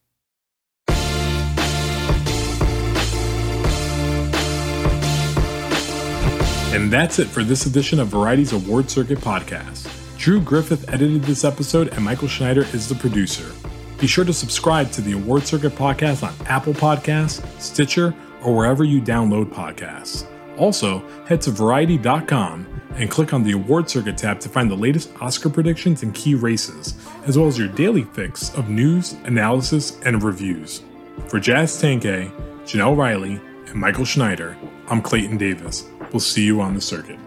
And 6.75 6.91
that's 6.91 7.19
it 7.19 7.29
for 7.29 7.41
this 7.41 7.67
edition 7.67 8.01
of 8.01 8.09
Variety's 8.09 8.51
Award 8.51 8.89
Circuit 8.89 9.19
podcast. 9.19 9.89
Drew 10.17 10.41
Griffith 10.41 10.91
edited 10.91 11.23
this 11.23 11.45
episode, 11.45 11.87
and 11.93 12.03
Michael 12.03 12.27
Schneider 12.27 12.63
is 12.73 12.89
the 12.89 12.95
producer. 12.95 13.49
Be 13.97 14.07
sure 14.07 14.25
to 14.25 14.33
subscribe 14.33 14.91
to 14.91 14.99
the 14.99 15.13
Award 15.13 15.43
Circuit 15.43 15.71
podcast 15.71 16.27
on 16.27 16.33
Apple 16.47 16.73
Podcasts, 16.73 17.41
Stitcher, 17.61 18.13
or 18.43 18.53
wherever 18.53 18.83
you 18.83 19.01
download 19.01 19.45
podcasts. 19.53 20.27
Also, 20.57 21.01
head 21.25 21.39
to 21.43 21.51
variety.com 21.51 22.67
and 22.95 23.09
click 23.09 23.31
on 23.31 23.43
the 23.43 23.53
Award 23.53 23.89
Circuit 23.89 24.17
tab 24.17 24.41
to 24.41 24.49
find 24.49 24.69
the 24.69 24.75
latest 24.75 25.09
Oscar 25.21 25.49
predictions 25.49 26.03
and 26.03 26.13
key 26.13 26.35
races, 26.35 26.95
as 27.25 27.37
well 27.37 27.47
as 27.47 27.57
your 27.57 27.69
daily 27.69 28.03
fix 28.03 28.53
of 28.55 28.67
news, 28.67 29.13
analysis, 29.23 29.97
and 30.03 30.21
reviews. 30.21 30.81
For 31.29 31.39
Jazz 31.39 31.81
Tangcay, 31.81 32.29
Janelle 32.65 32.97
Riley, 32.97 33.39
and 33.67 33.75
Michael 33.75 34.03
Schneider, 34.03 34.57
I'm 34.89 35.01
Clayton 35.01 35.37
Davis. 35.37 35.85
We'll 36.15 36.21
see 36.21 36.45
you 36.45 36.61
on 36.61 36.73
the 36.73 36.79
circuit. 36.79 37.19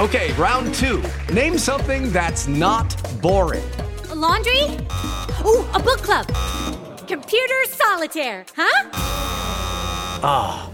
Okay, 0.00 0.32
round 0.32 0.74
two. 0.74 1.00
Name 1.32 1.56
something 1.56 2.10
that's 2.10 2.48
not 2.48 3.00
boring. 3.22 3.62
A 4.10 4.16
laundry? 4.16 4.62
Ooh, 5.46 5.64
a 5.72 5.78
book 5.78 6.02
club. 6.02 6.26
Computer 7.06 7.64
solitaire, 7.66 8.46
huh? 8.56 8.90
Ah, 10.24 10.73